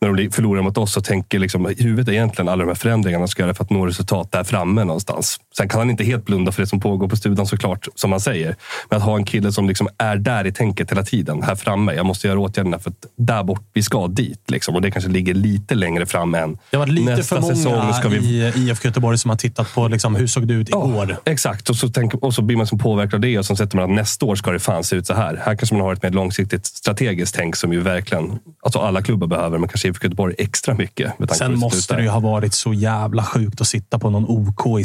när 0.00 0.12
de 0.12 0.30
förlorar 0.30 0.62
mot 0.62 0.78
oss 0.78 0.96
och 0.96 1.04
tänker 1.04 1.38
liksom, 1.38 1.70
i 1.70 1.82
huvudet 1.82 2.08
är 2.08 2.12
egentligen 2.12 2.48
alla 2.48 2.62
de 2.62 2.68
här 2.68 2.74
förändringarna 2.74 3.26
ska 3.26 3.42
göra 3.42 3.54
för 3.54 3.64
att 3.64 3.70
nå 3.70 3.86
resultat 3.86 4.32
där 4.32 4.44
framme 4.44 4.84
någonstans. 4.84 5.40
Sen 5.56 5.68
kan 5.68 5.80
han 5.80 5.90
inte 5.90 6.04
helt 6.04 6.24
blunda 6.24 6.52
för 6.52 6.62
det 6.62 6.66
som 6.66 6.80
pågår 6.80 7.08
på 7.08 7.16
studion 7.16 7.46
såklart, 7.46 7.88
som 7.94 8.10
man 8.10 8.20
säger. 8.20 8.56
Men 8.90 8.98
att 8.98 9.04
ha 9.04 9.16
en 9.16 9.24
kille 9.24 9.52
som 9.52 9.68
liksom 9.68 9.88
är 9.98 10.16
där 10.16 10.46
i 10.46 10.52
tänket 10.52 10.90
hela 10.90 11.02
tiden, 11.02 11.42
här 11.42 11.54
framme. 11.54 11.92
Jag 11.92 12.06
måste 12.06 12.26
göra 12.26 12.38
åtgärderna 12.38 12.78
för 12.78 12.90
att 12.90 13.06
där 13.16 13.42
bort, 13.42 13.62
vi 13.72 13.82
ska 13.82 14.08
dit. 14.08 14.50
Liksom. 14.50 14.74
Och 14.74 14.82
det 14.82 14.90
kanske 14.90 15.10
ligger 15.10 15.34
lite 15.34 15.74
längre 15.74 16.06
fram 16.06 16.34
än 16.34 16.58
Det 16.70 16.76
har 16.76 16.86
varit 16.86 16.92
lite 16.92 17.16
nästa 17.16 17.34
för 17.34 17.42
många 17.42 17.54
säsong. 17.54 17.92
Ska 17.92 18.08
vi 18.08 18.16
i 18.16 18.52
IFK 18.56 18.88
Göteborg 18.88 19.18
som 19.18 19.28
har 19.28 19.36
tittat 19.36 19.74
på 19.74 19.88
liksom, 19.88 20.16
hur 20.16 20.26
såg 20.26 20.48
det 20.48 20.54
ut 20.54 20.68
igår. 20.68 21.16
Exakt, 21.24 21.70
och 21.70 21.76
så, 21.76 21.88
tänk, 21.88 22.14
och 22.14 22.34
så 22.34 22.42
blir 22.42 22.56
man 22.56 22.66
som 22.66 22.78
påverkad 22.78 23.14
av 23.14 23.20
det 23.20 23.38
och 23.38 23.46
så 23.46 23.56
sätter 23.56 23.76
man 23.76 23.84
att 23.84 23.96
nästa 23.96 24.26
år 24.26 24.36
ska 24.36 24.50
det 24.50 24.58
fan 24.58 24.84
se 24.84 24.96
ut 24.96 25.06
så 25.06 25.14
här. 25.14 25.42
Här 25.44 25.56
kanske 25.56 25.74
man 25.74 25.84
har 25.84 25.92
ett 25.92 26.02
mer 26.02 26.10
långsiktigt 26.10 26.66
strategiskt 26.66 27.34
tänk 27.34 27.56
som 27.56 27.72
ju 27.72 27.80
verkligen 27.80 28.38
alltså 28.62 28.78
alla 28.78 29.02
klubbar 29.02 29.26
behöver, 29.26 29.58
men 29.58 29.68
kanske 29.68 29.88
IFK 29.88 30.04
Göteborg 30.04 30.34
extra 30.38 30.74
mycket. 30.74 31.12
Sen 31.32 31.58
måste 31.58 31.96
det 31.96 32.02
ju 32.02 32.08
ha 32.08 32.20
varit 32.20 32.54
så 32.54 32.74
jävla 32.74 33.24
sjukt 33.24 33.60
att 33.60 33.66
sitta 33.66 33.98
på 33.98 34.10
någon 34.10 34.24
OK 34.28 34.80
i 34.80 34.84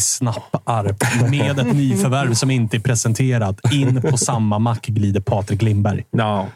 Snapparp 0.55 1.29
med 1.29 1.59
ett 1.59 1.75
nyförvärv 1.75 2.33
som 2.33 2.51
inte 2.51 2.77
är 2.77 2.79
presenterat. 2.81 3.59
In 3.73 4.01
på 4.01 4.17
samma 4.17 4.59
mack 4.59 4.85
glider 4.85 5.21
Patrik 5.21 5.61
Lindberg. 5.61 6.03
Ja. 6.11 6.47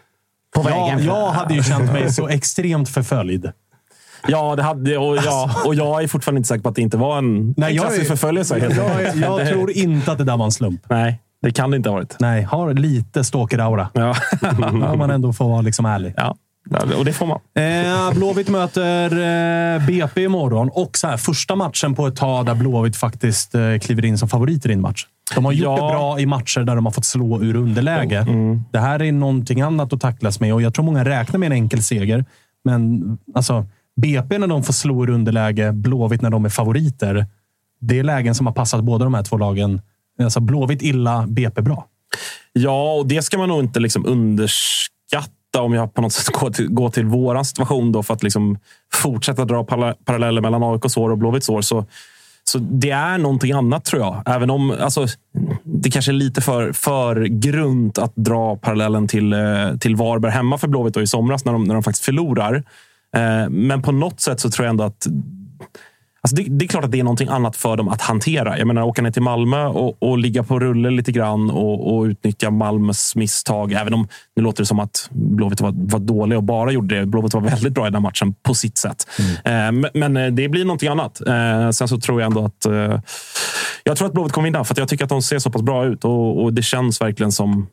Jag, 0.55 0.99
jag 1.01 1.31
hade 1.31 1.53
ju 1.53 1.63
känt 1.63 1.91
mig 1.91 2.13
så 2.13 2.27
extremt 2.27 2.89
förföljd. 2.89 3.51
Ja, 4.27 4.55
det 4.55 4.63
hade, 4.63 4.97
och, 4.97 5.17
ja, 5.17 5.51
och 5.65 5.75
jag 5.75 6.03
är 6.03 6.07
fortfarande 6.07 6.37
inte 6.39 6.47
säker 6.47 6.61
på 6.63 6.69
att 6.69 6.75
det 6.75 6.81
inte 6.81 6.97
var 6.97 7.17
en, 7.17 7.53
Nej, 7.57 7.69
en 7.69 7.75
jag 7.75 7.83
klassisk 7.85 8.03
är- 8.05 8.07
förföljelse. 8.15 8.57
Jag, 8.57 9.15
jag 9.39 9.47
tror 9.49 9.71
inte 9.71 10.11
att 10.11 10.17
det 10.17 10.23
där 10.23 10.37
var 10.37 10.45
en 10.45 10.51
slump. 10.51 10.81
Nej, 10.89 11.19
det 11.41 11.51
kan 11.51 11.71
det 11.71 11.77
inte 11.77 11.89
ha 11.89 11.95
varit. 11.95 12.15
Nej, 12.19 12.43
har 12.43 12.73
lite 12.73 13.23
stalker-aura. 13.23 13.87
Ja. 13.93 14.15
Om 14.91 14.97
man 14.97 15.09
ändå 15.11 15.33
får 15.33 15.49
vara 15.49 15.61
liksom 15.61 15.85
ärlig. 15.85 16.13
ja, 16.17 16.35
och 16.97 17.05
det 17.05 17.13
får 17.13 17.25
man. 17.25 17.39
Eh, 17.55 18.13
Blåvitt 18.13 18.49
möter 18.49 19.05
eh, 19.75 19.85
BP 19.85 20.23
imorgon. 20.23 20.69
Och 20.73 20.97
så 20.97 21.07
här, 21.07 21.17
första 21.17 21.55
matchen 21.55 21.95
på 21.95 22.07
ett 22.07 22.15
tag 22.15 22.45
där 22.45 22.55
Blåvitt 22.55 22.95
faktiskt 22.97 23.55
eh, 23.55 23.77
kliver 23.81 24.05
in 24.05 24.17
som 24.17 24.29
favoriter 24.29 24.69
i 24.69 24.73
en 24.73 24.81
match. 24.81 25.05
De 25.35 25.45
har 25.45 25.51
gjort 25.51 25.63
Ja. 25.63 25.73
det 25.87 25.93
bra 25.93 26.19
i 26.19 26.25
matcher 26.25 26.59
där 26.59 26.75
de 26.75 26.85
har 26.85 26.91
fått 26.93 27.05
slå 27.05 27.41
ur 27.43 27.55
underläge. 27.55 28.25
Det 28.71 28.79
här 28.79 29.01
är 29.01 29.11
någonting 29.11 29.61
annat 29.61 29.93
att 29.93 30.01
tacklas 30.01 30.39
med 30.39 30.53
och 30.53 30.61
jag 30.61 30.73
tror 30.73 30.85
många 30.85 31.05
räknar 31.05 31.39
med 31.39 31.45
en 31.47 31.51
enkel 31.53 31.83
seger. 31.83 32.25
Men 32.63 33.03
alltså, 33.35 33.65
BP 34.01 34.37
när 34.37 34.47
de 34.47 34.63
får 34.63 34.73
slå 34.73 35.03
ur 35.03 35.09
underläge, 35.09 35.71
Blåvitt 35.71 36.21
när 36.21 36.29
de 36.29 36.45
är 36.45 36.49
favoriter. 36.49 37.25
Det 37.81 37.99
är 37.99 38.03
lägen 38.03 38.35
som 38.35 38.45
har 38.45 38.53
passat 38.53 38.83
båda 38.83 39.03
de 39.05 39.13
här 39.13 39.23
två 39.23 39.37
lagen. 39.37 39.81
Alltså 40.23 40.39
Blåvitt 40.39 40.81
illa, 40.81 41.25
BP 41.27 41.61
bra. 41.61 41.85
Ja, 42.53 42.93
och 42.93 43.07
det 43.07 43.21
ska 43.21 43.37
man 43.37 43.49
nog 43.49 43.59
inte 43.59 43.79
liksom 43.79 44.05
underskatta 44.05 45.33
om 45.57 45.73
jag 45.73 45.93
på 45.93 46.01
något 46.01 46.13
sätt 46.13 46.35
går 46.35 46.49
till, 46.49 46.67
går 46.67 46.89
till 46.89 47.05
våran 47.05 47.45
situation 47.45 47.91
då 47.91 48.03
för 48.03 48.13
att 48.13 48.23
liksom 48.23 48.57
fortsätta 48.93 49.45
dra 49.45 49.63
paralleller 50.05 50.41
mellan 50.41 50.63
AIKs 50.63 50.97
år 50.97 51.09
och 51.09 51.17
Blåvitts 51.17 51.49
år. 51.49 51.61
Så, 51.61 51.85
så 52.43 52.57
det 52.57 52.91
är 52.91 53.17
någonting 53.17 53.51
annat 53.51 53.85
tror 53.85 54.01
jag. 54.01 54.23
Även 54.25 54.49
om 54.49 54.71
alltså, 54.79 55.05
det 55.63 55.91
kanske 55.91 56.11
är 56.11 56.13
lite 56.13 56.41
för, 56.41 56.71
för 56.71 57.25
grunt 57.25 57.97
att 57.97 58.13
dra 58.15 58.55
parallellen 58.55 59.07
till, 59.07 59.33
eh, 59.33 59.77
till 59.79 59.95
Varberg 59.95 60.31
hemma 60.31 60.57
för 60.57 60.67
Blåvitt 60.67 60.97
i 60.97 61.07
somras 61.07 61.45
när 61.45 61.53
de, 61.53 61.63
när 61.63 61.73
de 61.73 61.83
faktiskt 61.83 62.05
förlorar. 62.05 62.63
Eh, 63.15 63.49
men 63.49 63.81
på 63.81 63.91
något 63.91 64.19
sätt 64.19 64.39
så 64.39 64.49
tror 64.49 64.65
jag 64.65 64.69
ändå 64.69 64.83
att 64.83 65.07
Alltså 66.21 66.35
det, 66.35 66.43
det 66.49 66.65
är 66.65 66.67
klart 66.67 66.83
att 66.83 66.91
det 66.91 66.99
är 66.99 67.03
någonting 67.03 67.27
annat 67.29 67.55
för 67.55 67.77
dem 67.77 67.87
att 67.87 68.01
hantera. 68.01 68.57
Jag 68.57 68.67
menar, 68.67 68.81
åka 68.81 69.01
ner 69.01 69.11
till 69.11 69.21
Malmö 69.21 69.65
och, 69.65 70.03
och 70.03 70.17
ligga 70.17 70.43
på 70.43 70.59
rulle 70.59 70.89
lite 70.89 71.11
grann 71.11 71.49
och, 71.49 71.97
och 71.97 72.03
utnyttja 72.03 72.49
Malmös 72.49 73.15
misstag. 73.15 73.71
Även 73.71 73.93
om 73.93 74.07
nu 74.35 74.43
låter 74.43 74.63
det 74.63 74.67
som 74.67 74.79
att 74.79 75.09
Blåvitt 75.11 75.61
var, 75.61 75.73
var 75.75 75.99
dåliga 75.99 76.37
och 76.37 76.43
bara 76.43 76.71
gjorde 76.71 76.99
det. 76.99 77.05
Blåvitt 77.05 77.33
var 77.33 77.41
väldigt 77.41 77.73
bra 77.73 77.87
i 77.87 77.91
den 77.91 78.01
matchen 78.01 78.33
på 78.43 78.53
sitt 78.53 78.77
sätt. 78.77 79.07
Eh, 79.45 79.51
men, 79.51 79.85
men 79.93 80.17
eh, 80.17 80.27
det 80.27 80.49
blir 80.49 80.65
någonting 80.65 80.89
annat. 80.89 81.21
Eh, 81.27 81.69
sen 81.69 81.87
så 81.87 81.99
tror 81.99 82.21
jag 82.21 82.27
ändå 82.27 82.45
att... 82.45 82.65
Eh, 82.65 82.99
jag 83.83 83.97
tror 83.97 84.07
att 84.07 84.13
Blåvitt 84.13 84.33
kommer 84.33 84.47
vinna 84.47 84.63
för 84.63 84.73
att 84.73 84.77
jag 84.77 84.87
tycker 84.87 85.03
att 85.03 85.09
de 85.09 85.21
ser 85.21 85.39
så 85.39 85.51
pass 85.51 85.61
bra 85.61 85.85
ut 85.85 86.05
och, 86.05 86.43
och 86.43 86.53
det 86.53 86.61
känns 86.61 87.01
verkligen 87.01 87.31
som... 87.31 87.67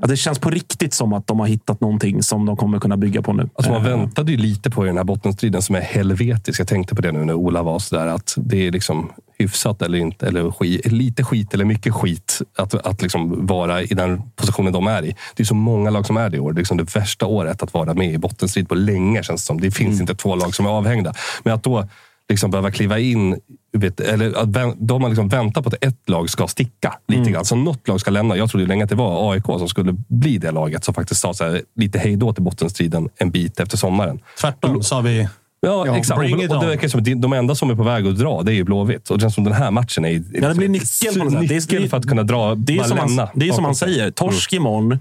Ja, 0.00 0.06
det 0.06 0.16
känns 0.16 0.38
på 0.38 0.50
riktigt 0.50 0.94
som 0.94 1.12
att 1.12 1.26
de 1.26 1.40
har 1.40 1.46
hittat 1.46 1.80
någonting 1.80 2.22
som 2.22 2.46
de 2.46 2.56
kommer 2.56 2.80
kunna 2.80 2.96
bygga 2.96 3.22
på 3.22 3.32
nu. 3.32 3.48
Alltså 3.54 3.72
man 3.72 3.86
Eh, 3.86 3.98
väntade 3.98 4.32
ju 4.32 4.38
lite 4.38 4.70
på 4.70 4.84
i 4.84 4.86
den 4.86 4.96
här 4.96 5.04
bottenstriden 5.04 5.62
som 5.62 5.74
är 5.74 5.80
helvetisk. 5.80 6.60
Jag 6.60 6.68
tänkte 6.68 6.94
på 6.94 7.02
det 7.02 7.12
nu 7.12 7.24
när 7.24 7.34
Ola 7.34 7.62
var 7.62 7.78
sådär 7.78 8.06
att 8.06 8.34
det 8.36 8.66
är 8.66 8.72
liksom 8.72 9.12
hyfsat 9.38 9.82
eller 9.82 9.98
inte. 9.98 10.26
Eller 10.26 10.50
skit, 10.50 10.86
lite 10.92 11.24
skit 11.24 11.54
eller 11.54 11.64
mycket 11.64 11.94
skit 11.94 12.42
att, 12.56 12.74
att 12.74 13.02
liksom 13.02 13.46
vara 13.46 13.82
i 13.82 13.86
den 13.86 14.22
positionen 14.36 14.72
de 14.72 14.86
är 14.86 15.04
i. 15.04 15.16
Det 15.36 15.42
är 15.42 15.44
så 15.44 15.54
många 15.54 15.90
lag 15.90 16.06
som 16.06 16.16
är 16.16 16.30
det 16.30 16.36
i 16.36 16.40
år. 16.40 16.52
Det 16.52 16.56
är 16.56 16.60
liksom 16.60 16.76
det 16.76 16.96
värsta 16.96 17.26
året 17.26 17.62
att 17.62 17.74
vara 17.74 17.94
med 17.94 18.12
i 18.12 18.18
bottenstrid 18.18 18.68
på 18.68 18.74
länge 18.74 19.22
känns 19.22 19.42
det 19.42 19.46
som. 19.46 19.60
Det 19.60 19.70
finns 19.70 20.00
inte 20.00 20.14
två 20.14 20.36
lag 20.36 20.54
som 20.54 20.66
är 20.66 20.70
avhängda. 20.70 21.14
Men 21.42 21.54
att 21.54 21.62
då 21.62 21.88
liksom 22.28 22.50
behöva 22.50 22.70
kliva 22.70 22.98
in 22.98 23.40
Vet, 23.72 24.00
eller 24.00 24.38
att 24.42 24.52
de 24.78 25.02
har 25.02 25.08
liksom 25.08 25.28
väntat 25.28 25.64
på 25.64 25.68
att 25.68 25.84
ett 25.84 26.08
lag 26.08 26.30
ska 26.30 26.46
sticka 26.46 26.94
lite 27.08 27.30
grann. 27.30 27.44
Så 27.44 27.56
något 27.56 27.88
lag 27.88 28.00
ska 28.00 28.10
lämna. 28.10 28.36
Jag 28.36 28.50
trodde 28.50 28.66
länge 28.66 28.84
att 28.84 28.90
det 28.90 28.96
var 28.96 29.32
AIK 29.32 29.44
som 29.44 29.68
skulle 29.68 29.92
bli 30.08 30.38
det 30.38 30.50
laget 30.50 30.84
som 30.84 30.94
faktiskt 30.94 31.20
sa 31.20 31.34
så 31.34 31.44
här, 31.44 31.62
lite 31.76 31.98
hej 31.98 32.16
då 32.16 32.32
till 32.32 32.42
bottenstriden 32.42 33.08
en 33.16 33.30
bit 33.30 33.60
efter 33.60 33.76
sommaren. 33.76 34.20
Tvärtom 34.40 34.82
sa 34.82 35.00
vi 35.00 35.28
Ja, 35.60 35.86
Ja, 35.86 35.96
exakt. 35.96 36.18
Och, 36.18 36.24
och 36.56 36.60
det 36.60 36.66
verkar 36.66 36.88
som 36.88 37.00
att 37.00 37.22
de 37.22 37.32
enda 37.32 37.54
som 37.54 37.70
är 37.70 37.74
på 37.74 37.82
väg 37.82 38.06
att 38.06 38.18
dra, 38.18 38.42
det 38.42 38.52
är 38.52 38.54
ju 38.54 38.64
Blåvitt. 38.64 39.10
Och 39.10 39.18
det 39.18 39.22
känns 39.22 39.34
som 39.34 39.44
den 39.44 39.52
här 39.52 39.70
matchen 39.70 40.04
är... 40.04 40.22
Ja, 40.32 40.48
det 40.48 40.54
blir 40.54 40.68
nyckeln 40.68 41.20
på 41.24 41.30
sätt. 41.30 41.68
Det 41.68 41.76
är- 41.76 41.88
för 41.88 41.96
att 41.96 42.06
kunna 42.08 42.22
dra, 42.22 42.54
Det 42.54 42.78
är 42.78 42.84
som, 42.84 42.96
lämna. 42.96 43.22
han, 43.22 43.30
det 43.34 43.48
är 43.48 43.52
som 43.52 43.64
han 43.64 43.74
säger. 43.74 44.10
Torsk 44.10 44.52
imorgon, 44.52 44.98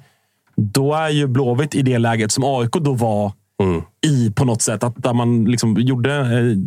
då 0.56 0.94
är 0.94 1.10
ju 1.10 1.28
Blåvitt 1.28 1.76
i 1.76 1.82
det 1.82 1.98
läget 1.98 2.32
som 2.32 2.44
AIK 2.44 2.72
då 2.72 2.94
var 2.94 3.32
Mm. 3.64 3.82
i 4.08 4.32
på 4.32 4.46
något 4.46 4.62
sätt. 4.62 4.84
Att 4.84 4.94
där 5.04 5.14
man 5.14 5.46
liksom 5.46 5.76
gjorde 5.76 6.16
eh, 6.16 6.58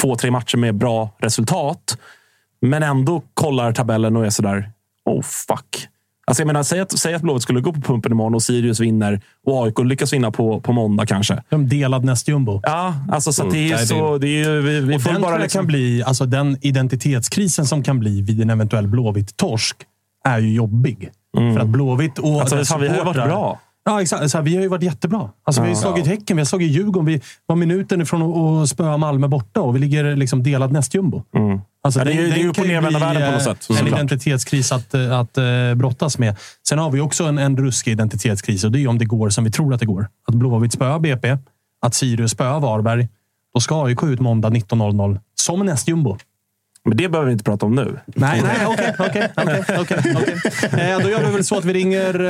två, 0.00 0.16
tre 0.16 0.30
matcher 0.30 0.56
med 0.56 0.74
bra 0.74 1.10
resultat. 1.18 1.98
Men 2.60 2.82
ändå 2.82 3.22
kollar 3.34 3.72
tabellen 3.72 4.16
och 4.16 4.26
är 4.26 4.30
sådär, 4.30 4.70
oh 5.04 5.22
fuck. 5.22 5.88
Alltså 6.26 6.40
jag 6.40 6.46
menar, 6.46 6.62
säg 6.62 6.80
att, 6.80 6.98
säg 6.98 7.14
att 7.14 7.22
Blåvitt 7.22 7.42
skulle 7.42 7.60
gå 7.60 7.72
på 7.72 7.80
pumpen 7.80 8.12
imorgon 8.12 8.34
och 8.34 8.42
Sirius 8.42 8.80
vinner 8.80 9.20
och 9.46 9.64
AIK 9.66 9.78
lyckas 9.78 10.12
vinna 10.12 10.30
på, 10.30 10.60
på 10.60 10.72
måndag 10.72 11.06
kanske. 11.06 11.42
de 11.48 11.68
delad 11.68 12.04
nästjumbo. 12.04 12.60
Ja, 12.62 12.94
alltså 13.10 13.32
så 13.32 13.46
att 13.46 13.50
det 13.50 13.58
är 13.58 13.62
ju 13.68 13.74
Nej, 13.74 13.86
så... 13.86 14.18
Det 14.18 14.28
är 14.28 14.50
ju, 14.50 14.60
vi, 14.60 14.80
vi 14.80 14.98
får 14.98 15.20
bara 15.20 15.38
liksom... 15.38 15.58
kan 15.58 15.66
bli, 15.66 16.02
alltså 16.02 16.26
den 16.26 16.56
identitetskrisen 16.60 17.66
som 17.66 17.82
kan 17.82 17.98
bli 17.98 18.22
vid 18.22 18.40
en 18.42 18.50
eventuell 18.50 18.86
Blåvitt-torsk 18.86 19.76
är 20.24 20.38
ju 20.38 20.54
jobbig. 20.54 21.10
För 21.36 21.58
att 21.58 21.68
Blåvitt 21.68 22.18
och 22.18 22.40
Alltså, 22.40 22.56
dess 22.56 22.70
ju 22.70 22.76
varit 22.76 22.98
supportrar- 22.98 23.26
bra. 23.26 23.60
Ja, 23.84 24.02
exakt. 24.02 24.30
Så 24.30 24.38
här, 24.38 24.44
vi 24.44 24.54
har 24.56 24.62
ju 24.62 24.68
varit 24.68 24.82
jättebra. 24.82 25.30
Alltså, 25.44 25.62
Vi 25.62 25.68
har 25.68 25.74
slagit 25.74 26.06
Häcken, 26.06 26.36
vi 26.36 26.40
har 26.40 26.44
slagit 26.46 26.70
Djurgården. 26.72 27.06
Vi 27.06 27.20
var 27.46 27.56
minuten 27.56 28.00
ifrån 28.00 28.22
att- 28.62 28.68
spöa 28.68 28.96
Malmö 28.96 29.28
borta 29.28 29.60
och 29.60 29.74
vi 29.76 29.80
ligger 29.80 30.16
liksom 30.16 30.42
delad 30.42 30.72
nästjumbo. 30.72 31.22
Alltså, 31.84 32.00
Ja, 32.00 32.04
det 32.04 32.10
är 32.12 32.14
ju- 32.14 32.20
den- 32.20 32.30
det 32.30 32.34
är 32.34 32.36
ju 32.36 32.42
den 32.42 32.50
upp 32.50 32.56
kan 32.56 32.62
och 32.64 32.68
ju 32.68 32.74
nervända 32.74 32.98
bli, 32.98 33.06
världen 33.06 33.22
på 33.26 33.32
något 33.32 33.40
eh, 33.40 33.52
sätt, 33.52 33.66
En 33.70 33.76
såklart. 33.76 33.98
identitetskris 33.98 34.72
att, 34.72 34.94
eh, 34.94 35.18
att 35.18 35.38
uh, 35.38 35.74
brottas 35.74 36.18
med. 36.18 36.36
Sen 36.68 36.78
har 36.78 36.90
vi 36.90 37.00
också 37.00 37.24
en, 37.24 37.38
en 37.38 37.56
ruskig 37.56 37.92
identitetskris 37.92 38.64
och 38.64 38.72
det 38.72 38.80
är 38.82 38.88
om 38.88 38.98
det 38.98 39.04
går 39.04 39.28
som 39.30 39.44
vi 39.44 39.50
tror 39.50 39.74
att 39.74 39.80
det 39.80 39.86
går. 39.86 40.08
Att 40.28 40.34
Blåvitt 40.34 40.72
spöar 40.72 40.98
BP, 40.98 41.36
att 41.86 41.94
Sirius 41.94 42.30
spöar 42.30 42.60
Varberg. 42.60 43.08
Då 43.54 43.60
ska 43.60 43.84
AIK 43.84 44.02
ut 44.02 44.20
måndag 44.20 44.48
19.00 44.50 45.20
som 45.34 45.66
nästjumbo. 45.66 46.16
Men 46.84 46.96
det 46.96 47.08
behöver 47.08 47.26
vi 47.26 47.32
inte 47.32 47.44
prata 47.44 47.66
om 47.66 47.74
nu. 47.74 47.98
Nej, 48.06 48.42
nej, 48.42 48.66
okej, 48.66 48.94
okej, 48.98 49.28
okej, 49.36 49.60
okej, 49.80 49.98
okej. 50.16 50.90
Eh, 50.92 50.98
Då 51.02 51.10
gör 51.10 51.26
vi 51.26 51.32
väl 51.32 51.44
så 51.44 51.58
att 51.58 51.64
vi 51.64 51.72
ringer 51.72 52.20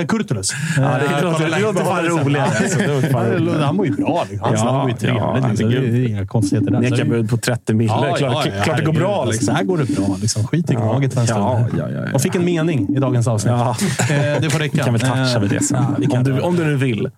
uh, 0.00 0.06
Kurtulus. 0.06 0.50
Ja, 0.76 0.82
det 0.82 1.22
låter- 1.22 1.50
det 1.50 1.58
låter 1.60 1.84
fan 1.84 2.04
roligare, 2.04 2.46
alltså. 2.46 3.60
Han 3.64 3.76
var 3.76 3.84
ju 3.84 3.90
bra. 3.92 4.24
liksom. 4.30 4.44
Han 4.48 4.52
Ja, 4.52 4.58
snackade 4.94 5.12
ju 5.12 5.18
ja, 5.18 5.32
trevligt. 5.40 5.58
liksom. 5.60 5.70
det 5.92 5.98
är 5.98 6.08
inga 6.08 6.26
konstigheter 6.26 6.70
där. 6.70 6.78
Så 6.78 6.82
Neka 6.82 6.96
det- 6.96 7.04
bud 7.10 7.30
på 7.30 7.36
30 7.36 7.74
mille. 7.74 7.92
Ja, 7.92 8.14
klart, 8.18 8.20
ja, 8.46 8.52
ja, 8.56 8.62
klart 8.64 8.76
det 8.76 8.84
går 8.84 8.92
bra. 8.92 9.24
Liksom. 9.24 9.46
Så 9.46 9.52
här 9.52 9.64
går 9.64 9.78
det 9.78 9.96
bra. 9.96 10.16
Liksom. 10.20 10.46
Skit 10.46 10.70
i 10.70 10.74
gnaget 10.74 11.14
för 11.14 11.20
en 11.20 11.26
stund. 11.26 11.40
Ja, 11.40 11.66
ja, 11.78 11.88
ja, 11.90 12.00
ja. 12.06 12.12
Och 12.14 12.22
fick 12.22 12.34
en 12.34 12.44
mening 12.44 12.96
i 12.96 12.98
dagens 13.00 13.28
avsnitt. 13.28 13.52
Ja. 13.56 13.76
Eh, 14.10 14.40
det 14.40 14.50
får 14.50 14.58
räcka. 14.58 14.76
Vi 14.76 14.82
kan 14.82 14.92
väl 14.92 15.00
toucha 15.00 15.34
Eh, 15.34 15.40
vid 15.40 15.50
det 15.50 15.62
sen. 15.64 15.82
Ja, 15.82 15.94
vi 15.98 16.06
kan 16.06 16.18
om, 16.18 16.24
du, 16.24 16.40
om 16.40 16.56
du 16.56 16.64
nu 16.64 16.76
vill. 16.76 17.10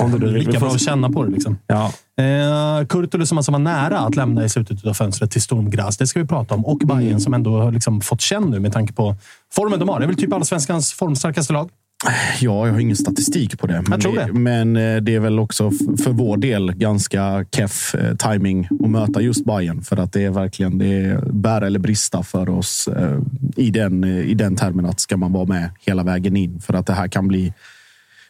Om 0.00 0.12
vill. 0.12 0.32
Vi 0.32 0.40
Lika 0.40 0.60
bra 0.60 0.68
att 0.68 0.80
känna 0.80 1.10
på 1.10 1.24
det. 1.24 1.30
Liksom. 1.30 1.58
Ja. 1.66 1.92
Eh, 2.24 2.86
Kurtulus 2.86 3.28
som 3.28 3.38
alltså 3.38 3.52
var 3.52 3.58
nära 3.58 3.98
att 3.98 4.16
lämna 4.16 4.44
i 4.44 4.48
slutet 4.48 4.86
av 4.86 4.94
fönstret 4.94 5.30
till 5.30 5.42
Graz. 5.70 5.96
Det 5.96 6.06
ska 6.06 6.20
vi 6.20 6.26
prata 6.26 6.54
om. 6.54 6.66
Och 6.66 6.78
Bayern 6.78 7.20
som 7.20 7.34
ändå 7.34 7.60
har 7.60 7.72
liksom 7.72 8.00
fått 8.00 8.20
känn 8.20 8.50
nu 8.50 8.60
med 8.60 8.72
tanke 8.72 8.92
på 8.92 9.16
formen 9.52 9.78
de 9.78 9.88
har. 9.88 9.98
Det 9.98 10.04
är 10.04 10.06
väl 10.06 10.16
typ 10.16 10.32
allsvenskans 10.32 10.92
formstarkaste 10.92 11.52
lag. 11.52 11.70
Ja, 12.40 12.66
jag 12.66 12.72
har 12.72 12.80
ingen 12.80 12.96
statistik 12.96 13.58
på 13.58 13.66
det. 13.66 13.82
Men, 13.88 14.00
tror 14.00 14.16
det. 14.16 14.32
men 14.32 14.76
eh, 14.76 14.96
det 14.96 15.14
är 15.14 15.20
väl 15.20 15.38
också 15.38 15.70
för 16.04 16.10
vår 16.10 16.36
del 16.36 16.72
ganska 16.72 17.44
keff 17.52 17.94
eh, 17.94 18.16
timing 18.16 18.68
att 18.84 18.90
möta 18.90 19.20
just 19.20 19.44
Bayern 19.44 19.82
För 19.82 19.96
att 19.96 20.12
det 20.12 20.24
är 20.24 20.30
verkligen 20.30 20.78
det 20.78 20.86
är 20.86 21.20
bära 21.32 21.66
eller 21.66 21.78
brista 21.78 22.22
för 22.22 22.48
oss 22.48 22.88
eh, 22.88 23.18
i, 23.56 23.70
den, 23.70 24.04
i 24.04 24.34
den 24.34 24.56
termen 24.56 24.86
att 24.86 25.00
ska 25.00 25.16
man 25.16 25.32
vara 25.32 25.44
med 25.44 25.70
hela 25.80 26.02
vägen 26.02 26.36
in. 26.36 26.60
För 26.60 26.74
att 26.74 26.86
det 26.86 26.92
här 26.94 27.08
kan 27.08 27.28
bli... 27.28 27.52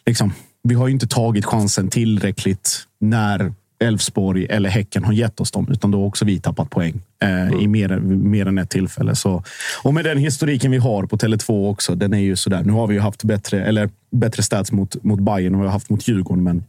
Liksom, 0.07 0.33
vi 0.63 0.75
har 0.75 0.87
ju 0.87 0.93
inte 0.93 1.07
tagit 1.07 1.45
chansen 1.45 1.89
tillräckligt 1.89 2.87
när 2.99 3.53
Elfsborg 3.85 4.47
eller 4.51 4.71
Häcken 4.71 5.05
har 5.05 5.13
gett 5.13 5.41
oss 5.41 5.51
dem, 5.51 5.69
utan 5.71 5.91
då 5.91 6.01
har 6.01 6.07
också 6.07 6.25
vi 6.25 6.41
tappat 6.41 6.71
poäng 6.71 7.03
eh, 7.23 7.63
i 7.63 7.69
mer, 7.69 7.99
mer 8.01 8.47
än 8.47 8.59
ett 8.59 8.71
tillfälle. 8.71 9.17
Så, 9.17 9.43
och 9.83 9.95
med 9.95 10.05
den 10.05 10.19
historiken 10.19 10.71
vi 10.71 10.79
har 10.79 11.07
på 11.07 11.17
Tele2 11.17 11.71
också, 11.71 11.95
den 11.95 12.15
är 12.15 12.19
ju 12.19 12.37
sådär. 12.37 12.63
Nu 12.65 12.73
har 12.73 12.87
vi 12.87 12.95
ju 12.95 13.01
haft 13.01 13.25
bättre, 13.25 13.65
eller 13.65 13.91
bättre 14.11 14.43
stats 14.43 14.73
mot, 14.73 15.05
mot 15.05 15.21
Bayern 15.21 15.53
vad 15.53 15.61
vi 15.61 15.67
har 15.67 15.73
haft 15.73 15.91
mot 15.91 16.09
Djurgården, 16.09 16.45
men 16.45 16.65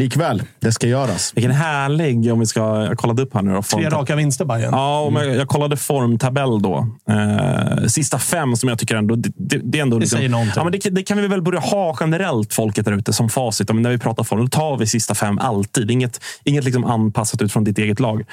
Likväl, 0.00 0.42
det 0.60 0.72
ska 0.72 0.86
göras. 0.86 1.32
Vilken 1.34 1.52
härlig, 1.52 2.32
om 2.32 2.40
vi 2.40 2.46
ska... 2.46 2.60
Jag 2.60 2.98
kollade 2.98 3.22
upp 3.22 3.34
här 3.34 3.42
nu. 3.42 3.54
Då, 3.54 3.62
Tre 3.62 3.88
raka 3.88 4.16
vinster 4.16 4.44
Bayern. 4.44 4.70
Ja, 4.72 5.00
och 5.00 5.12
jag, 5.12 5.36
jag 5.36 5.48
kollade 5.48 5.76
formtabell 5.76 6.62
då. 6.62 6.86
Eh, 7.10 7.86
sista 7.86 8.18
fem 8.18 8.56
som 8.56 8.68
jag 8.68 8.78
tycker 8.78 8.96
ändå... 8.96 9.14
Det, 9.14 9.32
det, 9.36 9.60
det 9.62 9.78
är 9.78 9.82
ändå 9.82 9.96
Det 9.96 10.00
liksom, 10.00 10.16
säger 10.16 10.28
någonting. 10.28 10.52
ja, 10.56 10.64
men 10.64 10.72
det, 10.72 10.90
det 10.90 11.02
kan 11.02 11.18
vi 11.18 11.28
väl 11.28 11.42
börja 11.42 11.60
ha 11.60 11.96
generellt, 12.00 12.54
folket 12.54 12.84
där 12.84 12.92
ute, 12.92 13.12
som 13.12 13.28
facit. 13.28 13.68
Ja, 13.68 13.74
men 13.74 13.82
när 13.82 13.90
vi 13.90 13.98
pratar 13.98 14.24
form, 14.24 14.40
då 14.40 14.46
tar 14.48 14.76
vi 14.76 14.86
sista 14.86 15.14
fem 15.14 15.38
alltid. 15.38 15.90
Inget, 15.90 16.20
inget 16.44 16.64
liksom 16.64 16.84
anpassat 16.84 17.42
ut 17.42 17.52
från 17.52 17.64
ditt 17.64 17.78
eget 17.78 18.00
lag. 18.00 18.24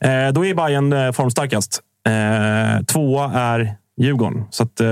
Eh, 0.00 0.28
då 0.32 0.46
är 0.46 0.54
Bayern 0.54 0.92
eh, 0.92 1.12
formstarkast. 1.12 1.80
Eh, 2.08 2.84
tvåa 2.84 3.32
är 3.32 3.74
Djurgården. 4.00 4.44
Så 4.50 4.62
att, 4.62 4.80
eh, 4.80 4.86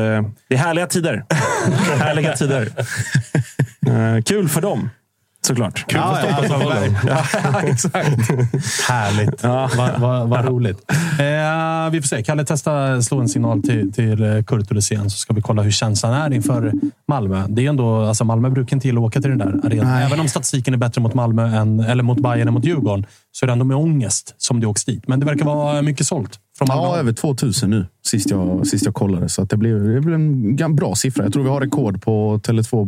det 0.49 0.55
är 0.55 0.57
härliga 0.57 0.87
tider. 0.87 1.25
härliga 1.99 2.33
tider. 2.37 2.69
Eh, 3.87 4.23
kul 4.23 4.49
för 4.49 4.61
dem, 4.61 4.91
såklart. 5.47 5.85
Kul 5.89 6.01
för 6.01 6.15
Stockholmsfotbollen. 6.23 6.97
Ja, 7.07 7.23
exakt. 7.63 8.31
Härligt. 8.89 9.43
Vad 9.45 10.01
vad- 10.01 10.29
vad 10.29 10.45
roligt. 10.45 10.91
Eh, 10.91 11.91
vi 11.91 12.01
får 12.03 12.07
se. 12.09 12.23
Kalle, 12.23 12.45
testa 12.45 13.03
slå 13.03 13.21
en 13.21 13.29
signal 13.29 13.63
till, 13.63 13.93
till 13.93 14.23
eh, 14.37 14.43
Kurtulus 14.43 14.91
igen 14.93 15.11
så 15.11 15.17
ska 15.19 15.35
vi 15.35 15.43
kolla 15.43 15.63
hur 15.63 15.71
känslan 15.71 16.13
är 16.15 16.33
inför 16.35 16.73
Malmö. 17.09 17.45
Det 17.49 17.65
är 17.67 17.69
ändå, 17.71 18.05
alltså 18.05 18.25
Malmö 18.25 18.51
brukar 18.51 18.77
inte 18.77 18.89
gilla 18.89 19.01
att 19.01 19.07
åka 19.07 19.21
till 19.21 19.31
den 19.31 19.39
där 19.39 19.61
arenan. 19.67 20.03
Även 20.03 20.21
om 20.21 20.29
statistiken 20.29 20.75
är 20.75 20.79
bättre 20.79 21.01
mot 21.03 21.15
Malmö 21.15 21.57
än, 21.61 21.81
eller 21.81 22.03
mot 22.03 22.19
Bayern 22.23 22.49
än 22.49 22.55
mot 22.55 22.65
Djurgården 22.65 23.07
så 23.33 23.45
är 23.45 23.47
det 23.47 23.53
ändå 23.53 23.65
med 23.65 23.77
ångest 23.77 24.35
som 24.39 24.61
det 24.61 24.67
åks 24.67 24.85
dit. 24.85 25.09
Men 25.09 25.21
det 25.21 25.27
verkar 25.27 25.45
vara 25.45 25.83
mycket 25.83 26.07
sålt 26.07 26.41
från. 26.59 26.69
Ja, 26.69 26.97
över 26.97 27.13
2000 27.13 27.71
nu, 27.71 27.87
sist 28.07 28.31
jag, 28.31 28.67
sist 28.67 28.85
jag 28.85 28.95
kollade. 28.95 29.29
Så 29.29 29.43
att 29.43 29.51
det, 29.51 29.57
blev, 29.57 29.85
det 29.95 30.01
blev 30.01 30.15
en 30.15 30.77
bra 30.77 30.95
siffra. 30.95 31.25
Jag 31.25 31.33
tror 31.33 31.43
vi 31.43 31.49
har 31.49 31.61
rekord 31.61 32.03
på 32.03 32.41
Tele2, 32.45 32.87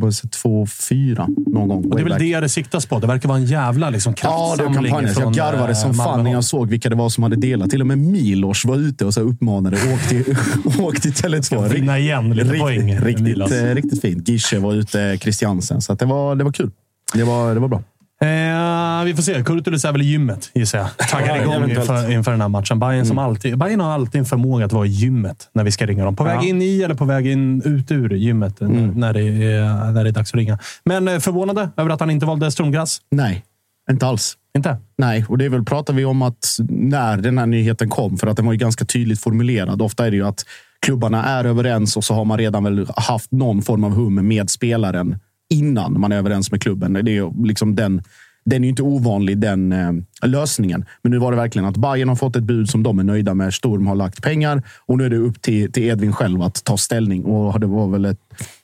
2-4 0.67 1.51
någon 1.53 1.69
gång. 1.69 1.85
Och 1.85 1.97
det 1.97 2.03
är 2.03 2.05
väl 2.05 2.19
det 2.19 2.41
det 2.41 2.49
siktas 2.49 2.87
på. 2.87 2.99
Det 2.99 3.07
verkar 3.07 3.29
vara 3.29 3.39
en 3.39 3.45
jävla 3.45 3.91
liksom, 3.91 4.15
Ja, 4.23 4.55
det 4.59 4.65
var 4.65 4.73
kraftsamling 4.73 4.93
kampanjen. 4.93 5.15
Så 5.15 5.21
Jag 5.21 5.35
garvade 5.35 5.75
som 5.75 5.91
eh, 5.91 5.97
fan 5.97 6.25
när 6.25 6.33
jag 6.33 6.45
såg 6.45 6.69
vilka 6.69 6.89
det 6.89 6.97
var 6.97 7.09
som 7.09 7.23
hade 7.23 7.37
delat. 7.37 7.71
Till 7.71 7.81
och 7.81 7.87
med 7.87 7.99
Milos 7.99 8.65
var 8.65 8.77
ute 8.77 9.05
och 9.05 9.15
så 9.15 9.21
uppmanade 9.21 9.77
åk 9.77 10.09
till, 10.09 10.25
åk 10.81 11.01
till 11.01 11.13
Tele2. 11.13 11.69
vinna 11.69 11.99
igen 11.99 12.31
lite 12.31 12.45
riktigt, 12.45 12.63
poäng, 12.63 13.01
Riktigt, 13.01 13.53
eh, 13.53 13.75
riktigt 13.75 14.01
fint. 14.01 14.29
Gische 14.29 14.59
var 14.59 14.75
ute, 14.75 15.19
Christiansen. 15.21 15.83
Så 15.83 15.93
att 15.93 15.99
det, 15.99 16.07
var, 16.07 16.37
det 16.37 16.45
var 16.45 16.53
kul. 16.53 16.71
Det 17.15 17.25
var, 17.25 17.55
det 17.55 17.61
var 17.61 17.69
bra. 17.69 17.83
Eh, 18.23 19.05
vi 19.05 19.15
får 19.15 19.23
se. 19.23 19.43
Kurtulus 19.45 19.85
är 19.85 19.93
väl 19.93 20.03
i 20.03 20.05
gymmet, 20.05 20.51
gissar 20.55 20.79
jag. 20.79 21.09
Taggar 21.09 21.37
Ja, 21.37 21.43
igång 21.43 21.71
inför, 21.71 22.11
inför 22.13 22.31
den 22.31 22.41
här 22.41 22.49
matchen. 22.49 22.79
Bayern, 22.79 23.07
som 23.07 23.19
alltid, 23.19 23.59
Bayern 23.59 23.81
har 23.81 23.91
alltid 23.93 24.19
en 24.19 24.25
förmåga 24.25 24.65
att 24.65 24.73
vara 24.73 24.87
i 24.87 24.89
gymmet 24.89 25.49
när 25.53 25.65
vi 25.65 25.73
ska 25.73 25.87
ringa 25.87 26.05
dem. 26.05 26.17
På 26.17 26.25
väg 26.25 26.37
Ja. 26.37 26.43
in 26.49 26.63
i 26.63 26.83
eller 26.83 26.95
på 26.95 27.05
väg 27.05 27.27
in, 27.27 27.63
ut 27.65 27.91
ur 27.91 28.11
gymmet 28.15 28.61
när, 28.61 28.69
när, 28.95 29.13
det 29.13 29.21
är, 29.23 29.93
när 29.93 30.05
det 30.05 30.11
är 30.11 30.13
dags 30.13 30.31
att 30.31 30.35
ringa. 30.37 30.59
Men 30.85 31.09
eh, 31.09 31.19
förvånade 31.19 31.69
över 31.77 31.91
att 31.91 32.01
han 32.01 32.11
inte 32.11 32.27
valde 32.27 32.51
Stromgras? 32.51 32.99
Nej, 33.11 33.45
inte 33.91 34.07
alls. 34.07 34.37
Inte? 34.57 34.77
Nej, 34.99 35.25
och 35.29 35.39
det 35.39 35.45
är 35.45 35.49
väl 35.49 35.65
pratar 35.65 35.95
vi 35.95 36.05
om 36.05 36.23
att 36.23 36.57
när 36.69 37.17
den 37.17 37.39
här 37.39 37.47
nyheten 37.47 37.89
kom, 37.91 38.19
för 38.19 38.27
att 38.27 38.37
den 38.37 38.47
var 38.47 38.53
ju 38.53 38.59
ganska 38.59 38.85
tydligt 38.85 39.21
formulerad. 39.21 39.83
Ofta 39.83 40.07
är 40.07 40.11
det 40.11 40.17
ju 40.17 40.27
att 40.27 40.45
klubbarna 40.87 41.25
är 41.25 41.45
överens 41.45 41.97
och 41.97 42.05
så 42.05 42.15
har 42.15 42.25
man 42.25 42.39
redan 42.39 42.65
väl 42.65 42.87
haft 42.97 43.33
någon 43.33 43.63
form 43.63 43.85
av 43.85 43.91
hum 43.95 44.29
med 44.29 44.51
spelaren 44.51 45.19
innan 45.53 46.01
man 46.01 46.13
är 46.13 46.17
överens 46.17 46.51
med 46.51 46.63
klubben. 46.63 46.93
Det 46.93 47.17
är 47.17 47.47
liksom 47.47 47.77
den, 47.77 48.03
den 48.45 48.63
är 48.63 48.67
ju 48.67 48.71
inte 48.71 48.83
ovanlig, 48.83 49.39
den 49.39 49.73
eh, 49.73 49.93
lösningen. 50.29 50.85
Men 51.03 51.13
nu 51.13 51.19
var 51.19 51.31
det 51.31 51.37
verkligen 51.37 51.69
att 51.69 51.77
Bayern 51.77 52.09
har 52.09 52.17
fått 52.17 52.37
ett 52.37 52.43
bud 52.43 52.69
som 52.69 52.83
de 52.83 52.99
är 52.99 53.05
nöjda 53.05 53.35
med. 53.35 53.55
Storm 53.55 53.87
har 53.87 53.95
lagt 53.95 54.23
pengar 54.23 54.63
och 54.87 54.99
nu 54.99 55.05
är 55.05 55.11
det 55.11 55.17
upp 55.17 55.43
till, 55.43 55.73
till 55.73 55.83
Edvin 55.83 56.13
själv 56.13 56.43
att 56.43 56.65
ta 56.65 56.77
ställning. 56.77 57.25
Och 57.25 57.61
det 57.61 57.67
var 57.67 57.89
väl 57.89 58.05
ett, 58.05 58.21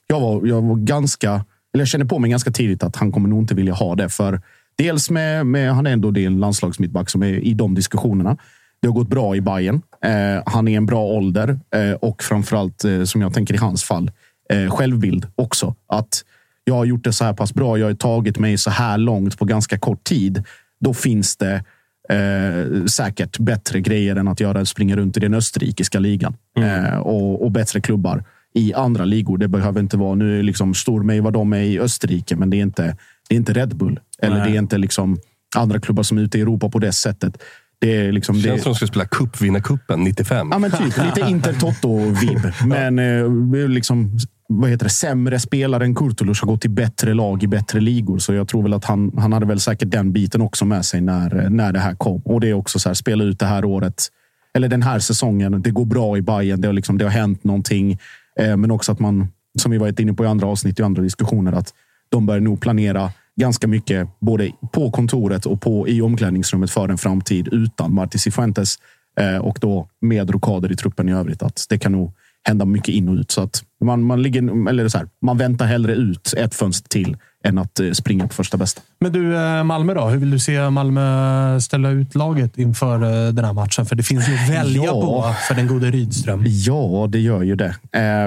jag, 0.06 0.20
var, 0.20 0.46
jag 0.46 0.62
var 0.62 0.76
ganska, 0.76 1.30
eller 1.74 1.80
jag 1.80 1.88
kände 1.88 2.06
på 2.06 2.18
mig 2.18 2.30
ganska 2.30 2.50
tidigt 2.50 2.82
att 2.82 2.96
han 2.96 3.12
kommer 3.12 3.28
nog 3.28 3.42
inte 3.42 3.54
vilja 3.54 3.74
ha 3.74 3.94
det. 3.94 4.08
För 4.08 4.40
Dels 4.78 5.10
med, 5.10 5.46
med 5.46 5.74
han 5.74 5.86
är 5.86 5.90
ändå 5.90 6.10
det 6.10 6.22
är 6.22 6.26
en 6.26 6.40
landslagsmittback 6.40 7.10
som 7.10 7.22
är 7.22 7.32
i 7.32 7.54
de 7.54 7.74
diskussionerna. 7.74 8.36
Det 8.82 8.88
har 8.88 8.94
gått 8.94 9.08
bra 9.08 9.36
i 9.36 9.40
Bayern. 9.40 9.82
Eh, 10.04 10.42
han 10.46 10.68
är 10.68 10.72
i 10.72 10.74
en 10.74 10.86
bra 10.86 11.04
ålder 11.04 11.60
eh, 11.74 11.92
och 11.92 12.22
framförallt, 12.22 12.84
eh, 12.84 13.02
som 13.02 13.20
jag 13.20 13.34
tänker 13.34 13.54
i 13.54 13.56
hans 13.56 13.84
fall, 13.84 14.10
eh, 14.50 14.70
självbild 14.70 15.26
också. 15.34 15.74
Att 15.88 16.24
jag 16.68 16.74
har 16.74 16.84
gjort 16.84 17.04
det 17.04 17.12
så 17.12 17.24
här 17.24 17.32
pass 17.32 17.54
bra. 17.54 17.78
Jag 17.78 17.86
har 17.86 17.94
tagit 17.94 18.38
mig 18.38 18.58
så 18.58 18.70
här 18.70 18.98
långt 18.98 19.38
på 19.38 19.44
ganska 19.44 19.78
kort 19.78 20.04
tid. 20.04 20.44
Då 20.80 20.94
finns 20.94 21.36
det 21.36 21.64
eh, 22.08 22.84
säkert 22.84 23.38
bättre 23.38 23.80
grejer 23.80 24.16
än 24.16 24.28
att 24.28 24.40
göra 24.40 24.64
springa 24.64 24.96
runt 24.96 25.16
i 25.16 25.20
den 25.20 25.34
österrikiska 25.34 25.98
ligan 25.98 26.36
eh, 26.58 26.98
och, 26.98 27.44
och 27.44 27.50
bättre 27.50 27.80
klubbar 27.80 28.24
i 28.54 28.74
andra 28.74 29.04
ligor. 29.04 29.38
Det 29.38 29.48
behöver 29.48 29.80
inte 29.80 29.96
vara 29.96 30.14
nu 30.14 30.38
är 30.38 30.42
liksom 30.42 30.74
Stormej 30.74 31.20
vad 31.20 31.32
de 31.32 31.52
är 31.52 31.62
i 31.62 31.80
Österrike, 31.80 32.36
men 32.36 32.50
det 32.50 32.56
är 32.56 32.62
inte, 32.62 32.96
det 33.28 33.34
är 33.34 33.36
inte 33.36 33.52
Red 33.52 33.76
Bull 33.76 34.00
eller 34.22 34.38
Nej. 34.38 34.50
det 34.50 34.56
är 34.56 34.58
inte 34.58 34.78
liksom 34.78 35.18
andra 35.56 35.80
klubbar 35.80 36.02
som 36.02 36.18
är 36.18 36.22
ute 36.22 36.38
i 36.38 36.40
Europa 36.40 36.68
på 36.68 36.78
det 36.78 36.92
sättet. 36.92 37.42
Det 37.80 37.96
är 37.96 38.12
liksom 38.12 38.34
Det 38.34 38.42
det, 38.42 38.48
känns 38.48 38.62
som 38.62 38.70
de 38.70 38.74
skulle 38.74 38.88
spela 38.88 39.04
cup, 39.04 39.40
vinna 39.40 39.60
cupen 39.60 40.04
95. 40.04 40.48
Ja, 40.50 40.58
men 40.58 40.70
typ. 40.70 40.80
Lite 41.04 41.20
Inter 41.30 41.52
Toto-vibb. 41.52 42.52
Men 42.66 42.98
eh, 42.98 43.68
liksom, 43.68 44.18
vad 44.48 44.70
heter 44.70 44.84
det? 44.84 44.90
sämre 44.90 45.40
spelare 45.40 45.84
än 45.84 45.94
Kurtulus 45.94 46.40
har 46.40 46.48
gått 46.48 46.60
till 46.60 46.70
bättre 46.70 47.14
lag 47.14 47.42
i 47.42 47.46
bättre 47.46 47.80
ligor. 47.80 48.18
Så 48.18 48.34
jag 48.34 48.48
tror 48.48 48.62
väl 48.62 48.74
att 48.74 48.84
han, 48.84 49.12
han 49.18 49.32
hade 49.32 49.46
väl 49.46 49.60
säkert 49.60 49.90
den 49.90 50.12
biten 50.12 50.40
också 50.40 50.64
med 50.64 50.84
sig 50.84 51.00
när, 51.00 51.50
när 51.50 51.72
det 51.72 51.78
här 51.78 51.94
kom. 51.94 52.22
Och 52.24 52.40
det 52.40 52.48
är 52.48 52.54
också 52.54 52.78
så 52.78 52.88
här, 52.88 52.94
spela 52.94 53.24
ut 53.24 53.38
det 53.38 53.46
här 53.46 53.64
året. 53.64 54.08
Eller 54.54 54.68
den 54.68 54.82
här 54.82 54.98
säsongen. 54.98 55.62
Det 55.62 55.70
går 55.70 55.84
bra 55.84 56.16
i 56.16 56.22
Bayern. 56.22 56.60
Det 56.60 56.68
har, 56.68 56.72
liksom, 56.72 56.98
det 56.98 57.04
har 57.04 57.12
hänt 57.12 57.44
någonting. 57.44 57.98
Eh, 58.40 58.56
men 58.56 58.70
också 58.70 58.92
att 58.92 58.98
man, 58.98 59.28
som 59.58 59.70
vi 59.70 59.78
varit 59.78 60.00
inne 60.00 60.12
på 60.12 60.24
i 60.24 60.26
andra 60.26 60.46
avsnitt 60.46 60.80
i 60.80 60.82
andra 60.82 61.02
diskussioner, 61.02 61.52
att 61.52 61.74
de 62.08 62.26
börjar 62.26 62.40
nog 62.40 62.60
planera 62.60 63.10
ganska 63.38 63.66
mycket 63.66 64.08
både 64.20 64.52
på 64.72 64.90
kontoret 64.90 65.46
och 65.46 65.60
på, 65.60 65.88
i 65.88 66.02
omklädningsrummet 66.02 66.70
för 66.70 66.88
en 66.88 66.98
framtid 66.98 67.48
utan 67.52 67.94
Marti 67.94 68.18
Cifuentes 68.18 68.76
eh, 69.20 69.36
och 69.36 69.58
då 69.60 69.88
med 70.00 70.30
rokader 70.30 70.72
i 70.72 70.76
truppen 70.76 71.08
i 71.08 71.12
övrigt. 71.12 71.42
Att 71.42 71.66
det 71.68 71.78
kan 71.78 71.92
nog 71.92 72.12
hända 72.48 72.64
mycket 72.64 72.94
in 72.94 73.08
och 73.08 73.14
ut. 73.14 73.30
Så 73.30 73.40
att 73.42 73.62
man, 73.84 74.02
man, 74.02 74.22
ligger, 74.22 74.68
eller 74.68 74.88
så 74.88 74.98
här, 74.98 75.08
man 75.22 75.38
väntar 75.38 75.66
hellre 75.66 75.94
ut 75.94 76.34
ett 76.36 76.54
fönster 76.54 76.88
till 76.88 77.16
än 77.44 77.58
att 77.58 77.80
eh, 77.80 77.90
springa 77.90 78.28
på 78.28 78.34
första 78.34 78.56
bästa. 78.56 78.80
Men 79.00 79.12
du, 79.12 79.36
eh, 79.36 79.64
Malmö 79.64 79.94
då? 79.94 80.04
Hur 80.06 80.18
vill 80.18 80.30
du 80.30 80.38
se 80.38 80.70
Malmö 80.70 81.60
ställa 81.60 81.90
ut 81.90 82.14
laget 82.14 82.58
inför 82.58 82.94
eh, 82.94 83.32
den 83.32 83.44
här 83.44 83.52
matchen? 83.52 83.86
För 83.86 83.96
det 83.96 84.02
finns 84.02 84.28
ju 84.28 84.34
att 84.34 84.48
välja 84.50 84.82
Ja. 84.84 84.92
på 84.92 85.34
för 85.48 85.54
den 85.54 85.66
gode 85.66 85.90
Rydström. 85.90 86.42
Ja, 86.46 87.06
det 87.10 87.18
gör 87.18 87.42
ju 87.42 87.56
det. 87.56 87.74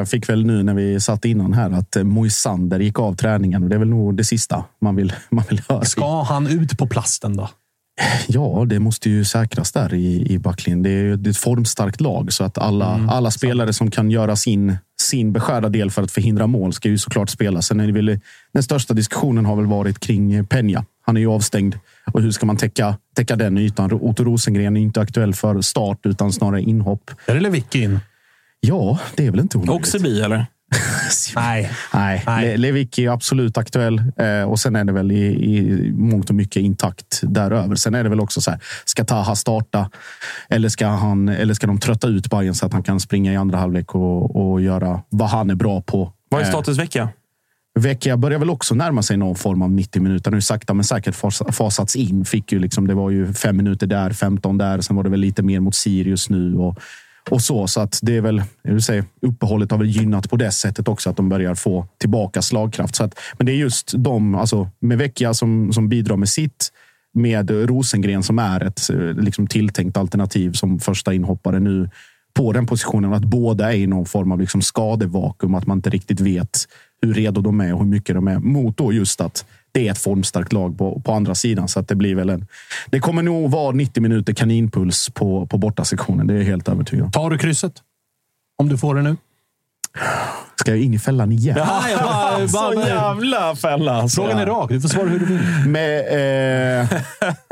Fick 0.07 0.29
väl 0.29 0.45
nu 0.45 0.63
när 0.63 0.73
vi 0.73 0.99
satt 0.99 1.25
innan 1.25 1.53
här 1.53 1.71
att 1.71 1.97
Moisander 2.03 2.79
gick 2.79 2.99
av 2.99 3.15
träningen 3.15 3.63
och 3.63 3.69
det 3.69 3.75
är 3.75 3.79
väl 3.79 3.89
nog 3.89 4.15
det 4.17 4.23
sista 4.23 4.65
man 4.81 4.95
vill, 4.95 5.13
man 5.29 5.43
vill 5.49 5.61
höra. 5.69 5.85
Ska 5.85 6.21
han 6.23 6.47
ut 6.47 6.77
på 6.77 6.87
plasten 6.87 7.37
då? 7.37 7.49
Ja, 8.27 8.65
det 8.67 8.79
måste 8.79 9.09
ju 9.09 9.25
säkras 9.25 9.71
där 9.71 9.93
i, 9.93 10.25
i 10.33 10.39
backlinjen. 10.39 10.83
Det 10.83 10.89
är 10.89 11.15
det 11.15 11.29
är 11.29 11.31
ett 11.31 11.37
formstarkt 11.37 12.01
lag 12.01 12.33
så 12.33 12.43
att 12.43 12.57
alla, 12.57 12.95
Mm, 12.95 13.09
alla 13.09 13.31
spelare 13.31 13.73
som 13.73 13.91
kan 13.91 14.11
göra 14.11 14.35
sin, 14.35 14.77
sin 15.01 15.33
beskärda 15.33 15.69
del 15.69 15.91
för 15.91 16.03
att 16.03 16.11
förhindra 16.11 16.47
mål 16.47 16.73
ska 16.73 16.89
ju 16.89 16.97
såklart 16.97 17.29
spela. 17.29 17.61
Sen 17.61 17.79
är 17.79 17.87
det 17.87 17.93
väl, 17.93 18.19
den 18.53 18.63
största 18.63 18.93
diskussionen 18.93 19.45
har 19.45 19.55
väl 19.55 19.65
varit 19.65 19.99
kring 19.99 20.43
Peña. 20.43 20.85
Han 21.05 21.17
är 21.17 21.21
ju 21.21 21.27
avstängd 21.27 21.75
och 22.13 22.21
hur 22.21 22.31
ska 22.31 22.45
man 22.45 22.57
täcka, 22.57 22.97
täcka 23.15 23.35
den 23.35 23.57
ytan? 23.57 23.93
Otto 23.93 24.23
Rosengren 24.23 24.77
är 24.77 24.81
inte 24.81 25.01
aktuell 25.01 25.33
för 25.33 25.61
start 25.61 25.99
utan 26.03 26.31
snarare 26.33 26.61
inhopp. 26.61 27.11
Är 27.25 27.33
det 27.35 27.41
Lewicki 27.41 27.83
in? 27.83 27.99
Ja, 28.59 28.99
det 29.15 29.27
är 29.27 29.31
väl 29.31 29.39
inte 29.39 29.57
omöjligt. 29.57 29.75
Också 29.75 29.99
bi, 29.99 30.21
eller? 30.21 30.45
Nej. 31.35 31.71
Nej, 31.93 32.23
Nej. 32.27 32.45
Le- 32.47 32.57
Lewicki 32.57 33.05
är 33.05 33.09
absolut 33.11 33.57
aktuell. 33.57 34.03
Eh, 34.17 34.43
och 34.49 34.59
sen 34.59 34.75
är 34.75 34.83
det 34.83 34.93
väl 34.93 35.11
i, 35.11 35.25
i 35.25 35.91
mångt 35.93 36.29
och 36.29 36.35
mycket 36.35 36.61
intakt 36.61 37.19
däröver. 37.23 37.75
Sen 37.75 37.95
är 37.95 38.03
det 38.03 38.09
väl 38.09 38.19
också 38.19 38.41
så 38.41 38.51
här, 38.51 38.59
ska 38.85 39.03
Taha 39.05 39.35
starta? 39.35 39.89
Eller 40.49 40.69
ska, 40.69 40.87
han, 40.87 41.29
eller 41.29 41.53
ska 41.53 41.67
de 41.67 41.79
trötta 41.79 42.07
ut 42.07 42.29
Bayern 42.29 42.53
så 42.55 42.65
att 42.65 42.73
han 42.73 42.83
kan 42.83 42.99
springa 42.99 43.33
i 43.33 43.35
andra 43.35 43.57
halvlek 43.57 43.95
och, 43.95 44.51
och 44.51 44.61
göra 44.61 45.01
vad 45.09 45.29
han 45.29 45.49
är 45.49 45.55
bra 45.55 45.81
på? 45.81 46.13
Vad 46.29 46.41
är 46.41 46.45
Eh, 46.45 46.49
status 46.49 46.77
vecka? 46.79 47.09
Vecchia 47.79 48.17
börjar 48.17 48.39
väl 48.39 48.49
också 48.49 48.75
närma 48.75 49.03
sig 49.03 49.17
någon 49.17 49.35
form 49.35 49.61
av 49.61 49.71
90 49.71 50.01
minuter. 50.01 50.31
Nu 50.31 50.41
sakta 50.41 50.73
men 50.73 50.83
säkert 50.83 51.15
fas- 51.15 51.51
fasats 51.51 51.95
in. 51.95 52.25
Fick 52.25 52.51
ju 52.51 52.59
liksom, 52.59 52.87
det 52.87 52.93
var 52.93 53.09
ju 53.09 53.33
fem 53.33 53.57
minuter 53.57 53.87
där, 53.87 54.09
15 54.09 54.57
där. 54.57 54.81
Sen 54.81 54.95
var 54.95 55.03
det 55.03 55.09
väl 55.09 55.19
lite 55.19 55.43
mer 55.43 55.59
mot 55.59 55.75
Sirius 55.75 56.29
nu. 56.29 56.55
Och, 56.55 56.77
och 57.29 57.41
så. 57.41 57.67
Så 57.67 57.81
att 57.81 57.99
det 58.01 58.17
är 58.17 58.21
väl, 58.21 58.43
jag 58.61 58.73
vill 58.73 58.81
säga, 58.81 59.05
uppehållet 59.21 59.71
har 59.71 59.77
väl 59.77 59.87
gynnat 59.87 60.29
på 60.29 60.35
det 60.35 60.51
sättet 60.51 60.87
också. 60.87 61.09
Att 61.09 61.17
de 61.17 61.29
börjar 61.29 61.55
få 61.55 61.87
tillbaka 61.97 62.41
slagkraft. 62.41 62.95
Så 62.95 63.03
att, 63.03 63.19
men 63.37 63.45
det 63.45 63.51
är 63.51 63.55
just 63.55 63.93
de, 63.97 64.35
alltså 64.35 64.69
med 64.79 64.97
Vecchia 64.97 65.33
som, 65.33 65.73
som 65.73 65.89
bidrar 65.89 66.17
med 66.17 66.29
sitt. 66.29 66.71
Med 67.13 67.49
Rosengren 67.49 68.23
som 68.23 68.39
är 68.39 68.63
ett 68.63 68.89
eh, 68.89 68.97
liksom, 68.97 69.47
tilltänkt 69.47 69.97
alternativ 69.97 70.51
som 70.53 70.79
första 70.79 71.13
inhoppare 71.13 71.59
nu 71.59 71.89
på 72.33 72.51
den 72.51 72.65
positionen. 72.65 73.13
Att 73.13 73.25
båda 73.25 73.73
är 73.73 73.77
i 73.77 73.87
någon 73.87 74.05
form 74.05 74.31
av 74.31 74.39
liksom 74.39 74.61
skadevakuum. 74.61 75.55
Att 75.55 75.67
man 75.67 75.77
inte 75.77 75.89
riktigt 75.89 76.19
vet 76.19 76.67
hur 77.01 77.13
redo 77.13 77.41
de 77.41 77.61
är 77.61 77.73
och 77.73 77.79
hur 77.79 77.85
mycket 77.85 78.15
de 78.15 78.27
är. 78.27 78.39
Mot 78.39 78.77
då 78.77 78.93
just 78.93 79.21
att 79.21 79.45
det 79.71 79.87
är 79.87 79.91
ett 79.91 79.97
formstarkt 79.97 80.53
lag 80.53 80.77
på, 80.77 81.01
på 81.01 81.11
andra 81.11 81.35
sidan. 81.35 81.67
Så 81.67 81.79
att 81.79 81.87
det 81.87 81.95
blir 81.95 82.15
väl 82.15 82.29
en... 82.29 82.47
Det 82.87 82.99
kommer 82.99 83.23
nog 83.23 83.51
vara 83.51 83.71
90 83.71 84.03
minuter 84.03 84.33
kaninpuls 84.33 85.09
på, 85.09 85.47
på 85.47 85.57
bortasektionen. 85.57 86.27
Det 86.27 86.33
är 86.33 86.37
jag 86.37 86.45
helt 86.45 86.69
övertygad 86.69 87.05
om. 87.05 87.11
Tar 87.11 87.29
du 87.29 87.37
krysset? 87.37 87.73
Om 88.57 88.69
du 88.69 88.77
får 88.77 88.95
det 88.95 89.01
nu? 89.01 89.17
Ska 90.61 90.71
jag 90.71 90.79
in 90.79 90.93
i 90.93 90.99
fällan 90.99 91.31
igen? 91.31 91.55
Ja, 91.59 91.81
jag 91.91 91.99
bara 91.99 92.37
bara- 92.37 92.47
Så 92.47 92.87
jävla 92.87 93.55
fälla. 93.55 93.91
alltså. 93.93 94.21
Frågan 94.21 94.39
är 94.39 94.45
rak. 94.45 94.69
Du 94.69 94.81
får 94.81 94.89
svara 94.89 95.07
hur 95.07 95.19
du 95.19 95.25
vill. 95.25 95.41
Med, 95.69 96.79
eh, 96.81 96.87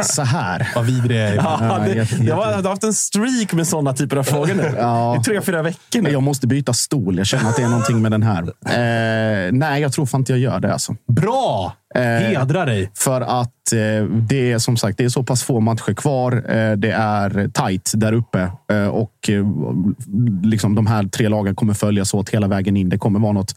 så 0.04 0.22
här. 0.22 0.68
Vad 0.76 0.86
vidrig 0.86 1.18
jag 1.22 1.28
är. 1.30 1.36
Ja, 1.36 1.58
Ja, 1.62 1.80
det, 1.86 1.94
jätte- 1.94 2.24
jag 2.24 2.36
har 2.36 2.70
haft 2.70 2.84
en 2.84 2.94
streak 2.94 3.54
med 3.54 3.68
sådana 3.68 3.94
typer 3.94 4.18
av 4.18 4.24
frågor 4.24 4.54
nu. 4.56 4.74
Ja. 4.78 5.18
I 5.20 5.24
tre, 5.24 5.42
fyra 5.42 5.62
veckor 5.62 6.02
nu. 6.02 6.10
Jag 6.12 6.24
måste 6.24 6.48
byta 6.48 6.74
stol. 6.74 7.18
Jag 7.18 7.28
känner 7.28 7.50
att 7.50 7.56
det 7.56 7.64
är 7.64 7.68
någonting 7.70 8.02
med 8.02 8.12
den 8.12 8.24
här. 8.24 8.42
Eh, 8.66 9.52
nej, 9.52 9.82
jag 9.82 9.94
tror 9.94 10.06
fan 10.06 10.22
inte 10.22 10.32
jag 10.34 10.40
gör 10.40 10.60
det. 10.60 10.74
Alltså. 10.74 10.96
Bra! 11.08 11.74
Eh, 11.96 12.02
Hedra 12.02 12.66
dig. 12.66 12.92
För 12.98 13.22
att 13.22 13.74
eh, 13.74 14.06
det 14.30 14.52
är 14.52 14.58
som 14.60 14.78
sagt 14.78 14.98
det 14.98 15.04
är 15.06 15.10
så 15.10 15.24
pass 15.24 15.44
få 15.44 15.60
matcher 15.60 15.94
kvar. 15.94 16.34
Eh, 16.34 16.72
det 16.72 16.92
är 16.92 17.50
tajt 17.54 17.92
där 17.96 18.14
uppe 18.14 18.52
eh, 18.72 18.88
och 18.88 19.30
eh, 19.30 19.46
liksom 20.44 20.76
de 20.76 20.88
här 20.88 21.04
tre 21.04 21.30
lagen 21.30 21.56
kommer 21.56 21.74
följas 21.74 22.14
åt 22.14 22.30
hela 22.30 22.48
vägen 22.48 22.78
in. 22.78 22.90
Det 22.90 22.98
kommer 23.00 23.20
vara 23.20 23.32
något 23.32 23.56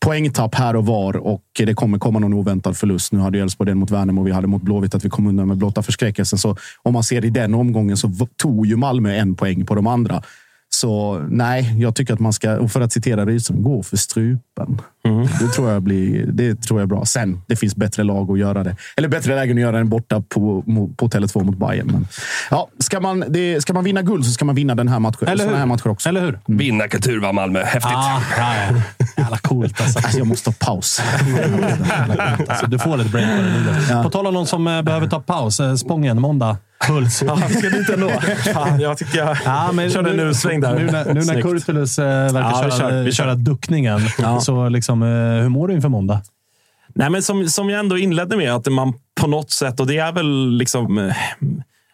poängtapp 0.00 0.54
här 0.54 0.76
och 0.76 0.86
var 0.86 1.16
och 1.16 1.42
det 1.56 1.74
kommer 1.74 1.98
komma 1.98 2.18
någon 2.18 2.34
oväntad 2.34 2.76
förlust. 2.76 3.12
Nu 3.12 3.18
hade 3.18 3.38
Elfsborg 3.38 3.70
den 3.70 3.78
mot 3.78 3.90
Värnamo 3.90 4.20
och 4.20 4.26
vi 4.26 4.32
hade 4.32 4.46
mot 4.46 4.62
Blåvitt 4.62 4.94
att 4.94 5.04
vi 5.04 5.10
kom 5.10 5.26
undan 5.26 5.48
med 5.48 5.56
blotta 5.56 5.82
förskräckelsen. 5.82 6.38
Så 6.38 6.56
om 6.82 6.92
man 6.92 7.04
ser 7.04 7.24
i 7.24 7.30
den 7.30 7.54
omgången 7.54 7.96
så 7.96 8.12
tog 8.36 8.66
ju 8.66 8.76
Malmö 8.76 9.14
en 9.14 9.34
poäng 9.34 9.66
på 9.66 9.74
de 9.74 9.86
andra. 9.86 10.22
Så 10.68 11.18
nej, 11.30 11.74
jag 11.80 11.94
tycker 11.94 12.14
att 12.14 12.20
man 12.20 12.32
ska, 12.32 12.58
och 12.58 12.70
för 12.70 12.80
att 12.80 12.92
citera 12.92 13.26
Rydström, 13.26 13.62
gå 13.62 13.82
för 13.82 13.96
strupen. 13.96 14.80
Det, 15.40 15.48
tror 15.48 15.70
jag 15.70 15.82
blir, 15.82 16.26
det 16.26 16.54
tror 16.62 16.80
jag 16.80 16.84
är 16.84 16.88
bra. 16.88 17.04
Sen, 17.04 17.42
det 17.46 17.56
finns 17.56 17.76
bättre 17.76 18.02
lag 18.02 18.30
att 18.30 18.38
göra 18.38 18.64
det. 18.64 18.76
Eller 18.96 19.08
bättre 19.08 19.34
lägen 19.34 19.56
att 19.56 19.60
göra 19.62 19.78
än 19.78 19.88
borta 19.88 20.22
på, 20.28 20.62
på 20.96 21.08
Tele2 21.08 21.44
mot 21.44 21.56
Bayern. 21.58 21.86
Men, 21.86 22.06
ja, 22.50 22.68
ska, 22.78 23.00
man, 23.00 23.24
det, 23.28 23.60
ska 23.62 23.72
man 23.72 23.84
vinna 23.84 24.02
guld 24.02 24.24
så 24.24 24.30
ska 24.32 24.44
man 24.44 24.54
vinna 24.54 24.74
den 24.74 24.88
här 24.88 24.98
matchen. 24.98 25.28
Eller 25.28 25.48
hur? 25.48 25.54
här 25.56 25.66
matcher 25.66 25.88
också. 25.88 26.08
Eller 26.08 26.20
hur? 26.20 26.38
Vinnarkultur 26.46 27.20
va, 27.20 27.32
Malmö. 27.32 27.62
Häftigt. 27.64 27.84
Ah, 27.94 28.20
ja, 28.38 28.54
ja. 28.56 29.04
Jävla 29.16 29.38
coolt 29.38 29.80
alltså. 29.80 29.98
Alltså, 29.98 30.18
jag 30.18 30.26
måste 30.26 30.52
ta 30.52 30.66
paus. 30.66 31.02
alltså. 32.48 32.66
Du 32.66 32.78
får 32.78 32.96
lite 32.96 33.10
break 33.10 33.26
på 33.28 33.42
det 33.42 33.96
nu. 33.96 34.02
På 34.02 34.10
tal 34.10 34.26
om 34.26 34.34
någon 34.34 34.46
som 34.46 34.66
eh, 34.66 34.82
behöver 34.82 35.06
ta 35.08 35.20
paus. 35.20 35.60
eh, 35.60 35.74
Spången, 35.74 36.20
måndag. 36.20 36.56
Puls. 36.88 37.22
Ja, 37.26 37.36
ska 37.36 37.68
du 37.68 37.78
inte 37.78 37.94
ändå? 37.94 38.10
Fan, 38.54 38.80
jag 38.80 38.98
tycker 38.98 39.18
jag 39.18 39.36
Ja, 39.44 39.70
men 39.72 39.90
körde 39.90 40.10
en 40.10 40.16
nu- 40.16 40.22
utsväng 40.22 40.60
där. 40.60 40.78
Nu 40.78 40.86
när, 40.86 41.14
nu 41.14 41.20
när. 41.24 41.42
Kurtulus 41.42 41.98
eh, 41.98 42.04
verkar 42.06 42.40
Ja, 42.40 42.62
vi 42.64 42.70
köra, 42.70 42.78
kör, 42.90 43.02
vi 43.02 43.12
kör. 43.12 43.24
köra 43.24 43.34
duckningen, 43.34 44.00
Ja. 44.18 44.40
så 44.40 44.68
liksom, 44.68 44.91
Liksom, 44.92 45.02
eh, 45.02 45.42
hur 45.42 45.48
mår 45.48 45.68
du 45.68 45.74
inför 45.74 45.88
måndag? 45.88 46.22
Nej, 46.94 47.10
men 47.10 47.22
som, 47.22 47.48
som 47.48 47.70
jag 47.70 47.80
ändå 47.80 47.98
inledde 47.98 48.36
med, 48.36 48.54
att 48.54 48.72
man 48.72 48.92
på 49.20 49.26
något 49.26 49.50
sätt, 49.50 49.80
och 49.80 49.86
det 49.86 49.98
är 49.98 50.12
väl 50.12 50.50
liksom... 50.50 50.98
Eh, 50.98 51.16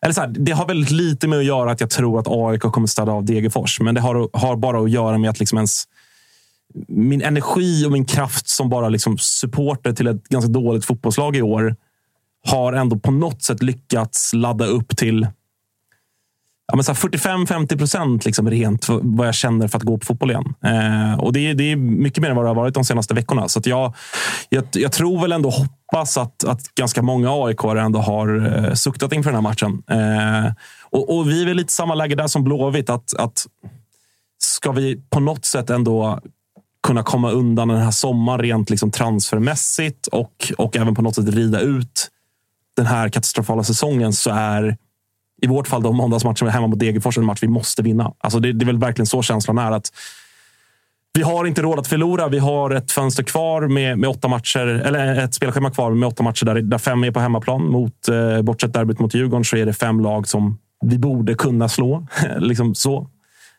eller 0.00 0.14
så 0.14 0.20
här, 0.20 0.28
det 0.28 0.52
har 0.52 0.66
väldigt 0.66 0.90
lite 0.90 1.28
med 1.28 1.38
att 1.38 1.44
göra 1.44 1.70
att 1.70 1.80
jag 1.80 1.90
tror 1.90 2.20
att 2.20 2.26
AIK 2.28 2.60
kommer 2.60 2.86
städa 2.86 3.12
av 3.12 3.24
Degerfors. 3.24 3.80
Men 3.80 3.94
det 3.94 4.00
har, 4.00 4.28
har 4.32 4.56
bara 4.56 4.80
att 4.80 4.90
göra 4.90 5.18
med 5.18 5.30
att 5.30 5.38
liksom 5.38 5.58
ens, 5.58 5.84
min 6.88 7.22
energi 7.22 7.86
och 7.86 7.92
min 7.92 8.04
kraft 8.04 8.48
som 8.48 8.68
bara 8.68 8.88
liksom 8.88 9.18
supporter 9.18 9.92
till 9.92 10.06
ett 10.06 10.28
ganska 10.28 10.50
dåligt 10.50 10.84
fotbollslag 10.84 11.36
i 11.36 11.42
år 11.42 11.76
har 12.46 12.72
ändå 12.72 12.98
på 12.98 13.10
något 13.10 13.42
sätt 13.42 13.62
lyckats 13.62 14.32
ladda 14.34 14.66
upp 14.66 14.96
till 14.96 15.26
ja, 16.68 16.76
men 16.76 16.84
så 16.84 16.92
här 16.92 16.98
45-50 16.98 17.78
procent 17.78 18.24
liksom 18.24 18.50
rent 18.50 18.86
vad 18.88 19.26
jag 19.26 19.34
känner 19.34 19.68
för 19.68 19.78
att 19.78 19.82
gå 19.82 19.98
på 19.98 20.06
fotboll 20.06 20.30
igen. 20.30 20.54
Eh, 20.64 21.20
och 21.20 21.32
det 21.32 21.40
är, 21.40 21.54
det 21.54 21.72
är 21.72 21.76
mycket 21.76 22.22
mer 22.22 22.30
än 22.30 22.36
vad 22.36 22.44
det 22.44 22.48
har 22.48 22.54
varit 22.54 22.74
de 22.74 22.84
senaste 22.84 23.14
veckorna. 23.14 23.48
Så 23.48 23.58
att 23.58 23.66
jag, 23.66 23.94
jag, 24.48 24.64
jag 24.72 24.92
tror 24.92 25.20
väl 25.20 25.32
ändå, 25.32 25.50
hoppas 25.50 26.18
att, 26.18 26.44
att 26.44 26.74
ganska 26.74 27.02
många 27.02 27.30
aik 27.46 27.64
ändå 27.64 27.98
har 27.98 28.56
eh, 28.56 28.74
suktat 28.74 29.12
inför 29.12 29.30
den 29.30 29.44
här 29.44 29.50
matchen. 29.50 29.82
Eh, 29.90 30.52
och, 30.82 31.16
och 31.16 31.30
vi 31.30 31.42
är 31.42 31.46
väl 31.46 31.56
lite 31.56 31.72
samma 31.72 31.94
läge 31.94 32.14
där 32.14 32.26
som 32.26 32.44
Blåvitt. 32.44 32.90
Att, 32.90 33.14
att 33.14 33.46
ska 34.38 34.72
vi 34.72 35.02
på 35.10 35.20
något 35.20 35.44
sätt 35.44 35.70
ändå 35.70 36.20
kunna 36.82 37.02
komma 37.02 37.30
undan 37.30 37.68
den 37.68 37.82
här 37.82 37.90
sommaren 37.90 38.40
rent 38.40 38.70
liksom 38.70 38.90
transfermässigt 38.90 40.06
och, 40.06 40.52
och 40.58 40.76
även 40.76 40.94
på 40.94 41.02
något 41.02 41.14
sätt 41.14 41.28
rida 41.28 41.60
ut 41.60 42.08
den 42.76 42.86
här 42.86 43.08
katastrofala 43.08 43.64
säsongen 43.64 44.12
så 44.12 44.30
är 44.30 44.76
i 45.42 45.46
vårt 45.46 45.68
fall 45.68 45.82
då 45.82 45.92
måndagsmatchen 45.92 46.48
hemma 46.48 46.66
mot 46.66 46.78
Degerfors 46.78 47.18
en 47.18 47.24
match 47.24 47.38
vi 47.42 47.48
måste 47.48 47.82
vinna. 47.82 48.12
Alltså 48.18 48.40
det, 48.40 48.52
det 48.52 48.64
är 48.64 48.66
väl 48.66 48.78
verkligen 48.78 49.06
så 49.06 49.22
känslan 49.22 49.58
är. 49.58 49.72
att 49.72 49.92
Vi 51.14 51.22
har 51.22 51.44
inte 51.44 51.62
råd 51.62 51.78
att 51.78 51.86
förlora. 51.86 52.28
Vi 52.28 52.38
har 52.38 52.70
ett 52.70 52.92
fönster 52.92 53.22
kvar 53.22 53.68
med, 53.68 53.98
med 53.98 54.10
åtta 54.10 54.28
matcher, 54.28 54.66
eller 54.66 55.24
ett 55.24 55.34
spelschema 55.34 55.70
kvar 55.70 55.90
med 55.90 56.06
åtta 56.06 56.22
matcher 56.22 56.44
där, 56.44 56.54
där 56.54 56.78
fem 56.78 57.04
är 57.04 57.10
på 57.10 57.20
hemmaplan. 57.20 57.70
Mot, 57.70 58.08
eh, 58.08 58.42
bortsett 58.42 58.72
derbyt 58.72 58.98
mot 58.98 59.14
Djurgården 59.14 59.44
så 59.44 59.56
är 59.56 59.66
det 59.66 59.72
fem 59.72 60.00
lag 60.00 60.28
som 60.28 60.58
vi 60.84 60.98
borde 60.98 61.34
kunna 61.34 61.68
slå. 61.68 62.06
liksom 62.38 62.74
så. 62.74 62.98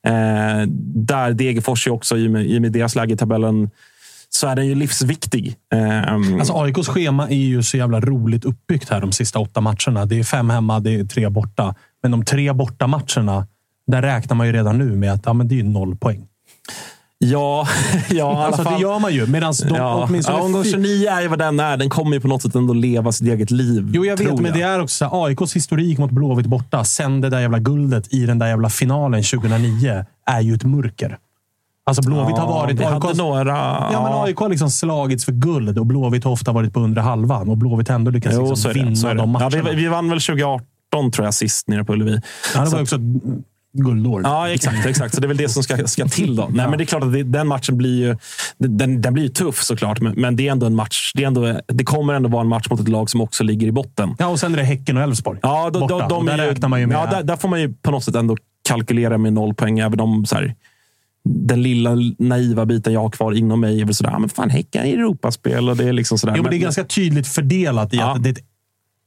Eh, 0.03 0.68
där 0.95 1.34
Degerfors 1.34 1.88
är 1.88 1.91
också, 1.91 2.18
i 2.18 2.27
och 2.27 2.31
med, 2.31 2.45
i 2.45 2.57
och 2.57 2.61
med 2.61 2.72
deras 2.72 2.95
läge 2.95 3.14
i 3.14 3.18
tabellen, 3.18 3.69
så 4.30 4.47
är 4.47 4.56
den 4.56 4.68
ju 4.68 4.76
livsviktig. 4.76 5.56
Eh, 5.73 6.14
Alltså 6.14 6.53
AIKs 6.53 6.88
schema 6.88 7.30
är 7.30 7.35
ju 7.35 7.64
så 7.64 7.77
jävla 7.77 7.99
roligt 7.99 8.45
uppbyggt 8.45 8.89
här 8.89 9.01
de 9.01 9.11
sista 9.11 9.39
åtta 9.39 9.61
matcherna. 9.61 10.06
Det 10.06 10.19
är 10.19 10.23
fem 10.23 10.49
hemma, 10.49 10.80
det 10.80 10.95
är 10.95 11.03
tre 11.03 11.30
borta. 11.30 11.76
Men 12.03 12.11
de 12.11 12.26
tre 12.26 12.53
borta 12.53 12.88
matcherna, 12.88 13.47
där 13.88 14.01
räknar 14.01 14.35
man 14.35 14.47
ju 14.47 14.53
redan 14.53 14.77
nu 14.77 14.95
med 14.95 15.14
att 15.14 15.26
ja, 15.26 15.34
men 15.34 15.47
det 15.47 15.60
är 15.60 15.64
noll 15.64 15.95
poäng. 15.95 16.26
Ja, 17.18 17.68
ja 18.10 18.45
Alltså, 18.45 18.64
det 18.64 18.81
gör 18.81 18.99
man 18.99 19.14
ju. 19.14 19.27
Medan 19.27 19.53
de 19.68 19.76
ja. 19.76 20.06
åtminstone... 20.07 20.38
ja, 20.38 20.43
omgång 20.43 20.64
29 20.64 21.10
är 21.10 21.22
ju 21.22 21.27
vad 21.27 21.39
den 21.39 21.60
är. 21.60 21.77
Den 21.77 21.89
kommer 21.89 22.14
ju 22.14 22.19
på 22.19 22.27
något 22.27 22.41
sätt 22.41 22.56
ändå 22.56 22.73
leva 22.73 23.11
sitt 23.11 23.27
eget 23.27 23.51
liv. 23.51 23.91
Jo, 23.93 24.06
jag 24.06 24.18
vet, 24.18 24.27
tror 24.27 24.38
men 24.38 24.53
det 24.53 24.61
är 24.61 24.81
också 24.81 24.95
så 24.95 25.06
här, 25.06 25.26
AIKs 25.26 25.56
historik 25.56 25.97
mot 25.97 26.11
Blåvitt 26.11 26.45
borta, 26.45 26.84
sen 26.84 27.22
det 27.22 27.30
där 27.30 27.39
jävla 27.39 27.60
guldet 27.60 28.14
i 28.14 28.26
den 28.26 28.39
där 28.39 28.47
jävla 28.47 28.69
finalen 28.69 29.23
2009, 29.23 30.06
är 30.26 30.41
ju 30.41 30.53
ett 30.53 30.64
mörker. 30.64 31.18
Alltså 31.90 32.02
Blåvitt 32.02 32.36
Ja, 32.38 32.41
har 32.44 32.53
varit... 32.53 32.82
hade 32.82 33.07
AIKs 33.07 33.18
några... 33.18 33.52
Ja, 33.91 34.03
men 34.03 34.14
AIK 34.24 34.38
har 34.38 34.49
liksom 34.49 34.70
slagits 34.70 35.26
för 35.26 35.32
guld 35.32 35.80
och 35.80 35.86
Blåvitt 35.86 36.24
har 36.24 36.32
ofta 36.32 36.52
varit 36.52 36.74
på 36.74 36.80
undre 36.80 37.02
halvan. 37.02 37.49
Och 37.49 37.57
Blåvitt 37.57 37.90
ändå 37.90 38.11
lyckats 38.11 38.36
Jo, 38.40 38.49
liksom 38.49 38.72
vinna 38.74 39.14
de 39.14 39.18
Ja, 39.18 39.26
matcherna. 39.26 39.70
vi, 39.70 39.76
vi 39.76 39.88
vann 39.88 40.10
väl 40.10 40.22
2018 40.22 41.11
tror 41.14 41.26
jag 41.28 41.34
sist 41.34 41.68
nere 41.68 41.84
på 41.84 41.94
Ullevi. 41.94 42.22
Ja, 42.56 42.61
det 42.66 42.70
var 42.70 42.82
också 42.82 42.98
guldår. 43.74 44.22
Ja, 44.24 44.49
exakt. 44.49 44.86
exakt. 44.86 45.16
Så 45.16 45.22
det 45.22 45.26
är 45.26 45.28
väl 45.28 45.38
det 45.38 45.49
som 45.49 45.64
ska, 45.64 45.88
ska 45.88 46.06
till. 46.07 46.36
då. 46.36 46.48
Nej, 46.52 46.68
men 46.70 46.78
det 46.78 46.84
är 46.84 46.86
klart 46.86 47.03
att 47.03 47.14
det, 47.14 47.24
den 47.24 47.48
matchen 47.48 47.78
blir 47.78 48.07
ju, 48.07 48.18
den, 48.57 49.02
den 49.02 49.14
blir 49.14 49.24
ju 49.24 49.30
tuff 49.30 49.64
såklart, 49.64 49.99
men, 50.02 50.14
men 50.18 50.36
det 50.36 50.48
är 50.48 50.52
ändå 50.52 50.66
en 50.66 50.76
match. 50.76 51.11
Det, 51.16 51.24
är 51.24 51.28
ändå, 51.28 51.60
det 51.68 51.84
kommer 51.84 52.14
ändå 52.14 52.30
vara 52.30 52.41
en 52.41 52.48
match 52.48 52.68
mot 52.70 52.80
ett 52.80 52.88
lag 52.88 53.10
som 53.10 53.22
också 53.22 53.44
ligger 53.44 53.68
i 53.68 53.72
botten. 53.72 54.16
Ja, 54.20 54.28
och 54.28 54.40
sen 54.40 54.53
är 54.53 54.57
det 54.57 54.64
Häcken 54.64 54.98
och 54.98 55.03
Elfsborg. 55.03 55.40
Ja, 55.41 55.70
då, 55.74 55.80
Borta. 55.80 55.94
då, 55.94 56.07
de 56.07 56.18
Och 56.18 56.26
där 56.26 56.34
är 56.38 56.44
ju, 56.44 56.49
räknar 56.49 56.70
man 56.70 56.80
ju 56.80 56.88
med... 56.88 56.98
Ja, 56.98 57.06
där, 57.06 57.24
där 57.24 57.36
får 57.36 57.49
man 57.49 57.61
ju 57.61 57.74
på 57.74 57.91
något 57.91 58.03
sätt 58.03 58.16
ändå 58.16 58.38
kalkylera 58.70 59.18
med 59.18 59.34
noll 59.34 59.53
poäng. 59.53 59.80
Även 59.80 59.99
om 59.99 60.26
så 60.26 60.36
här, 60.36 60.56
den 61.26 61.62
lilla 61.64 61.96
naiva 62.20 62.66
biten 62.66 62.94
jag 62.94 63.02
har 63.02 63.10
kvar 63.10 63.32
inom 63.32 63.60
mig 63.60 63.82
är 63.82 63.86
väl 63.86 63.96
sådär, 63.96 64.12
"Ah, 64.16 64.20
men 64.20 64.30
fan 64.30 64.50
Häcken 64.50 64.82
är 64.82 64.86
i 64.88 64.94
Europaspel 64.94 65.70
och 65.70 65.78
det 65.78 65.84
är 65.90 65.94
liksom 65.94 66.18
sådär. 66.18 66.34
Jo, 66.38 66.44
men 66.44 66.50
det 66.52 66.58
är 66.58 66.62
ganska 66.62 66.84
tydligt 66.84 67.28
fördelat 67.28 67.94
i 67.94 67.98
Ja. 67.98 68.16
att 68.16 68.24
det 68.24 68.30
är 68.30 68.34
ett 68.34 68.40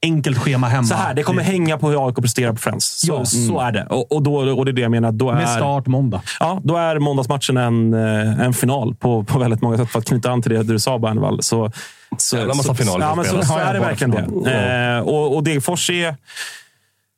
enkelt 0.05 0.37
schema 0.37 0.67
hemma. 0.67 0.83
Så 0.87 0.95
här, 0.95 1.13
det 1.13 1.23
kommer 1.23 1.41
hänga 1.43 1.77
på 1.77 1.89
hur 1.89 2.07
AIK 2.07 2.15
presterar 2.15 2.51
på 2.51 2.57
Friends. 2.57 2.85
Så, 2.99 3.13
Ja. 3.13 3.25
så 3.25 3.59
är 3.59 3.71
det. 3.71 3.85
Och, 3.89 4.11
och, 4.11 4.23
då, 4.23 4.35
och 4.35 4.65
det 4.65 4.71
är 4.71 4.73
det 4.73 4.81
jag 4.81 4.91
menar. 4.91 5.11
Då 5.11 5.29
är, 5.29 5.35
Med 5.35 5.49
start 5.49 5.87
måndag. 5.87 6.21
Ja, 6.39 6.61
då 6.63 6.75
är 6.77 6.99
måndagsmatchen 6.99 7.57
en, 7.57 7.93
eh, 7.93 8.39
en 8.39 8.53
final 8.53 8.95
på, 8.95 9.23
på 9.23 9.39
väldigt 9.39 9.61
många 9.61 9.77
sätt. 9.77 9.89
För 9.89 9.99
att 9.99 10.05
knyta 10.05 10.31
an 10.31 10.41
till 10.41 10.51
det 10.51 10.63
du 10.63 10.79
sa, 10.79 10.99
Bernvall. 10.99 11.43
Så, 11.43 11.71
så, 12.17 12.37
Jävla 12.37 12.53
massa 12.53 12.67
så, 12.69 12.75
finaler 12.75 13.05
ja, 13.05 13.15
men 13.15 13.25
så, 13.25 13.41
så 13.41 13.53
Ja, 13.53 13.59
är 13.59 13.73
det 13.73 13.79
verkligen 13.79 14.11
det. 14.43 14.51
Eh, 14.95 14.99
och, 14.99 15.35
och 15.35 15.43
Degerfors 15.43 15.89
är... 15.89 16.15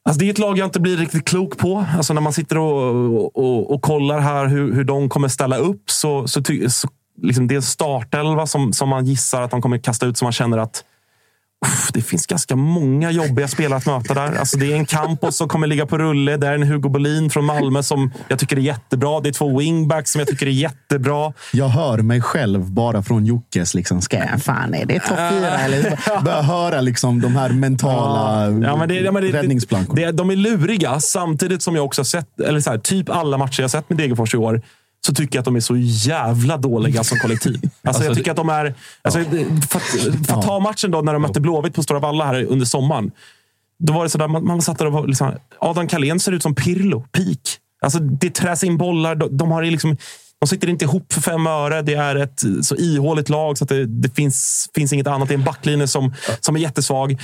Alltså 0.05 0.19
det 0.19 0.25
är 0.25 0.31
ett 0.31 0.37
lag 0.37 0.57
jag 0.57 0.67
inte 0.67 0.79
blir 0.79 0.97
riktigt 0.97 1.25
klok 1.25 1.57
på. 1.57 1.85
Alltså 1.97 2.13
när 2.13 2.21
man 2.21 2.33
sitter 2.33 2.57
och, 2.57 3.37
och, 3.37 3.73
och 3.73 3.81
kollar 3.81 4.19
här 4.19 4.47
hur, 4.47 4.73
hur 4.73 4.83
de 4.83 5.09
kommer 5.09 5.27
ställa 5.27 5.57
upp 5.57 5.91
så, 5.91 6.27
så, 6.27 6.41
ty, 6.41 6.69
så 6.69 6.89
liksom 7.21 7.47
det 7.47 7.53
är 7.53 7.55
en 7.55 7.61
startelva 7.61 8.47
som, 8.47 8.73
som 8.73 8.89
man 8.89 9.05
gissar 9.05 9.41
att 9.41 9.51
de 9.51 9.61
kommer 9.61 9.77
kasta 9.77 10.05
ut 10.05 10.17
som 10.17 10.25
man 10.25 10.31
känner 10.31 10.57
att 10.57 10.83
det 11.93 12.01
finns 12.01 12.25
ganska 12.25 12.55
många 12.55 13.11
jobbiga 13.11 13.47
spelare 13.47 13.77
att 13.77 13.85
möta 13.85 14.13
där. 14.13 14.39
Alltså 14.39 14.57
det 14.57 14.71
är 14.71 14.75
en 14.75 14.85
Campos 14.85 15.37
som 15.37 15.47
kommer 15.47 15.67
ligga 15.67 15.85
på 15.85 15.97
rulle. 15.97 16.37
Det 16.37 16.47
är 16.47 16.53
en 16.53 16.63
Hugo 16.63 16.89
Bolin 16.89 17.29
från 17.29 17.45
Malmö 17.45 17.83
som 17.83 18.11
jag 18.27 18.39
tycker 18.39 18.57
är 18.57 18.61
jättebra. 18.61 19.19
Det 19.19 19.29
är 19.29 19.33
två 19.33 19.59
wingbacks 19.59 20.11
som 20.11 20.19
jag 20.19 20.27
tycker 20.27 20.45
är 20.45 20.51
jättebra. 20.51 21.33
Jag 21.53 21.67
hör 21.67 21.97
mig 21.97 22.21
själv 22.21 22.71
bara 22.71 23.03
från 23.03 23.25
Jockes. 23.25 23.73
Liksom, 23.73 24.01
ska 24.01 24.17
jag, 24.17 24.43
fan, 24.43 24.73
är 24.73 24.85
det 24.85 24.99
topp 24.99 25.17
fyra? 25.31 25.57
Eller 25.59 25.99
börjar 26.23 26.41
höra 26.43 26.81
liksom, 26.81 27.21
de 27.21 27.35
här 27.35 27.49
mentala 27.49 28.45
Ja, 28.45 28.75
men 28.75 28.89
det, 28.89 28.95
ja, 28.95 29.11
men 29.11 29.23
det, 29.23 29.31
räddningsplankorna. 29.31 30.01
det, 30.01 30.11
de 30.11 30.29
är 30.31 30.35
luriga, 30.35 30.99
samtidigt 30.99 31.61
som 31.61 31.75
jag 31.75 31.85
också 31.85 32.03
sett, 32.03 32.39
eller 32.39 32.59
så 32.59 32.69
här, 32.71 32.77
typ 32.77 33.09
alla 33.09 33.37
matcher 33.37 33.61
jag 33.61 33.71
sett 33.71 33.89
med 33.89 33.97
Degerfors 33.97 34.33
i 34.33 34.37
år, 34.37 34.61
så 35.05 35.13
tycker 35.13 35.35
jag 35.35 35.41
att 35.41 35.45
de 35.45 35.55
är 35.55 35.59
så 35.59 35.75
jävla 35.77 36.57
dåliga 36.57 37.03
som 37.03 37.19
kollektiv. 37.19 37.53
Alltså, 37.63 37.69
Alltså, 37.87 38.03
jag 38.03 38.11
det- 38.11 38.15
tycker 38.15 38.31
att 38.31 38.37
de 38.37 38.49
är... 38.49 38.75
Alltså, 39.01 39.19
det- 39.19 39.45
för 39.69 39.79
att, 39.79 40.25
för 40.27 40.33
att 40.37 40.41
ta 40.45 40.59
matchen 40.59 40.91
då 40.91 41.01
när 41.01 41.13
de 41.13 41.21
mötte 41.21 41.39
Blåvitt 41.41 41.73
på 41.75 41.83
Stora 41.83 41.99
Valla 41.99 42.25
här 42.25 42.43
under 42.45 42.65
sommaren. 42.65 43.11
Då 43.79 43.93
var 43.93 44.03
det 44.03 44.09
sådär, 44.09 44.27
man, 44.27 44.45
man 44.45 44.61
satt 44.61 44.77
där 44.77 44.85
och 44.85 44.91
var 44.93 45.07
liksom, 45.07 45.31
Adam 45.59 45.87
Kalén 45.87 46.19
ser 46.19 46.31
ut 46.31 46.43
som 46.43 46.55
Pirlo, 46.55 47.01
peak. 47.11 47.39
Alltså, 47.81 47.99
det 47.99 48.29
träs 48.29 48.63
in 48.63 48.77
bollar. 48.77 49.15
De, 49.15 49.37
de 49.37 49.51
har 49.51 49.63
liksom, 49.63 49.97
de 50.39 50.47
sitter 50.47 50.69
inte 50.69 50.85
ihop 50.85 51.13
för 51.13 51.21
fem 51.21 51.47
öre. 51.47 51.81
Det 51.81 51.93
är 51.93 52.15
ett 52.15 52.41
så 52.61 52.75
ihåligt 52.75 53.29
lag 53.29 53.57
så 53.57 53.63
att 53.63 53.69
det, 53.69 53.85
det 53.85 54.15
finns, 54.15 54.69
finns 54.75 54.93
inget 54.93 55.07
annat. 55.07 55.27
Det 55.27 55.33
är 55.33 55.37
en 55.37 55.43
backlinje 55.43 55.87
som, 55.87 56.13
som 56.39 56.55
är 56.55 56.59
jättesvag. 56.59 57.21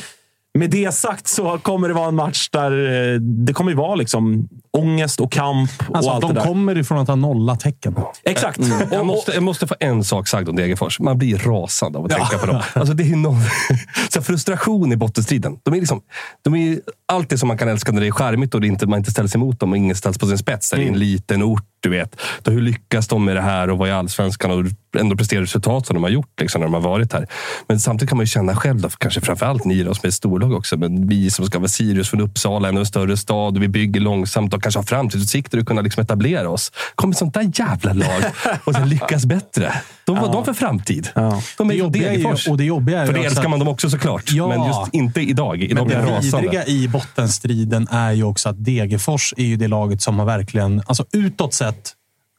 Med 0.53 0.69
det 0.69 0.93
sagt 0.93 1.27
så 1.27 1.57
kommer 1.57 1.87
det 1.87 1.93
vara 1.93 2.07
en 2.07 2.15
match 2.15 2.49
där 2.49 2.71
eh, 2.71 3.19
det 3.19 3.53
kommer 3.53 3.71
ju 3.71 3.77
vara 3.77 3.95
liksom 3.95 4.49
ångest 4.77 5.21
och 5.21 5.31
kamp 5.31 5.69
och 5.89 5.95
Alltså, 5.95 6.11
allt 6.11 6.21
de 6.21 6.33
det 6.33 6.39
där. 6.39 6.47
kommer 6.47 6.77
ifrån 6.77 6.97
att 6.97 7.07
ha 7.07 7.15
nolla 7.15 7.55
tecken. 7.55 7.95
Exakt. 8.23 8.59
Jag 8.91 9.05
måste, 9.05 9.31
jag 9.31 9.43
måste 9.43 9.67
få 9.67 9.75
en 9.79 10.03
sak 10.03 10.27
sagd 10.27 10.49
om 10.49 10.55
Degerfors. 10.55 10.99
Man 10.99 11.17
blir 11.17 11.37
rasande 11.37 11.99
av 11.99 12.05
att 12.05 12.11
tänka 12.11 12.37
på 12.37 12.45
dem. 12.45 12.61
Alltså, 12.73 12.93
det 12.93 13.03
är 13.11 13.15
någon, 13.15 13.37
så 14.09 14.21
frustration 14.21 14.91
i 14.91 14.95
bottenstriden. 14.95 15.57
De 15.63 15.73
är, 15.73 15.79
liksom, 15.79 16.01
de 16.41 16.55
är 16.55 16.79
allt 17.11 17.29
det 17.29 17.37
som 17.37 17.47
man 17.47 17.57
kan 17.57 17.67
älska 17.69 17.91
när 17.91 18.01
det 18.01 18.07
är 18.07 18.11
charmigt 18.11 18.55
och 18.55 18.61
det 18.61 18.67
inte, 18.67 18.87
man 18.87 18.99
inte 18.99 19.11
ställs 19.11 19.35
emot 19.35 19.59
dem 19.59 19.71
och 19.71 19.77
ingen 19.77 19.95
ställs 19.95 20.17
på 20.17 20.25
sin 20.27 20.37
spets. 20.37 20.69
Det 20.69 20.83
är 20.83 20.87
en 20.87 20.99
liten 20.99 21.43
ort, 21.43 21.63
du 21.79 21.89
vet. 21.89 22.15
Då, 22.41 22.51
hur 22.51 22.61
lyckas 22.61 23.07
de 23.07 23.25
med 23.25 23.35
det 23.35 23.41
här 23.41 23.69
och 23.69 23.77
vara 23.77 23.89
i 23.89 23.91
allsvenskan 23.91 24.51
och 24.51 24.65
ändå 24.99 25.15
prestera 25.15 25.41
resultat 25.41 25.87
som 25.87 25.93
de 25.93 26.03
har 26.03 26.09
gjort 26.09 26.39
liksom, 26.41 26.61
när 26.61 26.65
de 26.67 26.73
har 26.73 26.81
varit 26.81 27.13
här. 27.13 27.27
Men 27.67 27.79
samtidigt 27.79 28.09
kan 28.09 28.17
man 28.17 28.23
ju 28.23 28.27
känna 28.27 28.55
själv, 28.55 28.81
då, 28.81 28.89
kanske 28.89 29.21
framförallt 29.21 29.65
ni 29.65 29.83
då, 29.83 29.93
som 29.93 30.01
är 30.03 30.07
ett 30.07 30.13
storlag 30.13 30.53
också, 30.53 30.77
men 30.77 31.07
vi 31.07 31.29
som 31.31 31.45
ska 31.45 31.59
vara 31.59 31.67
Sirius 31.67 32.09
från 32.09 32.21
Uppsala, 32.21 32.69
ännu 32.69 32.79
en 32.79 32.85
större 32.85 33.17
stad 33.17 33.57
vi 33.57 33.67
bygger 33.67 34.01
långsamt 34.01 34.53
och 34.53 34.63
kanske 34.63 34.79
har 34.79 34.83
framtidsutsikter 34.83 35.59
och 35.59 35.65
kunna 35.67 35.81
liksom 35.81 36.03
etablera 36.03 36.49
oss. 36.49 36.71
Kommer 36.95 37.13
sånt 37.13 37.33
där 37.33 37.51
jävla 37.55 37.93
lag 37.93 38.23
och 38.63 38.75
sen 38.75 38.89
lyckas 38.89 39.25
bättre. 39.25 39.73
De, 40.05 40.15
vad 40.15 40.25
har 40.27 40.33
de 40.33 40.45
för 40.45 40.53
framtid? 40.53 41.09
De 41.57 41.69
är 41.69 41.73
Det 41.73 41.75
jobbiga 41.79 42.13
är 42.13 42.17
ju- 42.17 42.51
och 42.51 42.57
det 42.57 42.63
jobbiga 42.63 42.99
är 43.01 43.05
För 43.05 43.13
det 43.13 43.23
älskar 43.25 43.43
att- 43.43 43.49
man 43.49 43.59
dem 43.59 43.67
också 43.67 43.89
såklart. 43.89 44.31
Ja. 44.31 44.47
Men 44.47 44.67
just 44.67 44.79
inte 44.93 45.21
idag. 45.21 45.61
Idag 45.63 45.87
blir 45.87 45.97
jag 45.97 46.09
rasande. 46.09 46.63
Bottenstriden 47.01 47.87
är 47.91 48.11
ju 48.11 48.23
också 48.23 48.49
att 48.49 48.65
Degerfors 48.65 49.33
är 49.37 49.45
ju 49.45 49.55
det 49.55 49.67
laget 49.67 50.01
som 50.01 50.19
har 50.19 50.25
verkligen, 50.25 50.83
alltså 50.85 51.05
utåt 51.11 51.53
sett, 51.53 51.93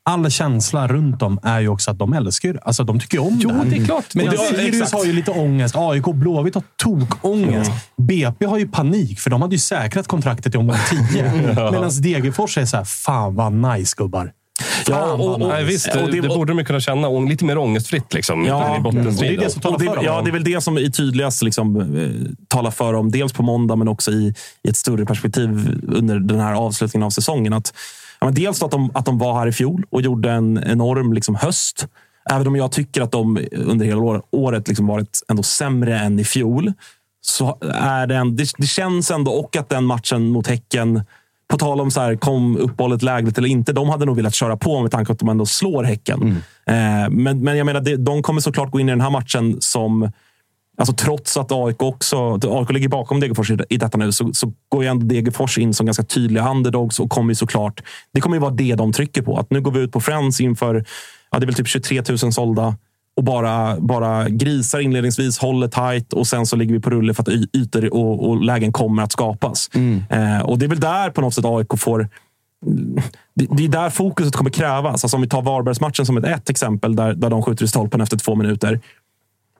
all 0.05 0.31
känsla 0.31 0.89
runt 0.89 1.23
om 1.23 1.39
är 1.43 1.61
ju 1.61 1.69
också 1.69 1.91
att 1.91 1.99
de 1.99 2.13
älskar. 2.13 2.61
Alltså 2.63 2.85
de 2.85 3.01
tycker 3.01 3.19
ju 3.19 3.25
om 3.25 3.39
Jo, 3.41 3.49
det 3.49 3.55
här. 3.55 3.65
det 3.65 3.77
är 3.77 3.85
klart. 3.85 4.15
Men 4.15 4.31
Sirius 4.31 4.93
har 4.93 5.05
ju 5.05 5.13
lite 5.13 5.31
ångest. 5.31 5.75
AIK 5.77 6.09
och 6.09 6.15
Blåvitt 6.15 6.55
har 6.55 6.65
tokångest. 6.77 7.71
BP 7.97 8.47
har 8.47 8.59
ju 8.59 8.69
panik, 8.69 9.21
för 9.21 9.31
de 9.31 9.43
hade 9.43 9.55
ju 9.55 9.59
säkrat 9.59 10.09
kontraktet 10.09 10.55
i 10.55 10.59
omgång 10.59 10.77
10. 11.13 11.23
Medan 11.73 12.03
Degerfors 12.03 12.59
är 12.59 12.65
så 12.65 12.77
här, 12.77 12.85
fan 12.85 13.35
vad 13.35 13.53
nice 13.53 13.95
gubbar. 13.97 14.33
Ja, 14.89 15.13
och, 15.13 15.33
och, 15.43 15.49
nej, 15.49 15.65
visst, 15.65 15.93
det, 15.93 16.03
Och 16.03 16.11
det- 16.11 16.21
det 16.21 16.29
borde 16.29 16.53
de 16.53 16.59
ju 16.59 16.65
kunna 16.65 16.81
känna. 16.81 17.09
Och 17.09 17.29
lite 17.29 17.45
mer 17.45 17.59
ångestfritt 17.59 18.15
liksom, 18.15 18.45
Ja, 18.45 18.77
i 18.77 18.81
bottenstriden. 18.81 19.37
det 19.37 19.43
är 19.43 19.47
det 19.47 19.51
som 19.53 19.63
talar 19.63 19.75
Och 19.75 19.81
det, 19.81 19.87
för 19.89 19.97
dem. 19.97 20.05
ja, 20.05 20.23
det 20.23 20.31
är 20.31 20.33
väl 20.33 20.45
det 20.45 20.61
som 20.61 20.79
i 20.79 20.91
tydligast 20.91 21.43
liksom, 21.43 21.77
eh, 21.81 22.11
talar 22.49 22.71
för 22.71 22.93
dem. 22.93 23.11
Dels 23.11 23.33
på 23.33 23.43
måndag, 23.43 23.77
men 23.77 23.89
också 23.89 24.11
i, 24.11 24.35
i 24.63 24.69
ett 24.69 24.77
större 24.77 25.05
perspektiv 25.07 25.79
under 25.89 26.19
den 26.19 26.41
här 26.41 26.55
avslutningen 26.55 27.07
av 27.07 27.11
säsongen. 27.11 27.53
Att, 27.53 27.75
ja, 28.21 28.25
men 28.27 28.35
dels 28.35 28.63
att 28.63 28.71
de, 28.71 28.91
att 28.95 29.05
de 29.07 29.19
var 29.19 29.35
här 29.39 29.47
i 29.47 29.53
fjol 29.53 29.85
och 29.91 30.03
gjorde 30.03 30.31
en 30.31 30.65
enorm 30.67 31.13
liksom, 31.13 31.35
höst. 31.35 31.87
Även 32.31 32.47
om 32.47 32.57
jag 32.57 32.73
tycker 32.73 33.03
att 33.03 33.13
de 33.13 33.39
under 33.53 33.87
hela 33.87 34.01
år- 34.01 34.23
året 34.31 34.69
liksom 34.69 34.87
varit 34.87 35.21
ändå 35.29 35.43
sämre 35.43 35.99
än 35.99 36.19
i 36.19 36.25
fjol. 36.25 36.73
Så 37.25 37.59
är 37.75 38.07
det, 38.07 38.17
en, 38.17 38.37
det, 38.37 38.51
det 38.59 38.67
känns 38.67 39.11
ändå, 39.11 39.33
och 39.33 39.57
att 39.57 39.69
den 39.69 39.85
matchen 39.85 40.29
mot 40.29 40.47
Häcken 40.47 41.03
på 41.53 41.59
tal 41.59 41.81
om 41.81 41.91
så 41.91 42.01
här, 42.01 42.17
kom 42.17 42.57
uppehållet 42.57 43.03
lägligt 43.03 43.39
eller 43.39 43.49
inte. 43.49 43.73
De 43.73 43.89
hade 43.89 44.05
nog 44.05 44.17
velat 44.17 44.35
köra 44.35 44.57
på 44.57 44.83
med 44.83 44.91
tanke 44.91 45.07
på 45.07 45.13
att 45.13 45.19
de 45.19 45.29
ändå 45.29 45.47
slår 45.47 45.85
Häcken. 45.85 46.43
Eh, 46.67 47.11
men, 47.11 47.41
men 47.41 47.57
jag 47.57 47.67
menar, 47.67 47.97
de 47.97 48.23
kommer 48.23 48.41
såklart 48.41 48.71
gå 48.71 48.81
in 48.81 48.89
i 48.89 48.93
den 48.93 49.01
här 49.01 49.11
matchen 49.11 49.57
som 49.61 50.11
Alltså 50.79 50.95
trots 50.95 51.37
att 51.37 51.53
AIK 51.53 51.83
också 51.83 52.39
AIK 52.45 52.71
ligger 52.71 52.89
bakom 52.89 53.21
Degerfors 53.21 53.51
i, 53.51 53.59
i 53.69 53.77
detta 53.77 53.99
nu, 53.99 54.13
så, 54.13 54.33
så 54.33 54.53
går 54.69 54.83
ju 54.83 54.89
ändå 54.89 55.07
Degerfors 55.07 55.59
in 55.59 55.75
som 55.75 55.87
ganska 55.87 56.03
tydliga 56.03 56.51
underdogs 56.51 57.01
och 57.01 57.11
kommer 57.11 57.31
ju 57.31 57.35
såklart... 57.35 57.83
Det 58.13 58.21
kommer 58.21 58.37
ju 58.37 58.41
vara 58.41 58.55
det 58.55 58.75
de 58.75 58.93
trycker 58.93 59.23
på. 59.23 59.37
Att 59.37 59.51
nu 59.51 59.61
går 59.61 59.73
vi 59.73 59.81
ut 59.81 59.93
på 59.93 60.01
Friends 60.01 60.41
inför 60.41 60.85
ja, 61.31 61.39
det 61.39 61.45
är 61.45 61.47
väl 61.47 61.55
typ 61.55 61.69
23 61.69 62.03
000 62.09 62.33
sålda 62.33 62.77
och 63.17 63.25
bara, 63.25 63.81
bara 63.81 64.29
grisar 64.29 64.81
inledningsvis, 64.81 65.39
håller 65.39 65.69
tight 65.69 66.13
och 66.13 66.27
sen 66.27 66.47
så 66.47 66.57
ligger 66.57 66.75
vi 66.75 66.81
på 66.81 66.91
rulle 66.91 67.15
för 67.15 67.23
att 67.23 67.29
ytor 67.29 67.95
och, 67.95 68.29
och 68.29 68.45
lägen 68.45 68.73
kommer 68.73 69.03
att 69.03 69.13
skapas. 69.13 69.71
Eh, 70.09 70.41
och 70.41 70.59
det 70.59 70.67
är 70.67 70.69
väl 70.69 70.81
där 70.81 71.11
på 71.11 71.21
något 71.21 71.35
sätt 71.35 71.45
AIK 71.45 71.79
får 71.79 72.09
det, 73.35 73.47
det 73.51 73.65
är 73.65 73.69
där 73.69 73.91
fokuset 73.91 74.35
kommer 74.35 74.51
krävas. 74.51 75.05
Alltså 75.05 75.17
om 75.17 75.21
vi 75.21 75.29
tar 75.29 75.43
Varbergsmatchen 75.43 76.07
som 76.07 76.17
ett, 76.17 76.25
ett 76.25 76.51
exempel 76.51 76.97
där, 76.97 77.15
där 77.15 77.31
de 77.31 77.43
skjuter 77.43 77.65
i 77.65 77.69
stolpen 77.69 78.01
efter 78.01 78.17
två 78.17 78.35
minuter. 78.35 78.81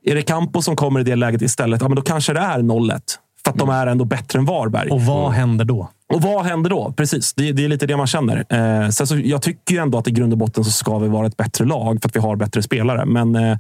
Är 0.05 0.15
det 0.15 0.23
Campo 0.23 0.63
som 0.63 0.77
kommer 0.77 1.01
i 1.01 1.03
det 1.03 1.17
läget 1.17 1.43
istället, 1.43 1.81
ja, 1.81 1.89
men 1.89 1.97
då 1.97 2.03
kanske 2.03 2.33
det 2.33 2.41
är 2.41 2.59
0-1. 2.59 3.01
För 3.45 3.53
att 3.53 3.59
de 3.59 3.69
är 3.69 3.87
ändå 3.87 4.05
bättre 4.05 4.39
än 4.39 4.45
Varberg. 4.45 4.91
Och 4.91 5.01
vad 5.01 5.33
händer 5.33 5.65
då? 5.65 5.89
Och 6.13 6.23
vad 6.23 6.45
händer 6.45 6.71
då? 6.71 6.93
Precis, 6.97 7.35
det, 7.35 7.53
det 7.53 7.65
är 7.65 7.69
lite 7.69 7.87
det 7.87 7.97
man 7.97 8.07
känner. 8.07 8.45
Eh, 8.49 8.89
sen 8.89 9.07
så, 9.07 9.19
jag 9.19 9.43
tycker 9.43 9.75
ju 9.75 9.81
ändå 9.81 9.99
att 9.99 10.09
i 10.09 10.11
grund 10.11 10.33
och 10.33 10.39
botten 10.39 10.65
så 10.65 10.71
ska 10.71 10.99
vi 10.99 11.09
vara 11.09 11.27
ett 11.27 11.37
bättre 11.37 11.65
lag 11.65 12.03
för 12.03 12.09
att 12.09 12.17
vi 12.17 12.21
har 12.21 12.37
bättre 12.37 12.63
spelare. 12.63 13.05
Men 13.05 13.37
eh, 13.37 13.59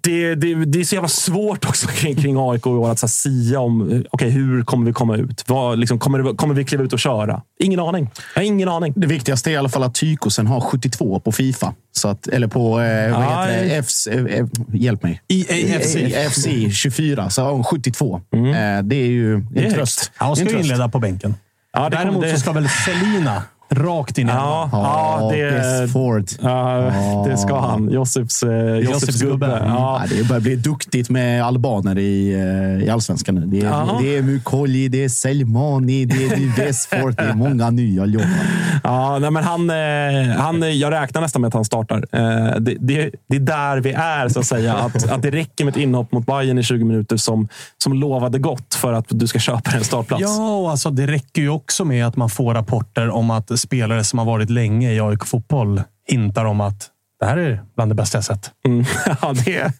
det, 0.00 0.34
det, 0.34 0.54
det 0.64 0.80
är 0.80 0.84
så 0.84 0.94
jävla 0.94 1.08
svårt 1.08 1.64
också 1.64 1.88
kring, 1.88 2.16
kring 2.16 2.36
AIK 2.38 2.66
i 2.66 2.68
år 2.68 2.90
att 2.90 2.98
så 2.98 3.06
här, 3.06 3.08
sia 3.10 3.60
om 3.60 4.04
okay, 4.10 4.30
hur 4.30 4.64
kommer 4.64 4.86
vi 4.86 4.92
komma 4.92 5.16
ut. 5.16 5.44
Vad, 5.46 5.78
liksom, 5.78 5.98
kommer, 5.98 6.18
det, 6.18 6.34
kommer 6.36 6.54
vi 6.54 6.64
kliva 6.64 6.84
ut 6.84 6.92
och 6.92 6.98
köra? 6.98 7.42
Ingen 7.60 7.80
aning. 7.80 8.10
Jag 8.34 8.42
har 8.42 8.46
ingen 8.46 8.68
aning. 8.68 8.92
Det 8.96 9.06
viktigaste 9.06 9.50
är 9.50 9.52
i 9.52 9.56
alla 9.56 9.68
fall 9.68 9.82
att 9.82 9.94
Tykosen 9.94 10.46
har 10.46 10.60
72 10.60 11.20
på 11.20 11.32
Fifa. 11.32 11.74
Så 11.92 12.08
att, 12.08 12.26
eller 12.26 12.46
på, 12.46 12.80
eh, 12.80 13.18
vad 13.18 13.48
heter 13.48 13.64
det? 13.64 13.82
FC, 13.82 14.06
eh, 14.06 14.24
eh, 14.24 14.46
hjälp 14.72 15.02
mig. 15.02 15.20
EAFC 15.28 16.46
24, 16.72 17.30
så 17.30 17.42
har 17.42 17.52
hon 17.52 17.64
72. 17.64 18.20
Eh, 18.32 18.40
det 18.82 18.96
är 18.96 19.06
ju 19.06 19.34
en 19.34 19.48
Det 19.50 19.66
är 19.66 19.70
tröst. 19.70 20.12
Är 20.18 20.34
ska 20.34 20.44
ju 20.44 20.58
inleda 20.60 20.88
på 20.88 20.98
bänken. 20.98 21.34
Ja, 21.72 21.88
Däremot 21.88 22.22
det- 22.22 22.30
så 22.34 22.40
ska 22.40 22.52
väl 22.52 22.68
Selina 22.68 23.42
rakt 23.74 24.18
in 24.18 24.28
i 24.28 24.30
Ja, 24.32 24.68
ja, 24.72 25.30
det, 25.32 25.88
forward. 25.92 26.24
ja, 26.42 27.24
det 27.28 27.36
ska 27.36 27.60
han. 27.60 27.90
Josefs, 27.90 28.42
eh, 28.42 28.50
Josefs 28.76 29.20
gubbe. 29.22 29.32
gubbe. 29.46 29.62
Ja. 29.66 30.00
Ja, 30.10 30.16
det 30.16 30.28
börjar 30.28 30.40
bli 30.40 30.56
duktigt 30.56 31.10
med 31.10 31.44
albaner 31.44 31.98
i, 31.98 32.32
eh, 32.80 32.86
i 32.86 32.90
allsvenskan 32.90 33.34
nu. 33.34 33.46
Det 33.46 33.60
är, 33.60 33.64
Ja. 33.64 33.98
det 34.02 34.16
är 34.16 34.22
Mukolli, 34.22 34.88
det 34.88 35.04
är 35.04 35.08
Selmani, 35.08 36.04
det 36.04 36.24
är 36.24 36.56
Westfort. 36.56 37.16
Det 37.16 37.22
är 37.24 37.34
många 37.34 37.70
nya 37.70 38.06
jobb. 38.06 38.22
Ja, 38.86 39.18
nej, 39.18 39.30
men 39.30 39.44
han, 39.44 39.70
eh, 39.70 40.36
han, 40.36 40.78
jag 40.78 40.92
räknar 40.92 41.20
nästan 41.22 41.40
med 41.42 41.48
att 41.48 41.54
han 41.54 41.64
startar. 41.64 41.96
Eh, 42.12 42.56
det, 42.60 42.76
det, 42.80 43.10
det 43.28 43.36
är 43.36 43.40
där 43.40 43.76
vi 43.80 43.92
är, 43.92 44.28
så 44.28 44.40
att 44.40 44.46
säga. 44.46 44.74
Att, 44.74 45.10
att 45.10 45.22
det 45.22 45.30
räcker 45.30 45.64
med 45.64 45.72
ett 45.72 45.80
inhopp 45.80 46.12
mot 46.12 46.26
Bayern 46.26 46.58
i 46.58 46.62
20 46.62 46.84
minuter 46.84 47.16
som, 47.16 47.48
som 47.82 47.92
lovade 47.92 48.38
gott 48.38 48.74
för 48.74 48.92
att 48.92 49.04
du 49.08 49.26
ska 49.26 49.38
köpa 49.38 49.70
en 49.70 49.84
startplats. 49.84 50.22
Ja, 50.22 50.56
och 50.56 50.70
alltså 50.70 50.90
det 50.90 51.06
räcker 51.06 51.42
ju 51.42 51.48
också 51.48 51.84
med 51.84 52.06
att 52.06 52.16
man 52.16 52.30
får 52.30 52.54
rapporter 52.54 53.10
om 53.10 53.30
att 53.30 53.60
spelare 53.64 54.04
som 54.04 54.18
har 54.18 54.26
varit 54.26 54.50
länge 54.50 54.92
i 54.92 55.00
AIK 55.00 55.24
fotboll 55.24 55.82
hintar 56.08 56.44
om 56.44 56.60
att 56.60 56.90
det 57.20 57.26
här 57.26 57.36
är 57.36 57.62
bland 57.76 57.90
det 57.90 57.94
bästa 57.94 58.18
jag 58.18 58.24
sett. 58.24 58.50
Mm. 58.66 58.84
ja, 59.22 59.32
det, 59.44 59.72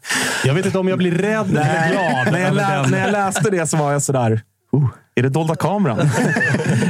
Jag 0.44 0.55
vet 0.55 0.66
inte 0.66 0.78
om 0.78 0.89
jag 0.89 0.98
blir 0.98 1.12
rädd 1.12 1.51
eller 1.51 1.65
nej, 1.65 1.93
glad. 1.93 2.32
när, 2.32 2.40
jag 2.40 2.55
lä, 2.55 2.86
när 2.86 3.01
jag 3.01 3.12
läste 3.12 3.51
det 3.51 3.66
så 3.66 3.77
var 3.77 3.93
jag 3.93 4.02
sådär... 4.02 4.40
Oh, 4.73 4.89
är 5.15 5.23
det 5.23 5.28
dolda 5.28 5.55
kameran? 5.55 5.98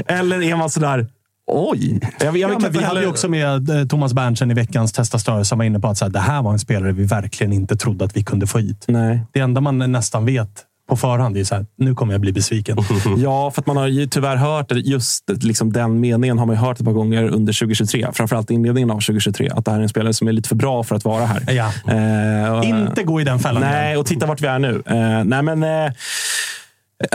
Eller 0.07 0.43
är 0.43 0.57
man 0.57 0.71
sådär... 0.71 1.07
Oj! 1.47 2.01
Jag, 2.21 2.37
jag, 2.37 2.51
Ja, 2.63 2.69
vi 2.71 2.83
hade 2.83 3.01
ju 3.01 3.07
också 3.07 3.29
med 3.29 3.71
eh, 3.71 3.87
Thomas 3.87 4.13
Berntsen 4.13 4.51
i 4.51 4.55
veckans 4.55 4.93
Testa 4.93 5.19
större 5.19 5.45
som 5.45 5.59
var 5.59 5.65
inne 5.65 5.81
på 5.81 5.89
att 5.89 5.99
så 5.99 6.05
här, 6.05 6.13
det 6.13 6.21
här 6.21 6.43
var 6.43 6.53
en 6.53 6.59
spelare 6.59 6.93
vi 6.93 7.05
verkligen 7.05 7.53
inte 7.53 7.77
trodde 7.77 8.05
att 8.05 8.17
vi 8.17 8.23
kunde 8.25 8.47
få 8.47 8.59
hit. 8.59 8.85
Nej. 8.89 9.21
Det 9.33 9.41
enda 9.41 9.61
man 9.61 9.93
nästan 9.93 10.25
vet 10.25 10.65
på 10.89 10.97
förhand 10.97 11.37
är 11.37 11.45
så 11.45 11.55
här, 11.55 11.67
nu 11.79 11.95
kommer 11.95 12.15
jag 12.15 12.21
bli 12.21 12.33
besviken. 12.33 12.79
Ja, 13.17 13.51
för 13.51 13.63
att 13.63 13.67
man 13.67 13.77
har 13.77 13.87
ju 13.87 14.07
tyvärr 14.07 14.37
hört 14.37 14.69
det- 14.69 14.79
just 14.81 15.25
liksom 15.43 15.73
den 15.73 16.01
meningen 16.01 16.39
har 16.39 16.47
man 16.47 16.57
ju 16.57 16.61
hört 16.63 16.79
ett 16.79 16.85
par 16.85 16.93
gånger 16.93 17.23
under 17.25 17.53
2023. 17.53 18.07
Framförallt 18.13 18.51
inledningen 18.51 18.91
av 18.91 18.95
2023. 18.95 19.51
Att 19.55 19.65
det 19.65 19.71
här 19.71 19.79
är 19.79 19.83
en 19.83 19.89
spelare 19.89 20.15
som 20.15 20.29
är 20.29 20.33
lite 20.33 20.49
för 20.49 20.57
bra 20.57 20.83
för 20.85 20.97
att 20.97 21.05
vara 21.05 21.27
här. 21.27 21.43
Ja. 21.53 21.93
Eh, 21.95 22.59
och- 22.59 22.65
inte 22.65 23.03
gå 23.03 23.21
i 23.21 23.25
den 23.25 23.39
fällan. 23.39 23.63
Nej, 23.63 23.97
och 23.97 24.07
titta 24.07 24.27
vart 24.27 24.41
vi 24.41 24.47
är 24.47 24.59
nu. 24.59 24.83
Eh, 24.87 25.25
nej, 25.25 25.43
men, 25.43 25.63
eh, 25.63 25.93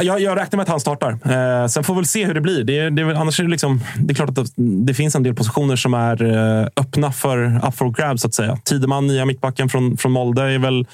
jag, 0.02 0.22
jag 0.22 0.38
räknar 0.38 0.58
med 0.58 0.64
att 0.64 0.70
han 0.70 0.80
startar. 0.80 1.12
Eh, 1.12 1.68
sen 1.68 1.84
får 1.84 1.94
vi 1.94 1.98
väl 2.00 2.06
se 2.06 2.26
hur 2.26 2.34
det 2.34 2.42
blir. 2.42 2.64
Det 2.64 2.90
det 2.90 3.18
annars 3.20 3.40
är 3.40 3.44
det, 3.44 3.50
liksom, 3.50 3.82
det 4.00 4.14
är 4.14 4.16
klart 4.16 4.38
att 4.38 4.54
det 4.88 4.94
finns 4.94 5.16
en 5.16 5.24
del 5.24 5.36
positioner 5.36 5.76
som 5.76 5.94
är 5.94 6.24
eh, 6.62 6.68
öppna 6.78 7.12
för 7.12 7.62
up 7.68 7.76
for 7.76 7.92
grabs. 7.92 8.22
Så 8.22 8.28
att 8.28 8.34
säga. 8.34 8.58
Tideman, 8.64 9.08
nya 9.08 9.26
mittbacken 9.26 9.70
från, 9.70 9.98
från 9.98 10.12
Molde, 10.12 10.42
är 10.44 10.60
väl 10.60 10.86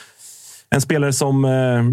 en 0.75 0.81
spelare 0.81 1.13
som... 1.13 1.45
Eh, 1.45 1.83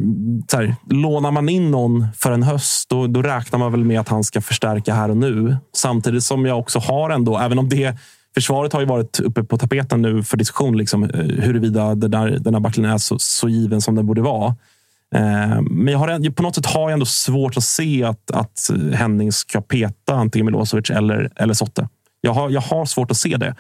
så 0.50 0.56
här, 0.56 0.76
lånar 0.90 1.30
man 1.30 1.48
in 1.48 1.70
någon 1.70 2.06
för 2.16 2.32
en 2.32 2.42
höst, 2.42 2.88
då, 2.88 3.06
då 3.06 3.22
räknar 3.22 3.59
man 3.59 3.72
väl 3.72 3.84
med 3.84 4.00
att 4.00 4.09
han 4.09 4.24
ska 4.24 4.40
förstärka 4.40 4.94
här 4.94 5.10
och 5.10 5.16
nu. 5.16 5.56
Samtidigt 5.76 6.24
som 6.24 6.46
jag 6.46 6.59
också 6.59 6.78
har 6.78 7.10
ändå, 7.10 7.38
även 7.38 7.59
om 7.59 7.68
det 7.68 7.96
Försvaret 8.34 8.72
har 8.72 8.80
ju 8.80 8.86
varit 8.86 9.20
uppe 9.20 9.44
på 9.44 9.59
tapeten 9.59 10.02
nu 10.02 10.22
för 10.22 10.36
diskussion, 10.36 10.76
liksom, 10.76 11.04
eh, 11.04 11.10
huruvida 11.20 11.94
det 11.94 12.09
där, 12.09 12.38
den 12.40 12.54
här 12.54 12.60
backlinjen 12.60 12.94
är 12.94 12.98
så, 12.98 13.18
så 13.18 13.48
given 13.48 13.80
som 13.80 13.94
den 13.94 14.06
borde 14.06 14.20
vara. 14.20 14.56
Eh, 15.14 15.60
men 15.60 15.88
jag 15.88 15.98
har, 15.98 16.30
på 16.30 16.42
något 16.42 16.54
sätt 16.54 16.66
har 16.66 16.82
jag 16.82 16.92
ändå 16.92 17.06
svårt 17.06 17.56
att 17.56 17.64
se 17.64 18.04
att, 18.04 18.30
att 18.30 18.70
Henning 18.94 19.32
ska 19.32 19.60
peta 19.60 20.14
antingen 20.14 20.46
Milosevic 20.46 20.90
eller, 20.90 21.30
eller 21.36 21.54
Sotte. 21.54 21.88
Jag 22.20 22.32
har, 22.32 22.50
jag 22.50 22.60
har 22.60 22.84
svårt 22.86 23.10
att 23.10 23.16
se 23.16 23.36
det. 23.36 23.54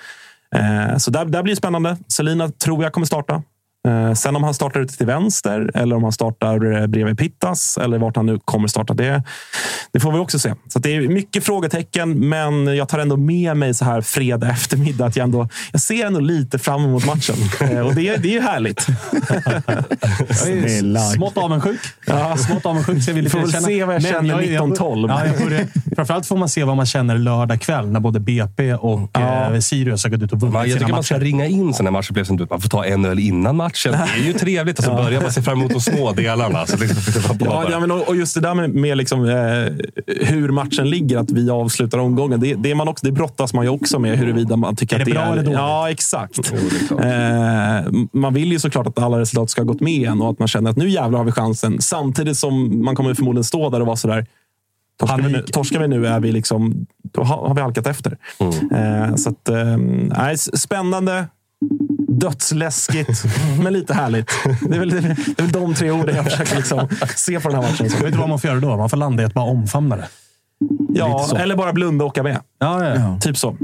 Eh, 0.54 0.96
så 0.96 1.10
där, 1.10 1.24
där 1.24 1.42
blir 1.42 1.52
det 1.52 1.56
spännande. 1.56 1.96
Selina 2.08 2.48
tror 2.48 2.82
jag 2.82 2.92
kommer 2.92 3.06
starta. 3.06 3.42
Eh, 3.88 4.12
sen 4.14 4.36
om 4.36 4.44
han 4.44 4.54
startar 4.54 4.80
ute 4.80 4.96
till 4.96 5.06
vänster 5.06 5.70
eller 5.74 5.96
om 5.96 6.02
han 6.02 6.12
startar 6.12 6.80
eh, 6.80 6.86
bredvid 6.86 7.18
Pittas 7.18 7.78
eller 7.78 7.98
vart 7.98 8.16
han 8.16 8.26
nu 8.26 8.38
kommer 8.44 8.68
starta 8.68 8.94
det. 8.94 9.22
Det 9.92 10.00
får 10.00 10.12
vi 10.12 10.18
också 10.18 10.38
se. 10.38 10.54
Så 10.68 10.78
det 10.78 10.96
är 10.96 11.08
mycket 11.08 11.44
frågetecken, 11.44 12.28
men 12.28 12.76
jag 12.76 12.88
tar 12.88 12.98
ändå 12.98 13.16
med 13.16 13.56
mig 13.56 13.74
så 13.74 13.84
här 13.84 14.00
fredag 14.00 14.48
eftermiddag 14.50 15.06
att 15.06 15.16
jag 15.16 15.24
ändå 15.24 15.48
jag 15.72 15.80
ser 15.80 16.06
ändå 16.06 16.20
lite 16.20 16.58
fram 16.58 16.84
emot 16.84 17.06
matchen. 17.06 17.34
Eh, 17.60 17.80
och 17.86 17.94
det, 17.94 18.08
är- 18.08 18.18
det 18.18 18.28
är 18.28 18.32
ju 18.32 18.40
härligt. 18.40 18.86
Jag 20.28 20.48
är 20.48 21.14
smått 21.14 21.36
avundsjuk. 21.38 21.80
Ja. 22.06 22.36
Smått 22.36 22.66
avundsjuk 22.66 23.04
ser 23.04 23.12
vi 23.12 23.22
lite 23.22 23.30
Får 23.30 23.38
väl 23.52 23.62
se 23.62 23.84
vad 23.84 23.94
jag 23.94 24.02
Men 24.02 24.12
känner 24.12 24.28
jag- 24.30 24.38
1912. 24.42 25.10
Ja, 25.10 25.26
jag 25.26 25.66
framförallt 25.96 26.26
får 26.26 26.36
man 26.36 26.48
se 26.48 26.64
vad 26.64 26.76
man 26.76 26.86
känner 26.86 27.18
lördag 27.18 27.60
kväll 27.60 27.88
när 27.88 28.00
både 28.00 28.20
BP 28.20 28.74
och 28.74 29.18
eh, 29.18 29.58
Sirius 29.58 30.04
har 30.04 30.10
gått 30.10 30.22
ut 30.22 30.32
och 30.32 30.40
vunnit 30.40 30.54
Man, 30.54 30.68
jag 30.68 30.78
tycker 30.78 30.92
man 30.92 31.02
ska 31.04 31.18
ringa 31.18 31.46
in 31.46 31.74
sådana 31.74 31.90
matchupplevelser. 31.90 32.46
Man 32.50 32.60
får 32.60 32.68
ta 32.68 32.84
en 32.84 33.04
öl 33.04 33.18
innan 33.18 33.56
matchen. 33.56 33.71
Det 33.84 34.20
är 34.22 34.26
ju 34.26 34.32
trevligt. 34.32 34.78
Och 34.78 34.84
så 34.84 34.94
börjar 34.94 35.20
man 35.20 35.32
se 35.32 35.42
fram 35.42 35.58
emot 35.58 35.72
de 35.72 35.80
små 35.80 36.12
delarna. 36.12 36.66
Så 36.66 36.76
liksom, 36.76 37.38
det 37.38 37.44
Ja, 37.44 37.66
ja, 37.70 37.80
men, 37.80 37.90
och 37.90 38.12
och 38.12 38.16
just 38.16 38.34
det 38.34 38.40
där 38.40 38.54
med, 38.54 38.74
med 38.74 38.96
liksom, 38.96 39.24
eh, 39.24 39.36
hur 40.26 40.48
matchen 40.48 40.90
ligger, 40.90 41.18
att 41.18 41.30
vi 41.30 41.50
avslutar 41.50 41.98
omgången. 41.98 42.40
Det, 42.40 42.54
det, 42.54 42.70
är 42.70 42.74
man 42.74 42.88
också, 42.88 43.06
det 43.06 43.12
brottas 43.12 43.54
man 43.54 43.64
ju 43.64 43.70
också 43.70 43.98
med 43.98 44.18
huruvida 44.18 44.56
man 44.56 44.76
tycker 44.76 44.96
Är 44.96 45.00
att 45.00 45.04
det 45.06 45.10
det 45.10 45.14
bra 45.14 45.24
är... 45.24 45.32
eller 45.32 45.42
dåligt? 45.42 45.58
Ja, 45.58 45.90
exakt. 45.90 46.52
Eh, 46.90 47.92
man 48.12 48.34
vill 48.34 48.52
ju 48.52 48.58
såklart 48.58 48.86
att 48.86 48.98
alla 48.98 49.20
resultat 49.20 49.50
ska 49.50 49.60
ha 49.60 49.66
gått 49.66 49.80
med 49.80 50.08
en 50.08 50.22
och 50.22 50.30
att 50.30 50.38
man 50.38 50.48
känner 50.48 50.70
att 50.70 50.76
nu 50.76 50.88
jävlar 50.88 51.18
har 51.18 51.24
vi 51.24 51.32
chansen. 51.32 51.80
Samtidigt 51.80 52.38
som 52.38 52.84
man 52.84 52.96
kommer 52.96 53.14
förmodligen 53.14 53.44
stå 53.44 53.70
där 53.70 53.80
och 53.80 53.86
vara 53.86 53.96
sådär 53.96 54.26
Torskar 54.98 55.22
vi, 55.22 55.32
nu, 55.32 55.42
torskar 55.42 55.80
vi 55.80 55.88
nu 55.88 56.06
är 56.06 56.20
vi 56.20 56.32
liksom, 56.32 56.86
då 57.02 57.22
har, 57.22 57.54
vi 57.54 57.60
halkat 57.60 57.86
efter. 57.86 58.18
Eh, 58.72 59.14
så 59.14 59.30
att, 59.30 59.48
eh, 59.48 60.34
spännande, 60.54 61.26
dödsläskigt, 62.08 63.24
men 63.62 63.72
lite 63.72 63.94
härligt. 63.94 64.30
Det 64.68 64.76
är, 64.76 64.80
väl, 64.80 64.90
det 64.90 64.98
är 64.98 65.42
väl 65.42 65.52
de 65.52 65.74
tre 65.74 65.90
orden 65.90 66.16
jag 66.16 66.24
försöker 66.24 66.56
liksom 66.56 66.88
se 67.16 67.40
på 67.40 67.48
den 67.48 67.62
här 67.62 67.70
matchen. 67.70 67.86
Jag 67.86 67.96
vet 67.96 68.06
inte 68.06 68.18
vad 68.18 68.28
man 68.28 68.38
får 68.38 68.50
göra 68.50 68.60
då. 68.60 68.76
Man 68.76 68.88
får 68.90 68.96
landa 68.96 69.22
i 69.22 69.26
att 69.26 69.34
bara 69.34 69.44
omfamna 69.44 69.96
det. 69.96 70.08
Ja, 70.94 71.28
eller 71.38 71.56
bara 71.56 71.72
blunda 71.72 72.04
och 72.04 72.10
åka 72.10 72.22
med. 72.22 72.38
Ja, 72.58 72.94
ja. 72.94 73.18
Typ 73.20 73.36
så. 73.36 73.48
Eh, 73.48 73.54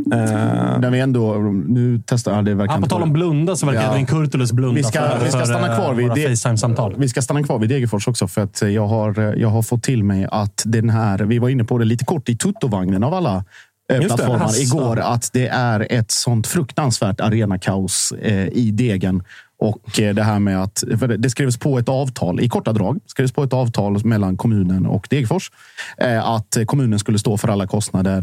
När 0.78 0.90
vi 0.90 1.00
ändå, 1.00 1.34
nu 1.68 2.02
testar 2.06 2.32
ja, 2.32 2.42
det 2.42 2.54
verkar 2.54 2.74
Ja, 2.74 2.80
på 2.80 2.86
tal 2.86 3.02
om 3.02 3.12
blunda 3.12 3.56
så 3.56 3.66
verkar 3.66 3.82
Ja. 3.82 3.90
Edvin 3.90 4.06
Kurtulus 4.06 4.52
blunda 4.52 4.74
Vi 4.74 4.82
ska, 4.84 5.00
för, 5.00 5.24
vi 5.24 5.30
ska 5.30 5.44
stanna 5.46 5.76
kvar 5.76 5.90
eh, 5.90 5.96
vid 5.96 6.08
våra. 6.08 6.16
Facetime-samtal. 6.16 6.94
Vi 6.98 7.08
ska 7.08 7.22
stanna 7.22 7.42
kvar 7.42 7.58
vid 7.58 7.68
Degerfors 7.68 8.08
också 8.08 8.28
för 8.28 8.40
att 8.40 8.62
jag 8.62 8.86
har, 8.86 9.34
jag 9.36 9.48
har 9.48 9.62
fått 9.62 9.82
till 9.82 10.04
mig 10.04 10.26
att 10.30 10.62
den 10.66 10.90
här, 10.90 11.18
vi 11.18 11.38
var 11.38 11.48
inne 11.48 11.64
på 11.64 11.78
det 11.78 11.84
lite 11.84 12.04
kort 12.04 12.28
i 12.28 12.36
tuttovagnen 12.36 13.04
av 13.04 13.14
alla. 13.14 13.44
Plattformar 13.88 14.60
igår, 14.62 14.98
att 15.00 15.30
det 15.32 15.46
är 15.48 15.86
ett 15.90 16.10
sånt 16.10 16.46
fruktansvärt 16.46 17.20
arenakaos 17.20 18.12
eh, 18.22 18.46
i 18.48 18.70
Degen. 18.70 19.22
Och 19.60 20.00
eh, 20.00 20.14
det 20.14 20.22
här 20.22 20.38
med 20.38 20.62
att 20.62 20.84
det- 21.18 21.30
skrevs 21.30 21.58
på 21.58 21.78
ett 21.78 21.88
avtal 21.88 22.40
i 22.40 22.48
korta 22.48 22.72
drag. 22.72 22.98
skrevs 23.06 23.32
på 23.32 23.42
ett 23.42 23.52
avtal 23.52 24.04
mellan 24.04 24.36
kommunen 24.36 24.86
och 24.86 25.06
Degerfors. 25.10 25.50
Eh, 25.98 26.28
att 26.28 26.56
kommunen 26.66 26.98
skulle 26.98 27.18
stå 27.18 27.36
för 27.36 27.48
alla 27.48 27.66
kostnader 27.66 28.22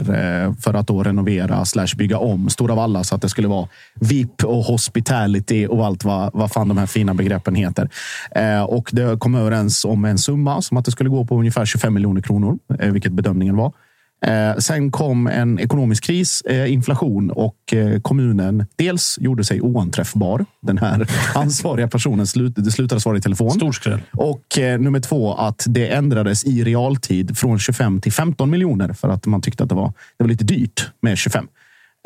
för 0.61 0.73
att 0.73 0.87
då 0.87 1.03
renovera 1.03 1.65
slash 1.65 1.87
bygga 1.97 2.17
om 2.17 2.49
Stora 2.49 2.75
Valla 2.75 3.03
så 3.03 3.15
att 3.15 3.21
det 3.21 3.29
skulle 3.29 3.47
vara 3.47 3.67
VIP 3.95 4.43
och 4.43 4.63
hospitality 4.63 5.67
och 5.67 5.85
allt 5.85 6.03
vad, 6.03 6.29
vad 6.33 6.51
fan 6.51 6.67
de 6.67 6.77
här 6.77 6.85
fina 6.85 7.13
begreppen 7.13 7.55
heter. 7.55 7.89
Och 8.67 8.89
det 8.91 9.19
kom 9.19 9.35
överens 9.35 9.85
om 9.85 10.05
en 10.05 10.17
summa 10.17 10.61
som 10.61 10.77
att 10.77 10.85
det 10.85 10.91
skulle 10.91 11.09
gå 11.09 11.25
på 11.25 11.39
ungefär 11.39 11.65
25 11.65 11.93
miljoner 11.93 12.21
kronor, 12.21 12.57
vilket 12.91 13.11
bedömningen 13.11 13.55
var. 13.55 13.71
Eh, 14.27 14.57
sen 14.57 14.91
kom 14.91 15.27
en 15.27 15.59
ekonomisk 15.59 16.03
kris, 16.03 16.41
eh, 16.41 16.73
inflation 16.73 17.31
och 17.31 17.73
eh, 17.73 18.01
kommunen 18.01 18.65
dels 18.75 19.17
gjorde 19.21 19.43
sig 19.43 19.61
oanträffbar. 19.61 20.45
Den 20.61 20.77
här 20.77 21.07
ansvariga 21.35 21.87
personen 21.87 22.27
slut, 22.27 22.73
slutade 22.73 23.01
svara 23.01 23.17
i 23.17 23.21
telefon. 23.21 23.51
Stor 23.51 23.71
skräll. 23.71 24.01
Och 24.13 24.43
nummer 24.79 24.99
två, 24.99 25.33
att 25.33 25.65
det 25.67 25.87
ändrades 25.87 26.45
i 26.45 26.63
realtid 26.63 27.37
från 27.37 27.59
25 27.59 28.01
till 28.01 28.13
15 28.13 28.49
miljoner 28.49 28.93
för 28.93 29.09
att 29.09 29.25
man 29.25 29.41
tyckte 29.41 29.63
att 29.63 29.69
det 29.69 29.75
var, 29.75 29.93
det 30.17 30.23
var 30.23 30.29
lite 30.29 30.43
dyrt 30.43 30.91
med 31.01 31.17
25. 31.17 31.47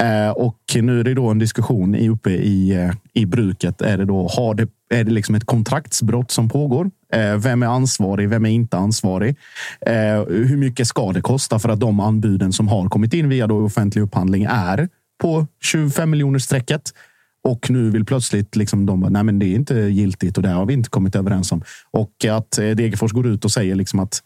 Eh, 0.01 0.29
och 0.29 0.59
nu 0.75 0.99
är 0.99 1.03
det 1.03 1.13
då 1.13 1.27
en 1.27 1.39
diskussion 1.39 1.95
uppe 1.95 2.29
i, 2.29 2.89
i 3.13 3.25
bruket. 3.25 3.81
Är 3.81 3.97
det, 3.97 4.05
då, 4.05 4.27
har 4.27 4.55
det, 4.55 4.67
är 4.93 5.03
det 5.03 5.11
liksom 5.11 5.35
ett 5.35 5.45
kontraktsbrott 5.45 6.31
som 6.31 6.49
pågår? 6.49 6.91
Eh, 7.13 7.37
vem 7.37 7.63
är 7.63 7.67
ansvarig? 7.67 8.29
Vem 8.29 8.45
är 8.45 8.49
inte 8.49 8.77
ansvarig? 8.77 9.35
Eh, 9.81 10.25
hur 10.27 10.57
mycket 10.57 10.87
ska 10.87 11.11
det 11.11 11.21
kosta 11.21 11.59
för 11.59 11.69
att 11.69 11.79
de 11.79 11.99
anbuden 11.99 12.53
som 12.53 12.67
har 12.67 12.89
kommit 12.89 13.13
in 13.13 13.29
via 13.29 13.47
då 13.47 13.65
offentlig 13.65 14.01
upphandling 14.01 14.43
är 14.49 14.89
på 15.21 15.47
25 15.63 16.09
miljoner 16.09 16.39
strecket? 16.39 16.81
Och 17.43 17.69
nu 17.69 17.89
vill 17.89 18.05
plötsligt 18.05 18.55
liksom 18.55 18.85
de 18.85 18.99
nej 18.99 19.23
men 19.23 19.39
det 19.39 19.45
är 19.45 19.55
inte 19.55 19.75
giltigt 19.75 20.37
och 20.37 20.43
det 20.43 20.49
har 20.49 20.65
vi 20.65 20.73
inte 20.73 20.89
kommit 20.89 21.15
överens 21.15 21.51
om. 21.51 21.63
Och 21.91 22.25
att 22.25 22.57
eh, 22.57 22.69
Degerfors 22.69 23.11
går 23.11 23.27
ut 23.27 23.45
och 23.45 23.51
säger 23.51 23.75
liksom 23.75 23.99
att 23.99 24.23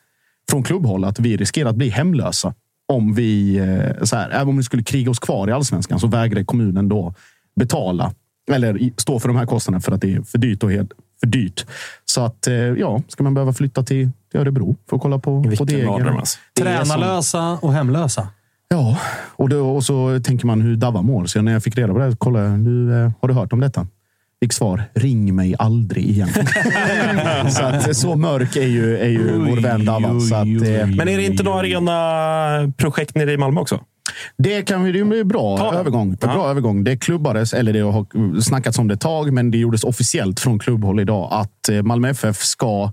från 0.49 0.63
klubbhåll 0.63 1.05
att 1.05 1.19
vi 1.19 1.37
riskerar 1.37 1.69
att 1.69 1.75
bli 1.75 1.89
hemlösa 1.89 2.53
om 2.87 3.13
vi, 3.13 3.61
så 4.03 4.15
här, 4.15 4.29
även 4.29 4.47
om 4.47 4.57
vi 4.57 4.63
skulle 4.63 4.83
kriga 4.83 5.11
oss 5.11 5.19
kvar 5.19 5.47
i 5.47 5.51
allsvenskan 5.51 5.99
så 5.99 6.07
vägrar 6.07 6.43
kommunen 6.43 6.89
då 6.89 7.13
betala 7.55 8.13
eller 8.51 8.89
stå 8.97 9.19
för 9.19 9.27
de 9.27 9.37
här 9.37 9.45
kostnaderna 9.45 9.81
för 9.81 9.91
att 9.91 10.01
det 10.01 10.13
är 10.13 10.21
för 10.21 10.37
dyrt 10.37 10.63
och 10.63 10.71
helt 10.71 10.91
för 11.23 11.27
dyrt. 11.27 11.65
Så 12.05 12.25
att 12.25 12.47
eh, 12.47 12.55
ja, 12.55 13.01
ska 13.07 13.23
man 13.23 13.33
behöva 13.33 13.53
flytta 13.53 13.83
till, 13.83 14.09
Örebro 14.33 14.75
för 14.89 14.95
att 14.95 15.01
kolla 15.01 15.19
på, 15.19 15.43
på. 15.43 15.49
Det 15.49 15.55
Tränarlösa 16.59 17.57
och 17.61 17.73
hemlösa. 17.73 18.27
Ja, 18.67 18.97
och, 19.35 19.49
då, 19.49 19.75
och 19.75 19.83
så 19.83 20.19
tänker 20.19 20.47
man 20.47 20.61
hur 20.61 20.75
Davva 20.75 21.01
mår. 21.01 21.25
Så 21.25 21.41
när 21.41 21.53
jag 21.53 21.63
fick 21.63 21.77
reda 21.77 21.93
på 21.93 21.99
det, 21.99 22.15
kollade 22.15 22.45
jag, 22.45 22.59
nu, 22.59 23.03
eh, 23.03 23.11
har 23.21 23.27
du 23.27 23.33
hört 23.33 23.53
om 23.53 23.59
detta? 23.59 23.87
Fick 24.43 24.53
svar, 24.53 24.83
ring 24.93 25.35
mig 25.35 25.55
aldrig 25.59 26.09
igen. 26.09 26.29
så, 27.49 27.63
att, 27.63 27.95
så 27.97 28.15
mörk 28.15 28.55
är 28.55 28.67
ju, 28.67 28.97
är 28.97 29.09
ju 29.09 29.37
vår 29.37 29.61
vän 29.61 29.89
att, 29.89 30.01
eh, 30.01 30.95
Men 30.95 31.07
är 31.07 31.17
det 31.17 31.23
inte 31.23 31.43
några 31.43 31.63
rena 31.63 32.73
projekt 32.77 33.15
nere 33.15 33.33
i 33.33 33.37
Malmö 33.37 33.61
också? 33.61 33.79
Det 34.37 34.61
kan 34.61 34.85
ju 34.85 35.05
bli 35.05 35.23
bra 35.23 35.57
Ta 35.57 35.71
det. 35.71 35.77
övergång. 35.77 36.17
Ja. 36.21 36.27
Bra 36.27 36.49
övergång. 36.49 36.83
Det 36.83 36.97
klubbades, 36.97 37.53
eller 37.53 37.73
det 37.73 37.79
har 37.79 38.41
snackats 38.41 38.79
om 38.79 38.87
det 38.87 38.93
ett 38.93 39.01
tag, 39.01 39.33
men 39.33 39.51
det 39.51 39.57
gjordes 39.57 39.83
officiellt 39.83 40.39
från 40.39 40.59
klubbhåll 40.59 40.99
idag 40.99 41.27
att 41.31 41.69
eh, 41.69 41.81
Malmö 41.81 42.09
FF 42.09 42.37
ska 42.37 42.91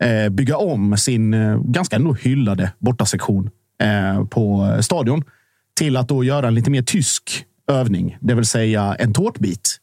eh, 0.00 0.28
bygga 0.28 0.56
om 0.56 0.96
sin 0.96 1.34
eh, 1.34 1.60
ganska 1.64 1.96
ändå 1.96 2.14
hyllade 2.14 2.72
bortasektion 2.78 3.50
eh, 3.82 4.24
på 4.24 4.76
stadion 4.80 5.24
till 5.78 5.96
att 5.96 6.08
då 6.08 6.24
göra 6.24 6.48
en 6.48 6.54
lite 6.54 6.70
mer 6.70 6.82
tysk 6.82 7.44
övning, 7.68 8.16
det 8.20 8.34
vill 8.34 8.46
säga 8.46 8.96
en 8.98 9.12
tårtbit 9.12 9.79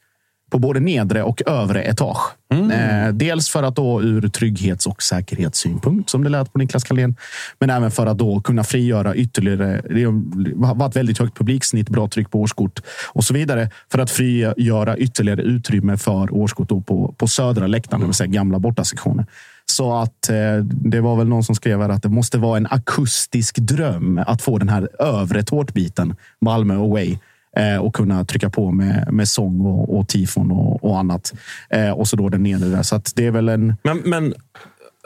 på 0.51 0.59
både 0.59 0.79
nedre 0.79 1.23
och 1.23 1.41
övre 1.45 1.83
etage. 1.83 2.17
Eh, 2.51 3.13
dels 3.13 3.49
för 3.49 3.63
att 3.63 3.75
då 3.75 4.01
ur 4.01 4.27
trygghets 4.27 4.87
och 4.87 5.03
säkerhetssynpunkt, 5.03 6.09
som 6.09 6.23
det 6.23 6.29
lät 6.29 6.53
på 6.53 6.59
Niklas 6.59 6.83
Carlén, 6.83 7.15
men 7.59 7.69
även 7.69 7.91
för 7.91 8.05
att 8.05 8.17
då 8.17 8.41
kunna 8.41 8.63
frigöra 8.63 9.15
ytterligare. 9.15 9.81
Det 9.89 10.03
har 10.03 10.75
varit 10.75 10.95
väldigt 10.95 11.19
högt 11.19 11.37
publiksnitt, 11.37 11.89
bra 11.89 12.07
tryck 12.07 12.31
på 12.31 12.41
årskort 12.41 12.81
och 13.13 13.23
så 13.23 13.33
vidare 13.33 13.69
för 13.91 13.99
att 13.99 14.11
frigöra 14.11 14.97
ytterligare 14.97 15.41
utrymme 15.41 15.97
för 15.97 16.33
årskort 16.33 16.67
på, 16.67 17.15
på 17.17 17.27
södra 17.27 17.67
läktaren, 17.67 18.01
det 18.01 18.07
vill 18.07 18.15
säga 18.15 18.27
gamla 18.27 18.59
bortasektionen. 18.59 19.25
Så 19.65 19.97
att 19.97 20.29
eh, 20.29 20.55
det 20.65 21.01
var 21.01 21.15
väl 21.15 21.27
någon 21.27 21.43
som 21.43 21.55
skrev 21.55 21.81
här 21.81 21.89
att 21.89 22.03
det 22.03 22.09
måste 22.09 22.37
vara 22.37 22.57
en 22.57 22.67
akustisk 22.69 23.57
dröm 23.57 24.23
att 24.27 24.41
få 24.41 24.57
den 24.57 24.69
här 24.69 24.89
övre 24.99 25.43
tårtbiten, 25.43 26.15
Malmö 26.41 26.75
away, 26.75 27.17
Eh, 27.57 27.77
och 27.77 27.95
kunna 27.95 28.25
trycka 28.25 28.49
på 28.49 28.71
med, 28.71 29.07
med 29.11 29.27
sång 29.27 29.61
och, 29.61 29.97
och 29.97 30.07
tifon 30.07 30.51
och, 30.51 30.83
och 30.83 30.99
annat. 30.99 31.33
Eh, 31.69 31.89
och 31.89 32.07
så 32.07 32.15
då 32.15 32.29
den 32.29 32.43
nedre 32.43 32.69
där. 32.69 32.83
Så 32.83 32.95
att 32.95 33.13
det 33.15 33.25
är 33.25 33.31
väl 33.31 33.49
en... 33.49 33.75
Men, 33.83 33.97
men 34.05 34.33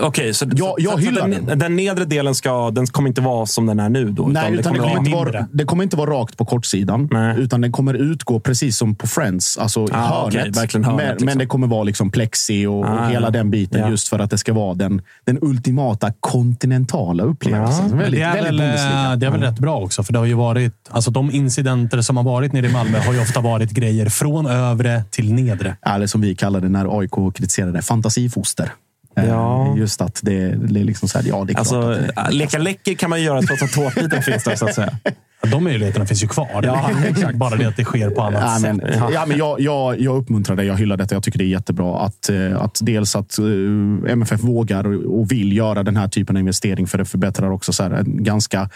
okej, 0.02 0.34
så, 0.34 0.46
Ja, 0.56 0.76
jag 0.80 1.04
så, 1.04 1.12
den, 1.12 1.46
den. 1.46 1.60
den 1.60 1.76
nedre 1.76 2.06
delen 2.06 2.36
ska, 2.36 2.72
den 2.72 2.88
kommer 2.88 3.10
inte 3.10 3.22
vara 3.22 3.46
som 3.46 3.66
den 3.66 3.80
är 3.80 3.90
nu? 3.90 4.12
Då, 4.12 4.24
Nej, 4.28 4.54
utan 4.54 4.74
det 4.74 4.80
kommer, 4.80 4.90
vara- 4.94 5.00
inte 5.00 5.12
vara, 5.12 5.48
det 5.52 5.66
kommer 5.66 5.84
inte 5.84 5.96
vara 5.98 6.10
rakt 6.12 6.38
på 6.38 6.46
kortsidan. 6.46 7.08
Nej. 7.12 7.36
Utan 7.40 7.62
den 7.62 7.72
kommer 7.72 7.94
utgå 7.94 8.40
precis 8.40 8.78
som 8.78 8.96
på 8.96 9.08
Friends, 9.08 9.58
alltså 9.58 9.88
Ah, 9.92 9.98
hörnet. 9.98 10.28
okej, 10.36 10.52
verkligen 10.52 10.84
hörnet, 10.86 10.98
men, 11.04 11.10
liksom. 11.12 11.26
men 11.26 11.38
det 11.38 11.46
kommer 11.46 11.68
vara 11.68 11.84
liksom 11.84 12.12
plexi 12.12 12.66
och, 12.66 12.80
och 12.80 12.86
Ah, 12.86 13.08
hela 13.08 13.28
ja. 13.28 13.32
den 13.32 13.52
biten. 13.52 13.82
Ja. 13.82 13.90
Just 13.90 14.08
för 14.08 14.20
att 14.20 14.30
det 14.30 14.38
ska 14.38 14.54
vara 14.54 14.74
den, 14.74 15.02
den 15.26 15.38
ultimata 15.42 16.14
kontinentala 16.20 17.24
upplevelsen. 17.24 17.86
Men 17.90 17.98
Väldigt, 17.98 18.20
det, 18.20 18.26
är 18.26 18.44
väldigt 18.44 18.62
väl, 18.66 19.12
eh, 19.12 19.18
det 19.18 19.26
är 19.26 19.32
väl 19.32 19.42
rätt 19.42 19.60
bra 19.60 19.78
också, 19.80 20.04
för 20.04 20.14
det 20.14 20.20
har 20.20 20.26
ju 20.26 20.34
varit... 20.34 20.74
Alltså 20.90 21.12
de 21.12 21.32
incidenter 21.32 22.02
som 22.02 22.18
har 22.18 22.24
varit 22.24 22.54
nere 22.54 22.66
i 22.68 22.72
Malmö 22.72 23.00
har 23.00 23.14
ju 23.14 23.22
ofta 23.22 23.40
varit 23.42 23.72
grejer 23.72 24.10
från 24.10 24.46
övre 24.48 25.04
till 25.10 25.34
nedre. 25.34 25.76
Eller 25.86 26.08
som 26.08 26.22
vi 26.22 26.36
kallade 26.36 26.66
det 26.66 26.72
när 26.72 27.00
AIK 27.00 27.12
kritiserade 27.36 27.82
fantasifoster. 27.82 28.72
Eh, 29.18 29.26
Ja. 29.30 29.76
Just 29.78 30.02
att 30.02 30.20
det, 30.24 30.50
det 30.56 30.80
är 30.80 30.84
liksom 30.84 31.10
så 31.10 31.20
här, 31.20 31.26
ja 31.28 31.44
det 31.46 31.52
är 31.52 31.54
klart 31.54 31.60
Alltså, 31.60 31.82
att 32.16 32.26
det, 32.26 32.32
leka 32.32 32.58
läcker 32.58 32.94
kan 32.94 33.10
man 33.10 33.22
göra 33.24 33.42
trots 33.42 33.64
att 33.64 33.72
tårtbiten 33.72 34.24
finns 34.24 34.44
där, 34.44 34.56
så 34.56 34.66
att 34.66 34.76
säga. 34.76 34.98
De 35.52 35.64
möjligheterna 35.64 36.06
finns 36.06 36.24
ju 36.24 36.28
kvar. 36.28 36.62
Ja, 36.64 36.90
exakt. 37.08 37.36
Bara 37.36 37.56
det 37.56 37.66
att 37.68 37.78
det 37.78 37.84
sker 37.84 38.10
på 38.10 38.22
annat 38.22 38.42
Ja, 38.46 38.60
men, 38.62 38.80
sätt. 38.80 39.00
ja, 39.14 39.26
men 39.28 39.38
jag, 39.38 39.60
jag, 39.62 40.00
jag 40.02 40.18
uppmuntrar 40.18 40.56
det. 40.56 40.64
Jag 40.64 40.78
hyllar 40.78 40.98
detta. 40.98 41.16
Jag 41.16 41.24
tycker 41.24 41.40
det 41.40 41.46
är 41.46 41.48
jättebra 41.48 42.00
att, 42.00 42.30
eh, 42.30 42.62
att 42.62 42.80
dels 42.82 43.16
att 43.16 43.40
eh, 43.40 44.12
MFF 44.12 44.44
vågar 44.44 45.08
och 45.08 45.32
vill 45.32 45.58
göra 45.58 45.84
den 45.84 45.98
här 45.98 46.08
typen 46.08 46.36
av 46.36 46.40
investering 46.40 46.88
för 46.88 46.98
det 46.98 47.06
förbättrar 47.06 47.52
också 47.52 47.74
så 47.74 47.84
en 47.84 48.24
ganska 48.24 48.70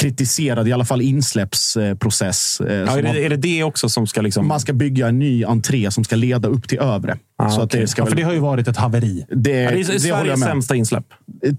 kritiserad, 0.00 0.68
i 0.68 0.72
alla 0.72 0.84
fall 0.84 1.02
insläppsprocess. 1.02 2.60
eh, 2.60 2.74
Ja, 2.74 2.98
är, 2.98 3.02
det, 3.02 3.24
är 3.24 3.28
det 3.30 3.36
det 3.36 3.62
också 3.62 3.88
som 3.88 4.06
ska 4.06 4.20
liksom... 4.20 4.48
Man 4.48 4.60
ska 4.60 4.72
bygga 4.72 5.08
en 5.08 5.18
ny 5.18 5.44
entré 5.44 5.90
som 5.90 6.04
ska 6.04 6.16
leda 6.16 6.48
upp 6.48 6.68
till 6.68 6.78
övre. 6.78 7.16
Ah, 7.38 7.50
så 7.50 7.60
att 7.60 7.66
okej. 7.66 7.80
det 7.80 7.86
ska 7.86 8.02
Ja, 8.02 8.06
för 8.06 8.16
det 8.16 8.22
har 8.22 8.32
ju 8.32 8.38
varit 8.38 8.68
ett 8.68 8.76
haveri. 8.76 9.24
det, 9.28 9.50
Ja, 9.50 9.70
det 9.70 9.76
är 9.80 9.92
det 9.92 10.00
Sveriges 10.00 10.40
sämsta 10.40 10.74
insläpp. 10.76 11.04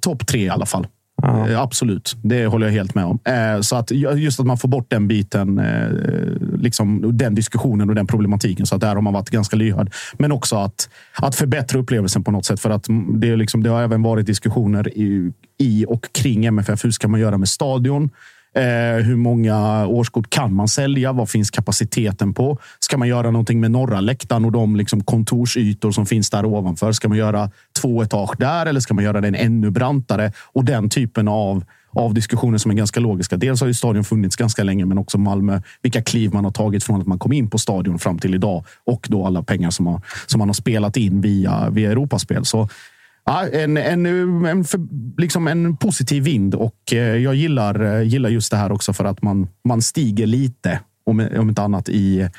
Topp 0.01 0.27
tre 0.27 0.41
i 0.45 0.49
alla 0.49 0.65
fall. 0.65 0.87
Ja. 1.21 1.49
Eh, 1.49 1.61
absolut, 1.61 2.15
det 2.21 2.45
håller 2.45 2.67
jag 2.67 2.73
helt 2.73 2.95
med 2.95 3.05
om. 3.05 3.19
Eh, 3.23 3.61
så 3.61 3.75
att 3.75 3.91
just 3.91 4.39
att 4.39 4.45
man 4.45 4.57
får 4.57 4.67
bort 4.67 4.89
den 4.89 5.07
biten, 5.07 5.59
eh, 5.59 5.89
liksom 6.57 7.17
den 7.17 7.35
diskussionen 7.35 7.89
och 7.89 7.95
den 7.95 8.07
problematiken. 8.07 8.65
Så 8.65 8.75
att 8.75 8.81
där 8.81 8.95
har 8.95 9.01
man 9.01 9.13
varit 9.13 9.29
ganska 9.29 9.55
lyhörd. 9.55 9.93
Men 10.13 10.31
också 10.31 10.55
att, 10.55 10.89
att 11.15 11.35
förbättra 11.35 11.79
upplevelsen 11.79 12.23
på 12.23 12.31
något 12.31 12.45
sätt. 12.45 12.59
För 12.59 12.69
att 12.69 12.87
det, 13.13 13.29
är 13.29 13.37
liksom, 13.37 13.63
det 13.63 13.69
har 13.69 13.83
även 13.83 14.03
varit 14.03 14.25
diskussioner 14.25 14.97
i, 14.97 15.31
i 15.57 15.85
och 15.87 16.05
kring 16.11 16.45
MFF. 16.45 16.85
Hur 16.85 16.91
ska 16.91 17.07
man 17.07 17.19
göra 17.19 17.37
med 17.37 17.49
stadion? 17.49 18.09
Eh, 18.55 19.03
hur 19.05 19.15
många 19.15 19.87
årskort 19.87 20.29
kan 20.29 20.53
man 20.53 20.67
sälja? 20.67 21.11
Vad 21.11 21.29
finns 21.29 21.51
kapaciteten 21.51 22.33
på? 22.33 22.57
Ska 22.79 22.97
man 22.97 23.07
göra 23.07 23.31
någonting 23.31 23.59
med 23.59 23.71
norra 23.71 24.01
läktaren 24.01 24.45
och 24.45 24.51
de 24.51 24.75
liksom 24.75 25.03
kontorsytor 25.03 25.91
som 25.91 26.05
finns 26.05 26.29
där 26.29 26.45
ovanför? 26.45 26.91
Ska 26.91 27.09
man 27.09 27.17
göra 27.17 27.51
två 27.81 28.03
etage 28.03 28.35
där 28.37 28.65
eller 28.65 28.79
ska 28.79 28.93
man 28.93 29.03
göra 29.03 29.21
den 29.21 29.35
ännu 29.35 29.71
brantare? 29.71 30.31
Och 30.53 30.65
den 30.65 30.89
typen 30.89 31.27
av, 31.27 31.63
av 31.91 32.13
diskussioner 32.13 32.57
som 32.57 32.71
är 32.71 32.75
ganska 32.75 32.99
logiska. 32.99 33.37
Dels 33.37 33.61
har 33.61 33.67
ju 33.67 33.73
stadion 33.73 34.03
funnits 34.03 34.35
ganska 34.35 34.63
länge, 34.63 34.85
men 34.85 34.97
också 34.97 35.17
Malmö. 35.17 35.61
Vilka 35.81 36.01
kliv 36.01 36.33
man 36.33 36.43
har 36.45 36.51
tagit 36.51 36.83
från 36.83 37.01
att 37.01 37.07
man 37.07 37.19
kom 37.19 37.33
in 37.33 37.49
på 37.49 37.57
stadion 37.57 37.99
fram 37.99 38.19
till 38.19 38.35
idag 38.35 38.65
och 38.85 39.07
då 39.09 39.25
alla 39.25 39.43
pengar 39.43 39.69
som, 39.69 39.87
har, 39.87 40.01
som 40.25 40.39
man 40.39 40.49
har 40.49 40.53
spelat 40.53 40.97
in 40.97 41.21
via, 41.21 41.69
via 41.69 41.91
Europaspel. 41.91 42.45
Så 42.45 42.69
Ja, 43.29 43.47
en, 43.47 43.77
en, 43.77 44.05
en, 44.45 44.63
för, 44.63 44.79
liksom 45.21 45.47
en 45.47 45.77
positiv 45.77 46.23
vind 46.23 46.55
och 46.55 46.93
eh, 46.93 46.97
jag 46.97 47.35
gillar, 47.35 47.99
eh, 47.99 48.07
gillar 48.07 48.29
just 48.29 48.51
det 48.51 48.57
här 48.57 48.71
också 48.71 48.93
för 48.93 49.05
att 49.05 49.21
man, 49.21 49.47
man 49.63 49.81
stiger 49.81 50.25
lite, 50.25 50.79
om, 51.05 51.27
om 51.37 51.49
inte 51.49 51.61
annat, 51.61 51.89
i, 51.89 52.29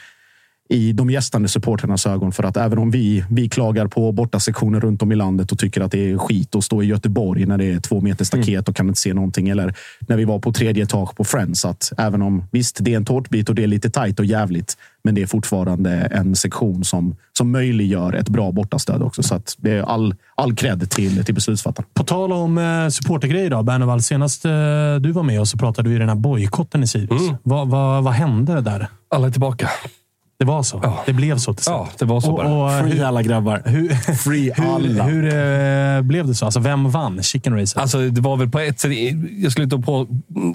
i 0.69 0.93
de 0.93 1.11
gästande 1.11 1.49
supporternas 1.49 2.07
ögon. 2.07 2.32
För 2.32 2.45
att 2.45 2.57
även 2.57 2.78
om 2.78 2.90
vi, 2.90 3.24
vi 3.31 3.49
klagar 3.49 3.86
på 3.86 4.12
bortasektioner 4.12 4.81
runt 4.81 5.03
om 5.03 5.12
i 5.12 5.16
landet 5.16 5.53
och 5.53 5.59
tycker 5.59 5.81
att 5.81 5.93
det 5.93 6.11
är 6.11 6.19
skit 6.19 6.55
att 6.55 6.65
stå 6.65 6.82
i 6.82 6.86
Göteborg 6.86 7.47
när 7.47 7.59
det 7.59 7.73
är 7.73 7.81
två 7.81 8.01
meter 8.01 8.24
staket 8.24 8.69
och 8.69 8.77
kan 8.77 8.89
inte 8.89 9.01
se 9.01 9.15
någonting. 9.15 9.49
Eller 9.49 9.74
när 10.01 10.16
vi 10.16 10.24
var 10.24 10.39
på 10.39 10.53
tredje 10.53 10.85
etage 10.85 11.16
på 11.16 11.24
Friends. 11.24 11.65
Att 11.65 11.93
även 11.99 12.23
om 12.23 12.45
visst, 12.51 12.78
det 12.81 12.93
är 12.93 12.97
en 12.97 13.05
tårtbit 13.05 13.49
och 13.49 13.55
det 13.55 13.62
är 13.62 13.66
lite 13.66 13.90
tajt 13.90 14.19
och 14.19 14.24
jävligt. 14.24 14.77
Men 15.03 15.15
det 15.15 15.23
är 15.23 15.27
fortfarande 15.27 15.90
en 15.90 16.36
sektion 16.36 16.85
som, 16.85 17.16
som 17.32 17.51
möjliggör 17.51 18.12
ett 18.12 18.28
bra 18.28 18.53
bortastöd 18.53 19.03
också. 19.03 19.23
Så 19.23 19.35
att 19.35 19.57
det 19.59 19.73
är 19.73 19.82
all, 19.82 20.15
all 20.35 20.55
cred 20.55 20.90
till, 20.90 21.24
till 21.24 21.35
beslutsfattarna. 21.35 21.89
På 21.95 22.05
tal 22.05 22.32
om 22.32 22.59
eh, 22.59 22.89
supportergrejer 22.89 23.51
då, 23.51 23.62
Bernevall. 23.62 24.03
Senast 24.03 24.45
eh, 24.45 24.51
du 25.01 25.12
var 25.12 25.23
med 25.23 25.40
och 25.40 25.49
så 25.49 25.59
pratade 25.59 25.89
du 25.89 25.97
i 25.97 25.99
den 25.99 26.09
här 26.09 26.16
bojkotten 26.16 26.82
i 26.82 26.86
Sirius. 26.86 27.23
Mm. 27.23 27.36
Vad, 27.43 27.69
vad, 27.69 28.05
vad 28.05 28.12
hände 28.12 28.61
där? 28.61 28.89
Alla 29.11 29.27
är 29.27 29.31
tillbaka. 29.31 29.69
Det 30.39 30.44
var 30.44 30.62
så? 30.62 30.81
Ja. 30.82 31.02
Det 31.06 31.12
blev 31.12 31.39
så 31.39 31.55
till 31.55 31.65
slut? 31.65 31.74
Ja, 31.77 31.89
det 31.98 32.05
var 32.05 32.20
så 32.20 32.31
Och- 32.31 32.36
bara. 32.36 32.48
och, 32.78 32.81
Free 32.89 32.97
hur- 32.98 33.05
alla 33.05 33.23
grabbar. 33.23 33.62
Hur, 33.65 33.89
Free 34.15 34.52
hur, 34.56 34.74
alla. 34.74 35.05
hur 35.05 35.24
eh, 35.97 36.02
blev 36.02 36.27
det 36.27 36.35
så? 36.35 36.44
Alltså, 36.44 36.60
vem 36.60 36.90
vann 36.90 37.23
chicken 37.23 37.56
racet? 37.60 37.78
Alltså, 37.78 37.98
det 38.09 38.20
var 38.20 38.36
väl 38.36 38.48
på 38.51 38.59
ett 38.59 38.81
sätt... 38.81 38.93
Jag, 39.39 39.52
skulle 39.52 39.65
inte 39.65 39.78
på, 39.78 40.06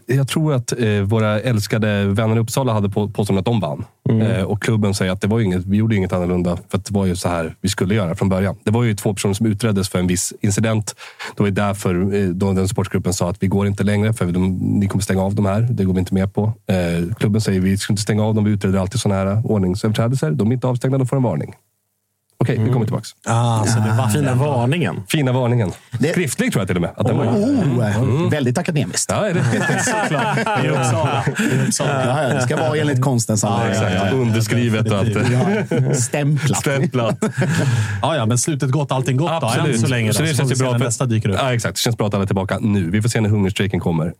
jag 0.05 0.27
tror 0.27 0.53
att 0.53 0.73
eh, 0.79 0.89
våra 1.01 1.39
älskade 1.39 2.05
vänner 2.05 2.35
i 2.35 2.39
Uppsala 2.39 2.73
hade 2.73 2.89
på, 2.89 3.09
påstått 3.09 3.37
att 3.39 3.45
de 3.45 3.59
vann. 3.59 3.85
Eh, 4.21 4.43
och 4.43 4.61
klubben 4.63 4.93
säger 4.93 5.11
att 5.11 5.21
det 5.21 5.27
var 5.27 5.39
inget, 5.39 5.65
vi 5.65 5.77
gjorde 5.77 5.95
inget 5.95 6.13
annorlunda. 6.13 6.57
För 6.69 6.77
att 6.77 6.85
det 6.85 6.93
var 6.93 7.05
ju 7.05 7.15
så 7.15 7.29
här 7.29 7.55
vi 7.61 7.69
skulle 7.69 7.95
göra 7.95 8.15
från 8.15 8.29
början. 8.29 8.55
Det 8.63 8.71
var 8.71 8.83
ju 8.83 8.95
två 8.95 9.13
personer 9.13 9.33
som 9.33 9.45
utreddes 9.45 9.89
för 9.89 9.99
en 9.99 10.07
viss 10.07 10.33
incident. 10.41 10.95
Det 11.37 11.43
var 11.43 11.49
därför 11.49 12.15
eh, 12.15 12.27
då 12.29 12.53
den 12.53 12.67
sportgruppen 12.67 13.13
sa 13.13 13.29
att 13.29 13.43
vi 13.43 13.47
går 13.47 13.67
inte 13.67 13.83
längre. 13.83 14.13
För 14.13 14.25
de, 14.25 14.53
ni 14.79 14.87
kommer 14.87 15.03
stänga 15.03 15.21
av 15.21 15.35
de 15.35 15.45
här. 15.45 15.61
Det 15.71 15.83
går 15.85 15.93
vi 15.93 15.99
inte 15.99 16.13
med 16.13 16.33
på. 16.33 16.53
Eh, 16.67 17.15
klubben 17.15 17.41
säger 17.41 17.59
vi 17.59 17.77
ska 17.77 17.93
inte 17.93 18.01
stänga 18.03 18.23
av 18.23 18.35
dem. 18.35 18.43
Vi 18.43 18.51
utreder 18.51 18.79
alltid 18.79 18.99
sådana 19.01 19.19
här 19.31 19.51
ordningsöverträdelser. 19.73 20.31
De 20.31 20.47
är 20.47 20.53
inte 20.53 20.67
avstängda, 20.67 20.97
de 20.97 21.07
får 21.07 21.17
en 21.17 21.23
varning. 21.23 21.55
Okej, 22.43 22.59
vi 22.65 22.73
kommer 22.73 22.85
tillbaka. 22.85 23.05
ah, 23.25 23.65
så 23.65 23.79
det 23.79 23.91
var 23.97 24.07
Fina 24.09 24.33
varningen. 24.35 25.03
Fina 25.07 25.31
varningen. 25.31 25.71
Det- 25.99 26.11
Skriftlig 26.11 26.51
tror 26.51 26.61
jag 26.61 26.67
till 26.67 26.75
och 26.75 26.81
med. 26.81 26.91
Att 26.97 27.07
den 27.07 27.17
var. 27.17 27.25
Oh, 27.25 28.29
Väldigt 28.31 28.57
akademiskt. 28.57 29.11
Ja, 29.11 29.27
är 29.27 29.33
det? 29.33 29.43
såklart. 29.83 30.37
I 30.65 30.67
Uppsala. 30.67 31.23
I 31.39 31.67
Uppsala. 31.67 32.05
Ja, 32.05 32.23
ja, 32.23 32.29
det 32.33 32.41
ska 32.41 32.57
vara 32.57 32.77
enligt 32.77 33.01
konstens 33.01 33.43
alla 33.43 33.67
Ja, 33.67 33.73
ja, 33.75 33.81
ja. 33.83 33.89
Exakt. 33.89 34.13
Underskrivet 34.13 34.91
och 34.91 34.97
allt. 34.97 35.09
Ja, 35.31 35.93
Stämplat. 35.95 36.59
Stämplat. 36.59 37.17
Ja, 38.01 38.15
ja, 38.15 38.25
men 38.25 38.37
slutet 38.37 38.71
gott, 38.71 38.91
allting 38.91 39.17
gott 39.17 39.41
då. 39.41 39.47
Absolut. 39.47 39.75
Än 39.75 39.81
så 39.81 39.87
länge. 39.87 40.07
Då. 40.07 40.13
Så 40.13 40.21
det 40.21 40.27
får 40.27 40.35
känns 40.35 40.49
vi 40.49 40.53
ju 40.53 40.57
se 40.57 40.63
bra. 40.63 40.71
när 40.71 40.79
För, 40.79 40.85
nästa 40.85 41.05
dyker 41.05 41.29
upp. 41.29 41.35
Ja, 41.39 41.53
exakt. 41.53 41.75
Det 41.75 41.81
känns 41.81 41.97
bra 41.97 42.07
att 42.07 42.13
alla 42.13 42.23
är 42.23 42.27
tillbaka 42.27 42.59
nu. 42.61 42.89
Vi 42.89 43.01
får 43.01 43.09
se 43.09 43.21
när 43.21 43.29
hungerstrejken 43.29 43.79
kommer. 43.79 44.13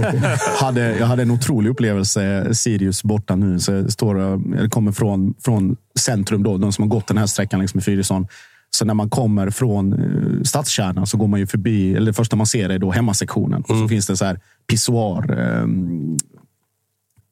hade, 0.60 0.96
jag 0.98 1.06
hade 1.06 1.22
en 1.22 1.30
otrolig 1.30 1.70
upplevelse. 1.70 2.54
Sirius 2.54 3.02
borta 3.02 3.36
nu. 3.36 3.60
Så 3.60 3.72
jag 3.72 3.92
står, 3.92 4.16
eller 4.20 4.68
kommer 4.68 4.92
från, 4.92 5.34
från 5.44 5.76
centrum, 5.98 6.42
då, 6.42 6.58
de 6.58 6.72
som 6.72 6.82
har 6.82 6.88
gått 6.88 7.06
den 7.06 7.18
här 7.18 7.26
sträckan 7.26 7.60
liksom 7.60 7.80
i 7.80 7.82
Fyrisån. 7.82 8.26
Så 8.70 8.84
när 8.84 8.94
man 8.94 9.10
kommer 9.10 9.50
från 9.50 9.92
eh, 9.92 10.42
stadskärnan 10.42 11.06
så 11.06 11.16
går 11.16 11.26
man 11.26 11.40
ju 11.40 11.46
förbi, 11.46 11.94
eller 11.94 12.06
det 12.06 12.12
första 12.12 12.36
man 12.36 12.46
ser 12.46 12.68
är 12.68 12.78
då 12.78 12.90
hemmasektionen. 12.90 13.62
Och 13.62 13.76
så 13.76 13.88
finns 13.88 14.06
det 14.06 14.16
så 14.16 14.24
här 14.24 14.40
pissoar, 14.66 15.38
eh, 15.38 15.66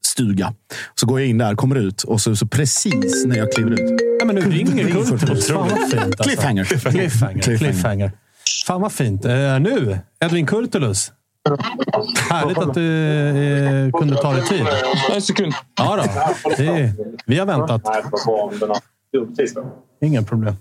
stuga. 0.06 0.54
Så 0.94 1.06
går 1.06 1.20
jag 1.20 1.28
in 1.28 1.38
där, 1.38 1.54
kommer 1.54 1.76
ut 1.76 2.02
och 2.02 2.20
så, 2.20 2.36
så 2.36 2.46
precis 2.46 3.24
när 3.26 3.36
jag 3.36 3.52
kliver 3.52 3.70
ut. 3.70 4.00
Ja, 4.20 4.24
men 4.26 4.34
nu 4.34 4.40
ringer 4.40 4.94
vad 4.94 5.08
fint. 5.08 5.30
Alltså. 5.30 6.22
Cliffhanger. 6.22 6.64
Cliffhanger. 6.64 7.58
Cliffhanger. 7.58 8.12
Fan 8.66 8.80
vad 8.80 8.92
fint. 8.92 9.24
Eh, 9.24 9.60
nu, 9.60 9.98
Edvin 10.20 10.46
Kurtulus. 10.46 11.12
Härligt 12.30 12.58
att 12.58 12.74
du 12.74 13.86
eh, 13.86 13.90
kunde 13.90 14.16
ta 14.16 14.32
dig 14.32 14.42
tid. 14.42 14.66
En 15.14 15.22
sekund. 15.22 15.52
Ja 15.74 15.96
då. 15.96 16.02
Det 16.56 16.66
är, 16.66 16.92
vi 17.26 17.38
har 17.38 17.46
väntat. 17.46 17.82
Inga 20.00 20.22
problem. 20.22 20.54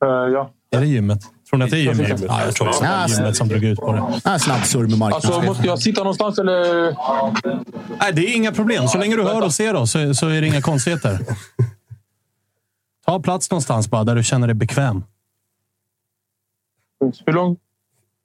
ja. 0.00 0.50
Är 0.70 0.80
det 0.80 0.86
gymmet? 0.86 1.20
Tror 1.50 1.58
ni 1.58 1.64
att 1.64 1.70
det 1.70 1.76
är 1.76 1.80
gymmet? 1.80 2.22
Ja, 2.28 2.44
jag 2.44 2.54
tror 2.54 2.68
också 2.68 2.84
att 2.84 3.08
det 3.08 3.14
är 3.14 3.18
gymmet 3.18 3.36
som 3.36 3.48
drog 3.48 3.64
ut 3.64 3.78
på 3.78 3.92
det. 3.92 4.20
Ah, 4.24 4.38
snabb 4.38 4.64
surr 4.64 4.86
med 4.86 4.98
marknaden. 4.98 5.32
Alltså, 5.32 5.42
måste 5.42 5.66
jag 5.66 5.78
sitta 5.78 6.00
någonstans 6.00 6.38
eller? 6.38 6.96
Nej, 7.98 8.12
det 8.12 8.20
är 8.20 8.36
inga 8.36 8.52
problem. 8.52 8.88
Så 8.88 8.98
länge 8.98 9.16
du 9.16 9.22
hör 9.22 9.44
och 9.44 9.54
ser 9.54 9.74
oss 9.74 9.90
så, 9.90 10.14
så 10.14 10.28
är 10.28 10.40
det 10.40 10.46
inga 10.46 10.62
konstigheter. 10.62 11.18
Ta 13.06 13.20
plats 13.20 13.50
någonstans 13.50 13.90
bara, 13.90 14.04
där 14.04 14.14
du 14.14 14.22
känner 14.24 14.46
dig 14.46 14.54
bekväm. 14.54 15.04
Hur 17.26 17.32
lång, 17.32 17.56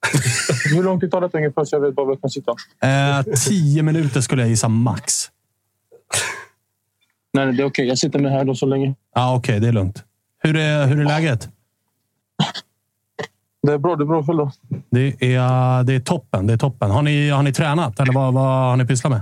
hur 0.74 0.82
lång 0.82 1.00
tid 1.00 1.10
tar 1.10 1.20
det 1.20 1.34
ungefär 1.34 1.64
så 1.64 1.76
jag 1.76 1.80
vet 1.80 1.96
var 1.96 2.08
jag 2.08 2.20
kan 2.20 2.30
sitta? 2.30 2.52
Eh, 2.82 3.22
tio 3.48 3.82
minuter 3.82 4.20
skulle 4.20 4.42
jag 4.42 4.48
gissa 4.48 4.68
max. 4.68 5.30
Nej, 7.32 7.52
det 7.52 7.62
är 7.62 7.66
okej. 7.66 7.86
Jag 7.88 7.98
sitter 7.98 8.18
med 8.18 8.32
här 8.32 8.44
då 8.44 8.54
så 8.54 8.66
länge. 8.66 8.94
Ja, 9.14 9.36
Okej, 9.36 9.60
det 9.60 9.68
är 9.68 9.72
lugnt. 9.72 10.04
Hur 10.38 10.56
är, 10.56 10.86
hur 10.86 11.00
är 11.00 11.04
läget? 11.04 11.48
Det 13.62 13.72
är 13.72 13.78
bra. 13.78 13.96
Det 13.96 14.04
är 14.04 14.06
bra 14.06 14.24
själv. 14.24 14.50
Det 14.90 15.34
är, 15.34 15.84
det 15.84 15.94
är 15.94 16.00
toppen. 16.00 16.46
Det 16.46 16.52
är 16.52 16.56
toppen. 16.58 16.90
Har 16.90 17.02
ni, 17.02 17.28
har 17.30 17.42
ni 17.42 17.52
tränat 17.52 18.00
eller 18.00 18.12
vad, 18.12 18.34
vad 18.34 18.44
har 18.44 18.76
ni 18.76 18.86
pysslat 18.86 19.10
med? 19.10 19.20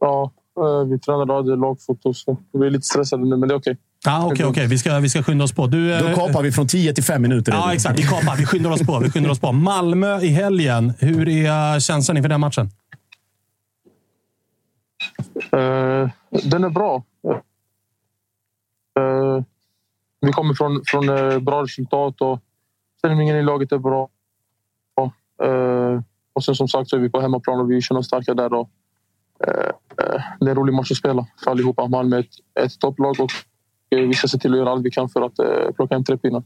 Ja, 0.00 0.32
eh, 0.60 0.88
vi 0.88 0.98
tränade 0.98 1.32
och 1.32 1.38
hade 1.38 1.56
lagfoto 1.56 2.14
så 2.14 2.36
vi 2.52 2.66
är 2.66 2.70
lite 2.70 2.86
stressade 2.86 3.24
nu, 3.24 3.36
men 3.36 3.48
det 3.48 3.54
är 3.54 3.58
okej. 3.58 3.76
Ja, 4.04 4.26
Okej, 4.32 4.46
okej. 4.46 4.66
Vi, 4.66 4.78
ska, 4.78 4.98
vi 4.98 5.08
ska 5.08 5.22
skynda 5.22 5.44
oss 5.44 5.52
på. 5.52 5.66
Du, 5.66 5.94
eh, 5.94 6.02
Då 6.02 6.14
kapar 6.14 6.42
vi 6.42 6.52
från 6.52 6.66
10 6.66 6.94
till 6.94 7.04
5 7.04 7.22
minuter. 7.22 7.52
Ja, 7.52 7.74
exakt. 7.74 7.98
Vi 7.98 8.02
kapar. 8.02 8.36
Vi 8.36 8.46
skyndar 8.46 8.70
oss 8.70 8.86
på. 8.86 8.98
Vi 8.98 9.10
skyndar 9.10 9.30
oss 9.30 9.40
på. 9.40 9.52
Malmö 9.52 10.20
i 10.20 10.28
helgen. 10.28 10.92
Hur 10.98 11.28
är 11.28 11.80
känslan 11.80 12.16
inför 12.16 12.28
den 12.28 12.40
matchen? 12.40 12.70
Eh, 15.52 16.08
den 16.30 16.64
är 16.64 16.70
bra. 16.70 17.04
Eh, 18.98 19.42
vi 20.20 20.32
kommer 20.32 20.54
från, 20.54 20.82
från 20.86 21.08
eh, 21.08 21.38
bra 21.38 21.62
resultat 21.62 22.20
och 22.20 22.40
stämningen 22.98 23.36
i 23.36 23.42
laget 23.42 23.72
är 23.72 23.78
bra. 23.78 24.08
Eh, 25.42 26.00
och 26.32 26.44
sen 26.44 26.54
som 26.54 26.68
sagt 26.68 26.90
så 26.90 26.96
är 26.96 27.00
vi 27.00 27.10
på 27.10 27.20
hemmaplan 27.20 27.60
och 27.60 27.70
vi 27.70 27.80
känner 27.82 27.98
oss 27.98 28.06
starka 28.06 28.34
där. 28.34 28.52
Och, 28.52 28.70
eh, 29.46 29.70
eh, 30.04 30.22
det 30.40 30.46
är 30.46 30.50
en 30.50 30.56
rolig 30.56 30.74
match 30.74 30.90
att 30.90 30.96
spela 30.96 31.26
för 31.44 31.50
allihopa. 31.50 31.86
Malmö 31.86 32.16
är 32.16 32.20
ett, 32.20 32.64
ett 32.64 32.80
topplag 32.80 33.20
och 33.20 33.30
eh, 33.30 33.36
vi 34.06 34.14
ska 34.14 34.28
se 34.28 34.38
till 34.38 34.52
att 34.52 34.58
göra 34.58 34.70
allt 34.70 34.84
vi 34.84 34.90
kan 34.90 35.08
för 35.08 35.22
att 35.22 35.38
eh, 35.38 35.72
plocka 35.76 35.94
hem 35.94 36.04
tre 36.04 36.16
pinnar. 36.16 36.42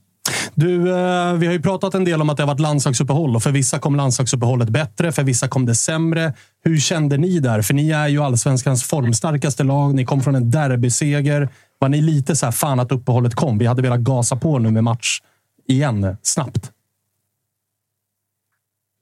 Du, 0.55 0.91
eh, 0.91 1.35
vi 1.35 1.47
har 1.47 1.53
ju 1.53 1.62
pratat 1.62 1.95
en 1.95 2.05
del 2.05 2.20
om 2.20 2.31
att 2.31 2.37
det 2.37 2.43
har 2.43 2.49
varit 2.49 2.61
landslagsuppehåll 2.61 3.37
och 3.37 3.43
för 3.43 3.51
vissa 3.51 3.79
kom 3.79 3.97
landslagsuppehållet 3.97 4.69
bättre, 4.69 5.12
för 5.12 5.23
vissa 5.23 5.49
kom 5.49 5.66
det 5.66 5.74
sämre. 5.74 6.33
Hur 6.65 6.79
kände 6.79 7.16
ni 7.16 7.39
där? 7.39 7.62
För 7.62 7.74
ni 7.74 7.91
är 7.91 8.09
ju 8.09 8.23
allsvenskans 8.23 8.85
formstarkaste 8.85 9.65
lag. 9.65 9.95
Ni 9.95 10.05
kom 10.05 10.20
från 10.20 10.35
en 10.35 10.51
derbyseger. 10.51 11.49
Var 11.79 11.89
ni 11.89 12.03
lite 12.03 12.37
så 12.37 12.47
här, 12.47 12.53
fan 12.53 12.81
att 12.81 12.93
uppehållet 12.93 13.35
kom? 13.35 13.59
Vi 13.59 13.66
hade 13.66 13.83
velat 13.83 14.01
gasa 14.01 14.37
på 14.37 14.59
nu 14.59 14.70
med 14.70 14.85
match 14.85 15.20
igen, 15.69 16.16
snabbt. 16.23 16.73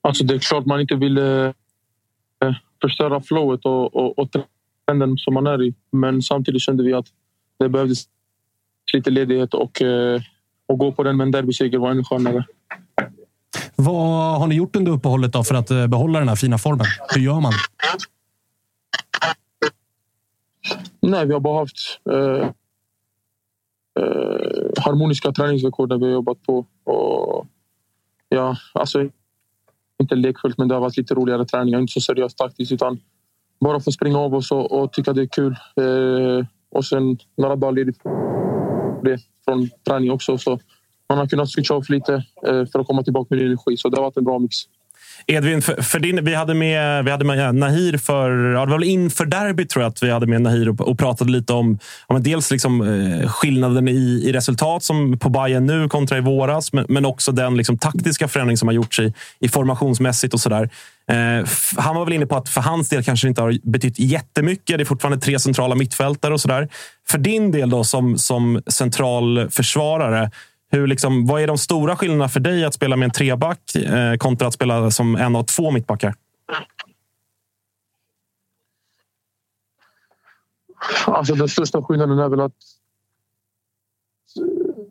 Alltså 0.03 0.25
det 0.25 0.35
är 0.35 0.39
klart 0.39 0.67
man 0.67 0.81
inte 0.81 0.95
vill 0.95 1.19
eh, 1.19 1.53
förstöra 2.83 3.21
flowet 3.21 3.65
och, 3.65 3.97
och, 3.97 4.19
och 4.19 4.29
trenden 4.87 5.17
som 5.17 5.35
man 5.35 5.47
är 5.47 5.63
i. 5.63 5.75
Men 5.93 6.23
samtidigt 6.23 6.63
kände 6.63 6.83
vi 6.83 6.93
att 6.93 7.07
det 7.59 7.69
behövdes 7.69 8.05
lite 8.95 9.11
ledighet 9.11 9.55
och, 9.55 9.83
eh, 9.83 10.21
och 10.67 10.79
gå 10.79 10.93
på 10.93 11.03
den 11.03 11.17
med 11.17 11.25
en 11.25 11.31
derbyseger 11.31 11.79
var 11.79 11.91
ännu 11.91 12.05
skönare. 12.05 12.45
Vad 13.77 14.41
har 14.41 14.47
ni 14.47 14.55
gjort 14.55 14.77
under 14.77 14.93
uppehållet 14.93 15.33
då 15.33 15.45
för 15.45 15.55
att 15.55 15.71
eh, 15.71 15.87
behålla 15.87 16.19
den 16.19 16.29
här 16.29 16.37
fina 16.37 16.59
formen? 16.59 16.87
Hur 17.15 17.21
gör 17.21 17.41
man? 17.41 17.53
Nej, 21.03 21.27
vi 21.27 21.33
har 21.33 21.41
bara 21.41 21.59
haft 21.59 22.01
eh, 22.11 22.49
eh, 24.01 24.83
harmoniska 24.85 25.33
träningsveckor 25.33 25.87
där 25.87 25.99
vi 25.99 26.05
har 26.05 26.13
jobbat 26.13 26.43
på. 26.43 26.67
Och, 26.85 27.47
ja, 28.29 28.57
alltså, 28.73 29.09
inte 30.03 30.15
lekfullt, 30.15 30.59
men 30.59 30.69
det 30.69 30.75
har 30.75 30.81
varit 30.81 30.97
lite 30.97 31.15
roligare 31.15 31.45
träningar. 31.45 31.79
Inte 31.79 31.93
så 31.93 32.01
seriöst 32.01 32.39
taktiskt, 32.39 32.73
utan 32.73 33.01
bara 33.61 33.81
få 33.81 33.93
springa 33.93 34.19
av 34.19 34.35
oss 34.35 34.51
och, 34.51 34.73
och 34.73 34.93
tycka 34.93 35.13
det 35.13 35.23
är 35.23 35.27
kul. 35.27 35.57
Eh, 35.77 36.47
och 36.71 36.85
sen 36.85 37.19
några 37.37 37.57
dagar 37.57 37.73
ledigt 37.73 38.03
det 39.05 39.19
från 39.45 39.71
träning 39.87 40.11
också. 40.11 40.39
Så 40.39 40.61
man 41.09 41.19
har 41.19 41.27
kunnat 41.27 41.51
switcha 41.51 41.75
off 41.75 41.89
lite 41.89 42.15
eh, 42.47 42.67
för 42.67 42.79
att 42.79 42.87
komma 42.87 43.03
tillbaka 43.03 43.35
med 43.35 43.45
energi. 43.45 43.77
Så 43.77 43.89
det 43.89 43.97
har 43.97 44.05
varit 44.05 44.17
en 44.17 44.25
bra 44.25 44.39
mix. 44.39 44.57
Edvin, 45.27 45.63
för, 45.63 45.83
för 45.83 45.99
din, 45.99 46.25
vi, 46.25 46.35
hade 46.35 46.55
med, 46.55 47.05
vi 47.05 47.11
hade 47.11 47.25
med 47.25 47.55
Nahir 47.55 47.99
för, 47.99 48.53
ja, 48.53 48.65
det 48.65 48.71
var 48.71 48.79
väl 48.79 48.89
inför 48.89 49.27
derbyt 49.27 49.71
tror 49.71 49.83
jag 49.83 49.91
att 49.91 50.03
vi 50.03 50.11
hade 50.11 50.27
med 50.27 50.43
Nahir 50.43 50.69
och, 50.69 50.81
och 50.81 50.99
pratade 50.99 51.31
lite 51.33 51.53
om, 51.53 51.79
om 52.07 52.23
dels 52.23 52.51
liksom, 52.51 52.83
eh, 52.83 53.29
skillnaden 53.29 53.89
i, 53.89 54.23
i 54.27 54.33
resultat 54.33 54.83
som 54.83 55.19
på 55.19 55.29
Bayern 55.29 55.67
nu 55.67 55.89
kontra 55.89 56.19
i 56.19 56.21
våras, 56.21 56.73
men, 56.73 56.87
men 56.89 57.07
också 57.07 57.33
den 57.33 57.57
liksom, 57.57 57.79
taktiska 57.79 58.29
förändring 58.29 58.57
som 58.57 58.69
har 58.69 58.73
gjorts 58.73 59.01
i, 59.01 59.15
i 59.41 59.49
formationsmässigt 59.49 60.35
och 60.35 60.41
sådär. 60.41 60.71
Eh, 61.11 61.47
han 61.77 61.97
var 61.97 62.05
väl 62.05 62.15
inne 62.15 62.27
på 62.27 62.37
att 62.37 62.49
för 62.49 62.61
hans 62.61 62.89
del 62.89 63.05
kanske 63.05 63.29
inte 63.29 63.43
har 63.43 63.59
betytt 63.63 63.99
jättemycket. 63.99 64.79
Det 64.79 64.83
är 64.83 64.85
fortfarande 64.85 65.21
tre 65.21 65.39
centrala 65.39 65.75
mittfältare 65.75 66.35
och 66.35 66.41
sådär. 66.41 66.69
För 67.09 67.19
din 67.19 67.51
del 67.51 67.71
då 67.71 67.85
som, 67.85 68.19
som 68.19 68.63
central 68.67 69.51
försvarare, 69.51 70.31
hur 70.71 70.87
liksom, 70.87 71.27
vad 71.27 71.43
är 71.43 71.47
de 71.47 71.59
stora 71.59 71.97
skillnaderna 71.97 72.29
för 72.29 72.41
dig 72.41 72.65
att 72.65 72.75
spela 72.75 72.97
med 72.97 73.07
en 73.07 73.11
treback 73.11 73.75
eh, 73.75 74.17
kontra 74.17 74.49
att 74.49 74.55
spela 74.55 74.91
som 74.91 75.17
en 75.17 75.37
av 75.37 75.43
två 75.43 75.71
mittbackar? 75.71 76.15
Alltså 81.07 81.35
den 81.35 81.49
största 81.49 81.83
skillnaden 81.83 82.19
är 82.19 82.29
väl 82.29 82.41
att 82.41 82.53
eh, 84.37 84.85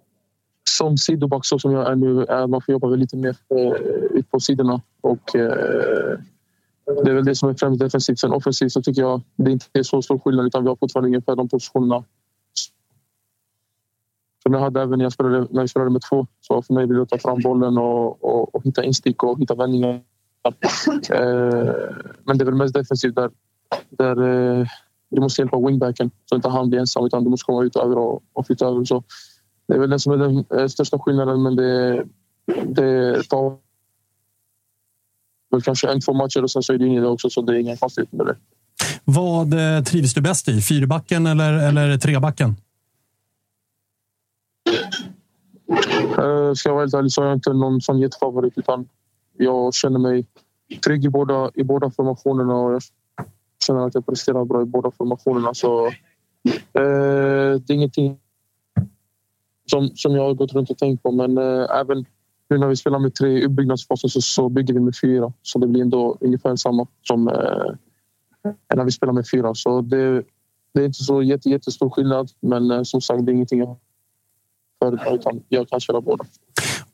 som 0.69 0.97
sidoback 0.97 1.45
så 1.45 1.59
som 1.59 1.71
jag 1.71 1.91
är 1.91 1.95
nu, 1.95 2.23
är 2.23 2.47
man 2.47 2.61
får 2.61 2.71
jobba 2.71 2.87
lite 2.87 3.17
mer 3.17 3.35
eh, 3.49 4.17
ut 4.17 4.31
på 4.31 4.39
sidorna. 4.39 4.81
Och, 5.01 5.35
eh, 5.35 6.19
det 7.03 7.11
är 7.11 7.15
väl 7.15 7.25
det 7.25 7.35
som 7.35 7.49
är 7.49 7.53
främst 7.53 7.79
defensivt. 7.79 8.19
Sen 8.19 8.33
offensivt 8.33 8.71
så 8.71 8.81
tycker 8.81 9.01
jag 9.01 9.21
det 9.35 9.51
inte 9.51 9.65
är 9.73 9.83
så 9.83 10.01
stor 10.01 10.19
skillnad 10.19 10.45
utan 10.45 10.63
vi 10.63 10.69
har 10.69 10.75
fortfarande 10.75 11.07
ungefär 11.07 11.35
de 11.35 11.49
positionerna 11.49 12.03
som 14.49 14.53
jag 14.53 14.61
hade 14.61 14.81
även 14.81 14.97
när 14.97 15.05
jag 15.05 15.13
spelade, 15.13 15.47
när 15.49 15.61
jag 15.61 15.69
spelade 15.69 15.91
med 15.91 16.01
två. 16.09 16.27
Så 16.41 16.61
för 16.61 16.73
mig 16.73 16.87
vill 16.87 16.95
det 16.95 17.01
att 17.03 17.09
ta 17.09 17.17
fram 17.17 17.41
bollen 17.41 17.77
och, 17.77 18.23
och, 18.23 18.55
och 18.55 18.63
hitta 18.63 18.83
instick 18.83 19.23
och 19.23 19.39
hitta 19.39 19.55
vändningar. 19.55 20.01
Eh, 21.09 21.73
men 22.23 22.37
det 22.37 22.43
är 22.43 22.45
väl 22.45 22.55
mest 22.55 22.73
defensivt 22.73 23.15
där, 23.15 23.29
där 23.89 24.17
eh, 24.59 24.67
du 25.09 25.21
måste 25.21 25.41
hjälpa 25.41 25.57
wingbacken 25.59 26.11
så 26.25 26.35
inte 26.35 26.49
han 26.49 26.69
blir 26.69 26.79
ensam 26.79 27.05
utan 27.05 27.23
du 27.23 27.29
måste 27.29 27.45
komma 27.45 27.63
ut 27.63 27.75
över 27.75 27.97
och, 27.97 28.23
och 28.33 28.47
flytta 28.47 28.65
över. 28.65 28.85
Så 28.85 29.03
det 29.67 29.73
är 29.73 29.79
väl 29.79 29.89
det 29.89 29.99
som 29.99 30.13
är 30.13 30.17
den 30.17 30.45
eh, 30.59 30.67
största 30.67 30.99
skillnaden 30.99 31.43
men 31.43 31.55
det, 31.55 32.05
det 32.65 33.23
tar 33.23 33.57
väl 35.51 35.61
kanske 35.61 35.91
en, 35.91 36.01
två 36.01 36.13
matcher 36.13 36.43
och 36.43 36.51
sen 36.51 36.63
så 36.63 36.73
är 36.73 36.77
du 36.77 36.87
inne 36.87 36.97
i 36.97 36.99
det 36.99 37.07
också 37.07 37.29
så 37.29 37.41
det 37.41 37.53
är 37.53 37.57
inga 37.57 37.77
konstigheter 37.77 38.17
med 38.17 38.25
det. 38.25 38.35
Vad 39.03 39.53
eh, 39.53 39.83
trivs 39.83 40.13
du 40.13 40.21
bäst 40.21 40.47
i? 40.47 40.61
Fyrbacken 40.61 41.27
eller, 41.27 41.53
eller 41.53 41.97
trebacken? 41.97 42.55
Uh, 44.69 44.75
Eh, 45.69 46.53
ska 46.53 46.69
jag 46.69 46.73
vara 46.73 46.83
helt 46.83 46.93
ärlig 46.93 47.11
så 47.11 47.21
är 47.21 47.25
jag 47.25 47.35
inte 47.35 47.53
någon 47.53 47.81
sån 47.81 47.99
jättefavorit 47.99 48.57
utan 48.57 48.89
jag 49.37 49.73
känner 49.73 49.99
mig 49.99 50.25
trygg 50.85 51.05
i 51.05 51.09
båda, 51.09 51.51
i 51.53 51.63
båda 51.63 51.91
formationerna 51.91 52.55
och 52.55 52.73
jag 52.73 52.81
känner 53.65 53.87
att 53.87 53.95
jag 53.95 54.05
presterar 54.05 54.45
bra 54.45 54.61
i 54.61 54.65
båda 54.65 54.91
formationerna. 54.91 55.53
Så, 55.53 55.87
eh, 55.87 55.91
det 56.73 57.69
är 57.69 57.71
ingenting 57.71 58.17
som, 59.71 59.89
som 59.95 60.15
jag 60.15 60.23
har 60.23 60.33
gått 60.33 60.53
runt 60.53 60.69
och 60.69 60.77
tänkt 60.77 61.03
på 61.03 61.11
men 61.11 61.37
eh, 61.37 61.79
även 61.79 62.05
nu 62.49 62.57
när 62.57 62.67
vi 62.67 62.75
spelar 62.75 62.99
med 62.99 63.15
tre 63.15 63.45
uppbyggnadsfaser 63.45 64.07
så, 64.07 64.21
så 64.21 64.49
bygger 64.49 64.73
vi 64.73 64.79
med 64.79 64.93
fyra 65.01 65.33
så 65.41 65.59
det 65.59 65.67
blir 65.67 65.81
ändå 65.81 66.17
ungefär 66.21 66.55
samma 66.55 66.87
som 67.03 67.27
eh, 67.27 67.73
när 68.75 68.83
vi 68.85 68.91
spelar 68.91 69.13
med 69.13 69.25
fyra. 69.31 69.55
Så 69.55 69.81
det, 69.81 70.23
det 70.73 70.81
är 70.81 70.85
inte 70.85 71.03
så 71.03 71.21
jätte, 71.21 71.49
jättestor 71.49 71.89
skillnad 71.89 72.29
men 72.39 72.71
eh, 72.71 72.83
som 72.83 73.01
sagt 73.01 73.25
det 73.25 73.31
är 73.31 73.33
ingenting 73.33 73.59
jag 73.59 73.77
för 74.79 75.15
utan 75.15 75.41
jag 75.49 75.69
kan 75.69 75.79
köra 75.79 76.01
båda. 76.01 76.25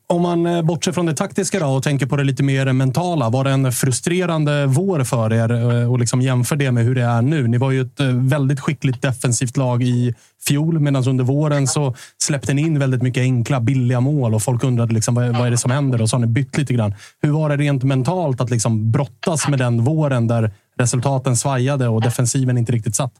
Om 0.08 0.22
man 0.22 0.46
eh, 0.46 0.62
bortser 0.62 0.92
från 0.92 1.06
det 1.06 1.14
taktiska 1.14 1.58
då 1.58 1.66
och 1.66 1.82
tänker 1.82 2.06
på 2.06 2.16
det 2.16 2.24
lite 2.24 2.42
mer 2.42 2.72
mentala. 2.72 3.30
Var 3.30 3.44
det 3.44 3.50
en 3.50 3.72
frustrerande 3.72 4.66
vår 4.66 5.04
för 5.04 5.32
er 5.32 5.52
eh, 5.52 5.92
och 5.92 5.98
liksom 5.98 6.22
jämför 6.22 6.56
det 6.56 6.72
med 6.72 6.84
hur 6.84 6.94
det 6.94 7.02
är 7.02 7.22
nu? 7.22 7.48
Ni 7.48 7.58
var 7.58 7.70
ju 7.70 7.80
ett 7.80 8.00
eh, 8.00 8.06
väldigt 8.06 8.60
skickligt 8.60 9.02
defensivt 9.02 9.56
lag 9.56 9.82
i 9.82 10.14
fjol 10.48 10.80
medan 10.80 11.08
under 11.08 11.24
våren 11.24 11.66
så 11.66 11.94
släppte 12.18 12.54
ni 12.54 12.62
in 12.62 12.78
väldigt 12.78 13.02
mycket 13.02 13.20
enkla, 13.20 13.60
billiga 13.60 14.00
mål 14.00 14.34
och 14.34 14.42
folk 14.42 14.64
undrade 14.64 14.94
liksom, 14.94 15.14
vad, 15.14 15.36
vad 15.36 15.46
är 15.46 15.50
det 15.50 15.58
som 15.58 15.70
händer? 15.70 16.02
Och 16.02 16.10
så 16.10 16.16
har 16.16 16.20
ni 16.20 16.26
bytt 16.26 16.58
lite 16.58 16.74
grann. 16.74 16.94
Hur 17.22 17.30
var 17.30 17.48
det 17.48 17.56
rent 17.56 17.84
mentalt 17.84 18.40
att 18.40 18.50
liksom 18.50 18.92
brottas 18.92 19.48
med 19.48 19.58
den 19.58 19.84
våren 19.84 20.26
där 20.26 20.52
resultaten 20.78 21.36
svajade 21.36 21.88
och 21.88 22.02
defensiven 22.02 22.58
inte 22.58 22.72
riktigt 22.72 22.96
satt? 22.96 23.12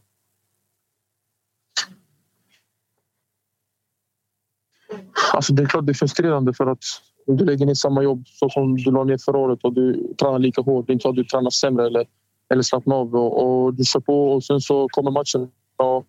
Alltså 5.32 5.52
det 5.52 5.62
är 5.62 5.66
klart 5.66 5.86
det 5.86 5.92
är 5.92 5.94
frustrerande 5.94 6.52
för 6.52 6.66
att 6.66 6.84
du 7.26 7.44
lägger 7.44 7.66
ner 7.66 7.74
samma 7.74 8.02
jobb 8.02 8.24
så 8.26 8.48
som 8.48 8.76
du 8.76 8.90
la 8.90 9.04
ner 9.04 9.18
förra 9.24 9.38
året 9.38 9.58
och 9.62 9.72
du 9.72 10.14
tränar 10.20 10.38
lika 10.38 10.62
hårt. 10.62 10.86
Det 10.86 10.90
är 10.90 10.94
inte 10.94 11.02
så 11.02 11.08
att 11.08 11.16
du 11.16 11.24
tränar 11.24 11.50
sämre 11.50 11.86
eller, 11.86 12.06
eller 12.50 12.62
slappnar 12.62 12.96
av 12.96 13.14
och, 13.14 13.64
och, 13.64 13.74
du 13.74 13.84
kör 13.84 14.00
på 14.00 14.32
och 14.32 14.44
sen 14.44 14.60
så 14.60 14.88
kommer 14.90 15.10
matchen. 15.10 15.50
Och 15.76 16.06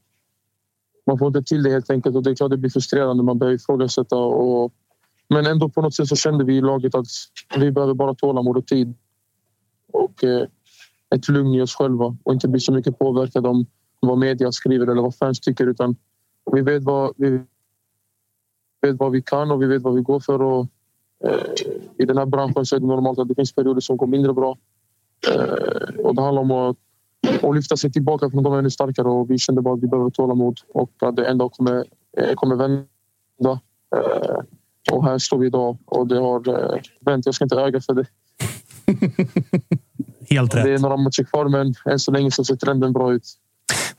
man 1.08 1.20
får 1.20 1.28
inte 1.28 1.44
till 1.44 1.64
det 1.64 1.70
helt 1.70 1.90
enkelt 1.90 2.16
och 2.16 2.24
det 2.24 2.30
är 2.30 2.36
klart 2.36 2.52
det 2.52 2.58
blir 2.58 2.70
frustrerande. 2.70 3.24
Man 3.24 3.38
börjar 3.38 3.54
ifrågasätta 3.54 4.16
och 4.16 4.74
men 5.30 5.46
ändå 5.46 5.70
på 5.70 5.82
något 5.82 5.94
sätt 5.94 6.08
så 6.08 6.16
kände 6.16 6.44
vi 6.44 6.58
i 6.58 6.62
laget 6.62 6.96
att 6.96 7.08
vi 7.58 7.72
behöver 7.72 7.94
bara 7.94 8.16
tålamod 8.16 8.58
och 8.58 8.68
tid. 8.68 8.94
Och 9.94 10.24
eh, 10.24 10.48
ett 11.16 11.28
lugn 11.30 11.54
i 11.54 11.62
oss 11.62 11.76
själva 11.76 12.18
och 12.24 12.34
inte 12.34 12.48
bli 12.48 12.60
så 12.60 12.72
mycket 12.72 13.00
påverkade 13.00 13.50
om 13.50 13.66
vad 14.00 14.18
media 14.18 14.52
skriver 14.52 14.88
eller 14.88 15.02
vad 15.02 15.16
fans 15.16 15.40
tycker 15.40 15.68
utan 15.68 15.96
vi 16.52 16.62
vet 16.62 16.84
vad 16.84 17.14
vi 17.18 17.42
vet 18.82 19.00
vad 19.00 19.12
vi 19.12 19.22
kan 19.22 19.52
och 19.52 19.62
vi 19.62 19.66
vet 19.66 19.82
vad 19.82 19.96
vi 19.96 20.02
går 20.02 20.20
för. 20.20 20.42
Och, 20.42 20.68
eh, 21.24 21.64
I 21.98 22.06
den 22.06 22.18
här 22.18 22.26
branschen 22.26 22.66
så 22.66 22.76
är 22.76 22.80
det 22.80 22.88
normalt 22.88 23.20
att 23.20 23.28
det 23.28 23.36
finns 23.36 23.54
perioder 23.54 23.82
som 23.82 23.98
går 23.98 24.08
mindre 24.08 24.34
bra. 24.34 24.58
Eh, 25.28 26.06
och 26.06 26.16
det 26.16 26.22
handlar 26.22 26.42
om 26.42 26.52
att, 26.52 26.78
att 27.44 27.56
lyfta 27.56 27.78
sig 27.78 27.92
tillbaka 27.92 28.30
från 28.30 28.44
de 28.44 28.54
ännu 28.54 28.70
starkare 28.70 29.08
och 29.08 29.32
vi 29.32 29.38
kände 29.38 29.62
bara 29.62 29.74
att 29.74 29.84
vi 29.84 29.88
behöver 29.88 30.10
tålamod 30.10 30.60
och 30.74 30.92
att 31.02 31.16
det 31.16 31.26
ändå 31.26 31.50
kommer, 31.50 31.86
eh, 32.18 32.34
kommer 32.36 32.56
vända. 32.56 33.60
Och 34.92 35.06
här 35.06 35.18
står 35.18 35.38
vi 35.38 35.48
idag 35.48 35.78
och 35.86 36.08
det 36.08 36.20
har 36.20 36.42
vänt. 37.06 37.26
Jag 37.26 37.36
ska 37.36 37.46
inte 37.46 37.56
öga 37.56 37.82
för 37.82 37.94
det. 37.94 38.06
Helt 40.30 40.56
rätt. 40.56 40.64
Det 40.64 40.74
är 40.74 40.80
några 40.80 40.98
matcher 40.98 41.24
kvar 41.24 41.50
men 41.50 41.74
än 41.86 42.00
så 42.00 42.12
länge 42.12 42.32
så 42.32 42.44
ser 42.44 42.56
trenden 42.56 42.94
bra 42.94 43.14
ut. 43.14 43.24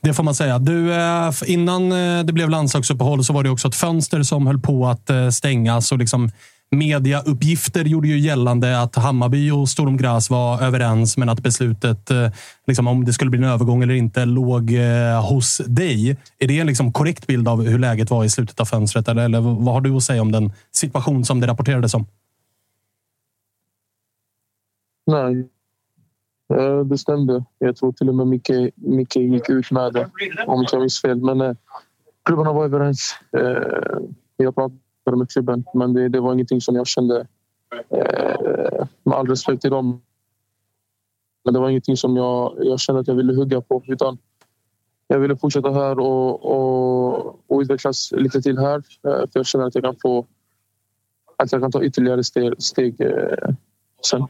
Det 0.01 0.13
får 0.13 0.23
man 0.23 0.35
säga. 0.35 0.59
Du, 0.59 0.93
eh, 0.93 1.31
innan 1.45 1.91
eh, 1.91 2.23
det 2.25 2.33
blev 2.33 2.49
landslagsuppehåll 2.49 3.23
så 3.23 3.33
var 3.33 3.43
det 3.43 3.49
också 3.49 3.67
ett 3.67 3.75
fönster 3.75 4.23
som 4.23 4.47
höll 4.47 4.59
på 4.59 4.87
att 4.87 5.09
eh, 5.09 5.29
stängas. 5.29 5.91
Och 5.91 5.97
liksom 5.97 6.29
mediauppgifter 6.71 7.85
gjorde 7.85 8.07
ju 8.07 8.19
gällande 8.19 8.81
att 8.81 8.95
Hammarby 8.95 9.51
och 9.51 9.69
Sturm 9.69 9.97
Graz 9.97 10.29
var 10.29 10.61
överens, 10.61 11.17
men 11.17 11.29
att 11.29 11.43
beslutet, 11.43 12.11
liksom, 12.67 12.87
om 12.87 13.05
det 13.05 13.13
skulle 13.13 13.31
bli 13.31 13.39
en 13.39 13.45
övergång 13.45 13.83
eller 13.83 13.93
inte, 13.93 14.25
låg 14.25 14.71
hos 15.29 15.61
dig. 15.65 16.17
Är 16.39 16.47
det 16.47 16.59
en 16.59 16.67
liksom 16.67 16.93
korrekt 16.93 17.27
bild 17.27 17.47
av 17.47 17.63
hur 17.63 17.79
läget 17.79 18.09
var 18.09 18.23
i 18.23 18.29
slutet 18.29 18.59
av 18.59 18.65
fönstret? 18.65 19.07
Eller, 19.07 19.23
eller 19.23 19.41
vad 19.41 19.73
har 19.73 19.81
du 19.81 19.95
att 19.95 20.03
säga 20.03 20.21
om 20.21 20.31
den 20.31 20.53
situation 20.71 21.25
som 21.25 21.39
det 21.39 21.47
rapporterades 21.47 21.93
om? 21.93 22.05
Nej, 25.07 25.47
Eh, 26.53 26.79
det 26.79 26.97
stämde. 26.97 27.43
Jag 27.57 27.75
tror 27.75 27.91
till 27.91 28.09
och 28.09 28.15
med 28.15 28.27
Micke, 28.27 28.73
Micke 28.75 29.15
gick 29.15 29.49
ut 29.49 29.71
med 29.71 29.93
det, 29.93 30.09
om 30.47 30.61
inte 30.61 30.75
jag 30.75 30.79
minns 30.79 31.01
fel. 31.01 31.21
Men 31.21 31.41
eh, 31.41 31.55
klubbarna 32.23 32.53
var 32.53 32.65
överens. 32.65 33.15
Eh, 33.31 33.99
jag 34.37 34.55
pratade 34.55 35.17
med 35.17 35.29
klubben, 35.29 35.63
men 35.73 35.93
det, 35.93 36.09
det 36.09 36.19
var 36.19 36.33
ingenting 36.33 36.61
som 36.61 36.75
jag 36.75 36.87
kände... 36.87 37.27
Eh, 37.89 38.87
med 39.03 39.17
all 39.17 39.27
respekt 39.27 39.61
till 39.61 39.71
dem. 39.71 40.01
Men 41.45 41.53
det 41.53 41.59
var 41.59 41.69
ingenting 41.69 41.97
som 41.97 42.17
jag, 42.17 42.53
jag 42.59 42.79
kände 42.79 43.01
att 43.01 43.07
jag 43.07 43.15
ville 43.15 43.33
hugga 43.33 43.61
på. 43.61 43.83
Utan 43.87 44.17
jag 45.07 45.19
ville 45.19 45.37
fortsätta 45.37 45.71
här 45.71 45.99
och, 45.99 46.45
och, 46.45 47.39
och 47.47 47.59
utvecklas 47.59 48.11
lite 48.11 48.41
till 48.41 48.57
här. 48.57 48.75
Eh, 48.77 49.19
för 49.19 49.29
jag 49.33 49.45
känner 49.45 49.65
att 49.65 49.75
jag 49.75 49.83
kan 49.83 49.95
få 50.01 50.25
att 51.35 51.51
jag 51.51 51.61
kan 51.61 51.71
ta 51.71 51.83
ytterligare 51.83 52.23
steg, 52.23 52.53
steg 52.61 53.01
eh, 53.01 53.49
sen. 54.01 54.27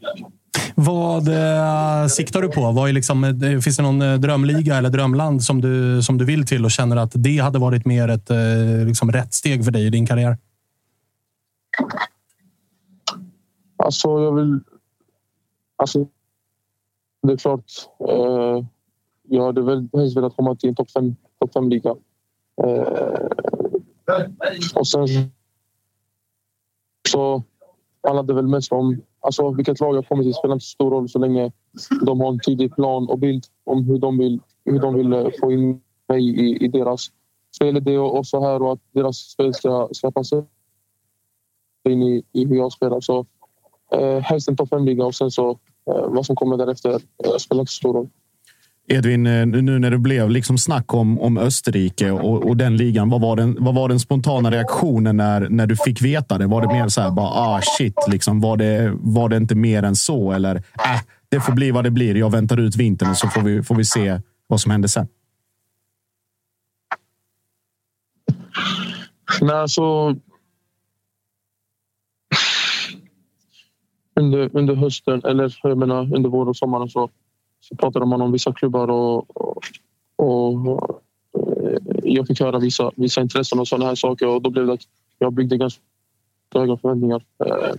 Vad 0.75 1.27
eh, 1.27 2.07
siktar 2.07 2.41
du 2.41 2.47
på? 2.47 2.71
Vad 2.71 2.89
är 2.89 2.93
liksom, 2.93 3.23
eh, 3.23 3.59
finns 3.59 3.77
det 3.77 3.83
någon 3.83 4.01
eh, 4.01 4.13
drömliga 4.13 4.75
eller 4.75 4.89
drömland 4.89 5.43
som 5.43 5.61
du, 5.61 6.03
som 6.03 6.17
du 6.17 6.25
vill 6.25 6.47
till 6.47 6.65
och 6.65 6.71
känner 6.71 6.97
att 6.97 7.11
det 7.15 7.37
hade 7.37 7.59
varit 7.59 7.85
mer 7.85 8.07
ett 8.07 8.29
eh, 8.29 8.85
liksom 8.85 9.11
rätt 9.11 9.33
steg 9.33 9.65
för 9.65 9.71
dig 9.71 9.85
i 9.85 9.89
din 9.89 10.07
karriär? 10.07 10.37
Alltså, 13.77 14.07
jag 14.07 14.35
vill... 14.35 14.59
Alltså, 15.75 16.07
det 17.21 17.33
är 17.33 17.37
klart. 17.37 17.71
Eh, 18.09 18.65
jag 19.27 19.45
hade 19.45 19.61
väl 19.61 19.89
helst 19.93 20.17
velat 20.17 20.35
komma 20.35 20.55
till 20.55 20.69
en 20.69 20.75
topp 20.75 20.91
fem, 20.91 21.15
top 21.39 21.53
fem 21.53 21.69
liga. 21.69 21.95
Eh, 22.63 23.27
och 24.75 24.87
sen 24.87 25.07
så 27.09 27.43
handlar 28.03 28.23
det 28.23 28.33
väl 28.33 28.47
mest 28.47 28.71
om 28.71 29.01
alltså, 29.19 29.51
vilket 29.51 29.79
lag 29.79 29.95
jag 29.95 30.07
kommer 30.07 30.23
till. 30.23 30.33
spelar 30.33 30.55
inte 30.55 30.65
så 30.65 30.69
stor 30.69 30.91
roll 30.91 31.09
så 31.09 31.19
länge 31.19 31.51
de 32.05 32.19
har 32.19 32.27
en 32.29 32.39
tydlig 32.39 32.75
plan 32.75 33.09
och 33.09 33.19
bild 33.19 33.45
om 33.63 33.83
hur 33.83 33.97
de 33.97 34.17
vill, 34.17 34.39
hur 34.65 34.79
de 34.79 34.93
vill 34.93 35.13
eh, 35.13 35.27
få 35.39 35.51
in 35.51 35.81
mig 36.07 36.29
i, 36.29 36.65
i 36.65 36.67
deras 36.67 37.11
spel. 37.55 37.83
Det 37.83 37.97
och, 37.97 38.17
och 38.17 38.27
så 38.27 38.43
här 38.43 38.61
och 38.61 38.73
att 38.73 38.79
deras 38.91 39.17
spel 39.17 39.53
ska, 39.53 39.89
ska 39.91 40.11
passa 40.11 40.45
in 41.89 42.03
i, 42.03 42.23
i 42.31 42.45
hur 42.45 42.55
jag 42.55 42.71
spelar. 42.71 43.01
Så 43.01 43.25
eh, 43.91 44.19
helst 44.19 44.49
en 44.49 44.55
topp 44.55 44.69
fem-liga 44.69 45.05
och 45.05 45.15
sen 45.15 45.31
så 45.31 45.49
eh, 45.85 46.07
vad 46.07 46.25
som 46.25 46.35
kommer 46.35 46.57
därefter 46.57 46.89
eh, 47.23 47.35
spelar 47.37 47.61
inte 47.61 47.71
så 47.71 47.77
stor 47.77 47.93
roll. 47.93 48.09
Edvin, 48.91 49.27
eh, 49.27 49.45
nu 49.45 49.79
när 49.79 49.91
det 49.91 49.97
blev 49.97 50.29
liksom 50.29 50.57
snack 50.57 50.93
om, 50.93 51.19
om 51.19 51.37
Österrike 51.37 52.11
och, 52.11 52.47
och 52.47 52.57
den 52.57 52.77
ligan, 52.77 53.09
vad 53.09 53.21
var, 53.21 53.35
den, 53.35 53.57
vad 53.59 53.75
var 53.75 53.89
den 53.89 53.99
spontana 53.99 54.51
reaktionen 54.51 55.17
när, 55.17 55.49
när 55.49 55.67
du 55.67 55.75
fick 55.75 56.01
veta 56.01 56.37
det? 56.37 56.47
Var 56.47 56.61
det 56.61 56.67
mer 56.67 56.87
så 56.87 57.01
här, 57.01 57.11
bara 57.11 57.27
ah 57.27 57.61
shit, 57.77 57.95
liksom, 58.07 58.41
var, 58.41 58.57
det, 58.57 58.93
var 58.99 59.29
det 59.29 59.37
inte 59.37 59.55
mer 59.55 59.83
än 59.83 59.95
så? 59.95 60.31
Eller 60.31 60.55
äh, 60.55 61.01
det 61.29 61.39
får 61.39 61.53
bli 61.53 61.71
vad 61.71 61.83
det 61.83 61.91
blir. 61.91 62.15
Jag 62.15 62.31
väntar 62.31 62.57
ut 62.57 62.75
vintern 62.75 63.09
och 63.09 63.17
så 63.17 63.27
får 63.27 63.41
vi, 63.41 63.63
får 63.63 63.75
vi 63.75 63.85
se 63.85 64.21
vad 64.47 64.61
som 64.61 64.71
händer 64.71 64.87
sen. 64.87 65.07
Nej, 69.41 69.55
alltså... 69.55 70.15
Under, 74.15 74.57
under 74.57 74.75
hösten, 74.75 75.21
eller 75.25 75.57
jag 75.63 75.77
menar 75.77 76.15
under 76.15 76.29
våren 76.29 76.47
och 76.47 76.57
sommaren 76.57 76.89
så 76.89 77.09
så 77.69 77.75
pratade 77.75 78.05
man 78.05 78.21
om 78.21 78.31
vissa 78.31 78.53
klubbar 78.53 78.89
och, 78.89 79.37
och, 79.41 79.63
och 80.17 81.03
eh, 81.33 81.77
jag 82.03 82.27
fick 82.27 82.39
höra 82.39 82.59
vissa, 82.59 82.91
vissa 82.95 83.21
intressen 83.21 83.59
och 83.59 83.67
sådana 83.67 83.85
här 83.85 83.95
saker 83.95 84.27
och 84.27 84.41
då 84.41 84.49
blev 84.49 84.67
det 84.67 84.73
att 84.73 84.87
jag 85.17 85.33
byggde 85.33 85.57
ganska 85.57 85.81
höga 86.55 86.77
förväntningar. 86.77 87.25
Eh, 87.45 87.73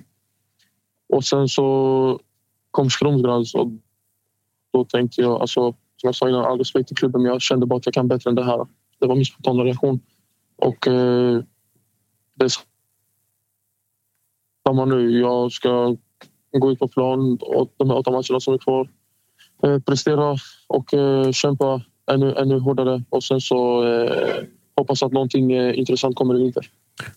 och 1.08 1.24
sen 1.24 1.48
så 1.48 2.20
kom 2.70 2.90
Strömsgrads 2.90 3.54
och 3.54 3.68
då 4.72 4.84
tänkte 4.84 5.20
jag, 5.20 5.40
alltså, 5.40 5.60
som 5.96 6.06
jag 6.06 6.14
sa 6.14 6.28
innan, 6.28 6.44
all 6.44 6.58
respekt 6.58 6.88
till 6.88 6.96
klubben 6.96 7.22
men 7.22 7.32
jag 7.32 7.42
kände 7.42 7.66
bara 7.66 7.76
att 7.76 7.86
jag 7.86 7.94
kan 7.94 8.08
bättre 8.08 8.30
än 8.30 8.36
det 8.36 8.44
här. 8.44 8.66
Det 8.98 9.06
var 9.06 9.14
min 9.14 9.24
spontana 9.24 9.64
reaktion. 9.64 10.00
Och 10.56 10.88
eh, 10.88 11.42
det 12.34 12.44
är 12.44 12.52
samma 14.66 14.84
nu. 14.84 15.20
Jag 15.20 15.52
ska 15.52 15.96
gå 16.52 16.72
ut 16.72 16.78
på 16.78 16.88
plan 16.88 17.38
och 17.40 17.74
de 17.76 17.90
här 17.90 17.98
åtta 17.98 18.10
matcherna 18.10 18.40
som 18.40 18.54
är 18.54 18.58
kvar 18.58 18.88
Eh, 18.88 18.99
prestera 19.86 20.36
och 20.66 20.94
eh, 20.94 21.30
kämpa 21.32 21.82
ännu, 22.12 22.34
ännu 22.34 22.58
hårdare 22.58 23.02
och 23.08 23.24
sen 23.24 23.40
så 23.40 23.86
eh, 23.86 24.44
hoppas 24.76 25.02
att 25.02 25.12
någonting 25.12 25.74
intressant 25.74 26.16
kommer 26.16 26.34
i 26.34 26.42
vinter. 26.42 26.66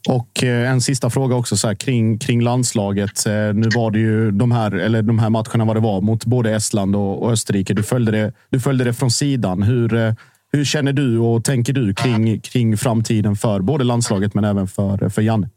Och 0.10 0.44
en 0.44 0.82
sista 0.82 1.10
fråga 1.10 1.36
också 1.36 1.58
så 1.58 1.68
här, 1.68 1.76
kring, 1.76 2.20
kring 2.20 2.42
landslaget. 2.42 3.26
Nu 3.54 3.70
var 3.76 3.92
det 3.92 4.00
ju 4.00 4.32
de 4.32 4.52
här, 4.52 4.72
eller 4.72 5.02
de 5.02 5.20
här 5.20 5.30
matcherna 5.30 5.66
vad 5.66 5.76
det 5.76 5.80
var 5.80 6.02
mot 6.02 6.26
både 6.26 6.52
Estland 6.52 6.96
och, 6.96 7.24
och 7.24 7.32
Österrike. 7.32 7.74
Du 7.74 7.84
följde, 7.84 8.12
det, 8.12 8.34
du 8.50 8.60
följde 8.60 8.84
det 8.84 8.94
från 8.94 9.12
sidan. 9.12 9.64
Hur, 9.64 10.16
hur 10.52 10.66
känner 10.66 10.94
du 10.94 11.20
och 11.20 11.44
tänker 11.44 11.74
du 11.74 11.94
kring, 11.94 12.40
kring 12.40 12.78
framtiden 12.78 13.36
för 13.36 13.60
både 13.60 13.84
landslaget 13.84 14.34
men 14.34 14.44
även 14.44 14.68
för, 14.68 15.10
för 15.10 15.22
Janne? 15.22 15.50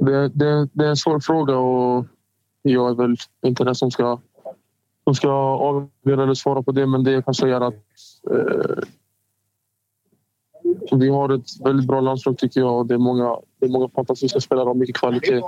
Det, 0.00 0.28
det, 0.28 0.68
det 0.72 0.84
är 0.84 0.88
en 0.88 0.96
svår 0.96 1.20
fråga 1.20 1.56
och 1.56 2.06
jag 2.62 2.90
är 2.90 2.94
väl 2.94 3.16
inte 3.46 3.64
den 3.64 3.74
som 3.74 3.90
ska, 3.90 4.18
som 5.04 5.14
ska 5.14 5.30
avgöra 5.32 6.22
eller 6.22 6.34
svara 6.34 6.62
på 6.62 6.72
det, 6.72 6.86
men 6.86 7.04
det 7.04 7.12
jag 7.12 7.24
kan 7.24 7.34
säga 7.34 7.56
är 7.56 7.60
att 7.60 7.74
eh, 8.30 8.84
vi 10.92 11.08
har 11.08 11.34
ett 11.34 11.60
väldigt 11.64 11.86
bra 11.86 12.00
landslag 12.00 12.38
tycker 12.38 12.60
jag. 12.60 12.88
Det 12.88 12.94
är 12.94 12.98
många, 12.98 13.36
det 13.60 13.66
är 13.66 13.70
många 13.70 13.88
fantastiska 13.88 14.40
spelare 14.40 14.68
av 14.68 14.76
mycket 14.76 14.96
kvalitet. 14.96 15.40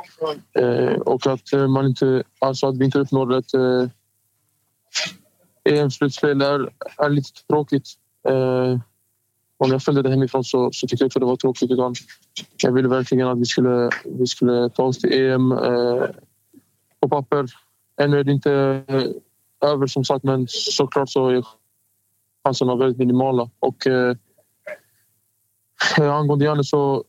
Eh, 0.58 0.94
och 0.94 1.26
att 1.26 1.52
eh, 1.52 1.68
man 1.68 1.86
inte, 1.86 2.22
alltså 2.38 2.66
att 2.66 2.76
vi 2.76 2.84
inte 2.84 2.98
uppnår 2.98 3.34
ett 3.34 3.54
eh, 3.54 3.88
EM-slutspel 5.64 6.42
är, 6.42 6.70
är 6.98 7.10
lite 7.10 7.46
tråkigt. 7.46 7.88
Eh, 8.28 8.78
om 9.56 9.70
jag 9.70 9.82
följde 9.82 10.02
det 10.02 10.10
hemifrån 10.10 10.44
så, 10.44 10.70
så 10.72 10.86
tyckte 10.86 11.02
jag 11.02 11.06
också 11.06 11.18
det 11.18 11.26
var 11.26 11.36
tråkigt. 11.36 11.70
Utan 11.70 11.94
jag 12.62 12.72
ville 12.72 12.88
verkligen 12.88 13.28
att 13.28 13.38
vi 13.38 13.44
skulle, 13.44 13.90
vi 14.04 14.26
skulle 14.26 14.68
ta 14.68 14.82
oss 14.82 14.98
till 14.98 15.12
EM. 15.12 15.52
Eh, 15.52 16.02
på 17.08 17.22
papper. 17.22 17.46
Ännu 18.00 18.18
är 18.18 18.24
det 18.24 18.32
inte 18.32 18.52
eh, 18.88 19.70
över 19.70 19.86
som 19.86 20.04
sagt, 20.04 20.24
men 20.24 20.46
såklart 20.48 21.08
så 21.10 21.28
är 21.28 21.46
chanserna 22.44 22.76
väldigt 22.76 22.98
minimala. 22.98 23.50
Och 23.58 23.86
eh, 23.86 24.16
eh, 25.98 26.14
angående 26.14 26.44
Janne 26.44 26.64
så, 26.64 27.04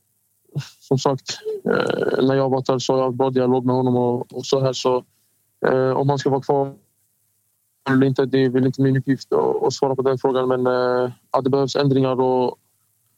som 0.79 0.97
sagt, 0.97 1.39
eh, 1.65 2.23
när 2.25 2.35
jag 2.35 2.49
var 2.49 2.63
där 2.67 2.79
så 2.79 2.93
har 2.93 3.01
jag 3.01 3.15
bra 3.15 3.29
dialog 3.29 3.65
med 3.65 3.75
honom 3.75 3.95
och, 3.95 4.33
och 4.33 4.45
så 4.45 4.59
här 4.59 4.73
så 4.73 5.03
eh, 5.67 5.89
om 5.89 6.09
han 6.09 6.19
ska 6.19 6.29
vara 6.29 6.41
kvar 6.41 6.75
eller 7.89 8.07
inte, 8.07 8.25
det 8.25 8.43
är 8.43 8.49
väl 8.49 8.65
inte 8.65 8.81
min 8.81 8.97
uppgift 8.97 9.33
att, 9.33 9.73
svara 9.73 9.95
på 9.95 10.01
den 10.01 10.17
frågan. 10.17 10.47
Men 10.47 10.67
eh, 10.67 11.11
att 11.31 11.43
det 11.43 11.49
behövs 11.49 11.75
ändringar 11.75 12.21
och, 12.21 12.57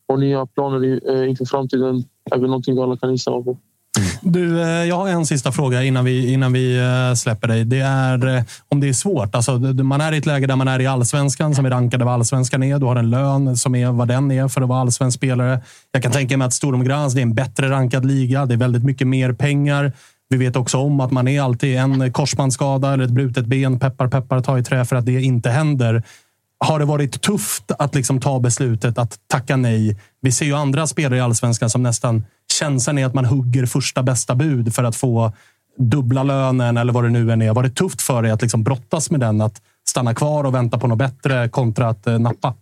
och 0.05 0.19
nya 0.19 0.45
planer 0.45 1.09
eh, 1.11 1.29
inför 1.29 1.45
framtiden 1.45 2.03
är 2.31 2.37
väl 2.37 2.49
någonting 2.49 2.75
vi 2.75 2.81
alla 2.81 2.97
kan 2.97 3.11
instämma 3.11 3.43
på. 3.43 3.57
Mm. 3.97 4.09
Du, 4.21 4.61
eh, 4.61 4.67
jag 4.67 4.95
har 4.95 5.09
en 5.09 5.25
sista 5.25 5.51
fråga 5.51 5.83
innan 5.83 6.05
vi, 6.05 6.33
innan 6.33 6.53
vi 6.53 6.77
eh, 6.77 7.15
släpper 7.15 7.47
dig. 7.47 7.65
Det 7.65 7.79
är 7.79 8.27
eh, 8.35 8.43
om 8.69 8.79
det 8.79 8.89
är 8.89 8.93
svårt. 8.93 9.35
Alltså, 9.35 9.57
man 9.59 10.01
är 10.01 10.11
i 10.11 10.17
ett 10.17 10.25
läge 10.25 10.47
där 10.47 10.55
man 10.55 10.67
är 10.67 10.79
i 10.79 10.87
allsvenskan, 10.87 11.55
som 11.55 11.65
är 11.65 11.69
rankade 11.69 12.05
vad 12.05 12.13
allsvenskan 12.13 12.63
är. 12.63 12.79
Du 12.79 12.85
har 12.85 12.95
en 12.95 13.09
lön 13.09 13.57
som 13.57 13.75
är 13.75 13.91
vad 13.91 14.07
den 14.07 14.31
är 14.31 14.47
för 14.47 14.61
att 14.61 14.67
vara 14.67 14.81
allsvensk 14.81 15.17
spelare. 15.17 15.61
Jag 15.91 16.03
kan 16.03 16.11
tänka 16.11 16.37
mig 16.37 16.45
att 16.45 16.53
Storum 16.53 16.83
det 16.83 16.93
är 16.93 17.19
en 17.19 17.33
bättre 17.33 17.69
rankad 17.69 18.05
liga. 18.05 18.45
Det 18.45 18.53
är 18.53 18.57
väldigt 18.57 18.83
mycket 18.83 19.07
mer 19.07 19.33
pengar. 19.33 19.91
Vi 20.29 20.37
vet 20.37 20.55
också 20.55 20.77
om 20.77 20.99
att 20.99 21.11
man 21.11 21.27
är 21.27 21.41
alltid 21.41 21.77
en 21.77 22.13
korsbandsskada 22.13 22.93
eller 22.93 23.03
ett 23.03 23.11
brutet 23.11 23.45
ben. 23.45 23.79
Peppar, 23.79 24.07
peppar, 24.07 24.41
ta 24.41 24.59
i 24.59 24.63
trä 24.63 24.85
för 24.85 24.95
att 24.95 25.05
det 25.05 25.21
inte 25.21 25.49
händer. 25.49 26.03
Har 26.59 26.79
det 26.79 26.85
varit 26.85 27.21
tufft 27.21 27.71
att 27.79 27.95
liksom 27.95 28.19
ta 28.19 28.39
beslutet 28.39 28.97
att 28.97 29.19
tacka 29.27 29.57
nej? 29.57 29.99
Vi 30.21 30.31
ser 30.31 30.45
ju 30.45 30.53
andra 30.53 30.87
spelare 30.87 31.17
i 31.17 31.21
allsvenskan 31.21 31.69
som 31.69 31.83
nästan 31.83 32.25
känslan 32.59 32.97
är 32.97 33.05
att 33.05 33.13
man 33.13 33.25
hugger 33.25 33.65
första 33.65 34.03
bästa 34.03 34.35
bud 34.35 34.75
för 34.75 34.83
att 34.83 34.95
få 34.95 35.31
dubbla 35.77 36.23
lönen 36.23 36.77
eller 36.77 36.93
vad 36.93 37.03
det 37.03 37.09
nu 37.09 37.31
än 37.31 37.41
är. 37.41 37.53
Var 37.53 37.63
det 37.63 37.69
tufft 37.69 38.01
för 38.01 38.21
dig 38.21 38.31
att 38.31 38.41
liksom 38.41 38.63
brottas 38.63 39.11
med 39.11 39.19
den? 39.19 39.41
Att 39.41 39.61
stanna 39.89 40.13
kvar 40.13 40.43
och 40.43 40.53
vänta 40.53 40.79
på 40.79 40.87
något 40.87 40.97
bättre 40.97 41.49
kontra 41.49 41.87
att 41.87 42.07
eh, 42.07 42.19
nappa? 42.19 42.53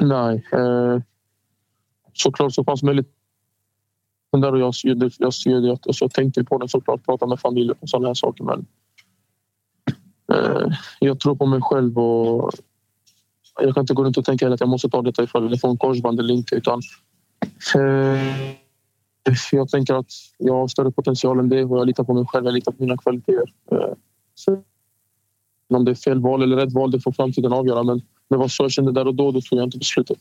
Nej. 0.00 0.46
Eh, 0.52 1.02
såklart 2.12 2.54
så 2.54 2.64
fanns 2.64 2.82
möjlighet 2.82 3.08
där 4.40 4.52
och 4.52 4.58
jag, 4.58 4.74
jag, 4.82 5.02
alltså, 5.24 5.50
jag, 5.50 5.64
jag, 5.64 5.78
jag 6.00 6.12
tänkte 6.12 6.44
på 6.44 6.58
det 6.58 6.68
såklart, 6.68 7.04
prata 7.04 7.26
med 7.26 7.40
familjen 7.40 7.76
och 7.80 7.88
sådana 7.88 8.06
här 8.06 8.14
saker. 8.14 8.44
Men 8.44 8.58
eh, 8.58 8.64
Eh, 10.32 10.66
jag 11.00 11.20
tror 11.20 11.36
på 11.36 11.46
mig 11.46 11.60
själv 11.62 11.98
och 11.98 12.52
jag 13.60 13.74
kan 13.74 13.80
inte 13.80 13.94
gå 13.94 14.04
runt 14.04 14.16
och 14.16 14.24
tänka 14.24 14.52
att 14.52 14.60
jag 14.60 14.68
måste 14.68 14.88
ta 14.88 15.02
detta 15.02 15.22
ifall 15.22 15.50
jag 15.50 15.60
får 15.60 15.68
en 15.68 15.76
korsband 15.76 16.20
eller 16.20 16.34
inte. 16.34 16.54
Utan, 16.54 16.80
eh, 17.74 18.54
jag 19.52 19.68
tänker 19.68 19.94
att 19.94 20.10
jag 20.38 20.54
har 20.54 20.68
större 20.68 20.90
potential 20.90 21.38
än 21.38 21.48
det 21.48 21.64
och 21.64 21.78
jag 21.78 21.86
litar 21.86 22.04
på 22.04 22.14
mig 22.14 22.26
själv. 22.26 22.44
Jag 22.44 22.54
litar 22.54 22.72
på 22.72 22.82
mina 22.82 22.96
kvaliteter. 22.96 23.52
Eh, 23.72 23.94
så, 24.34 24.62
om 25.68 25.84
det 25.84 25.90
är 25.90 25.94
fel 25.94 26.20
val 26.20 26.42
eller 26.42 26.56
rätt 26.56 26.72
val, 26.72 26.90
det 26.90 27.00
får 27.00 27.12
framtiden 27.12 27.52
avgöra. 27.52 27.82
Men 27.82 28.00
det 28.32 28.38
var 28.38 28.48
så 28.48 28.64
jag 28.64 28.72
kände 28.72 28.92
där 28.92 29.06
och 29.06 29.14
då, 29.14 29.32
då 29.32 29.40
tog 29.40 29.58
jag 29.58 29.66
inte 29.66 29.78
beslutet. 29.78 30.18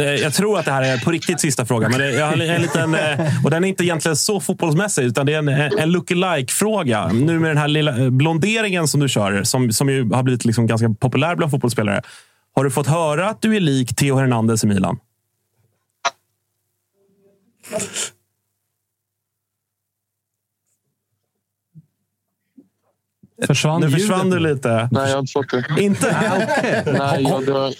Eh, 0.00 0.04
jag 0.04 0.34
tror 0.34 0.58
att 0.58 0.64
det 0.64 0.70
här 0.70 0.82
är 0.82 0.98
på 1.04 1.10
riktigt 1.10 1.40
sista 1.40 1.66
frågan. 1.66 1.90
Men 1.90 2.14
jag 2.14 2.26
har 2.26 2.32
en 2.32 2.62
liten, 2.62 2.96
och 3.44 3.50
den 3.50 3.64
är 3.64 3.68
inte 3.68 3.84
egentligen 3.84 4.16
så 4.16 4.40
fotbollsmässig, 4.40 5.02
utan 5.04 5.26
det 5.26 5.34
är 5.34 5.38
en, 5.38 5.48
eh, 5.48 5.68
en 5.78 5.92
look-alike-fråga. 5.92 7.08
Nu 7.08 7.38
med 7.38 7.50
den 7.50 7.58
här 7.58 7.68
lilla 7.68 8.10
blonderingen 8.10 8.88
som 8.88 9.00
du 9.00 9.08
kör, 9.08 9.42
som, 9.42 9.72
som 9.72 9.88
ju 9.88 10.10
har 10.12 10.22
blivit 10.22 10.44
liksom 10.44 10.66
ganska 10.66 10.90
populär 11.00 11.36
bland 11.36 11.50
fotbollsspelare. 11.50 12.02
Har 12.54 12.64
du 12.64 12.70
fått 12.70 12.86
höra 12.86 13.28
att 13.28 13.42
du 13.42 13.56
är 13.56 13.60
lik 13.60 13.96
Theo 13.96 14.16
Hernandez 14.16 14.64
i 14.64 14.66
Milan? 14.66 14.98
Försvann 23.46 23.80
Nu 23.80 23.90
försvann 23.90 24.30
du 24.30 24.38
lite. 24.38 24.88
Nej, 24.92 25.08
jag 25.08 25.14
har 25.16 25.18
inte 25.20 25.32
fått 25.32 25.50
det. 25.50 25.82
Inte? 25.82 26.06
Nej, 26.98 27.22
jag, 27.22 27.46
det, 27.46 27.72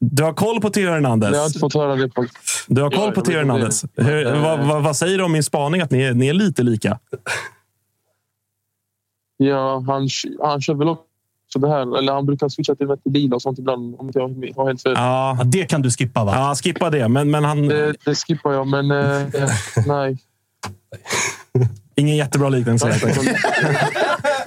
Du 0.00 0.22
har 0.22 0.32
koll 0.32 0.60
på 0.60 0.70
Theo 0.70 0.90
Hernandez? 0.90 1.30
Jag 1.32 1.38
har 1.40 1.46
inte 1.46 1.58
fått 1.58 1.74
höra 1.74 1.96
det. 1.96 2.08
På. 2.08 2.26
Du 2.66 2.82
har 2.82 2.90
koll 2.90 3.00
Ja, 3.04 3.10
på 3.10 3.20
Theo. 3.20 3.36
Hernandez. 3.38 3.84
Hur, 3.96 4.26
Eh, 4.26 4.42
vad, 4.42 4.58
vad, 4.66 4.82
vad 4.82 4.96
säger 4.96 5.18
du 5.18 5.24
om 5.24 5.32
min 5.32 5.42
spaning 5.42 5.80
att 5.80 5.90
ni 5.90 6.02
är, 6.02 6.14
ni 6.14 6.28
är 6.28 6.34
lite 6.34 6.62
lika? 6.62 6.98
Ja, 9.36 9.84
han, 9.86 10.08
han 10.42 10.60
kör 10.60 10.74
väl 10.74 10.88
också 10.88 11.58
det 11.58 11.68
här. 11.68 11.98
Eller 11.98 12.12
han 12.12 12.26
brukar 12.26 12.48
switcha 12.48 12.74
till 12.74 12.86
Vettelila 12.86 13.36
och 13.36 13.42
sånt 13.42 13.58
ibland. 13.58 13.94
Om 13.98 14.06
inte 14.06 14.18
jag 14.18 14.28
har 14.56 14.66
helt 14.66 14.82
fel. 14.82 14.92
Ja, 14.96 15.36
Ja, 15.38 15.44
det 15.44 15.64
kan 15.64 15.82
du 15.82 15.90
skippa 15.90 16.24
va? 16.24 16.32
ja 16.36 16.54
skippa 16.54 16.90
det. 16.90 17.08
Men, 17.08 17.30
men 17.30 17.44
han... 17.44 17.68
Det, 17.68 17.94
det 18.04 18.14
skippar 18.14 18.52
jag, 18.52 18.66
men 18.66 18.90
eh, 18.90 19.26
nej. 19.86 20.18
Ingen 21.96 22.16
jättebra 22.16 22.48
liknelse. 22.48 22.86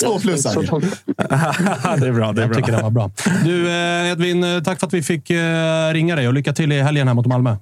Två 0.01 0.19
plussar. 0.19 0.55
det 1.99 2.07
är 2.07 2.11
bra. 2.11 2.31
Det 2.33 2.41
är 2.43 2.47
Jag 2.47 2.55
tycker 2.55 2.71
bra. 2.71 2.77
det 2.77 2.83
var 2.83 2.89
bra. 2.91 3.11
Du 3.45 3.67
eh, 3.69 4.11
Edvin, 4.11 4.43
eh, 4.43 4.63
tack 4.63 4.79
för 4.79 4.87
att 4.87 4.93
vi 4.93 5.03
fick 5.03 5.29
eh, 5.29 5.93
ringa 5.93 6.15
dig 6.15 6.27
och 6.27 6.33
lycka 6.33 6.53
till 6.53 6.71
i 6.71 6.81
helgen 6.81 7.07
här 7.07 7.15
mot 7.15 7.25
Malmö. 7.25 7.55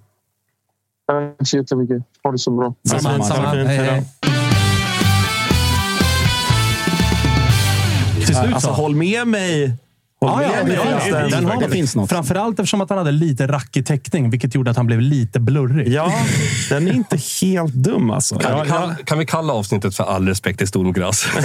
Tack 1.08 1.48
så 1.48 1.58
jättemycket. 1.58 2.04
Ha 2.24 2.32
det 2.32 2.38
så 2.38 2.52
bra. 2.52 2.74
Samma, 2.88 3.24
samma. 3.24 3.48
Hej, 3.48 3.66
hej. 3.78 4.04
Till 8.16 8.26
slut 8.36 8.54
Alltså, 8.54 8.68
så. 8.68 8.74
håll 8.74 8.96
med 8.96 9.28
mig. 9.28 9.74
Håll 10.22 10.44
Ja, 10.44 10.52
ja, 10.58 10.64
det, 10.66 10.74
ja, 10.74 11.00
Finns 11.00 11.16
en- 11.16 11.30
den 11.32 11.46
har 11.46 11.62
det 11.62 11.70
finns 11.70 11.96
något. 11.96 12.10
Framförallt 12.10 12.60
eftersom 12.60 12.82
att 12.82 12.90
han 12.90 12.98
hade 12.98 13.12
lite 13.12 13.48
rackig 13.48 13.86
täckning, 13.86 14.30
vilket 14.30 14.56
gjorde 14.56 14.72
att 14.72 14.78
han 14.78 14.86
blev 14.88 15.02
lite 15.02 15.40
blurrig. 15.40 15.88
Ja, 15.88 16.14
den 16.70 16.88
är 16.88 16.92
inte 16.94 17.18
helt 17.42 17.74
dum 17.74 18.12
alltså. 18.12 18.36
Kan, 18.40 18.52
Ja, 18.58 18.64
vi 18.64 18.70
kalla, 18.70 18.96
kan 19.06 19.20
vi 19.20 19.26
kalla 19.26 19.54
avsnittet 19.54 19.96
för 19.96 20.04
All 20.04 20.28
respekt 20.28 20.58
till 20.58 20.68
Stormgräs? 20.68 21.26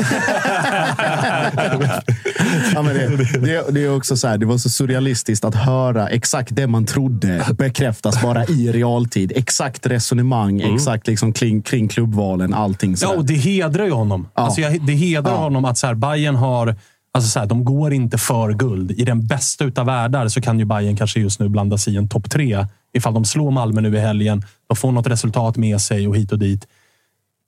Ja, 2.75 2.83
men 2.83 2.95
det, 2.95 3.07
det, 3.41 3.65
det 3.71 3.85
är 3.85 3.97
också 3.97 4.17
så 4.17 4.29
här, 4.29 4.39
det 4.39 4.47
var 4.47 4.59
så 4.59 4.71
surrealistiskt 4.71 5.45
att 5.45 5.55
höra 5.55 6.09
exakt 6.09 6.49
det 6.57 6.67
man 6.67 6.87
trodde 6.87 7.45
bekräftas 7.59 8.23
bara 8.23 8.45
i 8.45 8.73
realtid. 8.73 9.33
Exakt 9.37 9.87
resonemang, 9.87 10.61
exakt 10.75 11.07
liksom 11.07 11.33
kring, 11.33 11.63
kring 11.63 11.89
klubbvalen, 11.89 12.55
allting. 12.55 12.91
Ja, 12.91 12.97
sådär. 12.97 13.17
och 13.19 13.25
det 13.25 13.35
hedrar 13.35 13.85
ju 13.85 13.91
honom. 13.93 14.29
Ja. 14.35 14.43
Alltså, 14.43 14.61
jag, 14.61 14.87
det 14.87 14.93
hedrar 14.93 15.33
Ja. 15.33 15.37
honom 15.39 15.65
att 15.65 15.79
så 15.79 15.87
här, 15.87 15.95
Bayern 15.95 16.35
har... 16.37 16.77
Alltså 17.15 17.31
så 17.31 17.39
här, 17.39 17.47
de 17.47 17.65
går 17.65 17.93
inte 17.93 18.19
för 18.19 18.53
guld. 18.53 18.91
I 18.91 19.05
den 19.05 19.27
bästa 19.27 19.65
utav 19.65 19.87
världar 19.87 20.29
så 20.29 20.41
kan 20.41 20.59
ju 20.59 20.65
Bayern 20.65 20.97
kanske 20.97 21.21
just 21.21 21.41
nu 21.41 21.49
blanda 21.49 21.79
sig 21.79 21.95
i 21.95 21.97
en 21.97 22.09
topp 22.09 22.31
tre. 22.31 22.67
Ifall 22.93 23.15
de 23.15 23.25
slår 23.25 23.51
Malmö 23.51 23.81
nu 23.81 23.97
i 23.97 24.01
helgen. 24.01 24.43
De 24.69 24.77
får 24.77 24.93
något 24.93 25.07
resultat 25.07 25.57
med 25.57 25.81
sig 25.81 26.09
och 26.09 26.17
hit 26.17 26.33
och 26.33 26.39
dit. 26.39 26.67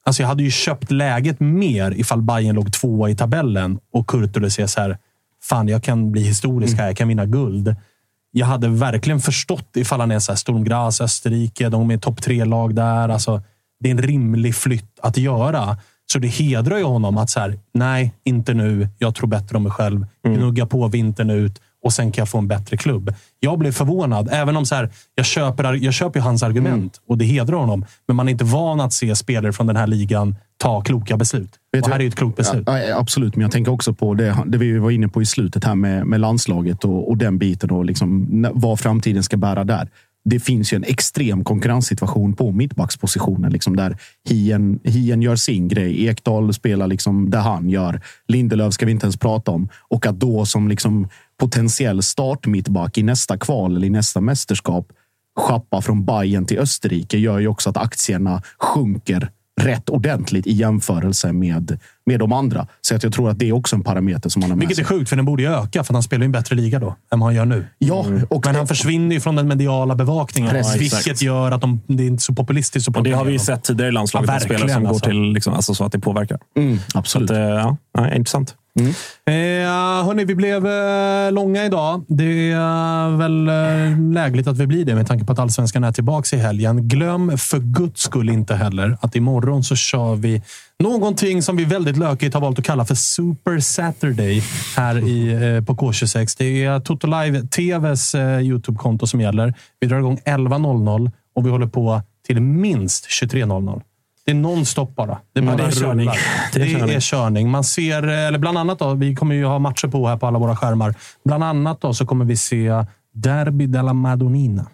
Alltså 0.05 0.23
jag 0.23 0.29
hade 0.29 0.43
ju 0.43 0.51
köpt 0.51 0.91
läget 0.91 1.41
mer 1.41 1.91
ifall 1.91 2.23
Bayern 2.23 2.57
låg 2.57 2.73
tvåa 2.73 3.11
i 3.11 3.17
tabellen 3.17 3.79
och 3.93 4.07
Kurtulus 4.07 4.59
är 4.59 4.67
så 4.67 4.81
här. 4.81 4.99
Fan, 5.43 5.69
jag 5.69 5.83
kan 5.83 6.13
bli 6.13 6.23
historisk 6.23 6.77
här. 6.77 6.87
Jag 6.87 6.97
kan 6.97 7.09
vinna 7.09 7.27
guld. 7.27 7.77
Jag 8.31 8.47
hade 8.47 8.69
verkligen 8.69 9.21
förstått 9.21 9.77
ifall 9.77 10.01
han 10.01 10.11
är 10.11 10.19
så 10.19 10.33
här 10.33 10.37
Sturm 10.37 10.65
Graz, 10.65 11.01
Österrike. 11.01 11.69
De 11.69 11.91
är 11.91 11.99
topp 11.99 12.23
tre-lag 12.23 12.75
där. 12.75 13.09
Alltså, 13.09 13.43
det 13.81 13.89
är 13.89 13.91
en 13.91 14.03
rimlig 14.03 14.55
flytt 14.55 15.01
att 15.01 15.17
göra. 15.17 15.77
Så 16.13 16.19
det 16.19 16.29
hedrar 16.29 16.79
ju 16.79 16.85
honom 16.85 17.19
att 17.19 17.31
så 17.31 17.41
här, 17.41 17.59
nej, 17.75 18.15
inte 18.25 18.55
nu. 18.55 18.89
Jag 18.99 19.15
tror 19.15 19.29
bättre 19.29 19.57
om 19.57 19.63
mig 19.63 19.73
själv. 19.73 20.07
Gnugga 20.25 20.67
på 20.67 20.89
vintern 20.89 21.31
ut 21.31 21.61
och 21.87 21.93
sen 21.93 22.13
kan 22.13 22.23
jag 22.23 22.29
få 22.29 22.39
en 22.39 22.49
bättre 22.49 22.77
klubb. 22.77 23.15
Jag 23.41 23.59
blev 23.59 23.73
förvånad, 23.73 24.29
även 24.33 24.57
om 24.57 24.67
så 24.67 24.75
här, 24.75 24.91
jag, 25.15 25.27
köper, 25.27 25.75
jag 25.75 25.95
köper 25.95 26.21
hans 26.21 26.43
argument 26.43 27.01
och 27.09 27.19
det 27.19 27.25
hedrar 27.25 27.57
honom. 27.57 27.85
Men 28.07 28.17
man 28.17 28.29
är 28.29 28.33
inte 28.33 28.45
van 28.45 28.81
att 28.81 28.93
se 28.93 29.17
spelare 29.17 29.53
från 29.53 29.67
den 29.67 29.77
här 29.77 29.87
ligan 29.87 30.37
ta 30.57 30.81
kloka 30.81 31.17
beslut. 31.17 31.51
Vet 31.73 31.85
och 31.85 31.93
här 31.93 32.01
är 32.01 32.07
ett 32.07 32.15
klokt 32.15 32.37
beslut. 32.37 32.63
Ja, 32.67 32.99
absolut, 32.99 33.37
men 33.37 33.43
jag 33.43 33.51
tänker 33.51 33.73
också 33.73 33.95
på 33.95 34.15
det, 34.15 34.37
det 34.47 34.59
vi 34.59 34.79
var 34.79 34.91
inne 34.91 35.09
på 35.09 35.23
i 35.23 35.27
slutet 35.27 35.65
här 35.65 35.75
med, 35.75 36.07
med 36.07 36.21
landslaget 36.21 36.85
och, 36.85 37.09
och 37.09 37.17
den 37.17 37.39
biten 37.39 37.71
och 37.71 37.85
liksom, 37.85 38.27
vad 38.55 38.81
framtiden 38.81 39.23
ska 39.23 39.37
bära 39.37 39.65
där. 39.65 39.89
Det 40.29 40.41
finns 40.41 40.73
ju 40.73 40.77
en 40.77 40.85
extrem 40.85 41.45
konkurrenssituation 41.45 42.35
på 42.35 42.53
mittbackspositionen. 42.53 43.53
Liksom 43.53 43.77
där 43.77 43.97
Hien, 44.29 44.81
Hien 44.85 45.23
gör 45.23 45.37
sin 45.37 45.69
grej. 45.69 46.07
Ekdal 46.07 46.55
spelar 46.55 46.87
liksom 46.87 47.31
det 47.31 47.39
han 47.39 47.71
gör. 47.71 48.01
Lindelöf 48.29 48.75
ska 48.75 48.87
vi 48.87 48.93
inte 48.93 49.07
ens 49.07 49.17
prata 49.17 49.51
om. 49.51 49.69
Och 49.89 50.07
att 50.07 50.21
då 50.21 50.47
som 50.47 50.69
liksom 50.69 51.09
potentiell 51.41 52.03
startmittback 52.03 52.99
i 52.99 53.03
nästa 53.03 53.39
kval 53.39 53.77
eller 53.77 53.87
i 53.87 53.91
nästa 53.91 54.21
mästerskap 54.21 54.93
schappa 55.37 55.83
från 55.83 56.05
Bayern 56.05 56.47
till 56.47 56.59
Österrike 56.59 57.19
gör 57.19 57.39
ju 57.39 57.49
också 57.49 57.71
att 57.71 57.77
aktierna 57.77 58.43
sjunker 58.59 59.31
rätt 59.61 59.89
ordentligt 59.89 60.47
i 60.47 60.53
jämförelse 60.53 61.33
med, 61.33 61.79
med 62.07 62.21
de 62.21 62.33
andra. 62.33 62.67
Så 62.81 62.95
att 62.97 63.03
jag 63.03 63.13
tror 63.13 63.31
att 63.31 63.39
det 63.39 63.49
är 63.49 63.53
också 63.53 63.77
en 63.77 63.83
parameter 63.83 64.29
som 64.31 64.41
man 64.41 64.51
har 64.51 64.57
med 64.57 64.69
Vilket 64.69 64.85
är 64.85 64.89
sig. 64.89 64.99
sjukt, 64.99 65.09
för 65.09 65.17
den 65.17 65.25
borde 65.25 65.43
ju 65.43 65.49
öka, 65.55 65.85
för 65.85 65.93
han 65.95 66.03
spelar 66.03 66.23
ju 66.23 66.25
en 66.25 66.33
bättre 66.33 66.57
liga 66.57 66.79
då 66.79 66.97
än 67.13 67.21
vad 67.21 67.29
han 67.29 67.35
gör 67.35 67.45
nu. 67.45 67.65
Ja, 67.79 67.95
och 67.95 68.07
Men 68.45 68.53
det- 68.53 68.59
han 68.59 68.67
försvinner 68.69 69.15
ju 69.15 69.21
från 69.21 69.37
den 69.37 69.49
mediala 69.49 69.95
bevakningen, 69.95 70.51
Precis. 70.51 70.81
vilket 71.07 71.23
gör 71.23 71.51
att 71.53 71.61
de, 71.61 71.81
det 71.87 72.03
är 72.03 72.07
inte 72.07 72.23
så 72.23 72.35
populistiskt. 72.35 72.97
Och 72.97 73.03
det 73.03 73.13
har 73.13 73.25
vi 73.25 73.33
ju 73.33 73.39
sett 73.39 73.63
tidigare 73.65 73.89
i 73.89 73.93
landslaget. 73.93 74.31
Ja, 74.33 74.41
spelare 74.41 74.59
som 74.59 74.67
verkligen, 74.67 74.83
går 74.85 74.89
alltså. 74.91 75.05
till 75.11 75.33
liksom, 75.33 75.55
alltså, 75.55 75.75
så 75.75 75.85
att 75.85 75.93
det 75.93 75.99
påverkar. 75.99 76.39
Mm, 76.57 76.79
absolut. 76.95 77.31
att, 77.31 77.37
eh, 77.37 77.43
ja, 77.43 77.77
nej, 77.99 78.13
Mm. 78.81 78.91
Eh, 79.27 80.05
hörni, 80.07 80.25
vi 80.25 80.35
blev 80.35 80.67
eh, 80.67 81.33
långa 81.33 81.65
idag. 81.65 82.05
Det 82.09 82.51
är 82.53 83.11
eh, 83.11 83.17
väl 83.17 83.49
eh, 83.49 84.01
lägligt 84.13 84.47
att 84.47 84.59
vi 84.59 84.67
blir 84.67 84.85
det 84.85 84.95
med 84.95 85.07
tanke 85.07 85.25
på 85.25 85.33
att 85.33 85.39
allsvenskan 85.39 85.85
är 85.85 85.93
tillbaka 85.93 86.37
i 86.37 86.39
helgen. 86.39 86.89
Glöm 86.89 87.39
för 87.39 87.59
guds 87.59 88.03
skull 88.03 88.29
inte 88.29 88.55
heller 88.55 88.99
att 89.01 89.17
imorgon 89.17 89.65
så 89.65 89.77
kör 89.77 90.15
vi 90.15 90.43
någonting 90.79 91.43
som 91.43 91.57
vi 91.57 91.65
väldigt 91.65 91.97
lökigt 91.97 92.35
har 92.35 92.41
valt 92.41 92.59
att 92.59 92.65
kalla 92.65 92.85
för 92.85 92.95
Super 92.95 93.61
Saturday 93.61 94.43
här 94.77 95.09
i, 95.09 95.33
eh, 95.33 95.65
på 95.65 95.75
K26. 95.75 96.35
Det 96.39 96.65
är 96.65 96.81
Toto 96.81 97.07
Live 97.07 97.43
TVs 97.47 98.15
eh, 98.15 98.41
YouTube-konto 98.41 99.07
som 99.07 99.21
gäller. 99.21 99.55
Vi 99.81 99.87
drar 99.87 99.99
igång 99.99 100.21
11.00 100.25 101.11
och 101.35 101.47
vi 101.47 101.51
håller 101.51 101.67
på 101.67 102.03
till 102.27 102.41
minst 102.41 103.07
23.00. 103.07 103.83
Det 104.27 104.33
är 104.33 104.35
nonstop 104.35 104.97
bara. 104.97 105.19
Det, 105.35 105.43
bara 105.43 105.57
det 105.57 105.63
är 105.63 105.71
körning. 105.71 106.07
Det 106.53 106.59
Det 106.59 106.61
är 106.61 106.75
är, 106.75 106.79
körning. 106.79 107.01
körning. 107.01 107.51
Man 107.51 107.65
ser, 107.65 108.03
eller 108.03 108.39
bland 108.39 108.59
annat, 108.59 108.79
då, 108.79 108.95
vi 108.95 109.15
kommer 109.17 109.35
ju 109.35 109.45
ha 109.45 109.59
matcher 109.59 109.89
på 109.89 110.09
här 110.09 110.17
på 110.17 110.27
alla 110.27 110.39
våra 110.39 110.57
skärmar. 110.57 110.95
Bland 111.25 111.45
annat 111.45 111.81
då, 111.81 111.95
så 111.95 112.07
kommer 112.07 112.25
vi 112.25 112.37
se 112.37 112.85
Derby 113.15 113.67
della 113.67 113.93
Madonnina. 113.93 114.67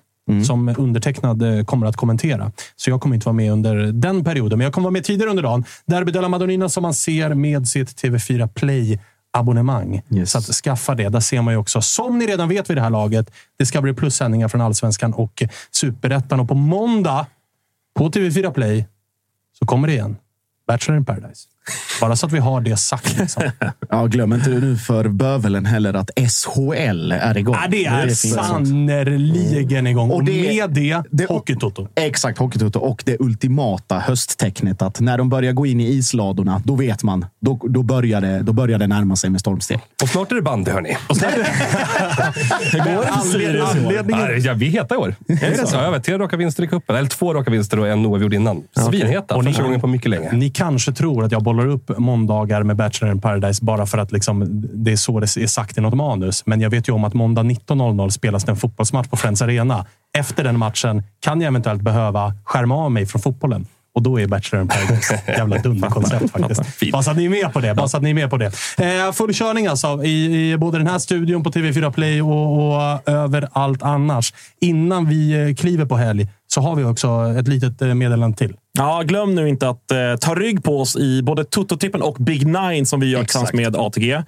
Som 0.47 0.75
undertecknad 0.79 1.43
eh, 1.43 1.65
kommer 1.65 1.87
att 1.87 1.97
kommentera. 1.97 2.53
Så 2.77 2.91
jag 2.91 3.01
kommer 3.01 3.15
inte 3.15 3.27
vara 3.27 3.37
med 3.37 3.53
under 3.53 3.77
den 3.93 4.25
perioden. 4.25 4.59
Men 4.59 4.65
jag 4.65 4.75
kommer 4.75 4.85
vara 4.85 4.93
med 4.93 5.05
tidigare 5.05 5.31
under 5.31 5.43
dagen. 5.43 5.65
Derby 5.87 6.13
della 6.13 6.29
Madonnina 6.29 6.69
som 6.69 6.83
man 6.83 6.95
ser 6.95 7.35
med 7.35 7.69
sitt 7.69 8.03
TV4 8.03 8.49
Play 8.49 9.01
abonnemang. 9.33 10.03
Yes. 10.11 10.31
Så 10.31 10.39
att 10.39 10.45
skaffa 10.45 10.95
det. 10.95 11.09
Där 11.09 11.21
ser 11.21 11.43
man 11.43 11.55
ju 11.55 11.59
också, 11.59 11.81
som 11.83 12.19
ni 12.19 12.27
redan 12.27 12.49
vet 12.49 12.71
vid 12.71 12.77
det 12.77 12.81
här 12.81 12.91
laget, 12.91 13.31
det 13.59 13.67
ska 13.67 13.81
bli 13.81 13.95
plussändningar 13.95 14.49
från 14.49 14.61
Allsvenskan 14.61 15.13
och 15.13 15.43
Superettan. 15.71 16.41
Och 16.41 16.49
på 16.49 16.55
måndag 16.55 17.27
på 17.99 18.09
TV4 18.11 18.51
Play 18.53 18.87
så 19.63 19.67
kommer 19.67 19.87
det 19.89 19.95
igen. 19.95 20.17
Bachelor 20.67 20.99
in 20.99 21.05
paradise. 21.05 21.49
Bara 22.01 22.17
så 22.17 22.27
att 22.27 22.33
vi 22.33 22.39
har 22.39 22.61
det 22.61 22.77
sagt. 22.77 23.19
Liksom. 23.19 23.43
Ja, 23.91 24.07
glöm 24.07 24.33
inte 24.33 24.51
nu 24.51 24.77
för 24.77 25.09
bövelen 25.09 25.67
heller 25.67 25.95
att 25.95 26.11
SHL 26.17 27.13
är 27.13 27.37
igång. 27.39 27.55
ja, 27.63 27.69
det 27.71 27.85
är 27.85 28.09
sånt. 28.09 28.35
sannerligen 28.47 29.87
igång. 29.87 30.11
Och, 30.11 30.17
Och 30.17 30.25
det- 30.25 30.43
med 30.49 30.71
det, 30.71 31.03
det- 31.11 31.29
Hockeytoto. 31.29 31.89
Exakt, 31.95 32.39
Hockeytoto. 32.39 32.79
Och 32.79 33.03
det 33.07 33.17
ultimata 33.21 33.99
hösttecknet 33.99 34.83
att 34.83 35.01
när 35.01 35.19
de 35.19 35.29
börjar 35.29 35.53
gå 35.53 35.67
in 35.67 35.81
i 35.81 35.89
isladorna, 35.89 36.63
då 36.65 36.75
vet 36.75 37.03
man. 37.03 37.27
Då, 37.41 37.61
då, 37.69 37.83
börjar, 37.83 38.21
det, 38.21 38.43
då 38.43 38.53
börjar 38.53 38.79
det 38.79 38.87
närma 38.87 39.17
sig 39.17 39.31
med 39.31 39.41
stormsteg. 39.41 39.81
Och 40.03 40.09
snart 40.09 40.33
är 40.33 40.37
det 40.37 40.43
bandy, 40.43 40.71
hörni. 40.71 40.97
Anled- 41.09 41.47
Anledningen 43.63 44.25
Nej, 44.29 44.39
Ja, 44.41 44.55
vi 44.55 44.67
är 44.67 44.71
heta 44.71 44.95
i 44.95 44.99
år. 44.99 45.15
Är 45.29 45.51
det 45.51 45.67
så? 45.67 45.77
Ja, 45.77 45.91
vet, 45.91 46.05
tre 46.05 46.19
raka 46.19 46.37
vinster 46.37 46.63
i 46.63 46.69
cupen. 46.69 46.97
Eller 46.97 47.09
två 47.09 47.35
raka 47.35 47.51
vinster 47.51 47.79
och 47.79 47.89
en 47.89 48.07
oavgjord 48.07 48.35
innan. 48.35 48.63
Svinheta. 48.89 49.37
Och 49.37 49.45
Första 49.45 49.63
gången 49.63 49.81
på 49.81 49.87
mycket 49.87 50.11
länge. 50.11 50.33
Ni 50.33 50.51
kanske 50.51 50.93
tror 50.93 51.25
att 51.25 51.33
jag 51.33 51.43
bollar 51.53 51.67
upp 51.67 51.99
måndagar 51.99 52.63
med 52.63 52.77
Bachelor 52.77 53.13
in 53.13 53.21
paradise 53.21 53.65
bara 53.65 53.87
för 53.87 53.99
att 53.99 54.13
liksom, 54.13 54.63
det 54.75 54.93
är 54.93 54.97
så 54.97 55.21
det 55.21 55.37
är 55.37 55.47
sagt 55.47 55.79
i 55.79 55.81
något 55.81 55.95
manus. 55.95 56.47
Men 56.47 56.61
jag 56.61 56.71
vet 56.71 56.89
ju 56.89 56.93
om 56.93 57.05
att 57.05 57.15
måndag 57.15 57.43
19.00 57.43 58.11
spelas 58.11 58.45
det 58.45 58.53
en 58.53 58.57
fotbollsmatch 58.57 59.09
på 59.09 59.17
Friends 59.17 59.43
Arena. 59.43 59.87
Efter 60.19 60.45
den 60.45 60.59
matchen 60.59 61.03
kan 61.21 61.41
jag 61.41 61.49
eventuellt 61.49 61.83
behöva 61.83 62.35
skärma 62.45 62.75
av 62.77 62.93
mig 62.93 63.07
från 63.07 63.23
fotbollen. 63.23 63.67
Och 63.95 64.03
då 64.03 64.21
är 64.21 64.27
Bachelor 64.27 64.63
in 64.63 64.69
paradise 64.69 65.15
ett 65.15 65.39
jävla 65.39 65.59
dunderkoncept 65.59 66.31
faktiskt. 66.31 66.93
Bara 66.93 67.03
så 67.03 67.11
att 67.11 67.17
ni 67.17 67.25
är 67.25 67.31
med 67.31 67.53
på 67.53 67.61
det. 67.61 67.75
Bara 67.75 67.89
så 67.89 67.97
att 67.97 68.03
ni 68.03 68.11
är 68.11 68.15
med 68.15 68.31
på 68.31 68.37
det. 68.37 68.47
Eh, 68.79 69.13
full 69.13 69.35
körning 69.35 69.67
alltså 69.67 70.05
i, 70.05 70.51
i 70.53 70.57
både 70.57 70.79
den 70.79 70.87
här 70.87 70.99
studion 70.99 71.43
på 71.43 71.51
TV4 71.51 71.93
Play 71.93 72.23
och, 72.23 72.57
och 72.57 73.09
överallt 73.09 73.83
annars. 73.83 74.35
Innan 74.61 75.09
vi 75.09 75.49
eh, 75.49 75.55
kliver 75.55 75.85
på 75.85 75.97
helg 75.97 76.29
så 76.47 76.61
har 76.61 76.77
vi 76.77 76.85
också 76.85 77.35
ett 77.39 77.49
litet 77.49 77.83
eh, 77.83 77.95
meddelande 77.95 78.37
till. 78.37 78.57
Ja, 78.79 79.03
glöm 79.03 79.35
nu 79.35 79.49
inte 79.49 79.69
att 79.69 79.91
eh, 79.91 80.17
ta 80.21 80.35
rygg 80.35 80.65
på 80.65 80.81
oss 80.81 80.97
i 80.97 81.23
både 81.23 81.45
Toto-trippen 81.45 82.01
och 82.01 82.17
Big 82.21 82.47
Nine 82.47 82.87
som 82.87 83.01
vi 83.01 83.11
gör 83.11 83.25
tillsammans 83.25 83.53
med 83.53 83.77
ATG. 83.77 84.13
Eh, 84.13 84.23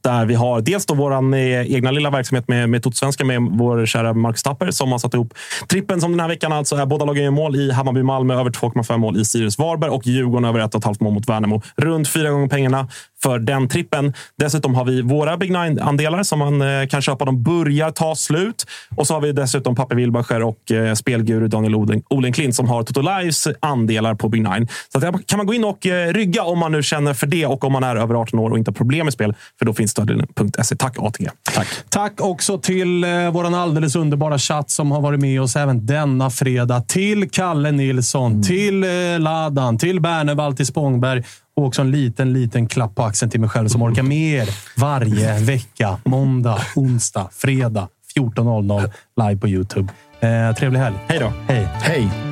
där 0.00 0.24
vi 0.26 0.34
har 0.34 0.60
dels 0.60 0.86
då 0.86 0.94
vår 0.94 1.34
eh, 1.34 1.40
egna 1.74 1.90
lilla 1.90 2.10
verksamhet 2.10 2.48
med, 2.48 2.68
med 2.68 2.82
Toto-svenska 2.82 3.24
med 3.24 3.42
vår 3.42 3.86
kära 3.86 4.12
Marcus 4.14 4.42
Tapper 4.42 4.70
som 4.70 4.92
har 4.92 4.98
satt 4.98 5.14
ihop 5.14 5.34
trippen 5.68 6.00
som 6.00 6.10
den 6.10 6.20
här 6.20 6.28
veckan 6.28 6.52
alltså 6.52 6.76
är 6.76 6.86
båda 6.86 7.04
lagen 7.04 7.24
gör 7.24 7.30
mål 7.30 7.56
i 7.56 7.70
Hammarby-Malmö, 7.72 8.40
över 8.40 8.50
2,5 8.50 8.96
mål 8.98 9.16
i 9.20 9.24
Sirius 9.24 9.58
Varberg 9.58 9.90
och 9.90 10.06
Djurgården 10.06 10.44
över 10.44 10.60
1,5 10.60 10.96
mål 11.00 11.14
mot 11.14 11.28
Värnamo. 11.28 11.62
Runt 11.76 12.08
fyra 12.08 12.30
gånger 12.30 12.48
pengarna. 12.48 12.88
för 13.22 13.38
den 13.38 13.68
trippen. 13.68 14.12
Dessutom 14.38 14.74
har 14.74 14.84
vi 14.84 15.02
våra 15.02 15.36
Big 15.36 15.50
Nine-andelar 15.50 16.22
som 16.22 16.38
man 16.38 16.62
eh, 16.62 16.86
kan 16.86 17.02
köpa. 17.02 17.24
De 17.24 17.42
börjar 17.42 17.90
ta 17.90 18.14
slut. 18.14 18.64
Och 18.96 19.06
så 19.06 19.14
har 19.14 19.20
vi 19.20 19.32
dessutom 19.32 19.74
Pappe 19.74 19.94
Wilbacher 19.94 20.42
och 20.42 20.70
eh, 20.72 20.94
spelguru 20.94 21.48
Daniel 21.48 21.74
Oden- 21.74 22.02
Olenklint 22.10 22.54
som 22.54 22.68
har 22.68 22.82
Toto 22.82 23.00
Lives 23.32 23.58
andelar 23.60 24.14
på 24.14 24.28
Big 24.28 24.42
Nine. 24.42 24.68
Så 24.92 24.98
att 24.98 25.26
kan 25.26 25.36
man 25.36 25.46
gå 25.46 25.54
in 25.54 25.64
och 25.64 25.86
eh, 25.86 26.12
rygga 26.12 26.42
om 26.42 26.58
man 26.58 26.72
nu 26.72 26.82
känner 26.82 27.14
för 27.14 27.26
det 27.26 27.46
och 27.46 27.64
om 27.64 27.72
man 27.72 27.84
är 27.84 27.96
över 27.96 28.14
18 28.14 28.38
år 28.38 28.50
och 28.50 28.58
inte 28.58 28.70
har 28.70 28.74
problem 28.74 29.06
med 29.06 29.12
spel. 29.12 29.34
För 29.58 29.66
då 29.66 29.74
finns 29.74 29.90
stödlinjen.se. 29.90 30.76
Tack 30.76 30.98
ATG. 30.98 31.30
Tack. 31.54 31.68
Tack 31.88 32.20
också 32.20 32.58
till 32.58 33.04
eh, 33.04 33.30
vår 33.30 33.56
alldeles 33.56 33.96
underbara 33.96 34.38
chatt 34.38 34.70
som 34.70 34.90
har 34.90 35.00
varit 35.00 35.20
med 35.20 35.42
oss 35.42 35.56
även 35.56 35.86
denna 35.86 36.30
fredag. 36.30 36.80
Till 36.80 37.30
Kalle 37.30 37.72
Nilsson, 37.72 38.42
till 38.42 38.84
eh, 38.84 38.90
Ladan, 39.18 39.78
till 39.78 40.00
Bernevall, 40.00 40.56
till 40.56 40.66
Spångberg 40.66 41.22
och 41.56 41.66
också 41.66 41.82
en 41.82 41.90
liten, 41.90 42.32
liten 42.32 42.68
klapp 42.68 42.94
på 42.94 43.02
axeln 43.02 43.30
till 43.30 43.40
mig 43.40 43.48
själv 43.48 43.68
som 43.68 43.82
orkar 43.82 44.02
med 44.02 44.42
er 44.42 44.48
varje 44.76 45.38
vecka. 45.40 45.98
Måndag, 46.04 46.58
onsdag, 46.76 47.28
fredag 47.32 47.88
14.00 48.16 48.90
live 49.16 49.40
på 49.40 49.48
Youtube. 49.48 49.92
Eh, 50.20 50.54
trevlig 50.54 50.80
helg. 50.80 50.96
Hej 51.08 51.18
då. 51.18 51.32
Hej. 51.48 51.68
Hej. 51.82 52.31